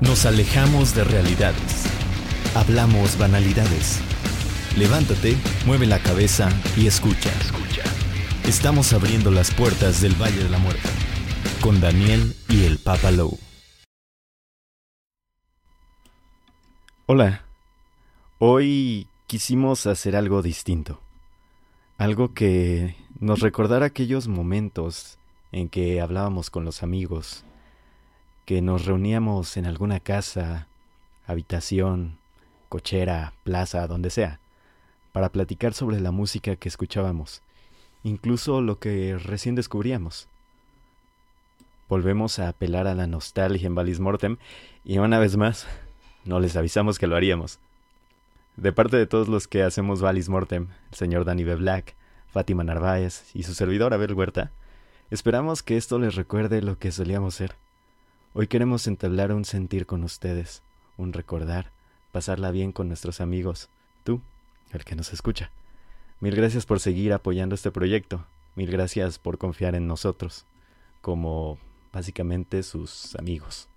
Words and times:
Nos 0.00 0.26
alejamos 0.26 0.94
de 0.94 1.04
realidades. 1.04 1.86
Hablamos 2.56 3.16
banalidades. 3.16 4.00
Levántate, 4.76 5.36
mueve 5.66 5.86
la 5.86 6.00
cabeza 6.00 6.48
y 6.76 6.88
escucha. 6.88 7.30
Estamos 8.44 8.92
abriendo 8.92 9.30
las 9.30 9.54
puertas 9.54 10.00
del 10.00 10.20
Valle 10.20 10.42
de 10.42 10.50
la 10.50 10.58
Muerte 10.58 10.88
con 11.62 11.80
Daniel 11.80 12.34
y 12.48 12.64
el 12.64 12.78
Papa 12.78 13.12
Low. 13.12 13.38
Hola. 17.06 17.44
Hoy 18.38 19.06
quisimos 19.28 19.86
hacer 19.86 20.16
algo 20.16 20.42
distinto. 20.42 21.00
Algo 21.98 22.34
que 22.34 22.96
nos 23.20 23.40
recordara 23.40 23.86
aquellos 23.86 24.26
momentos 24.26 25.18
en 25.52 25.68
que 25.68 26.00
hablábamos 26.00 26.50
con 26.50 26.64
los 26.64 26.82
amigos, 26.82 27.44
que 28.44 28.60
nos 28.60 28.84
reuníamos 28.84 29.56
en 29.56 29.66
alguna 29.66 30.00
casa, 30.00 30.66
habitación, 31.26 32.18
cochera, 32.68 33.32
plaza, 33.42 33.86
donde 33.86 34.10
sea, 34.10 34.40
para 35.12 35.30
platicar 35.30 35.74
sobre 35.74 36.00
la 36.00 36.10
música 36.10 36.56
que 36.56 36.68
escuchábamos, 36.68 37.42
incluso 38.02 38.60
lo 38.60 38.78
que 38.78 39.16
recién 39.16 39.54
descubríamos. 39.54 40.28
Volvemos 41.88 42.38
a 42.38 42.48
apelar 42.48 42.86
a 42.86 42.94
la 42.94 43.06
nostalgia 43.06 43.66
en 43.66 43.74
Valis 43.74 44.00
Mortem 44.00 44.36
y 44.84 44.98
una 44.98 45.18
vez 45.18 45.36
más, 45.36 45.66
no 46.24 46.40
les 46.40 46.56
avisamos 46.56 46.98
que 46.98 47.06
lo 47.06 47.16
haríamos. 47.16 47.58
De 48.56 48.72
parte 48.72 48.96
de 48.96 49.06
todos 49.06 49.28
los 49.28 49.48
que 49.48 49.62
hacemos 49.62 50.00
Valis 50.00 50.28
Mortem, 50.28 50.68
el 50.90 50.96
señor 50.96 51.24
Danny 51.24 51.44
B. 51.44 51.56
Black, 51.56 51.94
Fátima 52.30 52.64
Narváez 52.64 53.30
y 53.34 53.44
su 53.44 53.54
servidor 53.54 53.94
Abel 53.94 54.14
Huerta, 54.14 54.50
esperamos 55.10 55.62
que 55.62 55.76
esto 55.76 55.98
les 55.98 56.14
recuerde 56.14 56.60
lo 56.62 56.78
que 56.78 56.92
solíamos 56.92 57.34
ser 57.36 57.54
Hoy 58.36 58.48
queremos 58.48 58.88
entablar 58.88 59.32
un 59.32 59.44
sentir 59.44 59.86
con 59.86 60.02
ustedes, 60.02 60.64
un 60.96 61.12
recordar, 61.12 61.70
pasarla 62.10 62.50
bien 62.50 62.72
con 62.72 62.88
nuestros 62.88 63.20
amigos, 63.20 63.68
tú, 64.02 64.22
el 64.72 64.84
que 64.84 64.96
nos 64.96 65.12
escucha. 65.12 65.52
Mil 66.18 66.34
gracias 66.34 66.66
por 66.66 66.80
seguir 66.80 67.12
apoyando 67.12 67.54
este 67.54 67.70
proyecto, 67.70 68.26
mil 68.56 68.72
gracias 68.72 69.20
por 69.20 69.38
confiar 69.38 69.76
en 69.76 69.86
nosotros, 69.86 70.46
como 71.00 71.58
básicamente 71.92 72.64
sus 72.64 73.14
amigos. 73.14 73.68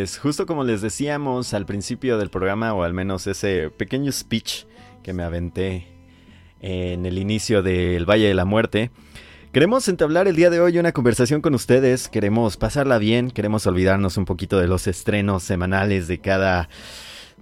Pues 0.00 0.18
justo 0.18 0.46
como 0.46 0.64
les 0.64 0.80
decíamos 0.80 1.52
al 1.52 1.66
principio 1.66 2.16
del 2.16 2.30
programa, 2.30 2.72
o 2.72 2.84
al 2.84 2.94
menos 2.94 3.26
ese 3.26 3.68
pequeño 3.68 4.10
speech 4.10 4.64
que 5.02 5.12
me 5.12 5.22
aventé 5.22 5.88
en 6.62 7.04
el 7.04 7.18
inicio 7.18 7.62
del 7.62 8.08
Valle 8.08 8.28
de 8.28 8.32
la 8.32 8.46
Muerte, 8.46 8.90
queremos 9.52 9.88
entablar 9.88 10.26
el 10.26 10.36
día 10.36 10.48
de 10.48 10.58
hoy 10.58 10.78
una 10.78 10.92
conversación 10.92 11.42
con 11.42 11.54
ustedes, 11.54 12.08
queremos 12.08 12.56
pasarla 12.56 12.96
bien, 12.96 13.30
queremos 13.30 13.66
olvidarnos 13.66 14.16
un 14.16 14.24
poquito 14.24 14.58
de 14.58 14.68
los 14.68 14.86
estrenos 14.86 15.42
semanales 15.42 16.08
de 16.08 16.18
cada 16.18 16.70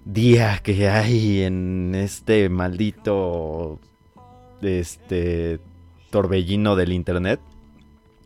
día 0.05 0.59
que 0.59 0.89
hay 0.89 1.43
en 1.43 1.95
este 1.95 2.49
maldito 2.49 3.79
este 4.63 5.61
torbellino 6.11 6.75
del 6.75 6.93
internet 6.93 7.39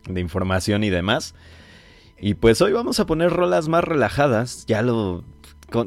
de 0.09 0.23
información 0.23 0.85
y 0.85 0.89
demás. 0.89 1.35
Y 2.25 2.35
pues 2.35 2.63
hoy 2.63 2.73
vamos 2.73 3.01
a 3.01 3.07
poner 3.07 3.31
rolas 3.31 3.67
más 3.67 3.83
relajadas, 3.83 4.65
ya 4.67 4.81
lo 4.81 5.25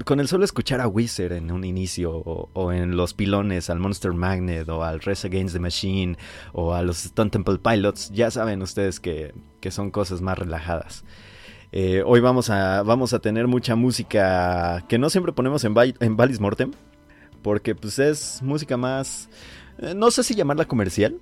con, 0.03 0.19
el 0.19 0.27
solo 0.27 0.43
escuchar 0.43 0.81
a 0.81 0.87
Wizard 0.87 1.31
en 1.31 1.49
un 1.49 1.63
inicio, 1.63 2.11
o, 2.11 2.73
en 2.73 2.97
Los 2.97 3.13
Pilones, 3.13 3.69
al 3.69 3.79
Monster 3.79 4.11
Magnet, 4.11 4.67
o 4.67 4.83
al 4.83 4.99
Race 4.99 5.25
Against 5.25 5.53
the 5.53 5.61
Machine, 5.61 6.17
o 6.51 6.73
a 6.73 6.81
los 6.81 7.05
Stone 7.05 7.29
Temple 7.29 7.59
Pilots, 7.59 8.11
ya 8.11 8.29
saben 8.31 8.61
ustedes 8.61 8.99
que, 8.99 9.33
son 9.69 9.91
cosas 9.91 10.19
más 10.19 10.37
relajadas. 10.37 11.05
Eh, 11.71 12.03
hoy 12.05 12.19
vamos 12.19 12.49
a, 12.49 12.83
vamos 12.83 13.13
a 13.13 13.19
tener 13.19 13.47
mucha 13.47 13.77
música 13.77 14.83
que 14.89 14.97
no 14.97 15.09
siempre 15.09 15.31
ponemos 15.31 15.63
en, 15.63 15.73
Mortem, 16.41 16.73
porque 17.43 17.75
pues 17.75 17.97
es 17.97 18.41
música 18.41 18.75
más, 18.75 19.29
eh, 19.77 19.93
no 19.95 20.11
sé 20.11 20.21
si 20.21 20.35
llamarla 20.35 20.65
comercial, 20.65 21.17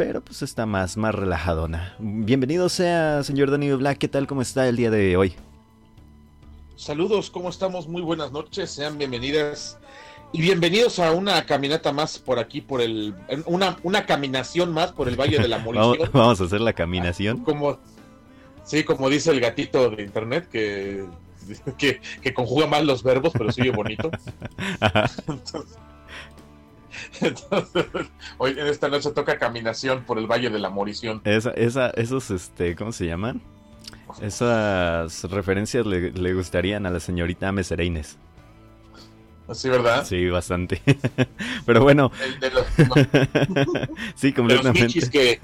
pero 0.00 0.22
pues 0.22 0.40
está 0.40 0.64
más, 0.64 0.96
más 0.96 1.14
relajadona. 1.14 1.94
Bienvenido 1.98 2.70
sea, 2.70 3.22
señor 3.22 3.50
Danny 3.50 3.70
Black, 3.72 3.98
¿qué 3.98 4.08
tal? 4.08 4.26
¿Cómo 4.26 4.40
está 4.40 4.66
el 4.66 4.76
día 4.76 4.90
de 4.90 5.14
hoy? 5.18 5.34
Saludos, 6.74 7.28
¿cómo 7.30 7.50
estamos? 7.50 7.86
Muy 7.86 8.00
buenas 8.00 8.32
noches, 8.32 8.70
sean 8.70 8.96
bienvenidas 8.96 9.78
y 10.32 10.40
bienvenidos 10.40 11.00
a 11.00 11.12
una 11.12 11.44
caminata 11.44 11.92
más 11.92 12.18
por 12.18 12.38
aquí, 12.38 12.62
por 12.62 12.80
el. 12.80 13.14
Una, 13.44 13.76
una 13.82 14.06
caminación 14.06 14.72
más 14.72 14.90
por 14.90 15.06
el 15.06 15.20
Valle 15.20 15.38
de 15.38 15.48
la 15.48 15.58
Morición. 15.66 16.08
vamos, 16.14 16.40
a 16.40 16.44
hacer 16.44 16.62
la 16.62 16.72
caminación. 16.72 17.44
Como, 17.44 17.78
sí, 18.64 18.84
como 18.84 19.10
dice 19.10 19.30
el 19.32 19.40
gatito 19.40 19.90
de 19.90 20.02
internet, 20.02 20.48
que, 20.50 21.04
que, 21.76 22.32
conjuga 22.32 22.66
mal 22.66 22.86
los 22.86 23.02
verbos, 23.02 23.34
pero 23.36 23.52
sigue 23.52 23.70
bonito. 23.70 24.10
Entonces, 25.28 25.76
hoy 28.38 28.50
en 28.52 28.66
esta 28.66 28.88
noche 28.88 29.10
toca 29.10 29.38
caminación 29.38 30.04
por 30.04 30.18
el 30.18 30.26
Valle 30.26 30.50
de 30.50 30.58
la 30.58 30.70
Morición. 30.70 31.20
Esa, 31.24 31.50
esa, 31.50 31.90
esos, 31.90 32.30
este, 32.30 32.74
¿cómo 32.76 32.92
se 32.92 33.06
llaman? 33.06 33.40
Esas 34.20 35.24
referencias 35.24 35.86
le, 35.86 36.34
gustarían 36.34 36.86
a 36.86 36.90
la 36.90 37.00
señorita 37.00 37.52
Mesereines. 37.52 38.18
Sí, 39.52 39.68
¿verdad? 39.68 40.06
Sí, 40.06 40.28
bastante. 40.28 40.80
Pero 41.66 41.82
bueno. 41.82 42.12
de 42.40 42.50
los, 42.50 42.66
sí, 44.14 44.32
completamente. 44.32 44.86
De 44.86 45.00
los 45.00 45.10
que, 45.10 45.40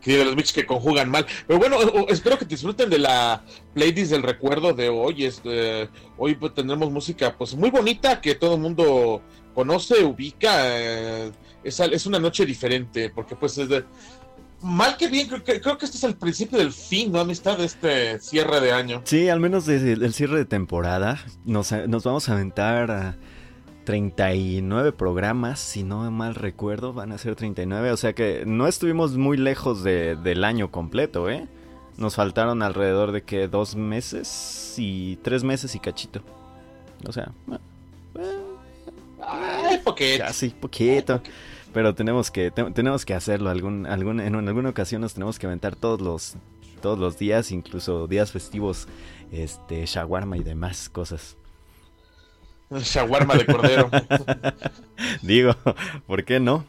que, 0.00 0.16
de 0.18 0.24
los 0.24 0.52
que 0.52 0.66
conjugan 0.66 1.08
mal. 1.08 1.26
Pero 1.46 1.60
bueno, 1.60 1.78
espero 2.08 2.38
que 2.38 2.44
disfruten 2.44 2.90
de 2.90 2.98
la 2.98 3.44
playlist 3.72 4.10
del 4.10 4.24
recuerdo 4.24 4.72
de 4.72 4.88
hoy. 4.88 5.26
Este, 5.26 5.88
hoy 6.18 6.34
pues, 6.34 6.54
tendremos 6.54 6.90
música 6.90 7.36
pues 7.38 7.54
muy 7.54 7.70
bonita 7.70 8.20
que 8.20 8.34
todo 8.34 8.56
el 8.56 8.60
mundo 8.62 9.22
conoce, 9.54 10.04
ubica. 10.04 10.78
Eh, 10.78 11.32
es, 11.62 11.78
es, 11.80 12.06
una 12.06 12.18
noche 12.18 12.46
diferente 12.46 13.10
porque 13.10 13.36
pues 13.36 13.58
es 13.58 13.68
de, 13.68 13.84
mal 14.62 14.96
que 14.96 15.08
bien, 15.08 15.26
creo 15.26 15.42
que, 15.42 15.60
creo 15.60 15.78
que 15.78 15.86
este 15.86 15.96
es 15.96 16.04
el 16.04 16.16
principio 16.16 16.58
del 16.58 16.72
fin, 16.72 17.12
¿no? 17.12 17.20
Amistad 17.20 17.58
de 17.58 17.64
este 17.64 18.18
cierre 18.20 18.60
de 18.60 18.72
año. 18.72 19.02
Sí, 19.04 19.28
al 19.28 19.40
menos 19.40 19.66
desde 19.66 19.92
el 19.92 20.12
cierre 20.12 20.38
de 20.38 20.44
temporada. 20.44 21.18
Nos, 21.44 21.70
vamos 22.04 22.28
a 22.28 22.32
aventar 22.32 22.90
a 22.90 23.16
39 23.84 24.92
programas, 24.92 25.58
si 25.60 25.82
no 25.82 26.10
mal 26.10 26.34
recuerdo, 26.34 26.92
van 26.92 27.12
a 27.12 27.18
ser 27.18 27.36
39. 27.36 27.92
O 27.92 27.96
sea 27.96 28.12
que 28.12 28.44
no 28.46 28.66
estuvimos 28.66 29.16
muy 29.16 29.36
lejos 29.36 29.82
del 29.82 30.44
año 30.44 30.70
completo, 30.70 31.30
¿eh? 31.30 31.48
Nos 31.96 32.14
faltaron 32.14 32.62
alrededor 32.62 33.12
de 33.12 33.22
que 33.22 33.48
dos 33.48 33.76
meses 33.76 34.74
y 34.78 35.16
tres 35.16 35.44
meses 35.44 35.74
y 35.74 35.80
cachito. 35.80 36.22
O 37.06 37.12
sea, 37.12 37.32
Ay, 39.26 39.78
poquito. 39.78 40.24
Casi, 40.24 40.50
poquito. 40.50 41.22
Pero 41.72 41.94
tenemos 41.94 42.30
que 42.30 42.50
tenemos 42.50 43.04
que 43.04 43.14
hacerlo 43.14 43.50
algún, 43.50 43.86
algún 43.86 44.20
en 44.20 44.34
alguna 44.34 44.70
ocasión 44.70 45.02
nos 45.02 45.14
tenemos 45.14 45.38
que 45.38 45.46
aventar 45.46 45.76
todos 45.76 46.00
los 46.00 46.34
todos 46.82 46.98
los 46.98 47.18
días 47.18 47.52
incluso 47.52 48.06
días 48.06 48.32
festivos 48.32 48.88
este 49.30 49.84
shawarma 49.86 50.36
y 50.36 50.42
demás 50.42 50.88
cosas. 50.88 51.36
Shawarma 52.70 53.34
de 53.34 53.46
cordero. 53.46 53.90
Digo 55.22 55.54
por 56.06 56.24
qué 56.24 56.40
no 56.40 56.64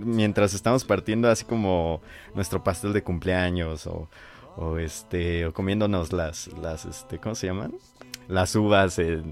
mientras 0.00 0.54
estamos 0.54 0.84
partiendo 0.84 1.28
así 1.28 1.44
como 1.44 2.00
nuestro 2.34 2.62
pastel 2.62 2.92
de 2.92 3.02
cumpleaños 3.02 3.86
o, 3.86 4.08
o 4.56 4.78
este 4.78 5.46
o 5.46 5.52
comiéndonos 5.52 6.12
las 6.12 6.48
las 6.60 6.84
este 6.84 7.18
cómo 7.18 7.34
se 7.34 7.46
llaman 7.46 7.72
las 8.28 8.54
uvas 8.56 8.98
el, 8.98 9.24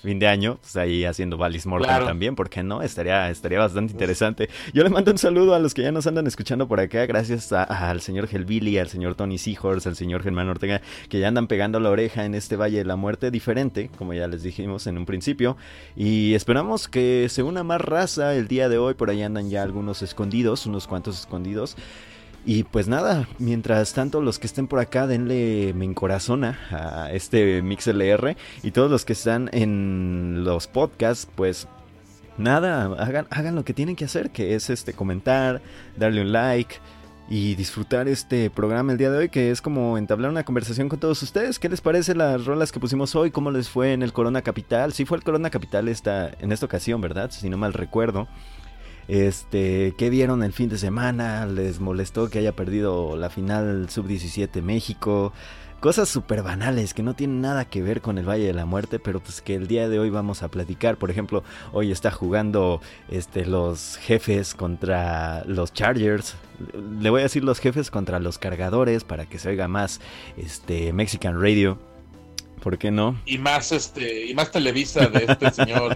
fin 0.00 0.18
de 0.18 0.26
año, 0.26 0.58
pues 0.60 0.76
ahí 0.76 1.04
haciendo 1.04 1.36
Valis 1.36 1.66
Mortal 1.66 2.04
también, 2.06 2.34
porque 2.34 2.62
no? 2.62 2.82
Estaría, 2.82 3.30
estaría 3.30 3.58
bastante 3.58 3.92
interesante. 3.92 4.48
Yo 4.72 4.82
le 4.82 4.90
mando 4.90 5.10
un 5.10 5.18
saludo 5.18 5.54
a 5.54 5.58
los 5.58 5.74
que 5.74 5.82
ya 5.82 5.92
nos 5.92 6.06
andan 6.06 6.26
escuchando 6.26 6.66
por 6.68 6.80
acá, 6.80 7.06
gracias 7.06 7.52
al 7.52 8.00
señor 8.00 8.28
Helvili, 8.30 8.78
al 8.78 8.88
señor 8.88 9.14
Tony 9.14 9.38
Seahorse, 9.38 9.88
al 9.88 9.96
señor 9.96 10.22
Germán 10.22 10.48
Ortega, 10.48 10.80
que 11.08 11.20
ya 11.20 11.28
andan 11.28 11.46
pegando 11.46 11.80
la 11.80 11.90
oreja 11.90 12.24
en 12.24 12.34
este 12.34 12.56
Valle 12.56 12.78
de 12.78 12.84
la 12.84 12.96
Muerte 12.96 13.30
diferente, 13.30 13.90
como 13.96 14.14
ya 14.14 14.26
les 14.26 14.42
dijimos 14.42 14.86
en 14.86 14.98
un 14.98 15.06
principio, 15.06 15.56
y 15.96 16.34
esperamos 16.34 16.88
que 16.88 17.28
se 17.28 17.42
una 17.42 17.62
más 17.62 17.80
raza 17.80 18.34
el 18.34 18.48
día 18.48 18.68
de 18.68 18.78
hoy, 18.78 18.94
por 18.94 19.10
ahí 19.10 19.22
andan 19.22 19.50
ya 19.50 19.62
algunos 19.62 20.02
escondidos, 20.02 20.66
unos 20.66 20.86
cuantos 20.86 21.20
escondidos. 21.20 21.76
Y 22.48 22.62
pues 22.62 22.86
nada, 22.86 23.28
mientras 23.40 23.92
tanto 23.92 24.20
los 24.20 24.38
que 24.38 24.46
estén 24.46 24.68
por 24.68 24.78
acá 24.78 25.08
denle 25.08 25.72
me 25.74 25.84
encorazona 25.84 26.56
a 26.70 27.10
este 27.12 27.60
MixLR 27.60 28.36
y 28.62 28.70
todos 28.70 28.88
los 28.88 29.04
que 29.04 29.14
están 29.14 29.50
en 29.52 30.44
los 30.44 30.68
podcasts 30.68 31.28
pues 31.34 31.66
nada, 32.38 32.84
hagan, 33.02 33.26
hagan 33.30 33.56
lo 33.56 33.64
que 33.64 33.74
tienen 33.74 33.96
que 33.96 34.04
hacer, 34.04 34.30
que 34.30 34.54
es 34.54 34.70
este 34.70 34.92
comentar, 34.92 35.60
darle 35.96 36.20
un 36.20 36.30
like 36.30 36.76
y 37.28 37.56
disfrutar 37.56 38.06
este 38.06 38.48
programa 38.48 38.92
el 38.92 38.98
día 38.98 39.10
de 39.10 39.18
hoy, 39.18 39.28
que 39.28 39.50
es 39.50 39.60
como 39.60 39.98
entablar 39.98 40.30
una 40.30 40.44
conversación 40.44 40.88
con 40.88 41.00
todos 41.00 41.20
ustedes. 41.24 41.58
¿Qué 41.58 41.68
les 41.68 41.80
parece 41.80 42.14
las 42.14 42.44
rolas 42.44 42.70
que 42.70 42.78
pusimos 42.78 43.16
hoy? 43.16 43.32
¿Cómo 43.32 43.50
les 43.50 43.68
fue 43.68 43.92
en 43.92 44.04
el 44.04 44.12
Corona 44.12 44.42
Capital? 44.42 44.92
Sí 44.92 45.04
fue 45.04 45.18
el 45.18 45.24
Corona 45.24 45.50
Capital 45.50 45.88
esta, 45.88 46.30
en 46.38 46.52
esta 46.52 46.66
ocasión, 46.66 47.00
¿verdad? 47.00 47.32
Si 47.32 47.48
no 47.48 47.56
mal 47.56 47.72
recuerdo. 47.72 48.28
Este, 49.08 49.94
¿qué 49.96 50.10
vieron 50.10 50.42
el 50.42 50.52
fin 50.52 50.68
de 50.68 50.78
semana? 50.78 51.46
¿Les 51.46 51.80
molestó 51.80 52.28
que 52.28 52.40
haya 52.40 52.56
perdido 52.56 53.16
la 53.16 53.30
final 53.30 53.88
sub-17 53.88 54.62
México? 54.62 55.32
Cosas 55.80 56.08
súper 56.08 56.42
banales 56.42 56.94
que 56.94 57.02
no 57.02 57.14
tienen 57.14 57.42
nada 57.42 57.66
que 57.66 57.82
ver 57.82 58.00
con 58.00 58.16
el 58.16 58.28
Valle 58.28 58.46
de 58.46 58.54
la 58.54 58.64
Muerte, 58.64 58.98
pero 58.98 59.20
pues 59.20 59.42
que 59.42 59.54
el 59.54 59.68
día 59.68 59.88
de 59.88 59.98
hoy 59.98 60.08
vamos 60.08 60.42
a 60.42 60.48
platicar. 60.48 60.96
Por 60.96 61.10
ejemplo, 61.10 61.44
hoy 61.72 61.92
está 61.92 62.10
jugando 62.10 62.80
este, 63.10 63.44
los 63.44 63.96
jefes 63.98 64.54
contra 64.54 65.44
los 65.44 65.72
Chargers. 65.74 66.34
Le 66.98 67.10
voy 67.10 67.20
a 67.20 67.24
decir 67.24 67.44
los 67.44 67.60
jefes 67.60 67.90
contra 67.90 68.18
los 68.20 68.38
cargadores 68.38 69.04
para 69.04 69.26
que 69.26 69.38
se 69.38 69.50
oiga 69.50 69.68
más 69.68 70.00
este, 70.38 70.94
Mexican 70.94 71.40
Radio. 71.40 71.78
¿Por 72.62 72.78
qué 72.78 72.90
no? 72.90 73.20
Y 73.26 73.36
más 73.36 73.70
este, 73.70 74.26
y 74.26 74.34
más 74.34 74.50
Televisa 74.50 75.06
de 75.06 75.26
este 75.28 75.50
señor. 75.52 75.94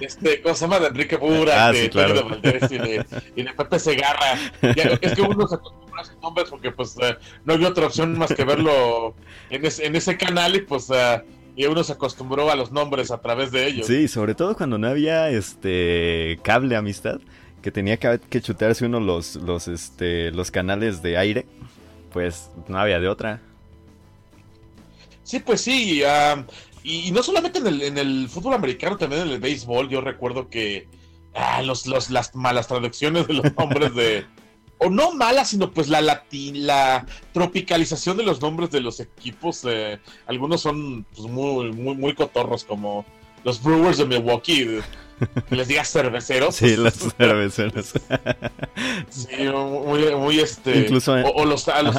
Este, 0.00 0.42
¿cómo 0.42 0.54
se 0.54 0.60
llama? 0.62 0.78
De 0.80 0.86
Enrique 0.88 1.16
Bura, 1.16 1.66
ah, 1.66 1.72
de, 1.72 1.90
claro. 1.90 2.28
Valdés 2.28 2.70
y 2.70 2.78
de, 2.78 3.04
y 3.36 3.42
de 3.42 3.52
Pepe 3.52 3.78
Segarra. 3.78 4.38
es 4.62 5.14
que 5.14 5.22
uno 5.22 5.46
se 5.46 5.54
acostumbra 5.56 6.02
a 6.02 6.04
sus 6.04 6.16
nombres 6.20 6.48
porque 6.50 6.70
pues 6.70 6.96
eh, 7.00 7.16
no 7.44 7.54
había 7.54 7.68
otra 7.68 7.86
opción 7.86 8.18
más 8.18 8.32
que 8.32 8.44
verlo 8.44 9.14
en, 9.50 9.62
en 9.64 9.96
ese 9.96 10.16
canal 10.16 10.56
y 10.56 10.60
pues 10.62 10.88
uh, 10.90 11.22
y 11.56 11.66
uno 11.66 11.84
se 11.84 11.92
acostumbró 11.92 12.50
a 12.50 12.56
los 12.56 12.72
nombres 12.72 13.10
a 13.10 13.20
través 13.20 13.50
de 13.50 13.66
ellos. 13.66 13.86
Sí, 13.86 14.08
sobre 14.08 14.34
todo 14.34 14.56
cuando 14.56 14.78
no 14.78 14.88
había 14.88 15.28
este 15.30 16.38
cable 16.42 16.76
amistad, 16.76 17.20
que 17.62 17.70
tenía 17.70 17.98
que, 17.98 18.20
que 18.30 18.40
chutarse 18.40 18.86
uno 18.86 19.00
los, 19.00 19.36
los, 19.36 19.68
este, 19.68 20.30
los 20.30 20.50
canales 20.50 21.02
de 21.02 21.18
aire, 21.18 21.46
pues 22.12 22.50
no 22.68 22.78
había 22.78 23.00
de 23.00 23.08
otra. 23.08 23.40
Sí, 25.22 25.38
pues 25.38 25.60
sí, 25.60 26.02
uh, 26.02 26.44
y, 26.82 27.10
no 27.12 27.22
solamente 27.22 27.58
en 27.58 27.66
el, 27.66 27.82
en 27.82 27.98
el, 27.98 28.28
fútbol 28.28 28.54
americano, 28.54 28.96
también 28.96 29.22
en 29.22 29.30
el 29.30 29.40
béisbol, 29.40 29.88
yo 29.88 30.00
recuerdo 30.00 30.48
que 30.48 30.88
ah, 31.34 31.62
los, 31.62 31.86
los, 31.86 32.10
las 32.10 32.34
malas 32.34 32.68
traducciones 32.68 33.26
de 33.26 33.34
los 33.34 33.54
nombres 33.58 33.94
de... 33.94 34.24
o 34.78 34.88
no 34.88 35.12
malas, 35.12 35.50
sino 35.50 35.70
pues 35.70 35.88
la 35.88 36.00
latin, 36.00 36.66
la 36.66 37.06
tropicalización 37.32 38.16
de 38.16 38.24
los 38.24 38.40
nombres 38.40 38.70
de 38.70 38.80
los 38.80 39.00
equipos. 39.00 39.62
Eh, 39.68 39.98
algunos 40.26 40.60
son 40.62 41.04
pues, 41.14 41.28
muy, 41.28 41.72
muy, 41.72 41.94
muy 41.94 42.14
cotorros, 42.14 42.64
como 42.64 43.04
los 43.44 43.62
Brewers 43.62 43.98
de 43.98 44.06
Milwaukee. 44.06 44.80
Que 45.50 45.54
les 45.54 45.68
diga 45.68 45.84
cerveceros. 45.84 46.56
Sí, 46.56 46.76
los 46.76 46.94
cerveceros. 46.94 47.92
sí, 49.10 49.28
muy, 49.38 50.14
muy 50.16 50.40
este. 50.40 50.78
Incluso. 50.78 51.12
O, 51.12 51.44
los, 51.44 51.66
los 51.66 51.96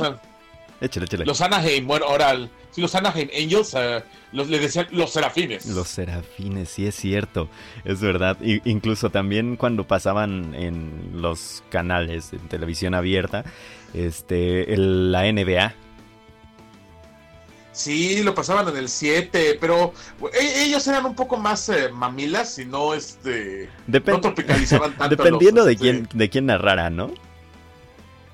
Anaheim, 1.42 1.86
bueno, 1.86 2.08
ahora 2.08 2.36
sí, 2.72 2.82
los 2.82 2.96
Anaheim 2.96 3.30
Angels 3.40 3.74
uh, 3.76 4.02
los, 4.32 4.50
le 4.50 4.60
decían 4.60 4.88
los 4.92 5.12
serafines. 5.12 5.68
Los 5.68 5.88
serafines, 5.88 6.70
sí 6.70 6.88
es 6.88 6.96
cierto, 6.96 7.50
es 7.86 8.02
verdad. 8.02 8.38
incluso 8.42 9.12
también 9.12 9.58
cuando 9.58 9.86
pasaban 9.86 10.56
en 10.56 11.12
los 11.22 11.64
canales 11.70 12.32
de 12.32 12.40
televisión 12.40 12.96
abierta, 12.96 13.46
este, 13.94 14.76
la 14.76 15.32
NBA. 15.32 15.76
Sí, 17.74 18.22
lo 18.24 18.36
pasaban 18.36 18.68
en 18.68 18.76
el 18.76 18.90
7, 18.90 19.58
pero 19.62 19.94
e, 20.34 20.64
ellos 20.64 20.86
eran 20.88 21.06
un 21.06 21.16
poco 21.16 21.38
más 21.38 21.70
eh, 21.70 21.90
mamilas 21.90 22.60
y 22.60 22.66
no 22.66 22.94
este 22.94 23.70
no 23.88 24.20
tropicalizaban 24.20 24.94
tanto. 24.98 25.16
Dependiendo 25.16 25.64
de 25.64 25.74
este 25.74 25.84
quién 25.84 26.10
de 26.14 26.30
quién 26.30 26.48
narrara, 26.48 26.90
¿no? 26.90 27.12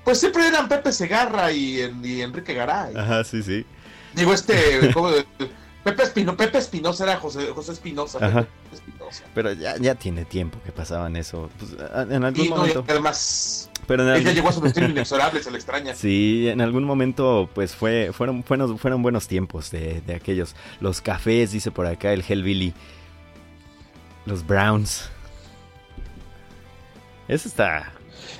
Pues 0.08 0.20
siempre 0.20 0.48
eran 0.48 0.70
Pepe 0.70 0.90
Segarra 0.90 1.52
y, 1.52 1.82
Enrique 1.82 2.54
Garay. 2.54 2.96
Ajá, 2.96 3.22
sí, 3.24 3.42
sí. 3.42 3.66
Digo, 4.14 4.32
este, 4.32 4.54
Pepe 5.84 6.02
Espinosa, 6.02 6.34
Pepe 6.34 6.56
Espinosa 6.56 7.04
era 7.04 7.16
José, 7.16 7.48
José 7.54 7.72
Espinosa. 7.72 8.48
Pero 9.34 9.52
ya, 9.52 9.76
ya 9.76 9.96
tiene 9.96 10.24
tiempo 10.24 10.60
que 10.64 10.72
pasaban 10.72 11.14
eso. 11.16 11.50
Pues, 11.58 11.72
en 12.08 12.24
algún 12.24 12.48
momento. 12.48 12.86
además, 12.88 13.68
pero 13.86 14.14
ella 14.14 14.32
llegó 14.32 14.48
a 14.48 14.52
su 14.52 14.62
destino 14.62 14.88
inexorable, 14.88 15.42
se 15.42 15.50
le 15.50 15.58
extraña. 15.58 15.94
Sí, 15.94 16.48
en 16.48 16.62
algún 16.62 16.84
momento, 16.84 17.50
pues 17.52 17.74
fue, 17.74 18.10
fueron, 18.14 18.42
fueron, 18.44 18.78
fueron 18.78 19.02
buenos 19.02 19.28
tiempos 19.28 19.70
de, 19.70 20.00
de 20.06 20.14
aquellos. 20.14 20.56
Los 20.80 21.02
cafés, 21.02 21.52
dice 21.52 21.70
por 21.70 21.84
acá 21.84 22.14
el 22.14 22.24
Hellbilly. 22.26 22.72
Los 24.24 24.46
Browns. 24.46 25.10
Eso 27.28 27.46
está. 27.46 27.92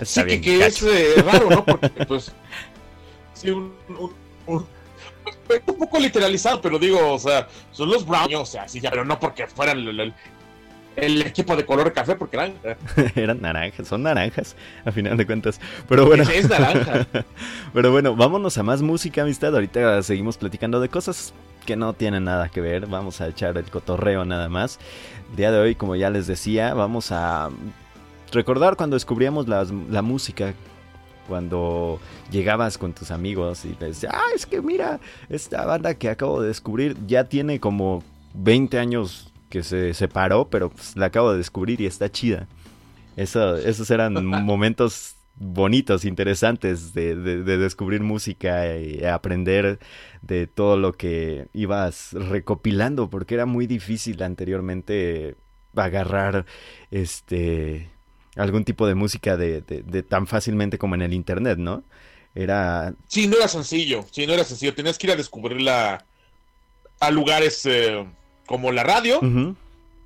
Sí, 0.02 0.22
bien 0.24 0.40
que, 0.40 0.66
es 0.66 0.82
eh, 0.82 1.22
raro, 1.24 1.50
¿no? 1.50 1.64
Porque, 1.64 1.88
pues. 2.08 2.32
Sí, 3.34 3.50
un, 3.50 3.74
un, 4.46 4.66
poco 5.78 5.98
literalizado, 5.98 6.60
pero 6.60 6.78
digo, 6.78 7.14
o 7.14 7.18
sea, 7.18 7.48
son 7.72 7.90
los 7.90 8.06
Browns, 8.06 8.34
o 8.34 8.46
sea, 8.46 8.68
sí, 8.68 8.80
ya, 8.80 8.90
pero 8.90 9.04
no 9.04 9.18
porque 9.18 9.46
fueran 9.46 9.78
el, 9.78 10.12
el 11.00 11.22
equipo 11.22 11.56
de 11.56 11.64
color 11.64 11.92
café 11.92 12.16
porque 12.16 12.36
eran 12.36 12.54
eran 13.14 13.40
naranjas, 13.40 13.88
son 13.88 14.02
naranjas 14.02 14.56
a 14.84 14.92
final 14.92 15.16
de 15.16 15.26
cuentas. 15.26 15.60
Pero 15.88 16.06
bueno, 16.06 16.24
es 16.24 16.48
naranja. 16.48 17.06
Pero 17.72 17.92
bueno, 17.92 18.16
vámonos 18.16 18.58
a 18.58 18.62
más 18.62 18.82
música, 18.82 19.22
amistad. 19.22 19.54
Ahorita 19.54 20.02
seguimos 20.02 20.36
platicando 20.36 20.80
de 20.80 20.88
cosas 20.88 21.32
que 21.66 21.76
no 21.76 21.92
tienen 21.92 22.24
nada 22.24 22.48
que 22.48 22.60
ver. 22.60 22.86
Vamos 22.86 23.20
a 23.20 23.28
echar 23.28 23.56
el 23.58 23.70
cotorreo 23.70 24.24
nada 24.24 24.48
más. 24.48 24.78
El 25.30 25.36
día 25.36 25.52
de 25.52 25.58
hoy, 25.58 25.74
como 25.74 25.96
ya 25.96 26.10
les 26.10 26.26
decía, 26.26 26.74
vamos 26.74 27.12
a 27.12 27.50
recordar 28.32 28.76
cuando 28.76 28.96
descubríamos 28.96 29.48
la, 29.48 29.66
la 29.90 30.02
música 30.02 30.54
cuando 31.28 32.00
llegabas 32.30 32.78
con 32.78 32.94
tus 32.94 33.10
amigos 33.10 33.64
y 33.66 33.74
te 33.74 33.84
decías, 33.86 34.12
ah, 34.14 34.30
es 34.34 34.46
que 34.46 34.62
mira, 34.62 34.98
esta 35.28 35.64
banda 35.66 35.94
que 35.94 36.08
acabo 36.08 36.40
de 36.40 36.48
descubrir 36.48 36.96
ya 37.06 37.24
tiene 37.24 37.60
como 37.60 38.02
20 38.34 38.78
años 38.78 39.32
que 39.50 39.62
se 39.62 39.94
separó, 39.94 40.48
pero 40.48 40.70
pues, 40.70 40.96
la 40.96 41.06
acabo 41.06 41.32
de 41.32 41.38
descubrir 41.38 41.80
y 41.80 41.86
está 41.86 42.10
chida. 42.10 42.48
Eso, 43.16 43.56
esos 43.56 43.90
eran 43.90 44.24
momentos 44.44 45.16
bonitos, 45.36 46.04
interesantes 46.04 46.94
de, 46.94 47.14
descubrir 47.14 48.02
música 48.02 48.76
y 48.76 49.04
aprender 49.04 49.78
de 50.22 50.46
todo 50.46 50.76
lo 50.76 50.94
que 50.94 51.46
ibas 51.52 52.12
recopilando, 52.12 53.08
porque 53.08 53.34
era 53.34 53.46
muy 53.46 53.66
difícil 53.66 54.22
anteriormente 54.22 55.36
agarrar 55.76 56.44
este 56.90 57.88
algún 58.38 58.64
tipo 58.64 58.86
de 58.86 58.94
música 58.94 59.36
de, 59.36 59.60
tan 60.08 60.26
fácilmente 60.26 60.78
como 60.78 60.94
en 60.94 61.02
el 61.02 61.12
internet, 61.12 61.58
¿no? 61.58 61.84
Era... 62.34 62.94
Sí, 63.06 63.26
no 63.26 63.36
era 63.36 63.48
sencillo, 63.48 64.06
sí, 64.10 64.26
no 64.26 64.32
era 64.32 64.44
sencillo, 64.44 64.74
tenías 64.74 64.96
que 64.96 65.08
ir 65.08 65.12
a 65.12 65.16
descubrirla 65.16 66.06
a 67.00 67.10
lugares... 67.10 67.66
Eh, 67.66 68.06
como 68.48 68.72
la 68.72 68.82
radio 68.82 69.20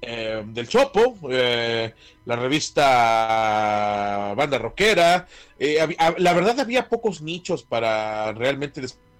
eh, 0.03 0.43
del 0.45 0.69
Chopo, 0.69 1.17
eh, 1.31 1.95
la 2.25 2.35
revista 2.35 4.35
Banda 4.37 4.59
Rockera. 4.59 5.29
Eh, 5.61 5.97
la 6.19 6.33
verdad 6.33 6.59
había 6.59 6.89
pocos 6.89 7.23
nichos 7.23 7.63
para 7.63 8.33
realmente 8.33 8.81
descubrir 8.81 9.12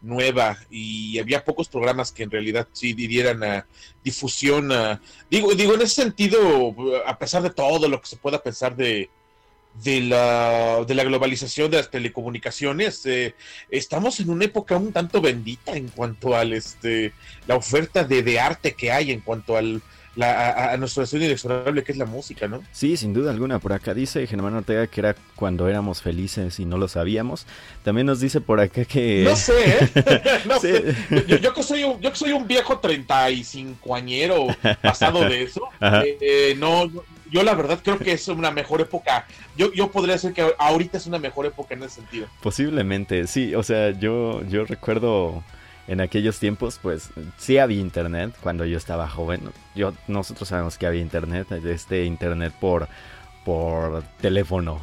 nueva 0.00 0.58
y 0.70 1.18
había 1.18 1.44
pocos 1.44 1.68
programas 1.68 2.12
que 2.12 2.22
en 2.22 2.30
realidad 2.30 2.68
sí 2.72 2.92
dieran 2.94 3.64
difusión. 4.02 4.70
digo, 5.30 5.54
digo, 5.54 5.74
en 5.74 5.82
ese 5.82 6.02
sentido, 6.02 6.74
a 7.06 7.18
pesar 7.18 7.42
de 7.42 7.50
todo 7.50 7.88
lo 7.88 8.00
que 8.00 8.06
se 8.06 8.16
pueda 8.16 8.42
pensar 8.42 8.76
de, 8.76 9.10
de 9.82 10.00
la, 10.02 10.84
de 10.86 10.94
la 10.94 11.04
globalización 11.04 11.70
de 11.70 11.78
las 11.78 11.90
telecomunicaciones, 11.90 13.04
eh, 13.06 13.34
estamos 13.70 14.20
en 14.20 14.30
una 14.30 14.44
época 14.44 14.76
un 14.76 14.92
tanto 14.92 15.20
bendita 15.20 15.74
en 15.76 15.88
cuanto 15.88 16.36
al 16.36 16.52
este 16.52 17.12
la 17.46 17.56
oferta 17.56 18.04
de, 18.04 18.22
de 18.22 18.38
arte 18.38 18.74
que 18.74 18.92
hay 18.92 19.10
en 19.10 19.20
cuanto 19.20 19.56
al 19.56 19.82
a, 20.20 20.76
nuestro 20.76 21.02
estudio 21.02 21.26
inexorable 21.26 21.82
que 21.82 21.92
es 21.92 21.98
la 21.98 22.04
música, 22.04 22.48
¿no? 22.48 22.62
Sí, 22.72 22.96
sin 22.96 23.14
duda 23.14 23.30
alguna. 23.30 23.58
Por 23.58 23.72
acá 23.72 23.94
dice 23.94 24.26
Germán 24.26 24.54
Ortega 24.54 24.86
que 24.86 25.00
era 25.00 25.16
cuando 25.36 25.68
éramos 25.68 26.02
felices 26.02 26.58
y 26.60 26.64
no 26.64 26.76
lo 26.76 26.88
sabíamos. 26.88 27.46
También 27.82 28.06
nos 28.06 28.20
dice 28.20 28.40
por 28.40 28.60
acá 28.60 28.84
que... 28.84 29.22
No 29.24 29.36
sé, 29.36 29.78
¿eh? 29.78 30.42
no 30.46 30.60
sé. 30.60 30.94
Yo, 31.40 31.54
que 31.54 31.62
soy 31.62 31.84
un, 31.84 32.00
yo 32.00 32.10
que 32.10 32.16
soy 32.16 32.32
un 32.32 32.46
viejo 32.46 32.78
35 32.78 33.94
añero 33.94 34.46
pasado 34.82 35.20
de 35.20 35.44
eso, 35.44 35.62
eh, 35.80 36.54
no, 36.58 36.90
yo 37.32 37.42
la 37.42 37.54
verdad 37.54 37.80
creo 37.82 37.98
que 37.98 38.12
es 38.12 38.28
una 38.28 38.50
mejor 38.50 38.82
época. 38.82 39.26
Yo, 39.56 39.72
yo 39.72 39.90
podría 39.90 40.14
decir 40.14 40.32
que 40.34 40.54
ahorita 40.58 40.98
es 40.98 41.06
una 41.06 41.18
mejor 41.18 41.46
época 41.46 41.74
en 41.74 41.82
ese 41.82 41.96
sentido. 41.96 42.26
Posiblemente, 42.42 43.26
sí. 43.26 43.54
O 43.54 43.62
sea, 43.62 43.90
yo, 43.90 44.44
yo 44.48 44.64
recuerdo 44.64 45.42
en 45.88 46.00
aquellos 46.00 46.38
tiempos, 46.38 46.78
pues 46.80 47.10
sí 47.38 47.58
había 47.58 47.80
internet 47.80 48.34
cuando 48.40 48.64
yo 48.64 48.78
estaba 48.78 49.08
joven. 49.08 49.40
Yo, 49.74 49.92
nosotros 50.06 50.48
sabemos 50.48 50.78
que 50.78 50.86
había 50.86 51.00
internet, 51.00 51.50
este 51.52 52.04
internet 52.04 52.52
por, 52.60 52.88
por 53.44 54.02
teléfono, 54.20 54.80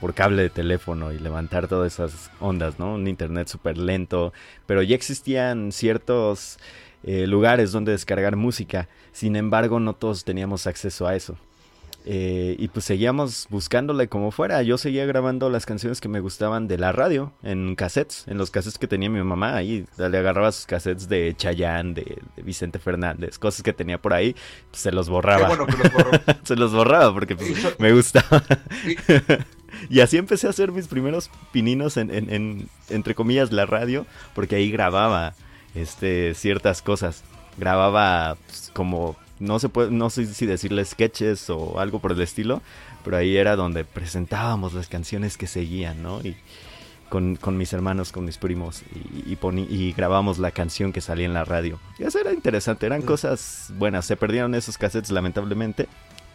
por 0.00 0.14
cable 0.14 0.42
de 0.42 0.50
teléfono 0.50 1.12
y 1.12 1.18
levantar 1.18 1.68
todas 1.68 1.94
esas 1.94 2.30
ondas, 2.40 2.78
¿no? 2.78 2.94
Un 2.94 3.08
internet 3.08 3.48
súper 3.48 3.78
lento, 3.78 4.32
pero 4.66 4.82
ya 4.82 4.94
existían 4.94 5.72
ciertos 5.72 6.58
eh, 7.02 7.26
lugares 7.26 7.72
donde 7.72 7.92
descargar 7.92 8.36
música. 8.36 8.88
Sin 9.12 9.36
embargo, 9.36 9.80
no 9.80 9.94
todos 9.94 10.24
teníamos 10.24 10.66
acceso 10.66 11.06
a 11.06 11.16
eso. 11.16 11.36
Eh, 12.06 12.56
y 12.58 12.68
pues 12.68 12.84
seguíamos 12.84 13.46
buscándole 13.48 14.08
como 14.08 14.30
fuera. 14.30 14.62
Yo 14.62 14.76
seguía 14.76 15.06
grabando 15.06 15.48
las 15.48 15.64
canciones 15.64 16.02
que 16.02 16.08
me 16.08 16.20
gustaban 16.20 16.68
de 16.68 16.76
la 16.76 16.92
radio 16.92 17.32
en 17.42 17.74
cassettes, 17.76 18.28
en 18.28 18.36
los 18.36 18.50
cassettes 18.50 18.78
que 18.78 18.86
tenía 18.86 19.08
mi 19.08 19.22
mamá. 19.22 19.56
Ahí 19.56 19.86
le 19.96 20.18
agarraba 20.18 20.52
sus 20.52 20.66
cassettes 20.66 21.08
de 21.08 21.34
Chayanne, 21.36 21.94
de, 21.94 22.22
Vicente 22.42 22.78
Fernández, 22.78 23.38
cosas 23.38 23.62
que 23.62 23.72
tenía 23.72 24.00
por 24.00 24.12
ahí, 24.12 24.36
pues, 24.70 24.82
se 24.82 24.92
los 24.92 25.08
borraba. 25.08 25.56
se 26.42 26.56
los 26.56 26.72
borraba 26.72 27.12
porque 27.14 27.36
pues, 27.36 27.78
me 27.78 27.92
gustaba. 27.92 28.42
y 29.88 30.00
así 30.00 30.18
empecé 30.18 30.46
a 30.46 30.50
hacer 30.50 30.72
mis 30.72 30.88
primeros 30.88 31.30
pininos 31.52 31.96
en, 31.96 32.10
en, 32.10 32.68
entre 32.90 33.14
comillas, 33.14 33.50
la 33.50 33.64
radio, 33.64 34.06
porque 34.34 34.56
ahí 34.56 34.70
grababa 34.70 35.34
este, 35.74 36.34
ciertas 36.34 36.82
cosas. 36.82 37.24
Grababa 37.56 38.36
pues, 38.46 38.70
como 38.74 39.16
no 39.38 39.58
se 39.58 39.68
puede, 39.68 39.90
no 39.90 40.10
sé 40.10 40.26
si 40.26 40.46
decirle 40.46 40.84
sketches 40.84 41.50
o 41.50 41.78
algo 41.78 41.98
por 41.98 42.12
el 42.12 42.20
estilo, 42.20 42.62
pero 43.04 43.16
ahí 43.16 43.36
era 43.36 43.56
donde 43.56 43.84
presentábamos 43.84 44.74
las 44.74 44.88
canciones 44.88 45.36
que 45.36 45.46
seguían, 45.46 46.02
¿no? 46.02 46.20
Y 46.20 46.36
con, 47.08 47.56
mis 47.56 47.72
hermanos, 47.72 48.10
con 48.10 48.24
mis 48.24 48.38
primos, 48.38 48.82
y, 49.24 49.36
y, 49.36 49.92
grabamos 49.92 50.38
la 50.38 50.50
canción 50.50 50.92
que 50.92 51.00
salía 51.00 51.26
en 51.26 51.34
la 51.34 51.44
radio. 51.44 51.78
Y 51.96 52.02
eso 52.02 52.18
era 52.18 52.32
interesante, 52.32 52.86
eran 52.86 53.02
cosas 53.02 53.72
buenas. 53.78 54.04
Se 54.06 54.16
perdieron 54.16 54.54
esos 54.56 54.78
cassettes, 54.78 55.12
lamentablemente. 55.12 55.86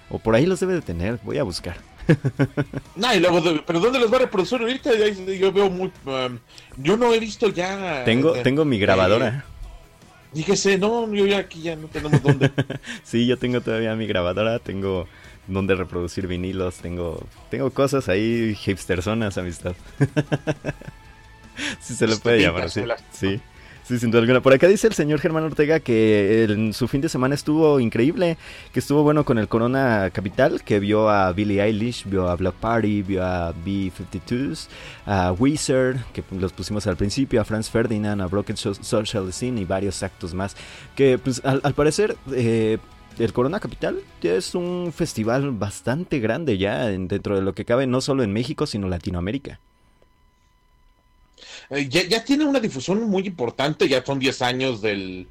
O 0.10 0.20
por 0.20 0.36
ahí 0.36 0.46
los 0.46 0.62
debe 0.62 0.74
de 0.74 0.82
tener, 0.82 1.20
voy 1.24 1.38
a 1.38 1.44
buscar. 1.44 1.78
no, 2.96 3.14
y 3.14 3.20
luego, 3.20 3.42
pero 3.66 3.80
¿dónde 3.80 4.00
los 4.00 4.12
va 4.12 4.18
a 4.18 4.20
reproducir 4.22 4.62
ahorita? 4.62 4.92
Yo 5.38 5.52
veo 5.52 5.70
muy. 5.70 5.92
Um, 6.06 6.40
yo 6.78 6.98
no 6.98 7.14
he 7.14 7.20
visto 7.20 7.50
ya. 7.50 8.04
Tengo, 8.06 8.36
eh, 8.36 8.42
tengo 8.42 8.66
mi 8.66 8.80
grabadora. 8.80 9.28
Eh, 9.28 9.59
Dígese, 10.32 10.78
no, 10.78 11.12
yo 11.14 11.26
ya 11.26 11.40
aquí 11.40 11.62
ya 11.62 11.76
no 11.76 11.88
tenemos 11.88 12.22
dónde. 12.22 12.52
sí, 13.04 13.26
yo 13.26 13.38
tengo 13.38 13.62
todavía 13.62 13.96
mi 13.96 14.06
grabadora, 14.06 14.60
tengo 14.60 15.08
donde 15.48 15.76
reproducir 15.76 16.28
vinilos, 16.28 16.76
tengo 16.76 17.26
tengo 17.50 17.72
cosas 17.72 18.08
ahí 18.10 18.56
hipsterzonas, 18.56 19.38
amistad. 19.38 19.76
sí 21.80 21.96
se 21.96 22.08
le 22.08 22.16
puede 22.18 22.42
llamar 22.42 22.64
así. 22.64 22.84
Sí. 23.12 23.42
Sí, 23.90 24.06
alguna. 24.14 24.40
Por 24.40 24.54
acá 24.54 24.68
dice 24.68 24.86
el 24.86 24.94
señor 24.94 25.20
Germán 25.20 25.46
Ortega 25.46 25.80
que 25.80 26.44
en 26.44 26.74
su 26.74 26.88
fin 26.88 27.02
de 27.02 27.10
semana 27.10 27.34
estuvo 27.34 27.80
increíble, 27.80 28.38
que 28.72 28.82
estuvo 28.82 29.02
bueno 29.02 29.26
con 29.26 29.40
el 29.40 29.48
Corona 29.48 30.12
Capital, 30.14 30.64
que 30.64 30.80
vio 30.80 31.10
a 31.10 31.32
Billie 31.32 31.60
Eilish, 31.60 32.06
vio 32.06 32.30
a 32.30 32.36
Block 32.36 32.54
Party, 32.54 33.02
vio 33.02 33.26
a 33.26 33.52
B-52s, 33.52 34.68
a 35.08 35.32
Weezer, 35.32 35.98
que 36.14 36.24
los 36.40 36.54
pusimos 36.54 36.86
al 36.86 36.98
principio, 36.98 37.42
a 37.42 37.46
Franz 37.46 37.68
Ferdinand, 37.68 38.22
a 38.22 38.28
Broken 38.28 38.58
Social 38.58 39.34
Scene 39.34 39.60
y 39.60 39.66
varios 39.66 40.04
actos 40.04 40.36
más. 40.36 40.56
Que 40.96 41.18
pues, 41.18 41.44
al, 41.44 41.74
parecer... 41.74 42.16
Eh, 42.32 42.78
el 43.18 43.34
Corona 43.34 43.60
Capital 43.60 44.00
ya 44.22 44.36
es 44.36 44.56
un 44.56 44.94
festival 44.96 45.52
bastante 45.52 46.20
grande 46.20 46.58
ya 46.58 46.86
dentro 46.86 47.36
de 47.36 47.42
lo 47.42 47.54
que 47.54 47.66
cabe, 47.66 47.86
no 47.86 48.00
solo 48.00 48.24
en 48.24 48.32
México, 48.32 48.66
sino 48.66 48.88
Latinoamérica. 48.88 49.60
Eh, 51.72 51.88
ya, 51.88 52.24
tiene 52.24 52.46
una 52.46 52.60
difusión 52.60 53.04
muy 53.04 53.28
importante, 53.28 53.88
ya 53.88 54.04
son 54.04 54.18
10 54.18 54.42
años 54.42 54.82
del, 54.82 55.28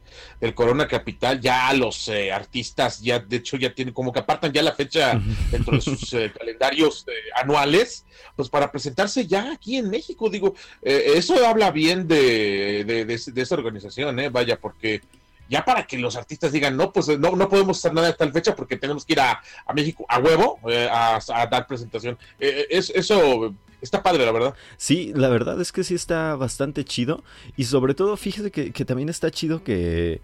Corona 0.54 0.86
Capital, 0.86 1.40
ya 1.40 1.72
los 1.72 2.06
eh, 2.08 2.30
artistas 2.30 3.00
ya 3.00 3.18
de 3.18 3.38
hecho 3.38 3.56
ya 3.56 3.74
tienen 3.74 3.92
como 3.92 4.12
que 4.12 4.20
apartan 4.20 4.52
ya 4.52 4.62
la 4.62 4.72
fecha 4.72 5.20
dentro 5.50 5.74
de 5.74 5.80
sus 5.80 6.12
eh, 6.12 6.32
calendarios 6.36 7.04
anuales, 7.34 8.04
pues 8.36 8.48
para 8.48 8.70
presentarse 8.70 9.26
ya 9.26 9.52
aquí 9.52 9.78
en 9.78 9.90
México, 9.90 10.30
digo, 10.30 10.54
eso 10.82 11.44
habla 11.44 11.72
bien 11.72 12.06
de, 12.06 12.84
de, 12.84 13.04
de, 13.04 13.42
esa 13.42 13.54
organización, 13.56 14.20
eh, 14.20 14.28
vaya, 14.28 14.60
porque 14.60 15.00
ya 15.48 15.64
para 15.64 15.88
que 15.88 15.98
los 15.98 16.14
artistas 16.14 16.52
digan, 16.52 16.76
no, 16.76 16.92
pues 16.92 17.08
no, 17.18 17.34
no 17.34 17.48
podemos 17.48 17.78
hacer 17.78 17.94
nada 17.94 18.08
de 18.08 18.14
tal 18.14 18.32
fecha 18.32 18.54
porque 18.54 18.76
tenemos 18.76 19.04
que 19.04 19.14
ir 19.14 19.20
a, 19.20 19.42
México 19.74 20.06
a 20.08 20.20
huevo 20.20 20.60
a, 20.68 21.48
dar 21.50 21.66
presentación. 21.66 22.16
es, 22.38 22.90
eso 22.90 23.52
está 23.80 24.02
padre, 24.02 24.24
la 24.24 24.32
verdad. 24.32 24.54
Sí, 24.76 25.12
la 25.14 25.28
verdad 25.28 25.60
es 25.60 25.72
que 25.72 25.84
sí 25.84 25.94
está 25.94 26.36
bastante 26.36 26.84
chido. 26.84 27.22
Y 27.56 27.64
sobre 27.64 27.94
todo, 27.94 28.16
fíjese 28.16 28.50
que, 28.50 28.84
también 28.84 29.08
está 29.08 29.30
chido 29.30 29.62
que, 29.62 30.20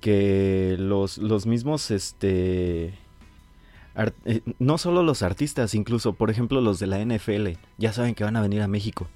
que 0.00 0.76
los, 0.78 1.18
los 1.18 1.46
mismos, 1.46 1.90
este... 1.90 2.94
Eh, 4.24 4.40
no 4.58 4.76
solo 4.76 5.04
los 5.04 5.22
artistas, 5.22 5.74
incluso, 5.74 6.14
por 6.14 6.30
ejemplo, 6.30 6.60
los 6.60 6.80
de 6.80 6.88
la 6.88 6.98
NFL, 7.04 7.50
ya 7.78 7.92
saben 7.92 8.14
que 8.14 8.24
van 8.24 8.36
a 8.36 8.42
venir 8.42 8.60
a 8.62 8.66
México. 8.68 9.08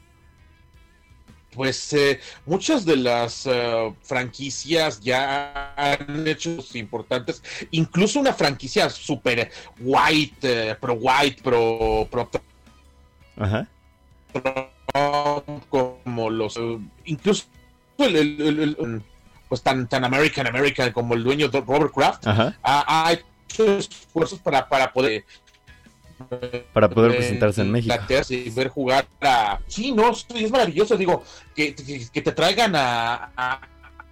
Pues 1.53 1.93
eh, 1.95 2.21
muchas 2.47 2.85
de 2.85 2.97
las 2.97 3.47
eh, 3.47 3.93
franquicias 4.03 5.01
ya 5.01 5.75
han 5.77 6.29
hecho 6.29 6.59
importantes, 6.75 7.43
incluso 7.73 8.21
una 8.21 8.33
franquicia 8.33 8.89
super 8.89 9.51
white, 9.81 10.77
pro 10.77 10.93
white, 10.95 11.43
pro, 11.43 12.07
pro 12.09 12.31
Ajá 13.37 13.69
como 15.69 16.31
los 16.31 16.57
eh, 16.57 16.79
incluso 17.05 17.47
el, 17.99 19.03
pues 19.49 19.63
tan 19.63 19.89
tan 19.89 20.05
American 20.05 20.47
American 20.47 20.93
como 20.93 21.15
el 21.15 21.25
dueño 21.25 21.49
de 21.49 21.61
Robert 21.61 21.93
Kraft 21.93 22.27
ha, 22.27 23.13
hecho 23.13 23.79
esfuerzos 23.79 24.39
para, 24.41 24.69
para 24.69 24.93
poder 24.93 25.25
para 26.73 26.89
poder 26.89 27.17
presentarse 27.17 27.63
en 27.63 27.71
México. 27.71 27.95
y 28.29 28.51
ver 28.51 28.69
jugar 28.69 29.07
a 29.21 29.61
sí 29.67 29.93
no 29.93 30.11
es 30.11 30.51
maravilloso 30.51 30.97
digo 30.97 31.23
que, 31.55 31.75
que, 31.75 32.23
te 32.23 32.33
traigan 32.33 32.75
a, 32.75 33.31
a, 33.37 33.61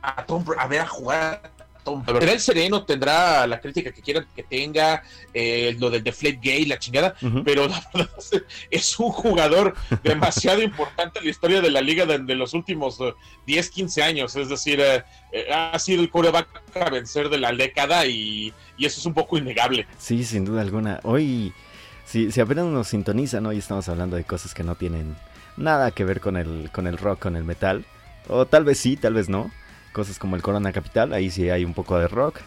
a, 0.03 0.25
Tom, 0.25 0.45
a 0.57 0.67
ver 0.67 0.81
a 0.81 0.87
jugar 0.87 1.56
Tendrá 2.05 2.33
el 2.33 2.41
sereno, 2.41 2.85
tendrá 2.85 3.47
la 3.47 3.61
crítica 3.61 3.93
que 3.93 4.03
quieran 4.03 4.27
que 4.35 4.43
tenga, 4.43 5.05
eh, 5.33 5.77
lo 5.79 5.89
del 5.89 6.03
Deflate 6.03 6.41
Gay, 6.43 6.65
la 6.65 6.79
chingada, 6.79 7.15
pero 7.45 7.69
la 7.69 7.81
verdad 7.95 8.11
es 8.71 8.99
un 8.99 9.13
jugador 9.13 9.75
demasiado 10.03 10.63
importante 10.63 11.21
en 11.21 11.27
la 11.27 11.31
historia 11.31 11.61
de 11.61 11.71
la 11.71 11.81
liga 11.81 12.05
de, 12.05 12.35
los 12.35 12.55
últimos 12.55 12.99
10, 13.47 13.67
eh, 13.67 13.71
15 13.71 14.03
años. 14.03 14.35
Es 14.35 14.49
decir, 14.49 14.81
eh, 14.81 15.05
ha 15.53 15.79
sido 15.79 16.03
el 16.03 16.11
coreback 16.11 16.49
a 16.75 16.91
vencer 16.91 17.29
de 17.29 17.39
la 17.39 17.53
década 17.53 18.05
y, 18.07 18.53
eso 18.79 19.01
es 19.01 19.07
un 19.07 19.15
poco 19.15 19.39
innegable. 19.39 19.87
Sí, 19.99 20.25
sin 20.25 20.45
duda 20.45 20.63
alguna. 20.63 21.01
Hoy, 21.05 21.53
si, 22.05 22.33
si 22.33 22.41
apenas 22.41 22.67
nos 22.67 22.89
sintonizan, 22.89 23.47
hoy 23.47 23.59
estamos 23.59 23.89
hablando 23.89 24.17
de 24.17 24.25
cosas 24.25 24.55
que 24.55 24.65
no 24.65 24.75
tienen 24.75 25.17
nada 25.57 25.93
que 25.93 26.05
ver 26.05 26.21
con 26.21 26.37
el, 26.37 26.71
con 26.73 26.87
el 26.87 26.99
rock, 26.99 27.21
con 27.21 27.37
el 27.37 27.45
metal. 27.45 27.85
O 28.29 28.47
tal 28.47 28.65
vez 28.65 28.79
sí, 28.79 28.97
tal 28.97 29.15
vez 29.15 29.29
no 29.29 29.53
cosas 29.97 30.19
como 30.19 30.37
el 30.37 30.43
Corona 30.43 30.75
Capital, 30.75 31.15
ahí 31.15 31.31
sí 31.31 31.49
hay 31.49 31.65
un 31.65 31.73
poco 31.73 31.99
de 31.99 32.07
rock. 32.07 32.41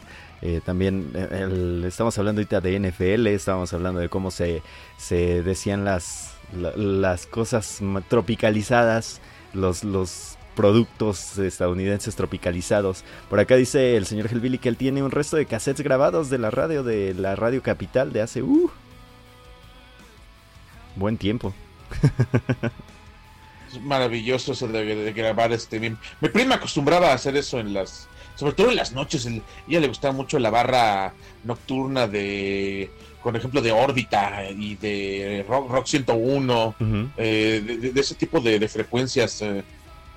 Eh, 0.43 0.61
también 0.63 1.09
eh, 1.15 1.83
estamos 1.87 2.15
hablando 2.19 2.41
ahorita 2.41 2.61
de 2.61 2.79
NFL, 2.79 3.25
estamos 3.25 3.73
hablando 3.73 3.99
de 3.99 4.07
cómo 4.07 4.29
se, 4.29 4.61
se 4.97 5.41
decían 5.41 5.83
las, 5.83 6.35
las 6.53 7.25
cosas 7.25 7.79
tropicalizadas, 8.07 9.19
los, 9.55 9.83
los 9.83 10.37
productos 10.55 11.39
estadounidenses 11.39 12.15
tropicalizados. 12.15 13.03
Por 13.31 13.39
acá 13.39 13.55
dice 13.55 13.97
el 13.97 14.05
señor 14.05 14.27
Helvili 14.27 14.59
que 14.59 14.69
él 14.69 14.77
tiene 14.77 15.01
un 15.01 15.09
resto 15.09 15.35
de 15.35 15.47
cassettes 15.47 15.83
grabados 15.83 16.29
de 16.29 16.37
la 16.37 16.51
radio, 16.51 16.83
de 16.83 17.15
la 17.15 17.35
Radio 17.35 17.63
Capital 17.63 18.13
de 18.13 18.21
hace... 18.21 18.43
Uh, 18.43 18.69
buen 20.95 21.17
tiempo. 21.17 21.51
Es 23.71 23.81
maravilloso 23.81 24.53
eso 24.53 24.67
de, 24.67 25.13
grabar 25.13 25.51
este 25.51 25.79
Mi 25.79 26.29
prima 26.29 26.55
acostumbraba 26.55 27.11
a 27.11 27.13
hacer 27.13 27.37
eso 27.37 27.59
en 27.59 27.73
las, 27.73 28.07
sobre 28.35 28.53
todo 28.53 28.69
en 28.69 28.75
las 28.75 28.93
noches. 28.93 29.25
El, 29.25 29.41
ella 29.67 29.81
le 29.81 29.87
gustaba 29.87 30.13
mucho 30.13 30.39
la 30.39 30.49
barra 30.49 31.13
nocturna 31.43 32.07
de, 32.07 32.91
por 33.23 33.35
ejemplo, 33.35 33.61
de 33.61 33.71
órbita 33.71 34.49
y 34.49 34.75
de 34.75 35.45
rock, 35.47 35.69
rock 35.69 35.85
101, 35.87 36.75
eh, 37.17 37.91
de, 37.93 37.99
ese 37.99 38.15
tipo 38.15 38.39
de, 38.39 38.67
frecuencias. 38.67 39.41
Eh, 39.41 39.63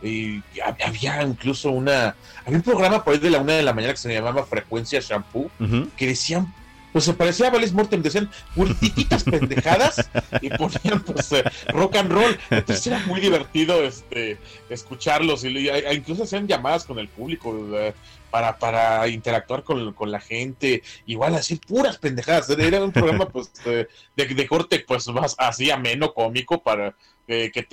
y 0.02 0.42
había 0.84 1.22
incluso 1.22 1.70
una, 1.70 2.16
había 2.44 2.56
un 2.56 2.62
programa 2.62 3.04
por 3.04 3.14
ahí 3.14 3.20
de 3.20 3.30
la 3.30 3.40
una 3.40 3.52
de 3.52 3.62
la 3.62 3.72
mañana 3.72 3.92
que 3.92 4.00
se 4.00 4.12
llamaba 4.12 4.44
Frecuencia 4.44 5.00
Shampoo, 5.00 5.50
que 5.96 6.06
decían 6.06 6.52
pues 6.92 7.04
se 7.04 7.14
parecía 7.14 7.48
a 7.48 7.50
Valis 7.50 7.72
Mortem, 7.72 8.02
decían 8.02 8.30
purititas 8.54 9.24
pendejadas 9.24 10.10
y 10.40 10.50
ponían 10.50 11.02
pues 11.04 11.32
eh, 11.32 11.44
rock 11.68 11.96
and 11.96 12.12
roll. 12.12 12.38
Entonces 12.50 12.86
era 12.86 12.98
muy 13.06 13.20
divertido 13.20 13.82
este 13.82 14.38
escucharlos 14.68 15.44
y, 15.44 15.68
incluso 15.92 16.24
hacían 16.24 16.46
llamadas 16.46 16.84
con 16.84 16.98
el 16.98 17.08
público 17.08 17.56
eh, 17.74 17.94
para, 18.30 18.58
para 18.58 19.06
interactuar 19.08 19.62
con, 19.62 20.10
la 20.10 20.20
gente, 20.20 20.82
igual 21.06 21.34
así 21.34 21.56
puras 21.56 21.98
pendejadas. 21.98 22.48
Era 22.50 22.82
un 22.82 22.92
programa 22.92 23.28
pues 23.28 23.52
de, 23.64 23.88
de, 24.16 24.46
corte 24.46 24.84
pues 24.86 25.06
más 25.08 25.34
así 25.38 25.70
ameno, 25.70 26.12
cómico 26.14 26.62
para 26.62 26.94
que, 27.26 27.66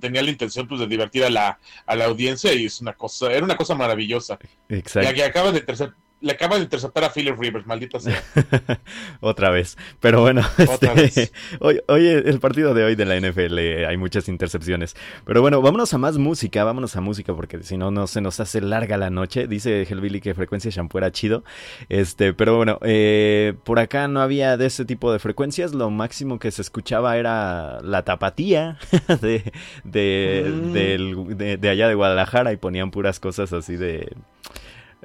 tenía 0.00 0.22
la 0.22 0.30
intención 0.30 0.68
pues 0.68 0.80
de 0.80 0.86
divertir 0.86 1.24
a 1.24 1.30
la, 1.30 1.58
a 1.86 1.96
la 1.96 2.04
audiencia 2.04 2.52
y 2.52 2.66
es 2.66 2.80
una 2.80 2.92
cosa, 2.92 3.32
era 3.32 3.44
una 3.44 3.56
cosa 3.56 3.74
maravillosa. 3.74 4.38
Exacto. 4.68 5.10
Y 5.10 5.14
que 5.14 5.24
acaba 5.24 5.52
de 5.52 5.60
tercer 5.60 5.92
le 6.24 6.32
acaba 6.32 6.56
de 6.56 6.62
interceptar 6.62 7.04
a 7.04 7.12
Philip 7.12 7.38
Rivers, 7.38 7.66
maldita 7.66 8.00
sea. 8.00 8.22
Otra 9.20 9.50
vez. 9.50 9.76
Pero 10.00 10.22
bueno, 10.22 10.40
este, 10.56 11.30
hoy, 11.60 11.80
el 12.08 12.40
partido 12.40 12.72
de 12.72 12.82
hoy 12.82 12.94
de 12.94 13.04
la 13.04 13.20
NFL 13.20 13.58
eh, 13.58 13.86
hay 13.86 13.98
muchas 13.98 14.28
intercepciones. 14.30 14.96
Pero 15.26 15.42
bueno, 15.42 15.60
vámonos 15.60 15.92
a 15.92 15.98
más 15.98 16.16
música, 16.16 16.64
vámonos 16.64 16.96
a 16.96 17.02
música 17.02 17.34
porque 17.34 17.62
si 17.62 17.76
no, 17.76 17.90
no 17.90 18.06
se 18.06 18.22
nos 18.22 18.40
hace 18.40 18.62
larga 18.62 18.96
la 18.96 19.10
noche. 19.10 19.46
Dice 19.46 19.82
Hellbilly 19.82 20.22
que 20.22 20.32
frecuencia 20.32 20.70
shampoo 20.70 20.96
era 20.96 21.12
chido. 21.12 21.44
Este, 21.90 22.32
pero 22.32 22.56
bueno, 22.56 22.78
eh, 22.82 23.52
por 23.62 23.78
acá 23.78 24.08
no 24.08 24.22
había 24.22 24.56
de 24.56 24.64
ese 24.64 24.86
tipo 24.86 25.12
de 25.12 25.18
frecuencias. 25.18 25.74
Lo 25.74 25.90
máximo 25.90 26.38
que 26.38 26.50
se 26.50 26.62
escuchaba 26.62 27.18
era 27.18 27.82
la 27.82 28.02
tapatía 28.02 28.78
de, 29.20 29.52
de, 29.84 31.34
de, 31.36 31.56
de 31.58 31.68
allá 31.68 31.86
de 31.86 31.94
Guadalajara 31.94 32.50
y 32.54 32.56
ponían 32.56 32.90
puras 32.90 33.20
cosas 33.20 33.52
así 33.52 33.76
de 33.76 34.10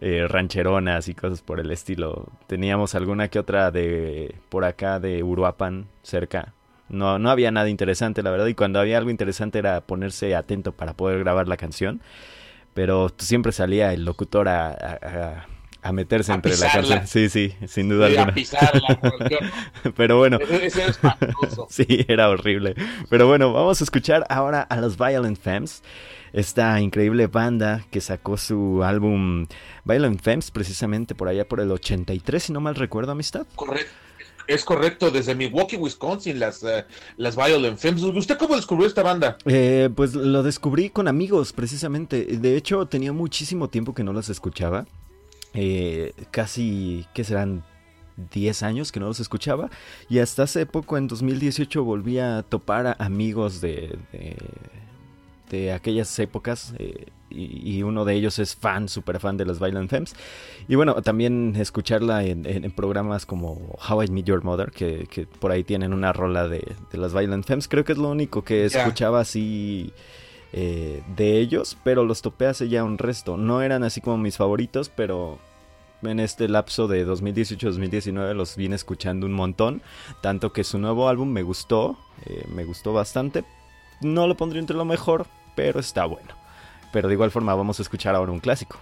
eh, 0.02 0.28
rancheronas 0.28 1.08
y 1.10 1.14
cosas 1.14 1.42
por 1.42 1.60
el 1.60 1.72
estilo. 1.72 2.28
Teníamos 2.48 2.96
alguna 2.96 3.28
que 3.28 3.40
otra 3.40 3.72
de 3.72 4.36
por 4.50 4.64
acá 4.66 5.00
de 5.00 5.24
Uruapan 5.24 5.88
cerca. 6.04 6.54
No, 6.88 7.20
no 7.20 7.30
había 7.30 7.52
nada 7.52 7.70
interesante, 7.70 8.24
la 8.24 8.32
verdad, 8.32 8.48
y 8.48 8.56
cuando 8.56 8.80
había 8.80 8.98
algo 8.98 9.10
interesante 9.12 9.60
era 9.60 9.82
ponerse 9.82 10.36
atento 10.36 10.72
para 10.72 10.94
poder 10.94 11.20
grabar 11.20 11.48
la 11.48 11.58
canción. 11.58 12.02
Pero 12.74 13.10
siempre 13.18 13.52
salía 13.52 13.94
el 13.94 14.06
locutor 14.06 14.48
a, 14.48 14.70
a, 14.72 15.48
meterse 15.92 16.34
entre 16.34 16.56
la 16.58 16.72
canción. 16.72 17.08
Sí, 17.08 17.30
sí, 17.30 17.56
sin 17.68 17.90
duda 17.90 18.08
alguna. 18.08 18.34
Pero 19.96 20.18
bueno. 20.18 20.40
sí, 21.70 22.06
era 22.08 22.30
horrible. 22.30 22.76
Pero 23.10 23.28
bueno, 23.28 23.54
vamos 23.54 23.82
a 23.82 23.84
escuchar 23.84 24.26
ahora 24.30 24.62
a 24.62 24.78
los 24.78 24.98
Violent 24.98 25.40
Femmes 25.40 25.82
esta 26.34 26.80
increíble 26.80 27.28
banda 27.28 27.86
que 27.90 28.02
sacó 28.02 28.38
su 28.38 28.84
álbum 28.84 29.48
Violent 29.84 30.22
Femmes 30.22 30.52
precisamente 30.52 31.16
por 31.16 31.28
allá 31.28 31.48
por 31.48 31.60
el 31.60 31.72
83, 31.72 32.44
si 32.44 32.54
no 32.54 32.62
mal 32.62 32.76
recuerdo, 32.76 33.12
amistad. 33.12 33.48
Correcto. 33.56 33.92
Es 34.50 34.66
correcto, 34.66 35.12
desde 35.12 35.36
Milwaukee, 35.36 35.76
Wisconsin, 35.76 36.40
las, 36.40 36.64
uh, 36.64 36.84
las 37.18 37.36
Violent 37.36 37.78
Femmes. 37.78 38.02
¿Usted 38.02 38.36
cómo 38.36 38.56
descubrió 38.56 38.88
esta 38.88 39.04
banda? 39.04 39.38
Eh, 39.46 39.92
pues 39.96 40.16
lo 40.16 40.42
descubrí 40.42 40.90
con 40.90 41.08
amigos, 41.08 41.54
precisamente. 41.54 42.26
De 42.26 42.58
hecho, 42.58 42.88
tenía 42.88 43.14
muchísimo 43.14 43.70
tiempo 43.70 43.94
que 43.94 44.04
no 44.04 44.12
las 44.12 44.30
escuchaba. 44.30 44.88
Eh, 45.54 46.14
casi, 46.32 47.06
¿qué 47.14 47.24
serán? 47.24 47.64
10 48.34 48.64
años 48.64 48.92
que 48.92 49.00
no 49.00 49.06
los 49.06 49.22
escuchaba 49.22 49.70
y 50.10 50.20
hasta 50.20 50.44
hace 50.44 50.66
poco 50.66 50.98
en 50.98 51.08
2018 51.08 51.86
volví 51.86 52.20
a 52.20 52.44
topar 52.44 52.86
a 52.86 52.98
amigos 53.00 53.62
de 53.62 53.98
de 55.50 55.74
aquellas 55.74 56.18
épocas 56.20 56.74
eh, 56.78 57.08
y, 57.32 57.84
uno 57.84 58.06
de 58.06 58.16
ellos 58.16 58.40
es 58.40 58.56
fan, 58.56 58.90
súper 58.90 59.20
fan 59.20 59.38
de 59.38 59.46
las 59.46 59.60
Violent 59.60 59.88
Femmes. 59.88 60.16
Y 60.68 60.74
bueno, 60.74 60.96
también 61.04 61.56
escucharla 61.56 62.24
en, 62.24 62.72
programas 62.72 63.28
como 63.28 63.78
How 63.88 64.04
I 64.04 64.08
Meet 64.08 64.26
Your 64.26 64.44
Mother, 64.44 64.72
que, 64.72 65.28
por 65.40 65.52
ahí 65.52 65.64
tienen 65.64 65.94
una 65.94 66.12
rola 66.12 66.48
de, 66.48 66.76
las 66.92 67.14
Violent 67.14 67.46
Femmes. 67.46 67.68
Creo 67.68 67.84
que 67.84 67.92
es 67.92 68.00
lo 68.00 68.10
único 68.10 68.44
que 68.44 68.66
escuchaba 68.66 69.20
así 69.20 69.94
eh, 70.52 71.04
de 71.16 71.40
ellos, 71.40 71.78
pero 71.84 72.04
los 72.06 72.22
topé 72.22 72.48
hace 72.48 72.70
ya 72.70 72.84
un 72.84 72.98
resto. 72.98 73.38
No 73.38 73.62
eran 73.62 73.84
así 73.84 74.02
como 74.02 74.18
mis 74.18 74.38
favoritos, 74.38 74.90
pero 74.90 75.40
en 76.02 76.20
este 76.20 76.48
lapso 76.48 76.88
de 76.88 77.06
2018-2019 77.06 78.34
los 78.34 78.56
vine 78.56 78.76
escuchando 78.76 79.26
un 79.26 79.34
montón. 79.34 79.82
Tanto 80.22 80.54
que 80.54 80.64
su 80.64 80.80
nuevo 80.80 81.08
álbum 81.10 81.30
me 81.30 81.44
gustó, 81.44 81.98
eh, 82.26 82.46
me 82.54 82.66
gustó 82.66 82.94
bastante, 82.94 83.44
no 84.02 84.28
lo 84.28 84.36
pondría 84.36 84.60
entre 84.60 84.76
lo 84.76 84.86
mejor, 84.86 85.28
pero 85.56 85.80
está 85.80 86.06
bueno. 86.06 86.36
Pero 86.92 87.08
de 87.08 87.14
igual 87.14 87.32
forma 87.32 87.54
vamos 87.54 87.80
a 87.80 87.84
escuchar 87.84 88.16
ahora 88.16 88.32
un 88.32 88.40
clásico. 88.40 88.78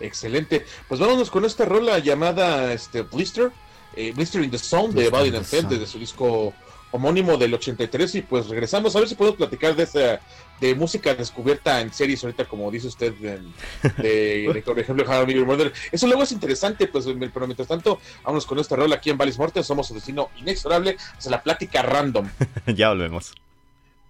Excelente. 0.00 0.66
Pues 0.88 1.00
vámonos 1.00 1.30
con 1.30 1.44
esta 1.44 1.64
rola 1.64 1.98
llamada 1.98 2.72
este, 2.72 3.02
Blister, 3.02 3.52
eh, 3.94 4.12
Blister 4.12 4.42
in 4.42 4.50
the 4.50 4.58
Zone 4.58 4.92
de 4.92 5.08
Valiant 5.08 5.46
Femme, 5.46 5.68
desde 5.68 5.86
su 5.86 5.98
disco 5.98 6.52
homónimo 6.96 7.36
del 7.36 7.54
83 7.54 8.14
y 8.16 8.22
pues 8.22 8.48
regresamos. 8.48 8.94
A 8.96 9.00
ver 9.00 9.08
si 9.08 9.14
podemos 9.14 9.36
platicar 9.36 9.76
de 9.76 9.84
esa 9.84 10.20
de 10.60 10.74
música 10.74 11.14
descubierta 11.14 11.80
en 11.82 11.92
series 11.92 12.24
ahorita 12.24 12.46
como 12.46 12.70
dice 12.70 12.86
usted 12.86 13.12
de, 13.14 14.62
por 14.64 14.78
ejemplo 14.78 15.04
How 15.06 15.26
Murder 15.44 15.70
eso 15.92 16.06
luego 16.06 16.22
es 16.22 16.32
interesante 16.32 16.86
pues 16.86 17.04
pero 17.04 17.46
mientras 17.46 17.68
tanto 17.68 18.00
vámonos 18.24 18.46
con 18.46 18.58
esta 18.58 18.74
rola 18.74 18.96
aquí 18.96 19.10
en 19.10 19.18
Valis 19.18 19.38
Morte 19.38 19.62
somos 19.62 19.86
su 19.86 19.94
destino 19.94 20.30
inexorable. 20.38 20.96
Hacia 21.16 21.30
la 21.30 21.42
plática 21.42 21.82
random. 21.82 22.28
Ya 22.66 22.88
volvemos. 22.88 23.34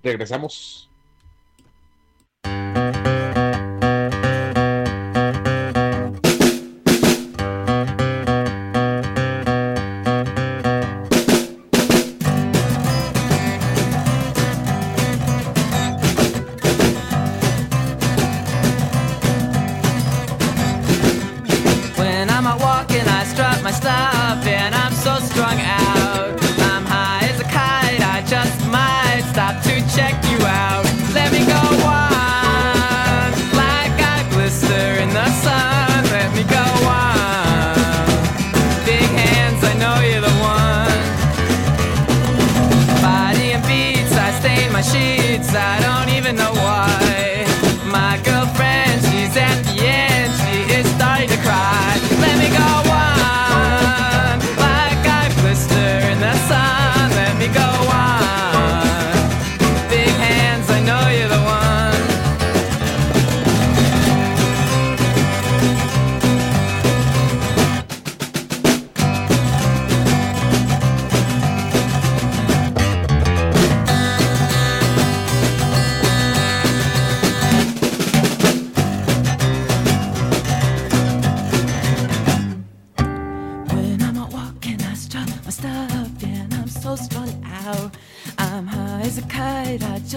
Regresamos 0.03 0.86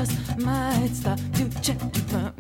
just 0.10 0.38
might 0.40 0.90
stop 0.94 1.20
to 1.34 1.62
check 1.62 1.80
you 1.82 2.18
out, 2.18 2.34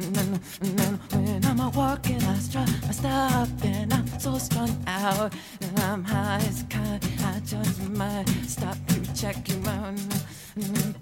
And 0.61 0.99
when 1.11 1.45
I'm 1.45 1.71
walking, 1.71 2.21
I 2.23 2.35
stop, 2.35 2.69
I 2.87 2.91
stop 2.91 3.49
and 3.63 3.93
I'm 3.93 4.07
so 4.19 4.37
strung 4.37 4.75
out. 4.87 5.33
And 5.61 5.79
I'm 5.79 6.03
high 6.03 6.41
as 6.47 6.61
a 6.61 6.65
kite. 6.65 7.05
I 7.23 7.39
just 7.45 7.89
might 7.89 8.27
stop 8.47 8.77
to 8.87 9.13
check 9.13 9.47
you 9.49 9.61
out. 9.67 9.95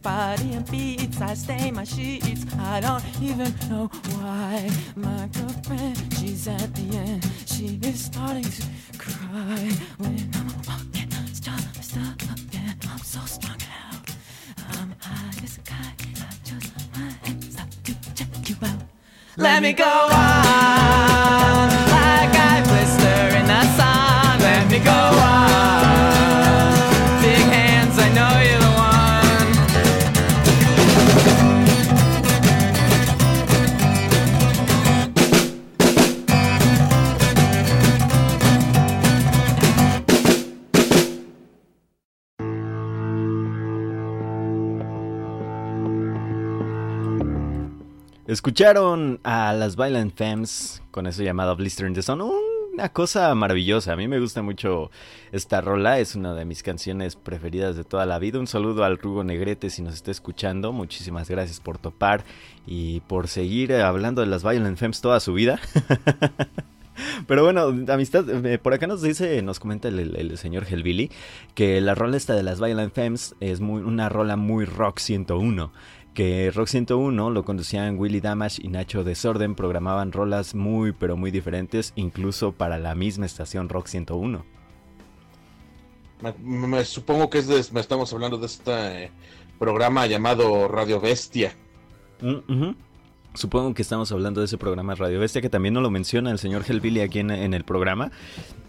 Body 0.02 0.54
and 0.54 0.70
beats, 0.70 1.22
I 1.22 1.34
stain 1.34 1.76
my 1.76 1.84
sheets. 1.84 2.46
I 2.60 2.80
don't 2.80 3.04
even 3.22 3.54
know 3.70 3.88
why. 4.16 4.70
My 4.96 5.28
girlfriend, 5.34 5.98
she's 6.18 6.48
at 6.48 6.74
the 6.76 6.98
end. 6.98 7.30
She 7.46 7.80
is 7.84 8.06
starting 8.06 8.44
to 8.44 8.64
cry 8.98 9.72
when 9.98 10.30
I'm 10.36 10.48
out 10.50 10.68
walking. 10.68 11.12
Stop, 11.34 11.60
stop, 11.82 12.22
and 12.54 12.86
I'm 12.90 13.00
so 13.00 13.20
strung 13.26 13.62
out. 13.90 14.10
I'm 14.74 14.94
high 15.00 15.44
as 15.44 15.58
a 15.58 15.62
kite. 15.62 16.17
Let 19.38 19.62
me 19.62 19.74
go 19.74 19.86
on. 19.86 21.07
Escucharon 48.28 49.22
a 49.24 49.54
las 49.54 49.78
Violent 49.78 50.14
Femmes 50.14 50.84
con 50.92 51.08
eso 51.08 51.24
llamado 51.24 51.56
Blister 51.56 51.88
in 51.88 51.94
the 51.94 52.02
Sun. 52.02 52.22
Una 52.74 52.90
cosa 52.90 53.34
maravillosa. 53.36 53.94
A 53.94 53.96
mí 53.96 54.10
me 54.10 54.20
gusta 54.20 54.42
mucho 54.42 54.92
esta 55.32 55.62
rola. 55.62 56.00
Es 56.00 56.14
una 56.14 56.34
de 56.34 56.44
mis 56.44 56.62
canciones 56.62 57.16
preferidas 57.16 57.78
de 57.78 57.86
toda 57.86 58.06
la 58.06 58.20
vida. 58.20 58.38
Un 58.38 58.48
saludo 58.48 58.84
al 58.84 58.98
Rugo 58.98 59.24
Negrete 59.24 59.70
si 59.70 59.82
nos 59.82 59.94
está 59.94 60.12
escuchando. 60.12 60.74
Muchísimas 60.74 61.30
gracias 61.30 61.62
por 61.62 61.78
topar 61.78 62.26
y 62.66 63.00
por 63.08 63.30
seguir 63.30 63.74
hablando 63.76 64.20
de 64.20 64.28
las 64.28 64.44
Violent 64.44 64.78
Femmes 64.78 65.00
toda 65.00 65.22
su 65.22 65.34
vida. 65.34 65.62
Pero 67.28 67.44
bueno, 67.44 67.74
amistad, 67.94 68.28
eh, 68.46 68.58
por 68.58 68.74
acá 68.74 68.88
nos 68.88 69.02
dice, 69.02 69.42
nos 69.42 69.60
comenta 69.60 69.88
el, 69.88 70.38
señor 70.38 70.66
Helvili 70.70 71.12
que 71.56 71.80
la 71.80 71.96
rola 71.96 72.18
esta 72.18 72.36
de 72.36 72.44
las 72.44 72.60
Violent 72.60 72.94
Femmes 72.94 73.36
es 73.40 73.62
muy, 73.62 73.84
una 73.84 74.10
rola 74.10 74.36
muy 74.36 74.66
rock 74.66 75.00
101 75.00 75.72
que 76.18 76.50
Rock 76.50 76.70
101 76.70 77.30
lo 77.30 77.46
conducían 77.46 78.00
Willy 78.00 78.22
Damage 78.22 78.60
y 78.64 78.70
Nacho 78.70 79.04
Desorden, 79.04 79.54
programaban 79.54 80.12
rolas 80.12 80.56
muy 80.56 80.92
pero 80.92 81.16
muy 81.16 81.30
diferentes, 81.30 81.94
incluso 81.96 82.54
para 82.54 82.80
la 82.80 82.96
misma 82.96 83.28
estación 83.28 83.70
Rock 83.70 83.86
101. 83.86 84.44
Me, 86.42 86.86
supongo 86.86 87.30
que 87.30 87.38
es 87.38 87.72
me 87.72 87.80
estamos 87.80 88.12
hablando 88.14 88.40
de 88.40 88.48
este 88.48 89.12
programa 89.60 90.08
llamado 90.08 90.68
Radio 90.68 91.00
Bestia. 91.00 91.56
Mm, 92.20 92.72
supongo 93.36 93.76
que 93.76 93.84
estamos 93.84 94.12
hablando 94.12 94.40
de 94.40 94.48
ese 94.48 94.58
programa 94.58 94.96
Radio 94.96 95.20
Bestia, 95.20 95.44
que 95.44 95.52
también 95.52 95.76
no 95.76 95.82
lo 95.82 95.92
menciona 95.92 96.32
el 96.32 96.40
señor 96.40 96.64
Helvili 96.68 97.02
aquí 97.02 97.20
en, 97.20 97.30
el 97.30 97.64
programa. 97.64 98.12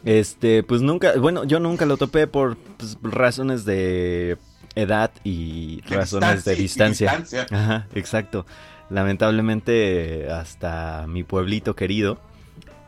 Este, 0.04 0.62
pues 0.64 0.82
nunca, 0.82 1.16
bueno, 1.18 1.44
yo 1.44 1.60
nunca 1.60 1.86
lo 1.86 1.96
topé 1.96 2.26
por 2.26 2.58
pues, 2.76 2.98
razones 3.00 3.64
de 3.64 4.36
edad 4.74 5.10
y 5.24 5.82
razones 5.88 6.44
de 6.44 6.54
distancia. 6.54 7.24
Ajá, 7.50 7.86
exacto. 7.94 8.46
Lamentablemente 8.90 10.30
hasta 10.30 11.06
mi 11.06 11.22
pueblito 11.22 11.76
querido, 11.76 12.18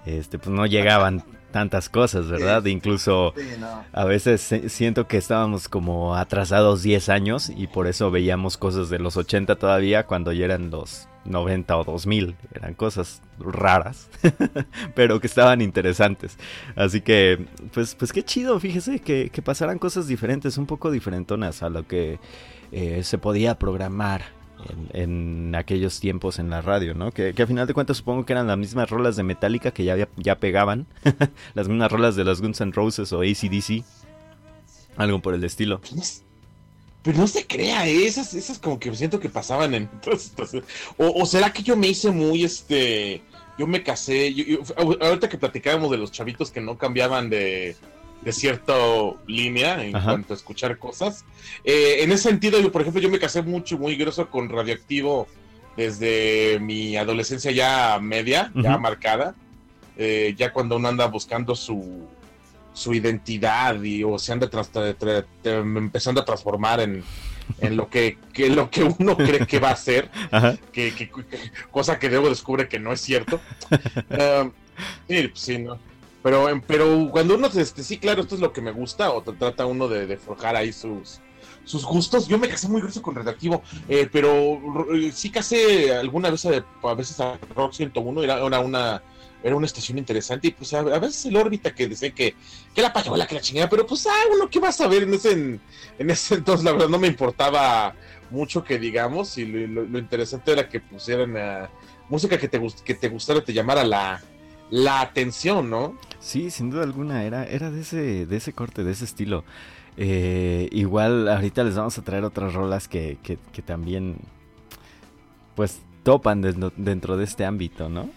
este, 0.07 0.39
pues 0.39 0.51
no 0.51 0.67
llegaban 0.67 1.25
tantas 1.51 1.89
cosas, 1.89 2.29
¿verdad? 2.29 2.65
Incluso 2.67 3.35
a 3.93 4.05
veces 4.05 4.55
siento 4.69 5.07
que 5.07 5.17
estábamos 5.19 5.69
como 5.69 6.17
atrasados 6.17 6.83
10 6.83 7.09
años 7.09 7.51
y 7.55 7.67
por 7.67 7.87
eso 7.87 8.11
veíamos 8.11 8.57
cosas 8.57 8.89
de 8.89 8.99
los 8.99 9.17
80 9.17 9.57
todavía 9.57 10.07
cuando 10.07 10.33
ya 10.33 10.47
eran 10.47 10.71
los 10.71 11.09
90 11.25 11.77
o 11.77 11.85
2000. 11.85 12.37
Eran 12.55 12.75
cosas 12.75 13.23
raras, 13.39 14.09
pero 14.95 15.21
que 15.21 15.27
estaban 15.27 15.61
interesantes. 15.61 16.39
Así 16.77 17.01
que, 17.01 17.47
pues, 17.73 17.95
pues 17.95 18.13
qué 18.13 18.23
chido, 18.23 18.59
fíjese 18.61 19.01
que, 19.01 19.31
que 19.31 19.43
pasaran 19.43 19.79
cosas 19.79 20.07
diferentes, 20.07 20.59
un 20.59 20.67
poco 20.67 20.91
diferentonas 20.91 21.63
a 21.63 21.71
lo 21.71 21.87
que 21.87 22.19
eh, 22.73 23.03
se 23.03 23.19
podía 23.19 23.59
programar. 23.59 24.39
En, 24.93 25.55
aquellos 25.55 26.01
tiempos 26.01 26.39
en 26.39 26.51
la 26.51 26.61
radio, 26.61 26.93
¿no? 26.93 27.13
Que, 27.13 27.33
que 27.33 27.45
a 27.45 27.47
final 27.47 27.67
de 27.67 27.73
cuentas 27.73 27.97
supongo 27.97 28.27
que 28.27 28.35
eran 28.35 28.47
las 28.47 28.59
mismas 28.59 28.91
rolas 28.91 29.17
de 29.17 29.23
Metallica 29.23 29.71
que 29.71 29.85
ya, 29.85 30.07
ya 30.17 30.39
pegaban, 30.39 30.87
las 31.55 31.67
mismas 31.67 31.91
rolas 31.91 32.15
de 32.15 32.25
los 32.25 32.43
Guns 32.43 32.61
N' 32.61 32.73
Roses 32.73 33.11
o 33.15 33.23
ACDC, 33.23 33.83
algo 34.99 35.21
por 35.21 35.33
el 35.33 35.45
estilo. 35.45 35.81
Pero 37.03 37.19
no 37.19 37.27
se 37.27 37.47
crea, 37.47 37.87
¿eh? 37.87 38.07
esas, 38.07 38.35
esas 38.35 38.59
como 38.59 38.79
que 38.79 38.95
siento 38.95 39.21
que 39.21 39.31
pasaban 39.31 39.75
en 39.75 39.89
O, 40.99 41.25
será 41.25 41.53
que 41.53 41.63
yo 41.63 41.77
me 41.77 41.89
hice 41.89 42.11
muy, 42.11 42.45
este, 42.45 43.23
yo 43.59 43.67
me 43.67 43.83
casé, 43.83 44.35
ahorita 45.01 45.29
que 45.29 45.39
platicábamos 45.39 45.91
de 45.91 45.97
los 45.97 46.13
chavitos 46.13 46.51
que 46.51 46.61
no 46.61 46.77
cambiaban 46.77 47.31
de, 47.31 47.75
de 48.21 48.33
cierta 48.33 48.75
línea 49.27 49.83
en 49.83 49.93
cuanto 49.93 50.35
a 50.35 50.37
escuchar 50.37 50.77
cosas, 50.79 51.25
eh, 51.65 51.99
en 52.01 52.13
ese 52.13 52.25
sentido, 52.25 52.61
yo, 52.61 52.71
por 52.71 52.83
ejemplo, 52.83 53.01
yo 53.01 53.09
me 53.09 53.19
casé 53.19 53.41
mucho, 53.43 53.79
muy 53.79 53.97
grosso 53.97 54.29
con 54.29 54.51
Radioactivo 54.51 55.27
desde 55.77 56.59
mi 56.61 56.97
adolescencia 56.97 57.51
ya 57.51 57.99
media, 57.99 58.53
ya 58.55 58.77
marcada, 58.77 59.35
eh, 59.97 60.35
ya 60.37 60.53
cuando 60.53 60.77
uno 60.77 60.89
anda 60.89 61.07
buscando 61.07 61.55
su, 61.55 62.07
su 62.73 62.95
identidad 62.95 63.83
y 63.83 64.05
o 64.05 64.19
se 64.19 64.33
anda 64.33 64.49
empezando 65.45 66.21
a 66.21 66.25
transformar 66.25 66.81
en, 66.81 67.03
en 67.59 67.77
lo 67.77 67.89
que, 67.89 68.17
lo 68.51 68.71
que 68.71 68.85
uno 68.85 69.17
cree 69.17 69.47
que 69.47 69.59
va 69.59 69.71
a 69.71 69.77
ser, 69.77 70.11
que, 70.73 71.11
cosa 71.71 71.99
que 71.99 72.09
luego 72.09 72.29
descubre 72.29 72.69
que 72.69 72.79
no 72.79 72.93
es 72.93 73.01
cierto. 73.01 73.41
Ah, 74.11 74.49
sí, 75.09 75.29
pues 75.29 75.41
sí, 75.41 75.59
¿no? 75.59 75.79
Pero, 76.23 76.49
pero 76.67 77.09
cuando 77.11 77.35
uno, 77.35 77.49
este, 77.49 77.83
sí, 77.83 77.99
claro, 77.99 78.23
esto 78.23 78.35
es 78.35 78.41
lo 78.41 78.53
que 78.53 78.61
me 78.61 78.73
gusta, 78.73 79.11
o 79.11 79.23
trata 79.23 79.67
uno 79.67 79.89
de, 79.89 80.17
forjar 80.19 80.55
ahí 80.55 80.73
sus, 80.73 81.21
sus 81.65 81.85
gustos. 81.85 82.29
Yo 82.29 82.39
me 82.39 82.49
casé 82.49 82.69
muy 82.69 82.81
grueso 82.83 83.01
con 83.01 83.15
Redactivo, 83.15 83.63
eh, 83.89 84.09
pero 84.13 84.61
eh, 84.95 85.13
sí 85.13 85.31
casé 85.31 85.95
alguna 85.95 86.31
vez 86.31 86.45
a, 86.45 86.65
a 86.83 86.95
veces 86.95 87.19
a 87.21 87.39
Rock 87.57 87.73
101, 87.73 88.23
era, 88.23 88.45
era 88.45 88.61
una 88.61 89.03
era 89.43 89.57
una 89.57 89.67
estación 89.67 89.99
interesante 89.99 90.49
y 90.49 90.51
pues 90.51 90.73
a, 90.75 90.83
veces 90.83 91.27
el 91.27 91.37
órbita 91.37 91.75
que 91.75 91.89
decía 91.89 92.11
que, 92.11 92.35
que 92.75 92.83
la 92.83 92.93
payola, 92.93 93.27
que 93.27 93.35
la 93.35 93.41
chingada, 93.41 93.69
pero 93.69 93.87
pues 93.87 94.07
ah, 94.07 94.25
uno 94.35 94.49
qué 94.51 94.59
vas 94.59 94.81
a 94.81 94.89
ver 94.89 95.05
en 95.05 95.15
ese, 95.15 95.33
en, 95.33 95.61
ese 96.11 96.35
entonces 96.37 96.65
la 96.65 96.73
verdad 96.73 96.89
no 96.89 96.99
me 96.99 97.09
importaba 97.09 97.95
mucho 98.31 98.63
que 98.63 98.79
digamos 98.79 99.39
y 99.39 99.47
lo, 99.47 99.99
interesante 99.99 100.53
era 100.53 100.69
que 100.69 100.81
pusieran 100.81 101.69
música 102.09 102.39
que 102.39 102.49
te, 102.49 102.61
que 102.85 102.95
te 102.95 103.09
gustara, 103.09 103.43
te 103.43 103.53
llamara 103.53 103.85
la, 103.85 104.21
la 104.71 105.01
atención, 105.01 105.71
¿no? 105.71 105.97
Sí, 106.21 106.51
sin 106.51 106.71
duda 106.71 106.83
alguna, 106.85 107.25
era, 107.25 107.45
era 107.45 107.71
de, 107.71 107.81
ese, 107.81 108.27
de 108.27 108.37
ese 108.37 108.53
corte, 108.53 108.85
de 108.85 108.93
ese 108.93 109.05
estilo. 109.05 109.45
Eh, 109.97 110.69
igual 110.73 111.29
ahorita 111.29 111.65
les 111.65 111.75
vamos 111.75 111.99
a 111.99 112.03
traer 112.03 112.25
otras 112.25 112.55
rolas 112.55 112.89
que, 112.89 113.19
que, 113.23 113.39
que 113.53 113.63
también 113.63 114.17
pues 115.55 115.81
topan 116.03 116.41
dentro 116.77 117.17
de 117.17 117.25
este 117.25 117.45
ámbito, 117.45 117.89
¿no? 117.89 118.09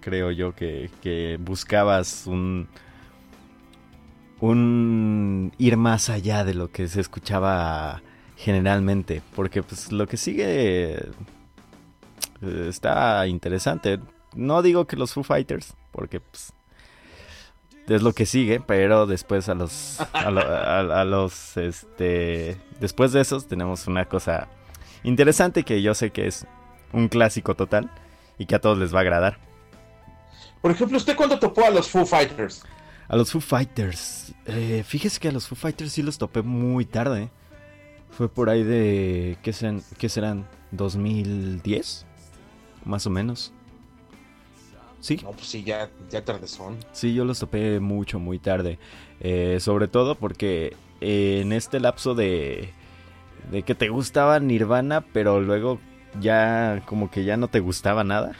Creo 0.00 0.30
yo, 0.30 0.54
que, 0.54 1.38
buscabas 1.40 2.26
un, 2.26 2.68
un 4.40 5.52
ir 5.58 5.76
más 5.76 6.08
allá 6.08 6.44
de 6.44 6.54
lo 6.54 6.70
que 6.70 6.88
se 6.88 7.00
escuchaba 7.00 8.02
generalmente, 8.36 9.22
porque 9.34 9.62
pues 9.62 9.92
lo 9.92 10.06
que 10.06 10.16
sigue 10.16 10.94
eh, 10.94 11.10
está 12.68 13.26
interesante. 13.26 14.00
No 14.34 14.62
digo 14.62 14.86
que 14.86 14.96
los 14.96 15.12
Foo 15.12 15.24
Fighters, 15.24 15.74
porque 15.92 16.20
pues 16.20 16.52
es 17.88 18.02
lo 18.02 18.12
que 18.12 18.26
sigue, 18.26 18.60
pero 18.60 19.06
después 19.06 19.48
a 19.48 19.54
los 19.54 20.00
a, 20.12 21.04
los 21.04 21.56
este 21.56 22.56
después 22.78 23.12
de 23.12 23.20
esos 23.20 23.46
tenemos 23.46 23.86
una 23.86 24.04
cosa 24.04 24.48
interesante 25.02 25.64
que 25.64 25.82
yo 25.82 25.94
sé 25.94 26.10
que 26.10 26.26
es 26.26 26.46
un 26.92 27.08
clásico 27.08 27.56
total 27.56 27.90
y 28.38 28.46
que 28.46 28.54
a 28.54 28.60
todos 28.60 28.78
les 28.78 28.94
va 28.94 28.98
a 28.98 29.02
agradar. 29.02 29.49
Por 30.60 30.70
ejemplo, 30.70 30.96
¿usted 30.96 31.16
cuándo 31.16 31.38
topó 31.38 31.64
a 31.64 31.70
los 31.70 31.88
Foo 31.88 32.04
Fighters? 32.04 32.62
A 33.08 33.16
los 33.16 33.32
Foo 33.32 33.40
Fighters. 33.40 34.34
Eh, 34.46 34.84
fíjese 34.86 35.18
que 35.18 35.28
a 35.28 35.32
los 35.32 35.48
Foo 35.48 35.56
Fighters 35.56 35.92
sí 35.92 36.02
los 36.02 36.18
topé 36.18 36.42
muy 36.42 36.84
tarde. 36.84 37.30
Fue 38.10 38.28
por 38.28 38.50
ahí 38.50 38.62
de. 38.62 39.38
¿Qué 39.42 39.52
serán? 39.52 39.82
¿Qué 39.98 40.08
serán? 40.08 40.46
¿2010? 40.72 42.04
Más 42.84 43.06
o 43.06 43.10
menos. 43.10 43.52
Sí. 45.00 45.18
No, 45.22 45.32
pues 45.32 45.46
sí, 45.46 45.64
ya, 45.64 45.90
ya 46.10 46.24
tarde 46.24 46.46
son. 46.46 46.76
Sí, 46.92 47.14
yo 47.14 47.24
los 47.24 47.38
topé 47.38 47.80
mucho, 47.80 48.18
muy 48.18 48.38
tarde. 48.38 48.78
Eh, 49.20 49.58
sobre 49.60 49.88
todo 49.88 50.14
porque 50.14 50.76
eh, 51.00 51.40
en 51.42 51.52
este 51.52 51.80
lapso 51.80 52.14
de. 52.14 52.72
de 53.50 53.62
que 53.62 53.74
te 53.74 53.88
gustaba 53.88 54.38
Nirvana, 54.40 55.00
pero 55.00 55.40
luego 55.40 55.80
ya 56.18 56.82
como 56.86 57.10
que 57.10 57.24
ya 57.24 57.36
no 57.36 57.48
te 57.48 57.60
gustaba 57.60 58.04
nada. 58.04 58.32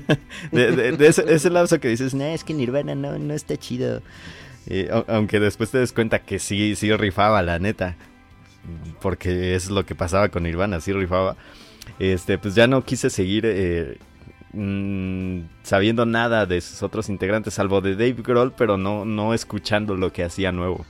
de, 0.52 0.96
ese, 1.00 1.50
lapso 1.50 1.80
que 1.80 1.88
dices, 1.88 2.14
no, 2.14 2.24
es 2.24 2.44
que 2.44 2.54
Nirvana 2.54 2.94
no, 2.94 3.18
no 3.18 3.34
está 3.34 3.56
chido. 3.56 4.02
aunque 5.08 5.40
después 5.40 5.70
te 5.70 5.78
des 5.78 5.92
cuenta 5.92 6.20
que 6.20 6.38
sí, 6.38 6.76
sí 6.76 6.94
rifaba, 6.94 7.42
la 7.42 7.58
neta. 7.58 7.96
Porque 9.00 9.54
es 9.54 9.70
lo 9.70 9.86
que 9.86 9.94
pasaba 9.94 10.28
con 10.28 10.42
Nirvana, 10.42 10.80
sí 10.80 10.92
rifaba. 10.92 11.36
Este, 11.98 12.38
pues 12.38 12.54
ya 12.54 12.66
no 12.66 12.84
quise 12.84 13.10
seguir 13.10 13.44
eh, 13.46 13.96
mm, 14.52 15.40
sabiendo 15.62 16.06
nada 16.06 16.46
de 16.46 16.60
sus 16.60 16.82
otros 16.82 17.08
integrantes, 17.08 17.54
salvo 17.54 17.80
de 17.80 17.92
Dave 17.92 18.16
Grohl, 18.22 18.52
pero 18.52 18.76
no, 18.76 19.04
no 19.04 19.34
escuchando 19.34 19.96
lo 19.96 20.12
que 20.12 20.22
hacía 20.22 20.52
nuevo. 20.52 20.84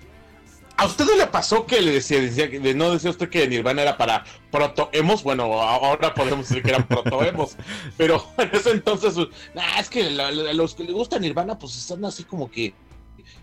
¿A 0.78 0.86
usted 0.86 1.06
le 1.16 1.26
pasó 1.26 1.66
que 1.66 1.82
le 1.82 1.90
decía, 1.90 2.20
decía 2.20 2.46
de, 2.46 2.72
no 2.72 2.92
decía 2.92 3.10
usted 3.10 3.28
que 3.28 3.48
Nirvana 3.48 3.82
era 3.82 3.98
para 3.98 4.22
protoemos? 4.52 5.24
Bueno, 5.24 5.60
ahora 5.60 6.14
podemos 6.14 6.48
decir 6.48 6.62
que 6.62 6.70
eran 6.70 6.86
protoemos, 6.86 7.56
pero 7.96 8.24
en 8.38 8.48
ese 8.52 8.70
entonces, 8.70 9.16
nah, 9.56 9.80
es 9.80 9.90
que 9.90 10.08
los 10.08 10.76
que 10.76 10.84
le 10.84 10.92
gusta 10.92 11.18
Nirvana, 11.18 11.58
pues 11.58 11.76
están 11.76 12.04
así 12.04 12.22
como 12.22 12.48
que, 12.48 12.72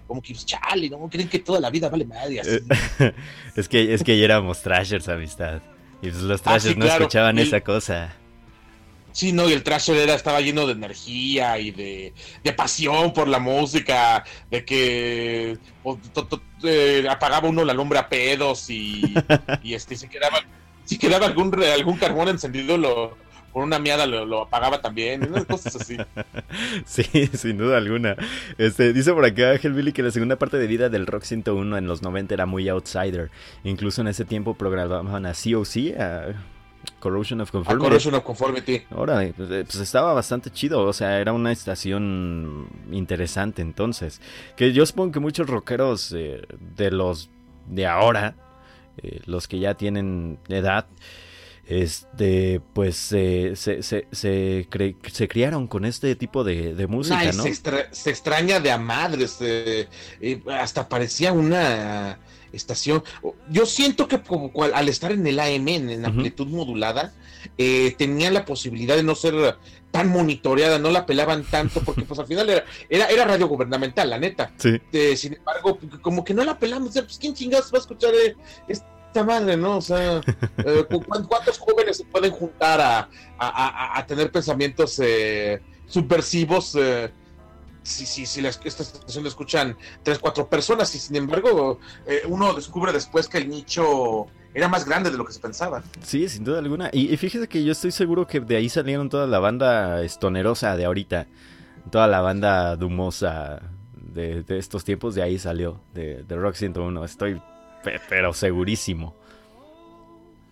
como 0.08 0.21
que, 0.21 0.32
pues, 0.34 0.45
chale, 0.45 0.89
¿no? 0.89 1.10
Creen 1.10 1.28
que 1.28 1.39
toda 1.39 1.60
la 1.60 1.69
vida 1.69 1.89
vale 1.89 2.06
madre. 2.06 2.39
Así. 2.39 2.60
es 3.58 3.67
que, 3.67 3.93
es 3.93 4.02
que 4.02 4.17
ya 4.17 4.24
éramos 4.24 4.62
trashers, 4.62 5.10
amistad. 5.10 5.62
Y 6.02 6.12
pues 6.12 6.21
los 6.21 6.39
ah, 6.39 6.43
trashers 6.43 6.78
no 6.78 6.86
escuchaban 6.86 7.38
esa 7.38 7.60
cosa. 7.60 8.15
Sí, 9.15 9.32
no, 9.32 9.49
y 9.49 9.54
el 9.54 9.63
trasher 9.63 9.95
era, 9.95 10.13
estaba 10.13 10.41
lleno 10.41 10.67
de 10.67 10.73
energía 10.73 11.58
y 11.58 11.71
de, 11.71 12.13
pasión 12.54 13.13
por 13.13 13.30
la 13.30 13.39
música, 13.39 14.25
de 14.51 14.65
que 14.65 15.58
eh, 16.63 17.08
apagaba 17.10 17.47
uno 17.47 17.63
la 17.63 17.73
lumbre 17.73 17.97
a 17.97 18.10
pedos 18.10 18.69
y, 18.69 19.15
y 19.63 19.73
este, 19.73 19.95
si 19.95 20.10
quedaba, 20.10 20.39
si 20.84 20.97
quedaba 20.97 21.28
algún, 21.28 21.58
algún 21.63 21.95
carbón 21.95 22.28
encendido, 22.28 22.78
lo, 22.78 23.15
con 23.54 23.63
una 23.63 23.80
miada 23.80 24.06
lo, 24.06 24.41
apagaba 24.41 24.82
también, 24.82 25.30
unas 25.30 25.45
cosas 25.45 25.78
así. 25.78 25.95
sí, 26.86 27.06
sin 27.38 27.58
duda 27.58 27.78
alguna. 27.78 28.17
Este, 28.58 28.91
dice 28.91 29.13
por 29.13 29.23
acá 29.23 29.54
Billy 29.63 29.93
que 29.93 30.04
la 30.04 30.12
segunda 30.12 30.36
parte 30.36 30.58
de 30.58 30.67
vida 30.67 30.89
del 30.89 31.08
Rock 31.08 31.23
101 31.23 31.78
en 31.78 31.88
los 31.88 32.01
90 32.01 32.34
era 32.34 32.45
muy 32.45 32.67
outsider. 32.67 33.32
Incluso 33.63 34.01
en 34.01 34.10
ese 34.10 34.25
tiempo 34.25 34.56
programaban 34.56 35.25
a 35.25 35.32
COC, 35.32 35.97
a 35.97 36.34
Corrosion 37.00 37.41
of 37.41 37.52
Conformity. 37.52 37.86
Corrosion 37.86 38.15
of 38.15 38.24
Conformity. 38.24 38.84
Ahora, 38.91 39.32
pues, 39.36 39.50
eh, 39.52 39.63
pues, 39.65 39.76
estaba 39.76 40.13
bastante 40.13 40.52
chido, 40.52 40.84
o 40.84 40.93
sea, 40.93 41.19
era 41.19 41.34
una 41.34 41.52
estación 41.52 42.67
interesante 42.91 43.62
entonces. 43.62 44.21
Que 44.56 44.74
yo 44.74 44.86
supongo 44.86 45.13
que 45.13 45.19
muchos 45.19 45.48
rockeros 45.48 46.13
eh, 46.15 46.41
de 46.76 46.91
los 46.91 47.30
de 47.67 47.88
ahora, 47.88 48.36
eh, 49.02 49.21
los 49.26 49.48
que 49.48 49.60
ya 49.60 49.74
tienen 49.74 50.39
edad, 50.50 50.88
este, 51.67 52.62
pues 52.74 52.95
se, 52.95 53.56
se, 53.56 53.82
se, 53.82 54.67
criaron 55.28 55.67
con 55.67 55.84
este 55.86 56.15
tipo 56.15 56.43
de, 56.43 56.86
música, 56.88 57.32
¿no? 57.32 57.43
Se, 57.43 58.10
extraña 58.10 58.60
de 58.60 58.71
a 58.71 58.78
madres, 58.78 59.39
hasta 60.48 60.88
parecía 60.88 61.34
una 61.34 62.19
estación. 62.56 63.04
Yo 63.50 63.65
siento 63.65 64.08
que 64.08 64.22
como 64.22 64.52
al 64.63 64.89
estar 64.89 65.12
en 65.12 65.26
el 65.28 65.39
AM, 65.39 65.68
en, 65.68 66.06
amplitud 66.06 66.48
modulada, 66.48 67.13
eh, 67.58 67.96
tenían 67.98 68.34
la 68.34 68.46
posibilidad 68.46 68.96
de 68.96 69.04
no 69.04 69.15
ser 69.15 69.58
tan 69.91 70.10
monitoreada, 70.10 70.80
no 70.80 70.91
la 70.91 71.06
pelaban 71.06 71.44
tanto, 71.44 71.82
porque 71.82 72.02
pues 72.04 72.20
al 72.20 72.28
final 72.28 72.50
era, 72.50 72.65
era, 72.89 73.26
radio 73.26 73.48
gubernamental, 73.48 74.10
la 74.10 74.20
neta. 74.20 74.52
Eh, 74.91 75.15
sin 75.15 75.36
embargo, 75.36 75.80
como 76.02 76.24
que 76.24 76.34
no 76.34 76.44
la 76.44 76.60
pelamos, 76.60 76.91
pues 76.94 77.18
quién 77.20 77.34
chingados 77.34 77.72
va 77.74 77.78
a 77.78 77.82
escuchar 77.82 78.13
eh, 78.13 78.36
esta 78.68 79.24
madre, 79.24 79.56
¿no? 79.58 79.78
O 79.78 79.82
sea, 79.82 80.22
¿cuántos 81.28 81.58
jóvenes 81.60 81.98
se 81.98 82.06
pueden 82.06 82.32
juntar 82.32 82.82
a, 82.82 83.10
a 83.98 84.06
tener 84.06 84.32
pensamientos 84.32 85.00
subversivos? 85.88 86.76
Si, 87.86 88.06
si, 88.06 88.26
si 88.26 88.45
esta 88.45 88.84
estación 88.84 89.24
lo 89.24 89.30
escuchan 89.30 89.78
tres, 90.02 90.17
cuatro 90.19 90.48
personas 90.48 90.93
y 90.95 91.00
sin 91.00 91.15
embargo 91.15 91.80
eh, 92.08 92.24
uno 92.28 92.54
descubre 92.54 92.91
después 92.91 93.30
que 93.30 93.38
el 93.38 93.48
nicho 93.48 94.26
era 94.56 94.67
más 94.67 94.86
grande 94.86 95.12
de 95.12 95.17
lo 95.17 95.26
que 95.26 95.34
se 95.34 95.39
pensaba. 95.39 95.84
Sí, 96.02 96.28
sin 96.30 96.43
duda 96.43 96.60
alguna. 96.60 96.89
Y, 96.91 97.15
fíjese 97.17 97.48
que 97.48 97.63
yo 97.63 97.74
estoy 97.74 97.91
seguro 97.91 98.26
que 98.26 98.39
de 98.39 98.56
ahí 98.56 98.69
salieron 98.69 99.10
toda 99.10 99.28
la 99.28 99.39
banda 99.39 100.02
estonerosa 100.02 100.76
de 100.76 100.86
ahorita, 100.86 101.28
toda 101.91 102.08
la 102.08 102.21
banda 102.21 102.76
dumosa 102.76 103.62
de, 103.93 104.43
estos 104.48 104.84
tiempos, 104.84 105.13
de 105.13 105.24
ahí 105.24 105.38
salió, 105.38 105.80
de, 105.93 106.24
de 106.24 106.36
Rock 106.36 106.56
101. 106.56 107.04
Estoy 107.06 107.41
pero 108.10 108.34
segurísimo. 108.34 109.13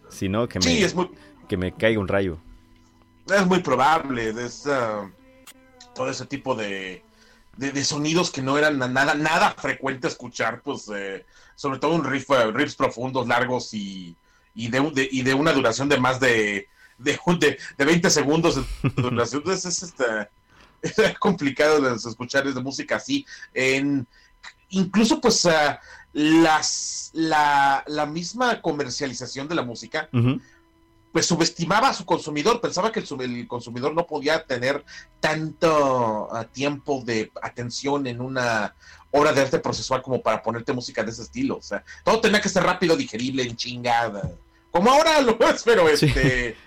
Si 0.10 0.30
no, 0.30 0.48
que 0.48 0.60
me, 0.60 1.08
que 1.48 1.58
me 1.58 1.72
caiga 1.72 2.00
un 2.00 2.08
rayo. 2.08 2.38
Es 3.28 3.48
muy 3.48 3.60
probable, 3.60 4.30
es, 4.30 4.65
uh, 4.65 5.10
todo 5.96 6.10
ese 6.10 6.26
tipo 6.26 6.56
de, 6.56 7.04
de, 7.58 7.84
sonidos 7.84 8.32
que 8.32 8.42
no 8.42 8.58
eran 8.58 8.80
nada, 8.80 9.13
nada 9.13 9.52
frecuente 9.52 10.08
escuchar, 10.08 10.62
pues 10.62 10.89
eh, 10.94 11.26
sobre 11.56 11.80
todo 11.80 11.94
un 11.94 12.04
riff, 12.04 12.30
eh, 12.32 12.52
riffs 12.52 12.76
profundos, 12.76 13.28
largos 13.28 13.74
y, 13.74 14.16
y, 14.56 14.70
de, 14.70 15.10
y 15.12 15.22
de 15.22 15.34
una 15.34 15.54
duración 15.54 15.88
de 15.89 16.00
más 16.00 16.20
de, 16.20 16.68
de, 16.98 17.20
de 17.78 17.86
20 17.86 18.10
segundos 18.10 18.56
de 18.56 18.63
duración. 18.96 19.42
Entonces 19.42 19.84
es, 19.84 19.94
este, 20.82 21.16
complicado 21.20 21.94
escuchar 21.94 22.52
de 22.52 22.62
música 22.62 22.98
así. 22.98 23.26
En, 23.54 24.08
incluso 24.70 25.22
pues 25.22 25.48
las, 26.12 27.12
la, 27.13 27.84
la 27.88 28.06
misma 28.06 28.62
comercialización 28.62 29.48
de 29.48 29.56
la 29.56 29.63
música 29.63 30.10
pues 31.13 31.28
subestimaba 31.28 31.89
a 31.89 31.93
su 31.93 32.06
consumidor, 32.06 32.60
pensaba 32.60 32.91
que 32.91 32.99
el, 32.99 33.47
consumidor 33.47 33.93
no 33.93 34.08
podía 34.08 34.43
tener 34.45 34.84
tanto 35.19 36.28
ah, 36.34 36.43
tiempo 36.45 37.04
de 37.06 37.32
atención 37.41 38.08
en 38.08 38.19
una 38.19 38.76
obra 39.12 39.32
de 39.32 39.41
arte 39.41 39.60
procesual 39.60 40.02
como 40.02 40.23
para 40.23 40.41
ponerte 40.41 40.73
música 40.73 41.04
de 41.04 41.12
ese 41.12 41.21
estilo. 41.21 41.58
O 41.58 41.62
sea, 41.62 41.84
todo 42.04 42.19
tenía 42.19 42.41
que 42.41 42.49
ser 42.49 42.63
rápido, 42.63 42.97
digerible, 42.97 43.43
en 43.43 43.56
chingada. 43.56 44.32
Como 44.71 44.91
ahora 44.91 45.21
lo 45.21 45.38
es, 45.47 45.62
pero 45.62 45.88
este 45.88 46.58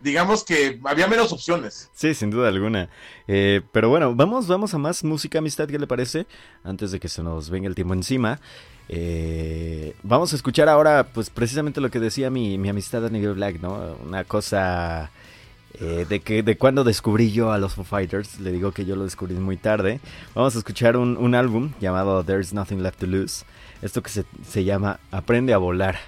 digamos 0.00 0.44
que 0.44 0.80
había 0.84 1.06
menos 1.06 1.32
opciones. 1.32 1.90
Sí, 1.92 2.14
sin 2.14 2.30
duda 2.30 2.48
alguna. 2.48 2.88
Eh, 3.28 3.60
pero 3.72 3.88
bueno, 3.88 4.14
vamos, 4.14 4.46
vamos 4.46 4.74
a 4.74 4.78
más 4.78 5.04
música, 5.04 5.38
amistad, 5.38 5.68
¿qué 5.68 5.78
le 5.78 5.86
parece? 5.86 6.26
Antes 6.64 6.90
de 6.92 7.00
que 7.00 7.08
se 7.08 7.22
nos 7.22 7.50
venga 7.50 7.68
el 7.68 7.74
tiempo 7.74 7.94
encima. 7.94 8.40
Eh, 8.88 9.94
vamos 10.02 10.32
a 10.32 10.36
escuchar 10.36 10.68
ahora, 10.68 11.08
pues 11.12 11.30
precisamente 11.30 11.80
lo 11.80 11.90
que 11.90 12.00
decía 12.00 12.30
mi, 12.30 12.58
mi 12.58 12.68
amistad 12.68 13.04
a 13.06 13.08
nivel 13.08 13.34
Black, 13.34 13.60
¿no? 13.60 13.96
Una 14.04 14.24
cosa 14.24 15.10
eh, 15.74 16.06
de 16.08 16.20
que 16.20 16.42
de 16.42 16.56
cuando 16.56 16.82
descubrí 16.82 17.30
yo 17.30 17.52
a 17.52 17.58
los 17.58 17.74
Foo 17.74 17.84
Fighters. 17.84 18.40
Le 18.40 18.52
digo 18.52 18.72
que 18.72 18.84
yo 18.84 18.96
lo 18.96 19.04
descubrí 19.04 19.34
muy 19.34 19.56
tarde. 19.56 20.00
Vamos 20.34 20.56
a 20.56 20.58
escuchar 20.58 20.96
un, 20.96 21.16
un 21.16 21.34
álbum 21.34 21.72
llamado 21.80 22.24
There's 22.24 22.52
Nothing 22.52 22.82
Left 22.82 22.98
to 23.00 23.06
Lose. 23.06 23.44
Esto 23.82 24.02
que 24.02 24.10
se, 24.10 24.24
se 24.46 24.64
llama 24.64 25.00
Aprende 25.10 25.54
a 25.54 25.58
volar. 25.58 25.98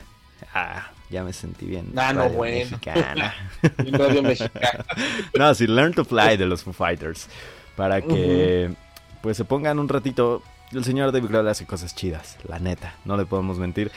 Ah, 0.55 0.90
ya 1.12 1.22
me 1.22 1.33
sentí 1.33 1.66
bien. 1.66 1.92
Ah, 1.96 2.12
no, 2.12 2.29
bueno. 2.31 2.57
Mexicana. 2.57 3.35
no, 5.38 5.55
sí, 5.55 5.66
Learn 5.68 5.92
to 5.92 6.05
Fly 6.05 6.37
de 6.37 6.46
los 6.46 6.64
Foo 6.64 6.72
Fighters. 6.72 7.29
Para 7.77 8.01
que 8.03 8.75
pues 9.20 9.37
se 9.37 9.44
pongan 9.44 9.79
un 9.79 9.88
ratito. 9.88 10.42
El 10.72 10.85
señor 10.85 11.12
David 11.12 11.29
Grohl 11.29 11.48
hace 11.48 11.66
cosas 11.66 11.94
chidas, 11.94 12.38
la 12.48 12.59
neta, 12.59 12.94
no 13.05 13.16
le 13.18 13.27
podemos 13.27 13.59
mentir. 13.59 13.92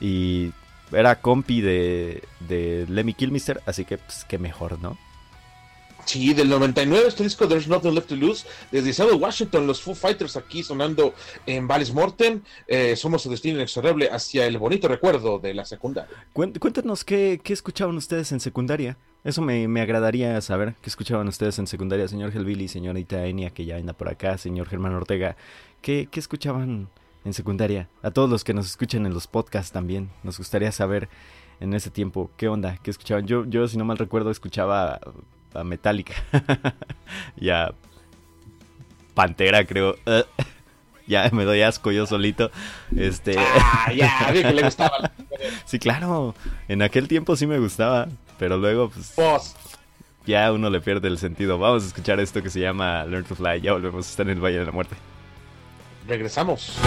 Y 0.00 0.52
era 0.92 1.20
compi 1.20 1.60
de, 1.60 2.22
de 2.40 2.86
Lemmy 2.88 3.14
Kilmister, 3.14 3.60
así 3.66 3.84
que 3.84 3.98
pues 3.98 4.24
qué 4.28 4.38
mejor, 4.38 4.80
¿no? 4.80 4.96
Sí, 6.04 6.34
del 6.34 6.48
99 6.48 7.08
este 7.08 7.22
disco 7.22 7.46
There's 7.46 7.68
Nothing 7.68 7.94
Left 7.94 8.08
to 8.08 8.16
Lose, 8.16 8.46
desde 8.70 8.92
Seattle, 8.92 9.16
Washington, 9.16 9.66
los 9.66 9.80
Foo 9.80 9.94
Fighters 9.94 10.36
aquí 10.36 10.62
sonando 10.62 11.14
en 11.46 11.68
Valles 11.68 11.92
Morten, 11.92 12.42
eh, 12.66 12.96
somos 12.96 13.22
su 13.22 13.30
destino 13.30 13.56
inexorable 13.56 14.08
hacia 14.10 14.46
el 14.46 14.58
bonito 14.58 14.88
recuerdo 14.88 15.38
de 15.38 15.54
la 15.54 15.64
secundaria. 15.64 16.16
Cuéntanos 16.32 17.04
qué, 17.04 17.40
qué 17.42 17.52
escuchaban 17.52 17.96
ustedes 17.96 18.32
en 18.32 18.40
secundaria. 18.40 18.96
Eso 19.22 19.42
me, 19.42 19.68
me, 19.68 19.82
agradaría 19.82 20.40
saber 20.40 20.74
qué 20.80 20.88
escuchaban 20.88 21.28
ustedes 21.28 21.58
en 21.58 21.66
secundaria, 21.66 22.08
señor 22.08 22.34
Helvili, 22.34 22.68
señorita 22.68 23.26
Enia, 23.26 23.50
que 23.50 23.66
ya 23.66 23.76
anda 23.76 23.92
por 23.92 24.08
acá, 24.08 24.38
señor 24.38 24.66
Germán 24.66 24.94
Ortega. 24.94 25.36
¿Qué, 25.82 26.08
qué 26.10 26.20
escuchaban 26.20 26.88
en 27.24 27.34
secundaria? 27.34 27.88
A 28.02 28.10
todos 28.10 28.30
los 28.30 28.44
que 28.44 28.54
nos 28.54 28.66
escuchan 28.66 29.04
en 29.04 29.12
los 29.12 29.26
podcasts 29.26 29.72
también, 29.72 30.10
nos 30.22 30.38
gustaría 30.38 30.72
saber 30.72 31.08
en 31.60 31.74
ese 31.74 31.90
tiempo 31.90 32.30
qué 32.38 32.48
onda, 32.48 32.78
qué 32.82 32.90
escuchaban. 32.90 33.26
Yo, 33.26 33.44
yo 33.44 33.68
si 33.68 33.76
no 33.76 33.84
mal 33.84 33.98
recuerdo, 33.98 34.30
escuchaba 34.30 34.98
a 35.54 35.64
Metallica 35.64 36.14
y 37.36 37.50
a 37.50 37.72
Pantera, 39.14 39.64
creo. 39.64 39.96
ya 41.06 41.28
me 41.32 41.44
doy 41.44 41.62
asco 41.62 41.90
yo 41.90 42.06
solito. 42.06 42.50
Este. 42.96 43.34
Ah, 43.38 43.92
ya, 43.92 44.32
que 44.32 44.52
le 44.52 44.62
gustaba. 44.62 45.10
sí, 45.64 45.78
claro. 45.78 46.34
En 46.68 46.82
aquel 46.82 47.08
tiempo 47.08 47.36
sí 47.36 47.46
me 47.46 47.58
gustaba. 47.58 48.08
Pero 48.38 48.56
luego, 48.56 48.90
pues. 48.90 49.14
Ya 50.26 50.52
uno 50.52 50.70
le 50.70 50.80
pierde 50.80 51.08
el 51.08 51.18
sentido. 51.18 51.58
Vamos 51.58 51.82
a 51.82 51.86
escuchar 51.88 52.20
esto 52.20 52.42
que 52.42 52.50
se 52.50 52.60
llama 52.60 53.04
Learn 53.04 53.24
to 53.24 53.34
Fly. 53.34 53.60
Ya 53.60 53.72
volvemos 53.72 54.06
a 54.06 54.10
estar 54.10 54.26
en 54.26 54.36
el 54.36 54.44
Valle 54.44 54.60
de 54.60 54.66
la 54.66 54.72
Muerte. 54.72 54.96
Regresamos. 56.06 56.78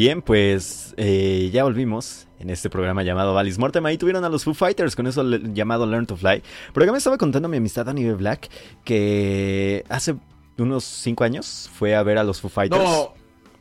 Bien, 0.00 0.22
pues 0.22 0.94
eh, 0.96 1.50
ya 1.52 1.62
volvimos 1.62 2.26
en 2.38 2.48
este 2.48 2.70
programa 2.70 3.02
llamado 3.02 3.34
Valis 3.34 3.58
Mortem. 3.58 3.84
Ahí 3.84 3.98
tuvieron 3.98 4.24
a 4.24 4.30
los 4.30 4.44
Foo 4.44 4.54
Fighters 4.54 4.96
con 4.96 5.06
eso 5.06 5.22
llamado 5.22 5.84
Learn 5.84 6.06
to 6.06 6.16
Fly. 6.16 6.42
Pero 6.72 6.84
acá 6.84 6.92
me 6.92 6.96
estaba 6.96 7.18
contando 7.18 7.50
mi 7.50 7.58
amistad 7.58 7.84
Daniel 7.84 8.16
Black 8.16 8.48
que 8.82 9.84
hace 9.90 10.14
unos 10.56 10.84
5 10.84 11.22
años 11.22 11.68
fue 11.74 11.94
a 11.94 12.02
ver 12.02 12.16
a 12.16 12.24
los 12.24 12.40
Foo 12.40 12.48
Fighters. 12.48 12.82
No, 12.82 13.12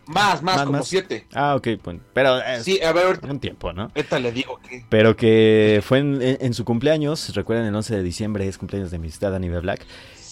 más, 0.06 0.42
más, 0.42 0.64
como 0.64 0.82
7. 0.82 1.28
Ah, 1.34 1.58
ok, 1.58 1.68
bueno, 1.84 2.00
pero 2.14 2.40
sí, 2.62 2.82
a 2.82 2.94
ver, 2.94 3.20
un 3.22 3.42
tiempo, 3.42 3.74
¿no? 3.74 3.92
Esta 3.94 4.18
le 4.18 4.32
digo 4.32 4.62
que... 4.66 4.86
Pero 4.88 5.18
que 5.18 5.82
fue 5.84 5.98
en, 6.00 6.54
su 6.54 6.64
cumpleaños, 6.64 7.36
recuerden 7.36 7.66
el 7.66 7.76
11 7.76 7.98
de 7.98 8.02
diciembre 8.04 8.48
es 8.48 8.58
cumpleaños 8.58 8.92
de 8.92 8.98
mi 8.98 9.08
amistad 9.08 9.32
Daniel 9.32 9.60
Black. 9.60 9.86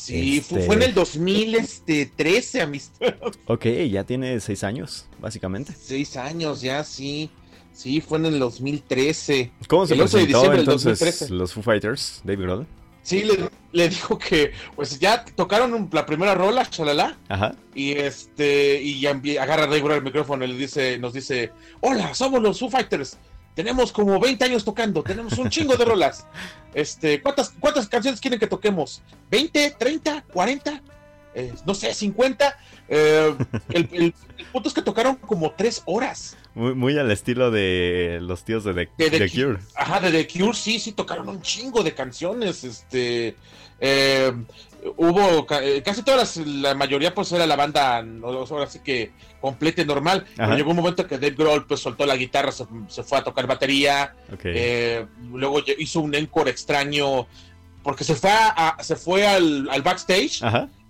Sí, 0.07 0.39
fue, 0.39 0.63
en 0.73 0.83
el 0.83 0.93
2013, 0.93 2.37
este, 2.37 2.61
amistad. 2.61 3.15
Ok, 3.45 3.65
ya 3.89 4.05
tiene 4.05 4.39
seis 4.39 4.63
años, 4.63 5.05
básicamente. 5.19 5.73
Seis 5.77 6.15
años, 6.15 6.61
ya, 6.61 6.83
sí. 6.85 7.29
Sí, 7.73 7.99
fue 7.99 8.17
en 8.17 8.27
el 8.27 8.39
2013. 8.39 9.51
¿Cómo 9.67 9.85
se 9.85 9.95
el 9.95 9.99
presentó 9.99 10.53
entonces 10.53 11.29
los 11.29 11.53
Foo 11.53 11.61
Fighters, 11.61 12.21
David 12.23 12.43
Grohl? 12.43 12.67
Sí, 13.03 13.25
le, 13.73 13.89
dijo 13.89 14.17
que, 14.17 14.51
pues 14.75 14.97
ya 14.97 15.23
tocaron 15.23 15.89
la 15.91 16.05
primera 16.05 16.35
rola, 16.35 16.65
chalala. 16.69 17.17
Ajá. 17.27 17.55
Y 17.75 17.91
este, 17.91 18.81
y 18.81 19.05
agarra 19.05 19.67
Dave 19.67 19.81
Grohl 19.81 19.97
el 19.97 20.03
micrófono 20.03 20.45
y 20.45 20.47
le 20.47 20.55
dice, 20.55 20.97
nos 20.99 21.13
dice, 21.13 21.51
hola, 21.81 22.13
somos 22.13 22.41
los 22.41 22.59
Foo 22.59 22.69
Fighters 22.69 23.17
tenemos 23.57 23.91
como 23.91 24.19
20 24.19 24.45
años 24.45 24.63
tocando, 24.63 25.01
tenemos 25.01 25.35
un 25.39 25.49
chingo 25.49 25.75
de 25.75 25.83
rolas. 25.83 26.27
Este, 26.75 27.19
¿cuántas, 27.23 27.55
¿Cuántas 27.59 27.87
canciones 27.87 28.21
quieren 28.21 28.39
que 28.39 28.45
toquemos? 28.45 29.01
¿20, 29.31 29.75
30, 29.79 30.25
40? 30.31 30.83
no 31.65 31.73
sé, 31.73 31.91
50. 31.91 32.55
Eh, 32.87 33.35
el, 33.69 34.13
punto 34.51 34.69
es 34.69 34.75
que 34.75 34.83
tocaron 34.83 35.15
como 35.15 35.53
3 35.53 35.81
horas. 35.87 36.37
Muy, 36.53 36.75
muy, 36.75 36.99
al 36.99 37.09
estilo 37.09 37.49
de 37.49 38.19
los 38.21 38.43
tíos 38.43 38.63
de 38.63 38.73
The, 38.95 39.27
Cure. 39.27 39.57
Ajá, 39.73 40.01
de 40.01 40.11
The 40.11 40.27
Cure, 40.27 40.55
sí, 40.55 40.79
sí, 40.79 40.91
tocaron 40.91 41.27
un 41.27 41.41
chingo 41.41 41.81
de 41.81 41.95
canciones. 41.95 42.63
Este. 42.63 43.35
Eh, 43.79 44.33
hubo 44.95 45.47
eh, 45.61 45.81
casi 45.83 46.03
todas 46.03 46.37
la 46.37 46.73
mayoría 46.73 47.13
pues 47.13 47.31
era 47.31 47.45
la 47.45 47.55
banda 47.55 48.05
ahora 48.23 48.67
sí 48.67 48.79
que 48.83 49.11
completa 49.41 49.81
y 49.81 49.85
normal 49.85 50.25
pero 50.35 50.55
llegó 50.55 50.71
un 50.71 50.77
momento 50.77 51.07
que 51.07 51.17
Dave 51.17 51.35
Grohl 51.35 51.65
pues 51.65 51.79
soltó 51.79 52.05
la 52.05 52.15
guitarra 52.15 52.51
se, 52.51 53.03
fue 53.03 53.17
a 53.17 53.23
tocar 53.23 53.47
batería 53.47 54.15
eh, 54.43 55.05
luego 55.31 55.61
hizo 55.77 56.01
un 56.01 56.15
encore 56.15 56.49
extraño 56.49 57.27
porque 57.83 58.03
se 58.03 58.15
fue 58.15 58.31
se 58.79 58.95
fue 58.95 59.27
al, 59.27 59.67
backstage 59.83 60.41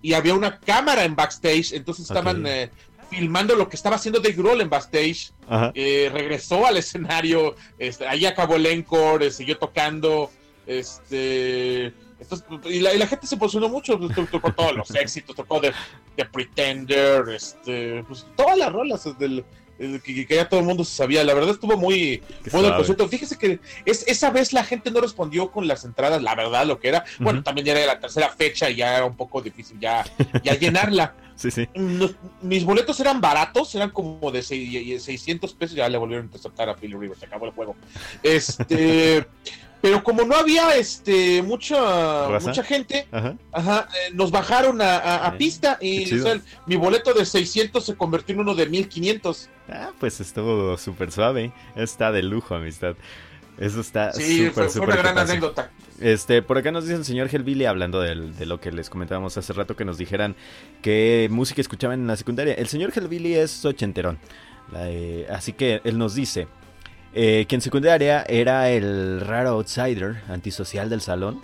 y 0.02 0.14
había 0.14 0.34
una 0.34 0.60
cámara 0.60 1.04
en 1.04 1.16
backstage 1.16 1.74
entonces 1.74 2.06
estaban 2.06 2.46
eh, 2.46 2.70
filmando 3.10 3.56
lo 3.56 3.70
que 3.70 3.76
estaba 3.76 3.96
haciendo 3.96 4.20
Dave 4.20 4.36
Grohl 4.36 4.62
en 4.62 4.70
backstage 4.70 5.32
regresó 5.80 6.66
al 6.66 6.78
escenario 6.78 7.56
este, 7.80 8.08
ahí 8.08 8.26
acabó 8.26 8.56
el 8.56 8.66
encore 8.66 9.32
siguió 9.32 9.58
tocando 9.58 10.32
este 10.66 11.94
y, 12.66 12.80
la, 12.80 13.08
gente 13.08 13.28
se 13.28 13.36
emocionó 13.36 13.70
mucho, 13.70 14.00
pues, 14.00 14.30
tocó 14.32 14.52
todos 14.52 14.76
los 14.76 14.96
éxitos, 14.96 15.36
tocó 15.36 15.60
de, 15.60 15.74
Pretender, 16.32 17.30
este, 17.30 18.04
pues, 18.08 18.26
todas 18.36 18.58
las 18.58 18.72
rolas 18.72 19.08
del, 19.20 19.46
que, 19.78 20.26
ya 20.28 20.50
todo 20.50 20.60
el 20.60 20.66
mundo 20.66 20.84
se 20.84 20.96
sabía. 20.96 21.24
La 21.24 21.34
verdad 21.34 21.52
estuvo 21.52 21.78
muy 21.78 22.22
bueno 22.52 22.70
el 22.70 22.76
concierto. 22.76 23.08
Fíjese 23.08 23.38
que 23.38 23.60
es, 23.86 24.04
esa 24.08 24.32
vez 24.32 24.54
la 24.54 24.64
gente 24.64 24.92
no 24.92 25.02
respondió 25.02 25.52
con 25.52 25.68
las 25.68 25.86
entradas, 25.86 26.22
la 26.22 26.36
verdad, 26.36 26.66
lo 26.66 26.80
que 26.80 26.90
era. 26.90 27.06
Bueno, 27.20 27.44
también 27.44 27.66
ya 27.66 27.74
era 27.74 27.86
la 27.86 28.00
tercera 28.00 28.30
fecha 28.30 28.70
y 28.70 28.78
ya 28.78 28.98
era 28.98 29.06
un 29.06 29.16
poco 29.16 29.42
difícil 29.42 29.80
ya, 29.80 30.04
ya 30.44 30.56
llenarla. 30.56 31.16
sí, 31.36 31.52
sí. 31.52 31.70
mis 32.42 32.66
boletos 32.66 33.00
eran 33.00 33.22
baratos, 33.22 33.74
eran 33.76 33.92
como 33.92 34.32
de 34.32 34.42
600 34.42 35.54
pesos. 35.54 35.76
Ya 35.76 35.88
le 35.90 35.98
volvieron 35.98 36.24
a 36.24 36.28
interceptar 36.28 36.70
a 36.70 36.76
Philly 36.76 36.96
Rivers, 36.96 37.20
se 37.20 37.26
acabó 37.28 37.46
el 37.46 37.52
juego. 37.52 37.76
Este. 38.24 39.28
Pero 39.82 40.04
como 40.04 40.24
no 40.24 40.36
había 40.36 40.76
este 40.76 41.42
mucha 41.44 42.40
mucha 42.40 42.64
gente, 42.64 43.08
ajá. 43.12 43.88
Eh, 43.94 44.14
nos 44.14 44.32
bajaron 44.32 44.80
a, 44.82 45.34
pista 45.38 45.78
y 45.80 46.10
mi 46.66 46.76
boleto 46.76 47.14
de 47.14 47.26
600 47.26 47.86
se 47.86 47.96
convirtió 47.96 48.34
en 48.34 48.42
uno 48.42 48.56
de 48.56 48.66
1500. 48.66 49.50
Ah, 49.70 49.92
pues 50.00 50.20
estuvo 50.20 50.78
súper 50.78 51.12
suave. 51.12 51.52
Está 51.76 52.12
de 52.12 52.24
lujo, 52.24 52.56
amistad. 52.56 52.96
Eso 53.58 53.82
está 53.82 54.14
sí, 54.14 54.50
fue, 54.52 54.68
una 54.80 54.96
gran 54.96 55.18
anécdota. 55.18 55.72
Este, 56.00 56.44
por 56.44 56.60
acá 56.60 56.72
nos 56.72 56.84
dice 56.84 56.96
el 56.96 57.06
señor 57.06 57.28
Helvili, 57.32 57.66
hablando 57.66 58.02
de, 58.02 58.46
lo 58.46 58.60
que 58.60 58.72
les 58.72 58.90
comentábamos 58.90 59.36
hace 59.38 59.52
rato, 59.52 59.76
que 59.76 59.84
nos 59.84 59.98
dijeran 59.98 60.36
qué 60.84 61.28
música 61.32 61.60
escuchaban 61.60 62.02
en 62.02 62.08
la 62.08 62.16
secundaria. 62.16 62.54
El 62.54 62.68
señor 62.68 62.94
Helvili 62.96 63.34
es 63.34 63.66
ochenterón. 63.66 64.20
así 65.32 65.54
que 65.54 65.82
él 65.84 65.98
nos 65.98 66.14
dice, 66.14 66.48
eh, 67.20 67.48
que 67.48 67.56
en 67.56 67.62
secundaria 67.62 68.24
era 68.30 68.70
el 68.70 69.22
raro 69.22 69.50
outsider 69.50 70.22
antisocial 70.28 70.88
del 70.88 71.02
salón. 71.02 71.42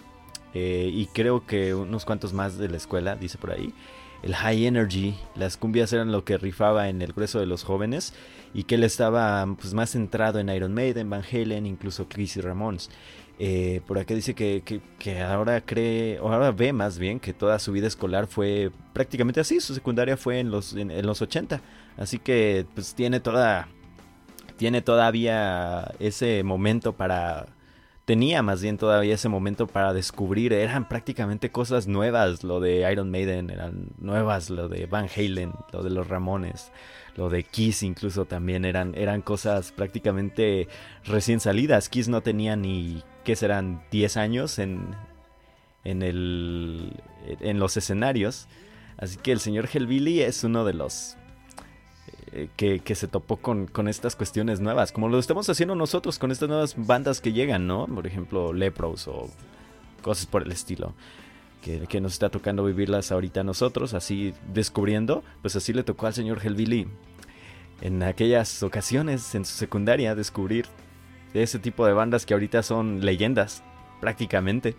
Eh, 0.54 0.92
y 0.94 1.08
creo 1.08 1.48
que 1.48 1.74
unos 1.74 2.06
cuantos 2.06 2.32
más 2.32 2.60
de 2.60 2.70
la 2.70 2.78
escuela, 2.78 3.16
dice 3.16 3.40
por 3.40 3.50
ahí. 3.50 3.74
El 4.22 4.36
high 4.36 4.68
energy, 4.68 5.16
las 5.36 5.58
cumbias 5.58 5.92
eran 5.92 6.12
lo 6.12 6.24
que 6.24 6.38
rifaba 6.38 6.90
en 6.90 7.02
el 7.02 7.12
grueso 7.12 7.40
de 7.40 7.48
los 7.48 7.64
jóvenes. 7.64 8.14
Y 8.54 8.66
que 8.66 8.76
él 8.76 8.84
estaba 8.84 9.48
pues, 9.60 9.74
más 9.74 9.90
centrado 9.90 10.38
en 10.38 10.50
Iron 10.50 10.76
Maiden, 10.76 11.10
Van 11.10 11.24
Halen, 11.24 11.66
incluso 11.66 12.08
Chris 12.08 12.38
y 12.38 12.42
Ramones. 12.42 12.92
Eh, 13.40 13.82
por 13.88 13.98
acá 13.98 14.14
dice 14.14 14.36
que, 14.36 14.62
que, 15.00 15.22
ahora 15.22 15.60
cree, 15.62 16.20
o 16.20 16.32
ahora 16.32 16.52
ve 16.52 16.72
más 16.72 17.00
bien 17.00 17.20
que 17.20 17.34
toda 17.34 17.58
su 17.58 17.72
vida 17.72 17.88
escolar 17.88 18.28
fue 18.28 18.70
prácticamente 18.94 19.40
así. 19.40 19.60
Su 19.60 19.74
secundaria 19.74 20.18
fue 20.18 20.40
en 20.40 20.52
los, 20.52 20.76
en, 20.76 20.92
en 20.92 21.08
los 21.08 21.24
80. 21.24 21.62
Así 21.98 22.20
que 22.20 22.68
pues 22.76 22.94
tiene 22.94 23.20
toda 23.20 23.68
tiene 24.64 24.82
todavía 24.82 25.93
ese 25.99 26.41
momento 26.41 26.93
para 26.93 27.47
tenía 28.05 28.41
más 28.41 28.61
bien 28.61 28.78
todavía 28.78 29.16
ese 29.16 29.28
momento 29.28 29.68
para 29.68 29.91
descubrir, 29.91 30.53
eran 30.53 30.88
prácticamente 30.88 31.51
cosas 31.51 31.86
nuevas, 31.88 32.45
lo 32.45 32.61
de 32.61 32.89
Iron 32.89 33.11
Maiden 33.11 33.49
eran 33.49 33.89
nuevas, 33.97 34.49
lo 34.49 34.70
de 34.70 34.86
Van 34.86 35.09
Halen, 35.14 35.51
lo 35.74 35.84
de 35.84 35.89
los 35.89 36.07
Ramones, 36.07 36.72
lo 37.18 37.30
de 37.30 37.43
Kiss 37.43 37.84
incluso 37.84 38.24
también 38.24 38.64
eran, 38.64 38.95
eran 38.95 39.22
cosas 39.22 39.74
prácticamente 39.74 40.70
recién 41.03 41.41
salidas. 41.41 41.89
Kiss 41.89 42.07
no 42.07 42.22
tenía 42.22 42.55
ni, 42.55 43.03
¿qué 43.26 43.36
serán? 43.36 43.84
10 43.91 44.16
años 44.16 44.59
en, 44.59 44.95
en, 45.84 46.03
el, 46.03 46.93
en 47.41 47.59
los 47.59 47.76
escenarios. 47.76 48.47
Así 48.95 49.18
que 49.18 49.34
el 49.34 49.41
señor 49.41 49.68
Hellbilly 49.68 50.22
es 50.22 50.45
uno 50.45 50.64
de 50.64 50.74
los 50.74 51.18
eh, 52.36 52.50
que, 52.56 52.96
se 52.96 53.08
topó 53.08 53.38
con, 53.38 53.88
estas 53.88 54.16
cuestiones 54.16 54.60
nuevas, 54.60 54.92
como 54.92 55.08
lo 55.08 55.20
estamos 55.20 55.48
haciendo 55.50 55.76
nosotros 55.76 56.18
con 56.18 56.32
estas 56.32 56.50
nuevas 56.50 56.74
bandas 56.76 57.22
que 57.22 57.32
llegan, 57.32 57.68
¿no? 57.68 57.86
Por 57.86 58.08
ejemplo, 58.08 58.54
Lepros 58.54 59.08
o 59.08 59.30
cosas 60.02 60.26
por 60.26 60.42
el 60.42 60.52
estilo. 60.52 60.96
Que, 61.62 62.02
nos 62.02 62.14
está 62.14 62.30
tocando 62.30 62.66
vivirlas 62.66 63.12
ahorita 63.12 63.44
nosotros, 63.44 63.94
así 63.94 64.34
descubriendo, 64.52 65.24
pues 65.42 65.56
así 65.56 65.74
le 65.74 65.84
tocó 65.84 66.08
al 66.08 66.14
señor 66.14 66.42
Helvili 66.44 66.88
en 67.82 68.02
aquellas 68.02 68.64
ocasiones 68.64 69.36
en 69.36 69.46
su 69.46 69.56
secundaria 69.56 70.16
descubrir 70.16 70.66
ese 71.36 71.60
tipo 71.60 71.86
de 71.86 71.94
bandas 71.94 72.26
que 72.26 72.34
ahorita 72.34 72.64
son 72.64 73.06
leyendas, 73.06 73.64
prácticamente. 74.02 74.76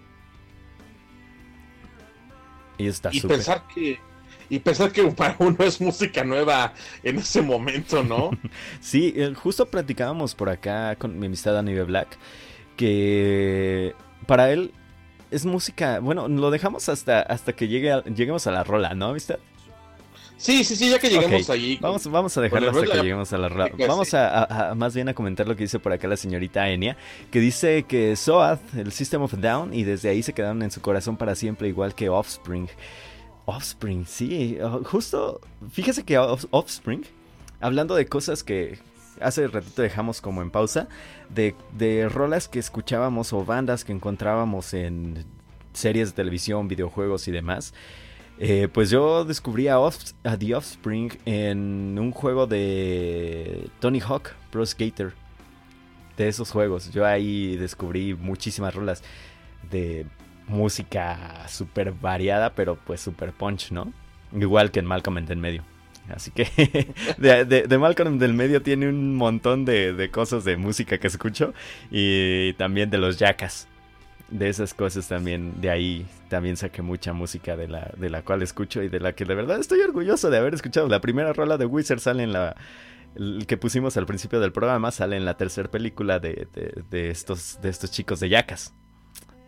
Y 2.79 2.89
está 2.89 3.11
Y 3.13 3.21
pensar 3.21 3.63
que 3.73 4.01
y 4.49 4.59
pensar 4.59 4.93
que 4.93 5.03
para 5.05 5.37
uno 5.39 5.57
es 5.61 5.81
música 5.81 6.25
nueva 6.25 6.75
en 7.03 7.19
ese 7.19 7.43
momento, 7.43 8.03
¿no? 8.03 8.31
sí, 8.81 9.13
eh, 9.17 9.33
justo 9.35 9.67
platicábamos 9.67 10.35
por 10.35 10.49
acá 10.49 10.97
con 10.97 11.19
mi 11.19 11.27
amistad 11.27 11.59
Anibe 11.59 11.85
Black 11.85 12.19
que 12.77 13.95
para 14.27 14.51
él 14.51 14.73
es 15.31 15.45
música, 15.45 16.01
bueno, 16.01 16.29
lo 16.29 16.51
dejamos 16.51 16.89
hasta, 16.89 17.21
hasta 17.21 17.55
que 17.55 17.69
llegue 17.69 17.93
lleguemos 18.15 18.47
a 18.47 18.51
la 18.51 18.65
rola, 18.65 18.95
¿no, 18.95 19.09
amistad? 19.09 19.39
Sí, 20.37 20.65
sí, 20.65 20.77
sí, 20.77 20.91
ya 20.91 20.99
que 20.99 21.09
lleguemos 21.09 21.49
allí. 21.49 21.79
Vamos, 21.81 22.07
vamos 22.11 22.37
a 22.37 22.41
dejarlo 22.41 22.71
hasta 22.71 22.85
que 22.85 22.99
lleguemos 22.99 23.33
a 23.33 23.39
la 23.39 23.49
rola. 23.49 23.71
Vamos 23.89 24.13
a, 24.15 24.75
más 24.77 24.95
bien 24.95 25.09
a 25.09 25.15
comentar 25.15 25.47
lo 25.49 25.57
que 25.57 25.63
dice 25.63 25.79
por 25.79 25.93
acá 25.93 26.09
la 26.09 26.17
señorita 26.17 26.69
Enya, 26.69 26.97
que 27.31 27.41
dice 27.41 27.85
que 27.85 28.15
Soath, 28.17 28.75
el 28.77 28.93
System 28.93 29.23
of 29.23 29.35
Down, 29.35 29.73
y 29.73 29.85
desde 29.85 30.11
ahí 30.11 30.23
se 30.23 30.33
quedaron 30.33 30.63
en 30.63 30.71
su 30.71 30.81
corazón 30.81 31.17
para 31.17 31.35
siempre, 31.35 31.69
igual 31.69 31.95
que 31.95 32.09
Offspring. 32.09 32.69
Offspring, 33.47 34.07
sí. 34.07 34.59
Oh, 34.63 34.83
justo, 34.85 35.41
fíjese 35.71 36.05
que 36.05 36.19
Offspring, 36.19 37.05
hablando 37.61 37.95
de 37.95 38.07
cosas 38.07 38.43
que 38.43 38.79
hace 39.21 39.47
ratito 39.47 39.83
dejamos 39.83 40.21
como 40.21 40.43
en 40.43 40.51
pausa, 40.51 40.89
de, 41.29 41.55
de 41.77 42.09
rolas 42.09 42.49
que 42.49 42.59
escuchábamos 42.59 43.33
o 43.33 43.45
bandas 43.45 43.85
que 43.85 43.93
encontrábamos 43.93 44.75
en 44.75 45.25
series 45.73 46.11
de 46.11 46.17
televisión, 46.17 46.69
videojuegos 46.69 47.29
y 47.29 47.33
demás. 47.33 47.75
Eh, 48.39 48.69
pues 48.73 48.91
yo 48.91 49.25
descubrí 49.25 49.69
a, 49.69 49.79
The 50.39 50.55
Offspring 50.55 51.13
en 51.25 51.99
un 51.99 52.11
juego 52.11 52.47
de 52.47 53.69
Tony 53.81 54.01
Hawk 54.01 54.31
Pro 54.51 54.65
Skater. 54.67 55.13
De 56.17 56.29
esos 56.29 56.53
juegos. 56.53 56.93
Yo 56.93 57.05
ahí 57.05 57.57
descubrí 57.57 58.15
muchísimas 58.15 58.73
rolas 58.73 59.03
de 59.69 60.07
música 60.47 61.47
súper 61.49 61.93
variada, 61.93 62.55
pero 62.55 62.77
pues 62.77 63.01
súper 63.01 63.33
punch, 63.33 63.71
¿no? 63.73 63.93
Igual 64.33 64.71
que 64.71 64.81
en 64.81 64.87
Malcolm 64.87 65.19
en 65.19 65.41
medio. 65.41 65.63
Así 66.09 66.31
que 66.31 66.47
de, 67.19 67.45
de, 67.45 67.79
Malcolm 67.79 68.19
del 68.19 68.35
medio 68.35 68.63
tiene 68.63 68.89
un 68.89 69.17
montón 69.17 69.65
de, 69.65 69.95
de, 69.95 70.11
cosas 70.11 70.45
de 70.45 70.57
música 70.57 70.99
que 70.99 71.07
escucho 71.07 71.55
y 71.91 72.53
también 72.55 72.91
de 72.91 72.99
los 72.99 73.19
Jackas. 73.19 73.69
De 74.29 74.49
esas 74.49 74.75
cosas 74.75 75.07
también, 75.07 75.61
de 75.61 75.71
ahí 75.71 76.07
también 76.29 76.57
saqué 76.57 76.83
mucha 76.83 77.13
música 77.13 77.57
de 77.57 77.69
la, 77.69 77.91
de 77.97 78.11
la 78.11 78.23
cual 78.23 78.43
escucho 78.43 78.83
y 78.83 78.89
de 78.89 78.99
la 78.99 79.13
que 79.13 79.25
de 79.25 79.35
verdad 79.35 79.61
estoy 79.61 79.81
orgulloso 79.81 80.31
de 80.31 80.39
haber 80.39 80.55
escuchado. 80.55 80.89
La 80.89 81.01
primera 81.01 81.33
rola 81.33 81.57
de 81.57 81.67
Wizard 81.67 82.01
sale 82.01 82.23
en 82.23 82.33
la, 82.33 82.57
el 83.17 83.47
que 83.47 83.57
pusimos 83.57 83.97
al 83.97 84.07
principio 84.07 84.41
del 84.41 84.53
programa 84.53 84.91
sale 84.91 85.17
en 85.17 85.25
la 85.25 85.37
tercera 85.37 85.71
película 85.71 86.19
de, 86.19 86.49
de, 86.91 87.11
estos, 87.11 87.61
de 87.63 87.69
estos 87.69 87.91
chicos 87.91 88.21
de 88.21 88.29
Yacas. 88.31 88.75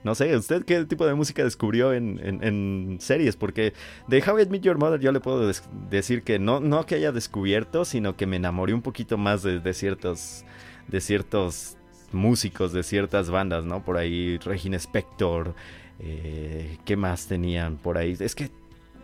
No 0.06 0.14
sé, 0.14 0.36
¿usted 0.36 0.64
qué 0.64 0.84
tipo 0.84 1.04
de 1.04 1.14
música 1.14 1.42
descubrió 1.42 1.92
en, 1.92 2.20
en, 2.22 2.98
series? 3.00 3.34
Porque 3.34 3.72
de 4.06 4.22
How 4.22 4.38
I 4.38 4.60
Your 4.60 4.78
Mother 4.78 5.00
yo 5.00 5.10
le 5.10 5.18
puedo 5.18 5.52
decir 5.90 6.22
que 6.22 6.38
no, 6.38 6.60
no 6.60 6.86
que 6.86 6.94
haya 6.94 7.10
descubierto, 7.10 7.84
sino 7.84 8.16
que 8.16 8.24
me 8.24 8.36
enamoré 8.36 8.72
un 8.72 8.82
poquito 8.82 9.18
más 9.18 9.42
de, 9.42 9.74
ciertos, 9.74 10.44
de 10.86 11.00
ciertos 11.00 11.76
músicos, 12.12 12.72
de 12.72 12.84
ciertas 12.84 13.30
bandas, 13.30 13.64
¿no? 13.64 13.84
Por 13.84 13.96
ahí 13.96 14.38
Regina 14.38 14.76
Spector, 14.76 15.56
eh, 15.98 16.78
¿qué 16.84 16.96
más 16.96 17.26
tenían 17.26 17.76
por 17.76 17.98
ahí? 17.98 18.16
Es 18.20 18.36
que 18.36 18.48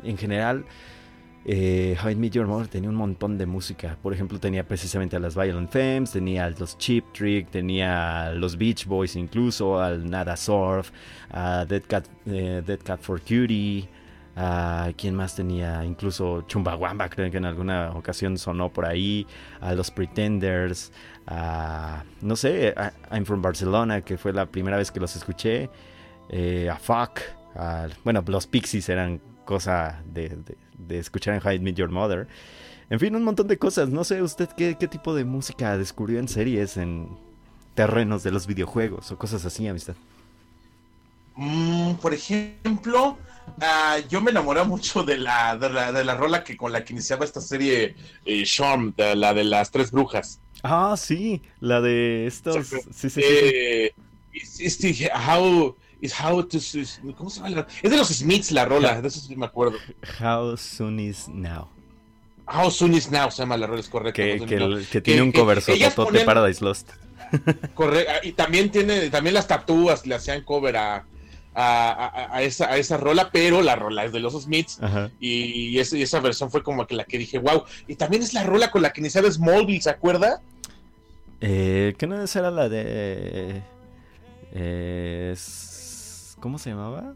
en 0.04 0.16
general 0.16 0.66
eh, 1.44 1.96
How 2.02 2.10
I 2.10 2.14
Met 2.14 2.32
Your 2.32 2.46
Mother 2.46 2.68
tenía 2.68 2.88
un 2.88 2.96
montón 2.96 3.36
de 3.36 3.46
música. 3.46 3.96
Por 4.02 4.12
ejemplo, 4.12 4.38
tenía 4.38 4.66
precisamente 4.66 5.16
a 5.16 5.20
las 5.20 5.34
Violent 5.34 5.70
Femmes, 5.70 6.12
tenía 6.12 6.46
a 6.46 6.50
los 6.50 6.78
Chip 6.78 7.12
Trick, 7.12 7.50
tenía 7.50 8.26
a 8.26 8.32
los 8.32 8.56
Beach 8.56 8.86
Boys 8.86 9.16
incluso, 9.16 9.80
al 9.80 10.08
Nada 10.08 10.36
Surf, 10.36 10.90
a 11.30 11.64
Dead 11.64 11.82
Cat, 11.86 12.06
eh, 12.26 12.62
Dead 12.64 12.78
Cat 12.82 13.00
for 13.00 13.20
Cutie. 13.20 13.88
A 14.34 14.90
quién 14.96 15.14
más 15.14 15.36
tenía, 15.36 15.84
incluso 15.84 16.46
Chumbawamba, 16.46 17.10
creo 17.10 17.30
que 17.30 17.36
en 17.36 17.44
alguna 17.44 17.92
ocasión 17.92 18.38
sonó 18.38 18.72
por 18.72 18.86
ahí. 18.86 19.26
A 19.60 19.74
los 19.74 19.90
Pretenders, 19.90 20.90
a 21.26 22.02
no 22.22 22.34
sé, 22.36 22.72
a 22.74 22.94
I'm 23.10 23.26
from 23.26 23.42
Barcelona, 23.42 24.00
que 24.00 24.16
fue 24.16 24.32
la 24.32 24.46
primera 24.46 24.78
vez 24.78 24.90
que 24.90 25.00
los 25.00 25.14
escuché. 25.16 25.68
Eh, 26.30 26.70
a 26.70 26.76
Fuck, 26.76 27.20
bueno, 28.04 28.24
los 28.26 28.46
Pixies 28.46 28.88
eran 28.88 29.20
cosa 29.44 30.02
de, 30.06 30.38
escuchar 30.90 31.34
en 31.34 31.40
Hide 31.40 31.60
Meet 31.60 31.76
Your 31.76 31.90
Mother. 31.90 32.26
En 32.90 33.00
fin, 33.00 33.16
un 33.16 33.24
montón 33.24 33.48
de 33.48 33.58
cosas. 33.58 33.88
No 33.88 34.04
sé 34.04 34.22
usted 34.22 34.48
qué, 34.56 34.74
tipo 34.74 35.14
de 35.14 35.24
música 35.24 35.78
descubrió 35.78 36.18
en 36.18 36.28
series, 36.28 36.76
en 36.76 37.08
terrenos 37.74 38.22
de 38.22 38.30
los 38.30 38.46
videojuegos 38.46 39.10
o 39.10 39.18
cosas 39.18 39.44
así, 39.44 39.66
amistad. 39.66 39.94
Mm, 41.36 41.94
por 41.94 42.12
ejemplo, 42.12 43.16
ah, 43.60 43.98
yo 44.10 44.20
me 44.20 44.30
enamoré 44.30 44.62
mucho 44.64 45.02
de 45.02 45.16
la, 45.16 45.56
de 45.56 46.04
la, 46.04 46.14
rola 46.14 46.44
que 46.44 46.56
con 46.56 46.70
la 46.70 46.84
que 46.84 46.92
iniciaba 46.92 47.24
esta 47.24 47.40
serie 47.40 47.96
eh, 48.26 48.44
la 49.16 49.32
de 49.32 49.44
las 49.44 49.70
tres 49.70 49.90
brujas. 49.90 50.38
Ah, 50.62 50.94
sí, 50.98 51.40
la 51.60 51.80
de 51.80 52.26
estos. 52.26 52.66
Sí, 52.66 52.78
sí, 52.92 53.10
sí. 53.10 53.20
Eh, 53.24 53.94
how, 55.14 55.74
is 56.02 56.12
how 56.12 56.42
to, 56.42 56.58
¿cómo 57.16 57.30
se 57.30 57.40
llama? 57.40 57.66
Es 57.80 57.90
de 57.90 57.96
los 57.96 58.08
Smiths 58.08 58.50
la 58.50 58.64
rola, 58.66 59.00
de 59.00 59.08
eso 59.08 59.20
sí 59.20 59.36
me 59.36 59.46
acuerdo. 59.46 59.78
How 60.20 60.56
soon 60.56 61.00
is 61.00 61.28
now. 61.28 61.68
How 62.46 62.70
soon 62.70 62.94
is 62.94 63.10
now 63.10 63.30
se 63.30 63.42
llama 63.42 63.56
la 63.56 63.68
rola, 63.68 63.80
es 63.80 63.88
correcto. 63.88 64.20
Que, 64.20 64.84
que, 64.90 65.00
tiene 65.00 65.22
un 65.22 65.32
cover 65.32 65.62
de 65.62 66.24
Paradise 66.26 66.62
Lost. 66.62 66.90
Correcto, 67.74 68.12
y 68.24 68.32
también 68.32 68.70
tiene, 68.70 69.08
también 69.08 69.32
las 69.32 69.46
tatúas 69.46 70.06
le 70.06 70.14
hacían 70.16 70.42
cover 70.42 70.76
a, 70.76 71.06
a, 71.54 72.36
a, 72.36 72.42
esa, 72.42 72.70
a 72.70 72.76
esa 72.76 72.98
rola, 72.98 73.30
pero 73.32 73.62
la 73.62 73.74
rola 73.74 74.04
es 74.04 74.12
de 74.12 74.20
los 74.20 74.34
Smiths 74.34 74.78
y, 75.18 75.78
esa 75.78 76.20
versión 76.20 76.50
fue 76.50 76.62
como 76.62 76.86
que 76.86 76.94
la 76.94 77.04
que 77.04 77.16
dije, 77.16 77.38
wow. 77.38 77.64
Y 77.86 77.94
también 77.94 78.22
es 78.22 78.34
la 78.34 78.42
rola 78.42 78.70
con 78.70 78.82
la 78.82 78.92
que 78.92 79.00
iniciaba 79.00 79.30
Smallville, 79.30 79.80
¿se 79.80 79.88
acuerda? 79.88 80.42
Eh, 81.40 81.94
¿Qué 81.96 82.06
no 82.06 82.22
era 82.22 82.50
la 82.50 82.68
de... 82.68 83.62
Eh, 84.54 85.34
¿Cómo 86.42 86.58
se 86.58 86.70
llamaba? 86.70 87.14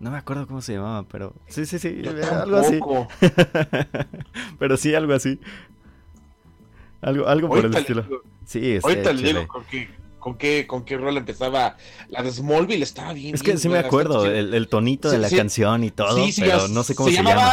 No 0.00 0.10
me 0.10 0.16
acuerdo 0.16 0.46
cómo 0.46 0.62
se 0.62 0.72
llamaba, 0.72 1.02
pero 1.02 1.34
sí, 1.46 1.66
sí, 1.66 1.78
sí, 1.78 2.02
algo 2.32 2.56
así. 2.56 2.80
pero 4.58 4.78
sí, 4.78 4.94
algo 4.94 5.12
así. 5.12 5.38
Algo, 7.02 7.28
algo 7.28 7.48
por 7.48 7.66
el 7.66 7.76
estilo. 7.76 8.06
Sí, 8.46 8.78
Ahorita 8.82 9.12
le 9.12 9.22
digo 9.22 9.46
con 9.46 9.64
qué, 9.66 9.90
con 10.18 10.38
qué, 10.38 10.66
con 10.66 10.86
qué 10.86 10.96
rol 10.96 11.18
empezaba. 11.18 11.76
La 12.08 12.22
de 12.22 12.32
Smallville 12.32 12.82
estaba 12.82 13.12
bien. 13.12 13.34
Es 13.34 13.42
que 13.42 13.58
sí 13.58 13.68
me 13.68 13.76
acuerdo, 13.76 14.24
el, 14.24 14.68
tonito 14.68 15.10
de 15.10 15.18
la 15.18 15.28
canción 15.28 15.84
y 15.84 15.90
todo, 15.90 16.18
pero 16.34 16.68
no 16.68 16.82
sé 16.82 16.94
cómo 16.94 17.10
se, 17.10 17.16
se 17.16 17.22
llama. 17.22 17.52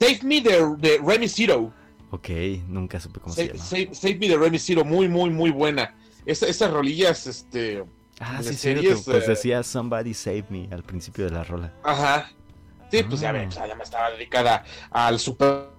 Save 0.00 0.20
Me 0.22 0.40
de, 0.40 0.76
de 0.78 0.98
Remy 1.06 1.28
Zero. 1.28 1.70
Ok, 2.10 2.30
nunca 2.68 2.98
supe 3.00 3.20
cómo 3.20 3.34
se 3.34 3.48
llama. 3.48 3.62
Save, 3.62 4.16
Me 4.18 4.28
de 4.28 4.38
Remy 4.38 4.58
Zero, 4.58 4.82
muy, 4.82 5.08
muy, 5.08 5.28
muy 5.28 5.50
buena. 5.50 5.94
esas 6.24 6.70
rolillas, 6.70 7.26
este 7.26 7.84
Ah, 8.20 8.40
sí, 8.42 8.54
sí, 8.54 8.74
pues 9.04 9.26
decía 9.26 9.62
Somebody 9.62 10.14
Save 10.14 10.44
Me 10.48 10.68
al 10.70 10.82
principio 10.82 11.24
de 11.24 11.30
la 11.32 11.44
rola. 11.44 11.72
Ajá. 11.82 12.30
Sí, 12.90 13.02
pues 13.02 13.20
ya 13.20 13.32
ven, 13.32 13.50
ya 13.50 13.74
me 13.74 13.82
estaba 13.82 14.10
dedicada 14.10 14.64
al 14.90 15.18
super. 15.18 15.74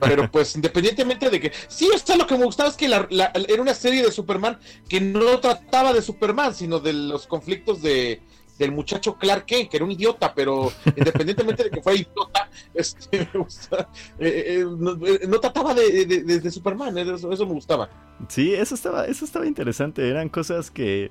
Pero 0.00 0.30
pues 0.30 0.54
independientemente 0.54 1.30
de 1.30 1.40
que... 1.40 1.52
Sí, 1.68 1.88
o 1.92 1.98
sea, 1.98 2.16
lo 2.16 2.26
que 2.26 2.36
me 2.36 2.44
gustaba 2.44 2.68
es 2.68 2.76
que 2.76 2.88
la, 2.88 3.08
era 3.48 3.62
una 3.62 3.74
serie 3.74 4.02
de 4.02 4.12
Superman 4.12 4.58
que 4.88 5.00
no 5.00 5.40
trataba 5.40 5.92
de 5.92 6.02
Superman, 6.02 6.54
sino 6.54 6.78
de 6.78 6.92
los 6.92 7.26
conflictos 7.26 7.82
de, 7.82 8.20
del 8.58 8.72
muchacho 8.72 9.16
Clark 9.16 9.46
Kent, 9.46 9.70
que 9.70 9.76
era 9.76 9.84
un 9.84 9.92
idiota, 9.92 10.34
pero 10.34 10.72
independientemente 10.96 11.64
de 11.64 11.70
que 11.70 11.82
fuera 11.82 11.98
idiota, 11.98 12.50
este, 12.74 13.28
me 13.32 13.40
gusta, 13.40 13.88
eh, 14.18 14.60
eh, 14.60 14.60
eh, 14.60 15.26
no, 15.26 15.40
trataba 15.40 15.74
de, 15.74 16.50
Superman, 16.50 16.96
eso, 16.98 17.32
eso, 17.32 17.46
me 17.46 17.52
gustaba. 17.52 17.88
Sí, 18.28 18.54
eso 18.54 18.74
estaba, 18.74 19.06
eso 19.06 19.24
estaba 19.24 19.46
interesante, 19.46 20.08
eran 20.08 20.28
cosas 20.28 20.70
que 20.70 21.10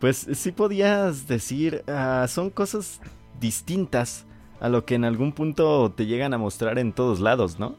pues 0.00 0.26
sí 0.32 0.50
podías 0.50 1.28
decir, 1.28 1.84
ah, 1.86 2.26
son 2.28 2.50
cosas 2.50 3.00
distintas 3.38 4.24
a 4.58 4.68
lo 4.68 4.84
que 4.84 4.94
en 4.94 5.04
algún 5.04 5.32
punto 5.32 5.92
te 5.94 6.06
llegan 6.06 6.32
a 6.32 6.38
mostrar 6.38 6.78
en 6.78 6.92
todos 6.92 7.20
lados, 7.20 7.58
¿no? 7.58 7.76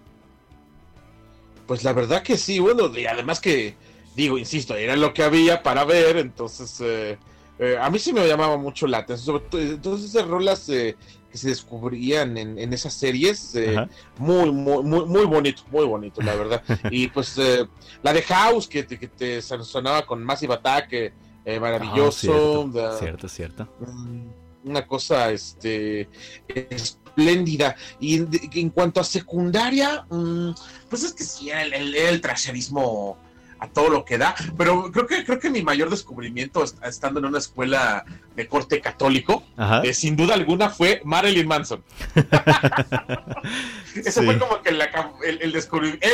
Pues 1.66 1.84
la 1.84 1.94
verdad 1.94 2.22
que 2.22 2.38
sí, 2.38 2.60
bueno, 2.60 2.96
y 2.96 3.06
además 3.06 3.40
que, 3.40 3.76
digo, 4.16 4.38
insisto, 4.38 4.76
era 4.76 4.96
lo 4.96 5.14
que 5.14 5.24
había 5.24 5.64
para 5.64 5.84
ver, 5.84 6.18
entonces 6.18 6.80
eh, 6.82 7.18
eh, 7.58 7.78
a 7.80 7.90
mí 7.90 7.98
sí 7.98 8.14
me 8.14 8.28
llamaba 8.28 8.58
mucho 8.58 8.86
la 8.86 9.00
atención, 9.00 9.38
sobre 9.38 9.50
todo 9.50 9.62
entonces 9.62 10.10
esas 10.10 10.28
rolas 10.28 10.70
eh, 10.70 10.96
que 11.32 11.38
se 11.38 11.50
descubrían 11.50 12.38
en, 12.38 12.74
esas 12.74 12.94
series, 12.94 13.56
muy, 14.18 14.52
muy, 14.52 14.84
muy, 14.84 15.06
muy 15.06 15.26
bonito, 15.26 15.64
muy 15.72 15.86
bonito, 15.86 16.22
la 16.22 16.36
verdad. 16.36 16.62
y 16.92 17.08
pues 17.08 17.40
la 18.04 18.14
de 18.14 18.22
House, 18.24 18.68
que, 18.68 18.86
que 18.86 19.08
te 19.08 19.42
sonaba 19.42 20.06
con 20.06 20.22
Massive 20.24 20.56
Attack, 20.56 21.14
eh, 21.46 21.60
maravilloso. 21.60 22.70
Ah, 22.76 22.98
cierto, 23.00 23.28
cierto, 23.28 23.68
mm, 23.80 24.70
Una 24.70 24.86
cosa 24.86 25.32
este, 25.32 26.08
espléndida. 26.48 27.76
Y 28.00 28.18
en, 28.60 28.70
cuanto 28.70 29.00
a 29.00 29.04
secundaria, 29.04 30.06
mm, 30.10 30.52
pues 30.90 31.04
es 31.04 31.14
que 31.14 31.24
sí, 31.24 31.50
el, 31.50 31.74
el, 31.74 31.96
el 31.96 32.22
trasherismo 32.22 33.18
a 33.62 33.68
todo 33.68 33.90
lo 33.90 34.04
que 34.04 34.18
da, 34.18 34.36
pero 34.58 34.92
creo 34.92 35.06
que 35.06 35.24
creo 35.24 35.40
que 35.40 35.52
mi 35.52 35.62
mayor 35.62 35.92
descubrimiento 35.92 36.64
estando 36.64 37.20
en 37.20 37.28
una 37.28 37.38
escuela 37.38 38.04
de 38.36 38.48
corte 38.48 38.82
católico, 38.82 39.44
eh, 39.84 39.94
sin 39.94 40.16
duda 40.16 40.34
alguna 40.34 40.70
fue 40.70 41.02
Marilyn 41.06 41.48
Manson. 41.48 41.84
Ese 43.96 44.24
fue 44.24 44.40
como 44.40 44.62
que 44.64 44.70
el, 44.70 44.82
el, 45.42 45.52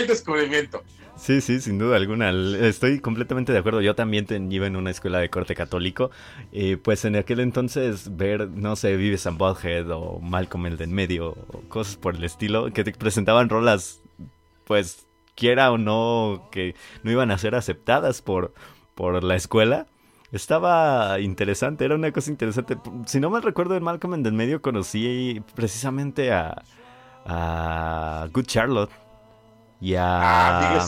descubrimiento. 0.07 0.83
Sí, 1.15 1.39
sí, 1.39 1.61
sin 1.61 1.77
duda 1.77 1.95
alguna. 1.95 2.31
Estoy 2.31 2.99
completamente 2.99 3.53
de 3.53 3.59
acuerdo. 3.59 3.81
Yo 3.81 3.95
también 3.95 4.27
iba 4.51 4.67
en 4.67 4.75
una 4.75 4.91
escuela 4.91 5.19
de 5.19 5.29
corte 5.29 5.55
católico. 5.55 6.11
Y 6.51 6.75
pues 6.75 7.05
en 7.05 7.15
aquel 7.15 7.39
entonces 7.39 8.17
ver, 8.17 8.49
no 8.49 8.75
sé, 8.75 8.97
Vives 8.97 9.25
and 9.25 9.37
Butthead 9.37 9.89
o 9.91 10.19
Malcolm 10.19 10.65
el 10.65 10.77
de 10.77 10.83
en 10.83 10.93
medio, 10.93 11.29
o 11.29 11.61
cosas 11.69 11.95
por 11.95 12.15
el 12.15 12.23
estilo, 12.23 12.71
que 12.73 12.83
te 12.83 12.91
presentaban 12.91 13.47
rolas, 13.49 14.01
pues 14.65 15.06
quiera 15.37 15.71
o 15.71 15.77
no, 15.77 16.49
que 16.51 16.75
no 17.03 17.11
iban 17.11 17.31
a 17.31 17.37
ser 17.37 17.55
aceptadas 17.55 18.21
por, 18.21 18.53
por 18.95 19.23
la 19.23 19.35
escuela. 19.35 19.85
Estaba 20.33 21.21
interesante, 21.21 21.85
era 21.85 21.95
una 21.95 22.11
cosa 22.11 22.29
interesante. 22.31 22.77
Si 23.05 23.21
no 23.21 23.29
mal 23.29 23.43
recuerdo, 23.43 23.77
en 23.77 23.83
Malcolm 23.83 24.15
en 24.15 24.23
del 24.23 24.33
medio 24.33 24.61
conocí 24.61 25.41
precisamente 25.55 26.33
a, 26.33 26.63
a 27.25 28.27
Good 28.33 28.45
Charlotte 28.45 28.91
y 29.79 29.93
a 29.93 30.79
ah, 30.79 30.87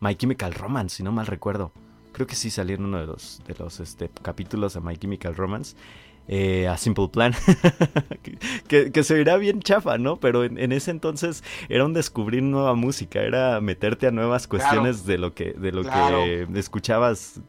My 0.00 0.16
Chemical 0.16 0.54
Romance, 0.54 0.96
si 0.96 1.02
no 1.04 1.12
mal 1.12 1.26
recuerdo. 1.26 1.70
Creo 2.12 2.26
que 2.26 2.34
sí 2.34 2.50
salió 2.50 2.74
en 2.74 2.84
uno 2.84 2.98
de 2.98 3.06
los, 3.06 3.40
de 3.46 3.54
los 3.54 3.78
este, 3.78 4.08
capítulos 4.22 4.74
de 4.74 4.80
My 4.80 4.96
Chemical 4.96 5.36
Romance. 5.36 5.76
Eh, 6.32 6.68
a 6.68 6.76
Simple 6.76 7.08
Plan, 7.08 7.34
que, 8.68 9.02
se 9.02 9.20
irá 9.20 9.36
bien 9.36 9.60
chafa, 9.62 9.98
¿no? 9.98 10.20
Pero 10.20 10.44
en, 10.44 10.70
ese 10.70 10.92
entonces 10.92 11.42
era 11.68 11.84
un 11.84 11.92
descubrir 11.92 12.44
nueva 12.44 12.76
música, 12.76 13.20
era 13.20 13.60
meterte 13.60 14.06
a 14.06 14.12
nuevas 14.12 14.46
cuestiones 14.46 15.04
de 15.04 15.18
lo 15.18 15.34
que, 15.34 15.54
de 15.54 15.72
lo 15.72 15.82
que 15.82 16.46
escuchabas 16.54 17.40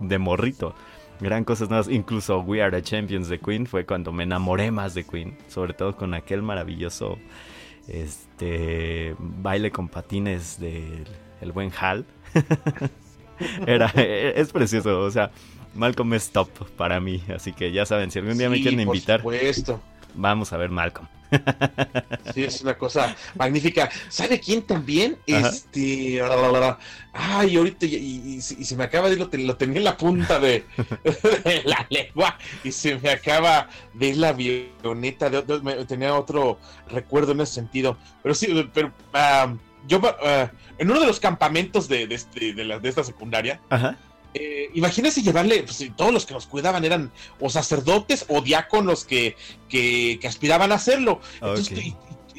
de 0.00 0.18
morrito. 0.18 0.74
Gran 1.20 1.44
cosas 1.44 1.68
nuevas, 1.68 1.88
incluso 1.88 2.40
We 2.40 2.60
Are 2.60 2.72
the 2.76 2.82
Champions 2.82 3.28
de 3.28 3.38
Queen 3.38 3.66
fue 3.66 3.86
cuando 3.86 4.10
me 4.10 4.24
enamoré 4.24 4.72
más 4.72 4.94
de 4.94 5.04
Queen, 5.04 5.38
sobre 5.46 5.72
todo 5.72 5.96
con 5.96 6.12
aquel 6.12 6.42
maravilloso 6.42 7.18
este 7.86 9.14
baile 9.16 9.70
con 9.70 9.88
patines 9.88 10.58
del 10.58 11.06
el 11.40 11.52
buen 11.52 11.70
Hal. 11.80 12.04
Era, 13.66 13.86
es 13.94 14.50
precioso, 14.50 15.00
o 15.00 15.10
sea, 15.12 15.30
Malcolm 15.74 16.14
es 16.14 16.30
top 16.30 16.48
para 16.76 17.00
mí, 17.00 17.22
así 17.34 17.52
que 17.52 17.72
ya 17.72 17.86
saben, 17.86 18.10
si 18.10 18.18
algún 18.18 18.38
día 18.38 18.48
me 18.48 18.60
quieren 18.60 18.80
invitar, 18.80 19.22
vamos 20.14 20.52
a 20.52 20.56
ver 20.56 20.70
Malcolm. 20.70 21.08
Sí, 22.32 22.44
es 22.44 22.62
una 22.62 22.76
cosa 22.76 23.14
magnífica. 23.34 23.90
¿Sabe 24.08 24.40
quién 24.40 24.62
también? 24.62 25.16
Este. 25.26 26.20
Ay, 27.12 27.56
ahorita 27.56 27.86
y, 27.86 28.40
se 28.40 28.76
me 28.76 28.84
acaba 28.84 29.08
de 29.08 29.16
lo, 29.16 29.28
lo 29.32 29.56
tenía 29.56 29.78
en 29.78 29.84
la 29.84 29.96
punta 29.96 30.38
de, 30.40 30.64
la 31.64 31.86
lengua 31.90 32.38
y 32.62 32.72
se 32.72 32.98
me 32.98 33.10
acaba 33.10 33.68
de 33.94 34.14
la 34.14 34.30
avioneta. 34.30 35.30
De, 35.30 35.42
tenía 35.86 36.14
otro 36.14 36.58
recuerdo 36.88 37.32
en 37.32 37.40
ese 37.40 37.54
sentido. 37.54 37.96
Pero 38.22 38.34
sí, 38.34 38.70
pero 38.72 38.92
yo 39.86 40.00
ah, 40.22 40.50
en 40.78 40.90
uno 40.90 41.00
de 41.00 41.06
los 41.06 41.20
campamentos 41.20 41.88
de, 41.88 42.06
de, 42.06 42.14
este, 42.14 42.52
de, 42.52 42.78
de 42.78 42.88
esta 42.88 43.04
secundaria. 43.04 43.60
Ajá 43.70 43.98
eh, 44.34 44.70
imagínese 44.74 45.22
llevarle, 45.22 45.62
pues, 45.62 45.84
todos 45.96 46.12
los 46.12 46.26
que 46.26 46.34
nos 46.34 46.46
cuidaban 46.46 46.84
eran 46.84 47.12
o 47.40 47.48
sacerdotes 47.48 48.26
o 48.28 48.40
diáconos 48.40 49.04
que, 49.04 49.36
que, 49.68 50.18
aspiraban 50.26 50.72
a 50.72 50.76
hacerlo. 50.76 51.20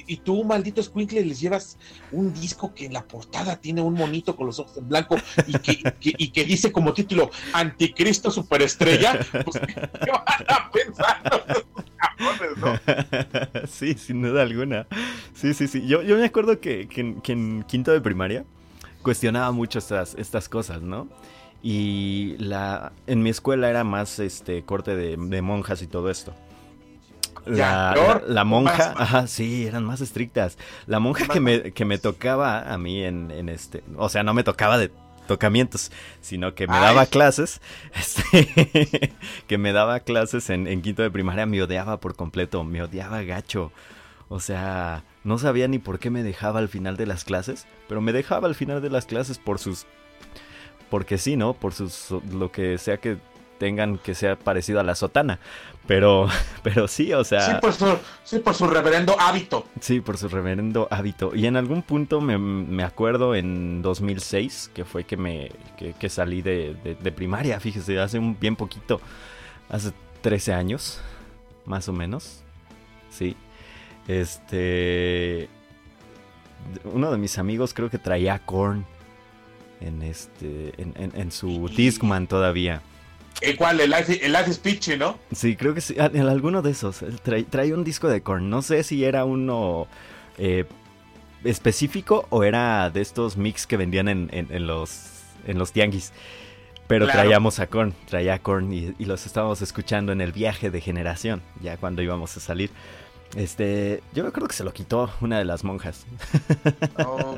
y, 0.08 0.18
tú, 0.18 0.44
maldito 0.44 0.84
Squinkle, 0.84 1.26
les 1.26 1.40
llevas 1.40 1.78
un 2.12 2.34
disco 2.34 2.74
que 2.76 2.86
en 2.86 2.94
la 2.94 3.08
portada 3.08 3.56
tiene 3.56 3.82
un 3.82 3.94
monito 3.94 4.36
con 4.36 4.46
los 4.46 4.60
ojos 4.60 4.78
en 4.78 4.88
blanco 4.88 5.16
y 5.48 5.54
que, 5.58 5.96
y 6.02 6.28
que 6.30 6.44
dice 6.44 6.72
como 6.72 6.94
título 6.94 7.32
Anticristo 7.54 8.30
Superestrella. 8.30 9.20
Pues, 9.44 9.60
¿qué 9.66 10.12
van 10.12 10.46
a 10.48 10.72
pensar? 10.72 11.66
Sí, 13.68 13.94
sin 13.96 14.22
duda 14.22 14.42
alguna. 14.42 14.88
Sí, 15.34 15.54
sí, 15.54 15.68
sí. 15.68 15.86
Yo, 15.88 16.02
yo 16.02 16.18
me 16.18 16.26
acuerdo 16.26 16.60
que, 16.60 16.88
que, 16.88 17.32
en 17.32 17.64
quinto 17.64 17.92
de 17.92 18.02
primaria 18.02 18.46
cuestionaba 19.02 19.52
mucho 19.52 19.80
estas, 19.80 20.16
estas 20.16 20.50
cosas, 20.50 20.82
¿no? 20.82 21.08
Y 21.62 22.36
la, 22.38 22.92
en 23.08 23.24
mi 23.24 23.30
escuela 23.30 23.70
era 23.70 23.84
más 23.84 24.20
este 24.20 24.64
corte 24.64 24.96
de, 24.96 25.42
monjas 25.42 25.82
y 25.82 25.88
todo 25.88 26.10
esto. 26.10 26.34
La, 27.46 28.22
la, 28.28 28.44
monja, 28.44 28.94
ajá, 28.98 29.28
sí, 29.28 29.68
eran 29.68 29.84
más 29.84 30.02
estrictas. 30.02 30.58
La 30.88 31.00
monja 31.00 31.28
que 31.28 31.40
me, 31.40 31.74
que 31.74 31.86
me 31.86 31.98
tocaba 32.00 32.62
a 32.62 32.78
mí 32.78 33.04
en, 33.04 33.30
en 33.30 33.50
este, 33.50 33.84
o 33.98 34.10
sea, 34.10 34.24
no 34.24 34.34
me 34.34 34.44
tocaba 34.44 34.80
de 34.80 34.92
tocamientos, 35.28 35.92
sino 36.22 36.56
que 36.56 36.68
me 36.68 36.80
daba 36.80 37.06
clases, 37.06 37.62
este, 37.94 39.14
que 39.48 39.58
me 39.58 39.74
daba 39.74 40.00
clases 40.00 40.50
en, 40.50 40.68
en, 40.68 40.82
quinto 40.82 41.02
de 41.02 41.12
primaria, 41.12 41.46
me 41.46 41.62
odiaba 41.62 42.00
por 42.00 42.16
completo, 42.16 42.64
me 42.64 42.82
odiaba 42.82 43.22
gacho. 43.24 43.72
O 44.28 44.40
sea, 44.40 45.04
no 45.24 45.38
sabía 45.38 45.68
ni 45.68 45.80
por 45.80 46.00
qué 46.00 46.10
me 46.10 46.24
dejaba 46.24 46.60
al 46.60 46.70
final 46.70 46.98
de 46.98 47.06
las 47.06 47.26
clases, 47.26 47.68
pero 47.88 48.02
me 48.02 48.14
dejaba 48.14 48.48
al 48.48 48.56
final 48.56 48.82
de 48.82 48.90
las 48.90 49.06
clases 49.06 49.38
por 49.38 49.60
sus 49.60 49.86
porque 50.90 51.18
sí, 51.18 51.36
¿no? 51.36 51.54
Por 51.54 51.74
sus, 51.74 52.12
lo 52.32 52.52
que 52.52 52.78
sea 52.78 52.98
que 52.98 53.18
tengan 53.58 53.98
que 53.98 54.16
sea 54.16 54.38
parecido 54.38 54.80
a 54.80 54.84
la 54.84 54.96
sotana. 54.96 55.40
Pero, 55.88 56.28
pero 56.64 56.88
sí, 56.88 57.14
o 57.14 57.24
sea. 57.24 57.42
Sí 57.42 57.52
por, 57.62 57.74
su, 57.74 57.98
sí, 58.24 58.40
por 58.40 58.56
su 58.56 58.68
reverendo 58.68 59.16
hábito. 59.20 59.66
Sí, 59.80 60.02
por 60.02 60.18
su 60.18 60.28
reverendo 60.28 60.88
hábito. 60.92 61.36
Y 61.36 61.46
en 61.46 61.58
algún 61.58 61.82
punto 61.82 62.22
me, 62.22 62.84
acuerdo 62.84 63.36
en 63.36 63.82
2006, 63.82 64.72
que 64.74 64.86
fue 64.86 65.04
que 65.04 65.18
me 65.18 65.52
que, 65.78 66.10
salí 66.10 66.42
de, 66.42 66.76
de, 67.02 67.12
primaria, 67.12 67.60
fíjese, 67.60 68.00
hace 68.00 68.20
un 68.20 68.38
bien 68.40 68.56
poquito, 68.56 69.00
hace 69.70 69.92
13 70.22 70.54
años, 70.54 71.00
más 71.66 71.88
o 71.88 71.94
menos. 71.94 72.42
Sí. 73.10 73.36
Este. 74.08 75.50
Uno 76.84 77.12
de 77.12 77.18
mis 77.18 77.38
amigos 77.38 77.76
creo 77.76 77.92
que 77.92 78.00
traía 78.00 78.40
corn 78.40 78.86
en 79.86 80.02
este 80.02 80.74
en, 80.78 80.94
en, 81.16 81.32
su 81.32 81.70
Discman 81.70 82.28
todavía. 82.28 82.82
¿El 83.42 83.58
cuál? 83.58 83.80
El 83.82 83.92
Life, 83.92 84.26
el 84.26 84.54
Speech, 84.54 84.98
¿no? 84.98 85.20
Sí, 85.34 85.56
creo 85.56 85.74
que 85.74 85.82
sí. 85.82 85.96
Ah, 86.00 86.10
en 86.14 86.28
alguno 86.28 86.62
de 86.62 86.72
esos. 86.72 87.04
Trae, 87.24 87.74
un 87.74 87.84
disco 87.84 88.08
de 88.08 88.22
Korn. 88.22 88.50
No 88.50 88.62
sé 88.62 88.84
si 88.84 89.04
era 89.04 89.26
uno 89.26 89.88
eh, 90.38 90.66
específico 91.44 92.26
o 92.30 92.44
era 92.44 92.90
de 92.90 93.02
estos 93.02 93.38
mix 93.38 93.68
que 93.68 93.78
vendían 93.78 94.08
en, 94.08 94.30
en, 94.32 94.68
los, 94.68 95.08
en 95.46 95.58
los 95.58 95.72
tianguis. 95.72 96.14
Pero 96.88 97.08
traíamos 97.08 97.60
a 97.60 97.68
Korn, 97.68 97.94
traía 98.08 98.36
a 98.36 98.40
Korn 98.40 98.72
y, 98.72 98.94
los 99.06 99.26
estábamos 99.26 99.62
escuchando 99.62 100.12
en 100.12 100.22
el 100.22 100.32
viaje 100.32 100.70
de 100.70 100.82
generación, 100.82 101.42
ya 101.62 101.78
cuando 101.78 102.04
íbamos 102.04 102.38
a 102.38 102.40
salir. 102.40 102.70
Este, 103.36 104.04
yo 104.14 104.32
creo 104.32 104.48
que 104.48 104.54
se 104.54 104.64
lo 104.64 104.72
quitó 104.72 105.10
una 105.20 105.40
de 105.40 105.46
las 105.46 105.64
monjas. 105.64 106.06
Oh, 107.00 107.36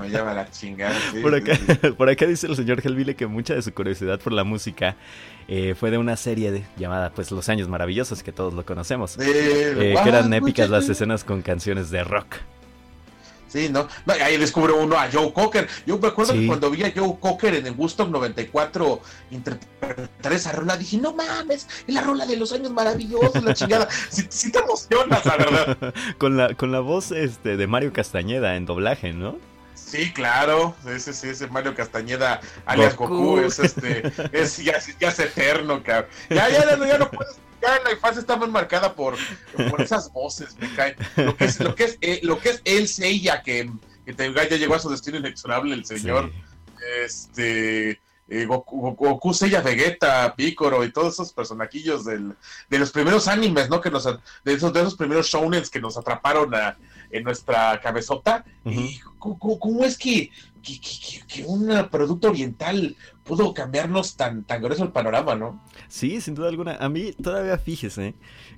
me 0.00 0.08
lleva 0.08 0.34
la 0.34 0.50
chingada. 0.50 0.94
por, 1.96 2.08
acá, 2.08 2.26
dice 2.26 2.46
el 2.46 2.56
señor 2.56 2.80
Helvile 2.84 3.14
que 3.14 3.26
mucha 3.26 3.54
de 3.54 3.62
su 3.62 3.72
curiosidad 3.72 4.20
por 4.20 4.32
la 4.32 4.44
música 4.44 4.96
eh, 5.48 5.74
fue 5.74 5.90
de 5.90 5.98
una 5.98 6.16
serie 6.16 6.64
llamada 6.76 7.10
pues 7.10 7.30
Los 7.30 7.48
Años 7.48 7.68
Maravillosos, 7.68 8.22
que 8.22 8.32
todos 8.32 8.54
lo 8.54 8.64
conocemos. 8.64 9.18
Eh, 9.18 9.94
que 10.02 10.08
eran 10.08 10.32
épicas 10.32 10.70
las 10.70 10.88
escenas 10.88 11.24
con 11.24 11.42
canciones 11.42 11.90
de 11.90 12.04
rock. 12.04 12.36
Sí, 13.52 13.68
¿no? 13.68 13.86
Ahí 14.06 14.38
descubre 14.38 14.72
uno 14.72 14.96
a 14.96 15.10
Joe 15.12 15.30
Cocker. 15.30 15.68
Yo 15.84 15.98
me 15.98 16.08
acuerdo 16.08 16.32
que 16.32 16.46
cuando 16.46 16.70
vi 16.70 16.84
a 16.84 16.92
Joe 16.96 17.18
Cocker 17.20 17.54
en 17.54 17.66
el 17.66 17.74
Woodstock 17.74 18.08
94 18.08 19.02
interpretar 19.30 20.32
esa 20.32 20.52
rola, 20.52 20.78
dije, 20.78 20.96
no 20.96 21.12
mames, 21.12 21.68
es 21.86 21.94
la 21.94 22.00
rola 22.00 22.24
de 22.24 22.36
los 22.36 22.50
años 22.52 22.70
maravillosos, 22.70 23.44
la 23.44 23.52
chingada. 23.52 23.88
sí, 24.08 24.50
te 24.50 24.58
emocionas, 24.58 25.26
la 25.26 25.36
verdad. 25.36 25.94
con, 26.18 26.38
la, 26.38 26.54
con 26.54 26.72
la 26.72 26.80
voz 26.80 27.12
este, 27.12 27.58
de 27.58 27.66
Mario 27.66 27.92
Castañeda 27.92 28.56
en 28.56 28.64
doblaje, 28.64 29.12
¿no? 29.12 29.36
Sí, 29.92 30.10
claro, 30.10 30.74
ese 30.86 31.12
sí, 31.12 31.28
ese 31.28 31.48
Mario 31.48 31.74
Castañeda 31.74 32.40
alias 32.64 32.96
Goku, 32.96 33.40
es 33.40 33.58
este, 33.58 34.10
es, 34.32 34.56
ya, 34.56 34.78
ya 34.98 35.08
es 35.08 35.18
eterno, 35.18 35.82
cabrón. 35.82 36.10
Ya, 36.30 36.48
ya, 36.48 36.64
ya, 36.64 36.86
ya 36.86 36.96
no 36.96 37.10
puedes 37.10 37.36
ya 37.60 37.78
la 37.84 37.92
infancia 37.92 38.20
está 38.20 38.36
más 38.36 38.48
marcada 38.48 38.94
por, 38.94 39.16
por 39.68 39.82
esas 39.82 40.10
voces, 40.10 40.56
me 40.58 40.74
caen. 40.74 40.96
Lo 41.16 41.36
que 41.36 41.44
es, 41.44 41.60
lo 41.60 41.74
que 41.74 41.84
es, 41.84 41.98
eh, 42.00 42.20
lo 42.22 42.40
que 42.40 42.48
es 42.48 42.62
el 42.64 42.88
Seiya, 42.88 43.42
que, 43.42 43.70
que 44.06 44.16
ya 44.16 44.56
llegó 44.56 44.76
a 44.76 44.78
su 44.78 44.88
destino 44.88 45.18
inexorable, 45.18 45.74
el 45.74 45.84
señor. 45.84 46.32
Este. 47.04 48.00
Eh, 48.28 48.46
Goku, 48.46 48.94
Goku, 48.94 49.34
Seiya, 49.34 49.60
Vegeta, 49.60 50.34
Picoro 50.34 50.84
y 50.84 50.90
todos 50.90 51.12
esos 51.12 51.34
personajillos 51.34 52.06
del, 52.06 52.34
de 52.70 52.78
los 52.78 52.90
primeros 52.90 53.28
animes, 53.28 53.68
¿no? 53.68 53.78
Que 53.82 53.90
nos, 53.90 54.04
de, 54.04 54.54
esos, 54.54 54.72
de 54.72 54.80
esos 54.80 54.96
primeros 54.96 55.26
shounens 55.26 55.68
que 55.68 55.80
nos 55.80 55.98
atraparon 55.98 56.54
a, 56.54 56.78
en 57.12 57.24
nuestra 57.24 57.80
cabezota. 57.80 58.44
Y 58.64 58.98
¿cómo, 59.18 59.84
es 59.84 59.96
que, 59.96 60.30
que, 60.62 61.44
un 61.44 61.70
producto 61.90 62.30
oriental 62.30 62.96
pudo 63.24 63.54
cambiarnos 63.54 64.16
tan, 64.16 64.44
tan 64.44 64.62
grueso 64.62 64.84
el 64.84 64.90
panorama, 64.90 65.34
¿no? 65.34 65.62
Sí, 65.88 66.20
sin 66.20 66.34
duda 66.34 66.48
alguna. 66.48 66.76
A 66.76 66.88
mí 66.88 67.12
todavía 67.12 67.58
fíjese 67.58 68.14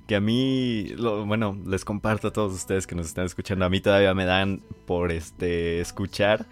que 0.07 0.15
a 0.15 0.21
mí, 0.21 0.93
bueno, 0.97 1.57
les 1.65 1.85
comparto 1.85 2.29
a 2.29 2.33
todos 2.33 2.53
ustedes 2.53 2.87
que 2.87 2.95
nos 2.95 3.07
están 3.07 3.25
escuchando, 3.25 3.65
a 3.65 3.69
mí 3.69 3.81
todavía 3.81 4.13
me 4.13 4.25
dan 4.25 4.61
por 4.85 5.11
este 5.11 5.81
escuchar 5.81 6.47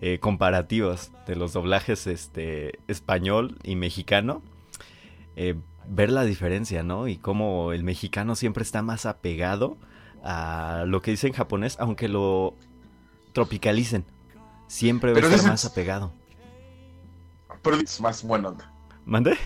eh, 0.00 0.18
comparativos 0.18 1.12
de 1.26 1.36
los 1.36 1.52
doblajes 1.52 2.06
este, 2.06 2.78
español 2.88 3.58
y 3.62 3.76
mexicano. 3.76 4.42
Eh, 5.36 5.56
ver 5.86 6.10
la 6.10 6.24
diferencia, 6.24 6.82
¿no? 6.82 7.08
Y 7.08 7.16
cómo 7.16 7.72
el 7.72 7.82
mexicano 7.82 8.36
siempre 8.36 8.62
está 8.62 8.82
más 8.82 9.06
apegado 9.06 9.76
a 10.22 10.84
lo 10.86 11.02
que 11.02 11.12
dice 11.12 11.26
en 11.26 11.32
japonés, 11.32 11.76
aunque 11.78 12.08
lo 12.08 12.54
tropicalicen. 13.32 14.04
Siempre 14.66 15.12
va 15.12 15.18
a 15.18 15.34
estar 15.34 15.50
más 15.50 15.64
apegado. 15.64 16.12
Pero 17.62 17.76
es 17.76 18.00
más 18.00 18.22
bueno. 18.22 18.56
¿Mande? 19.04 19.36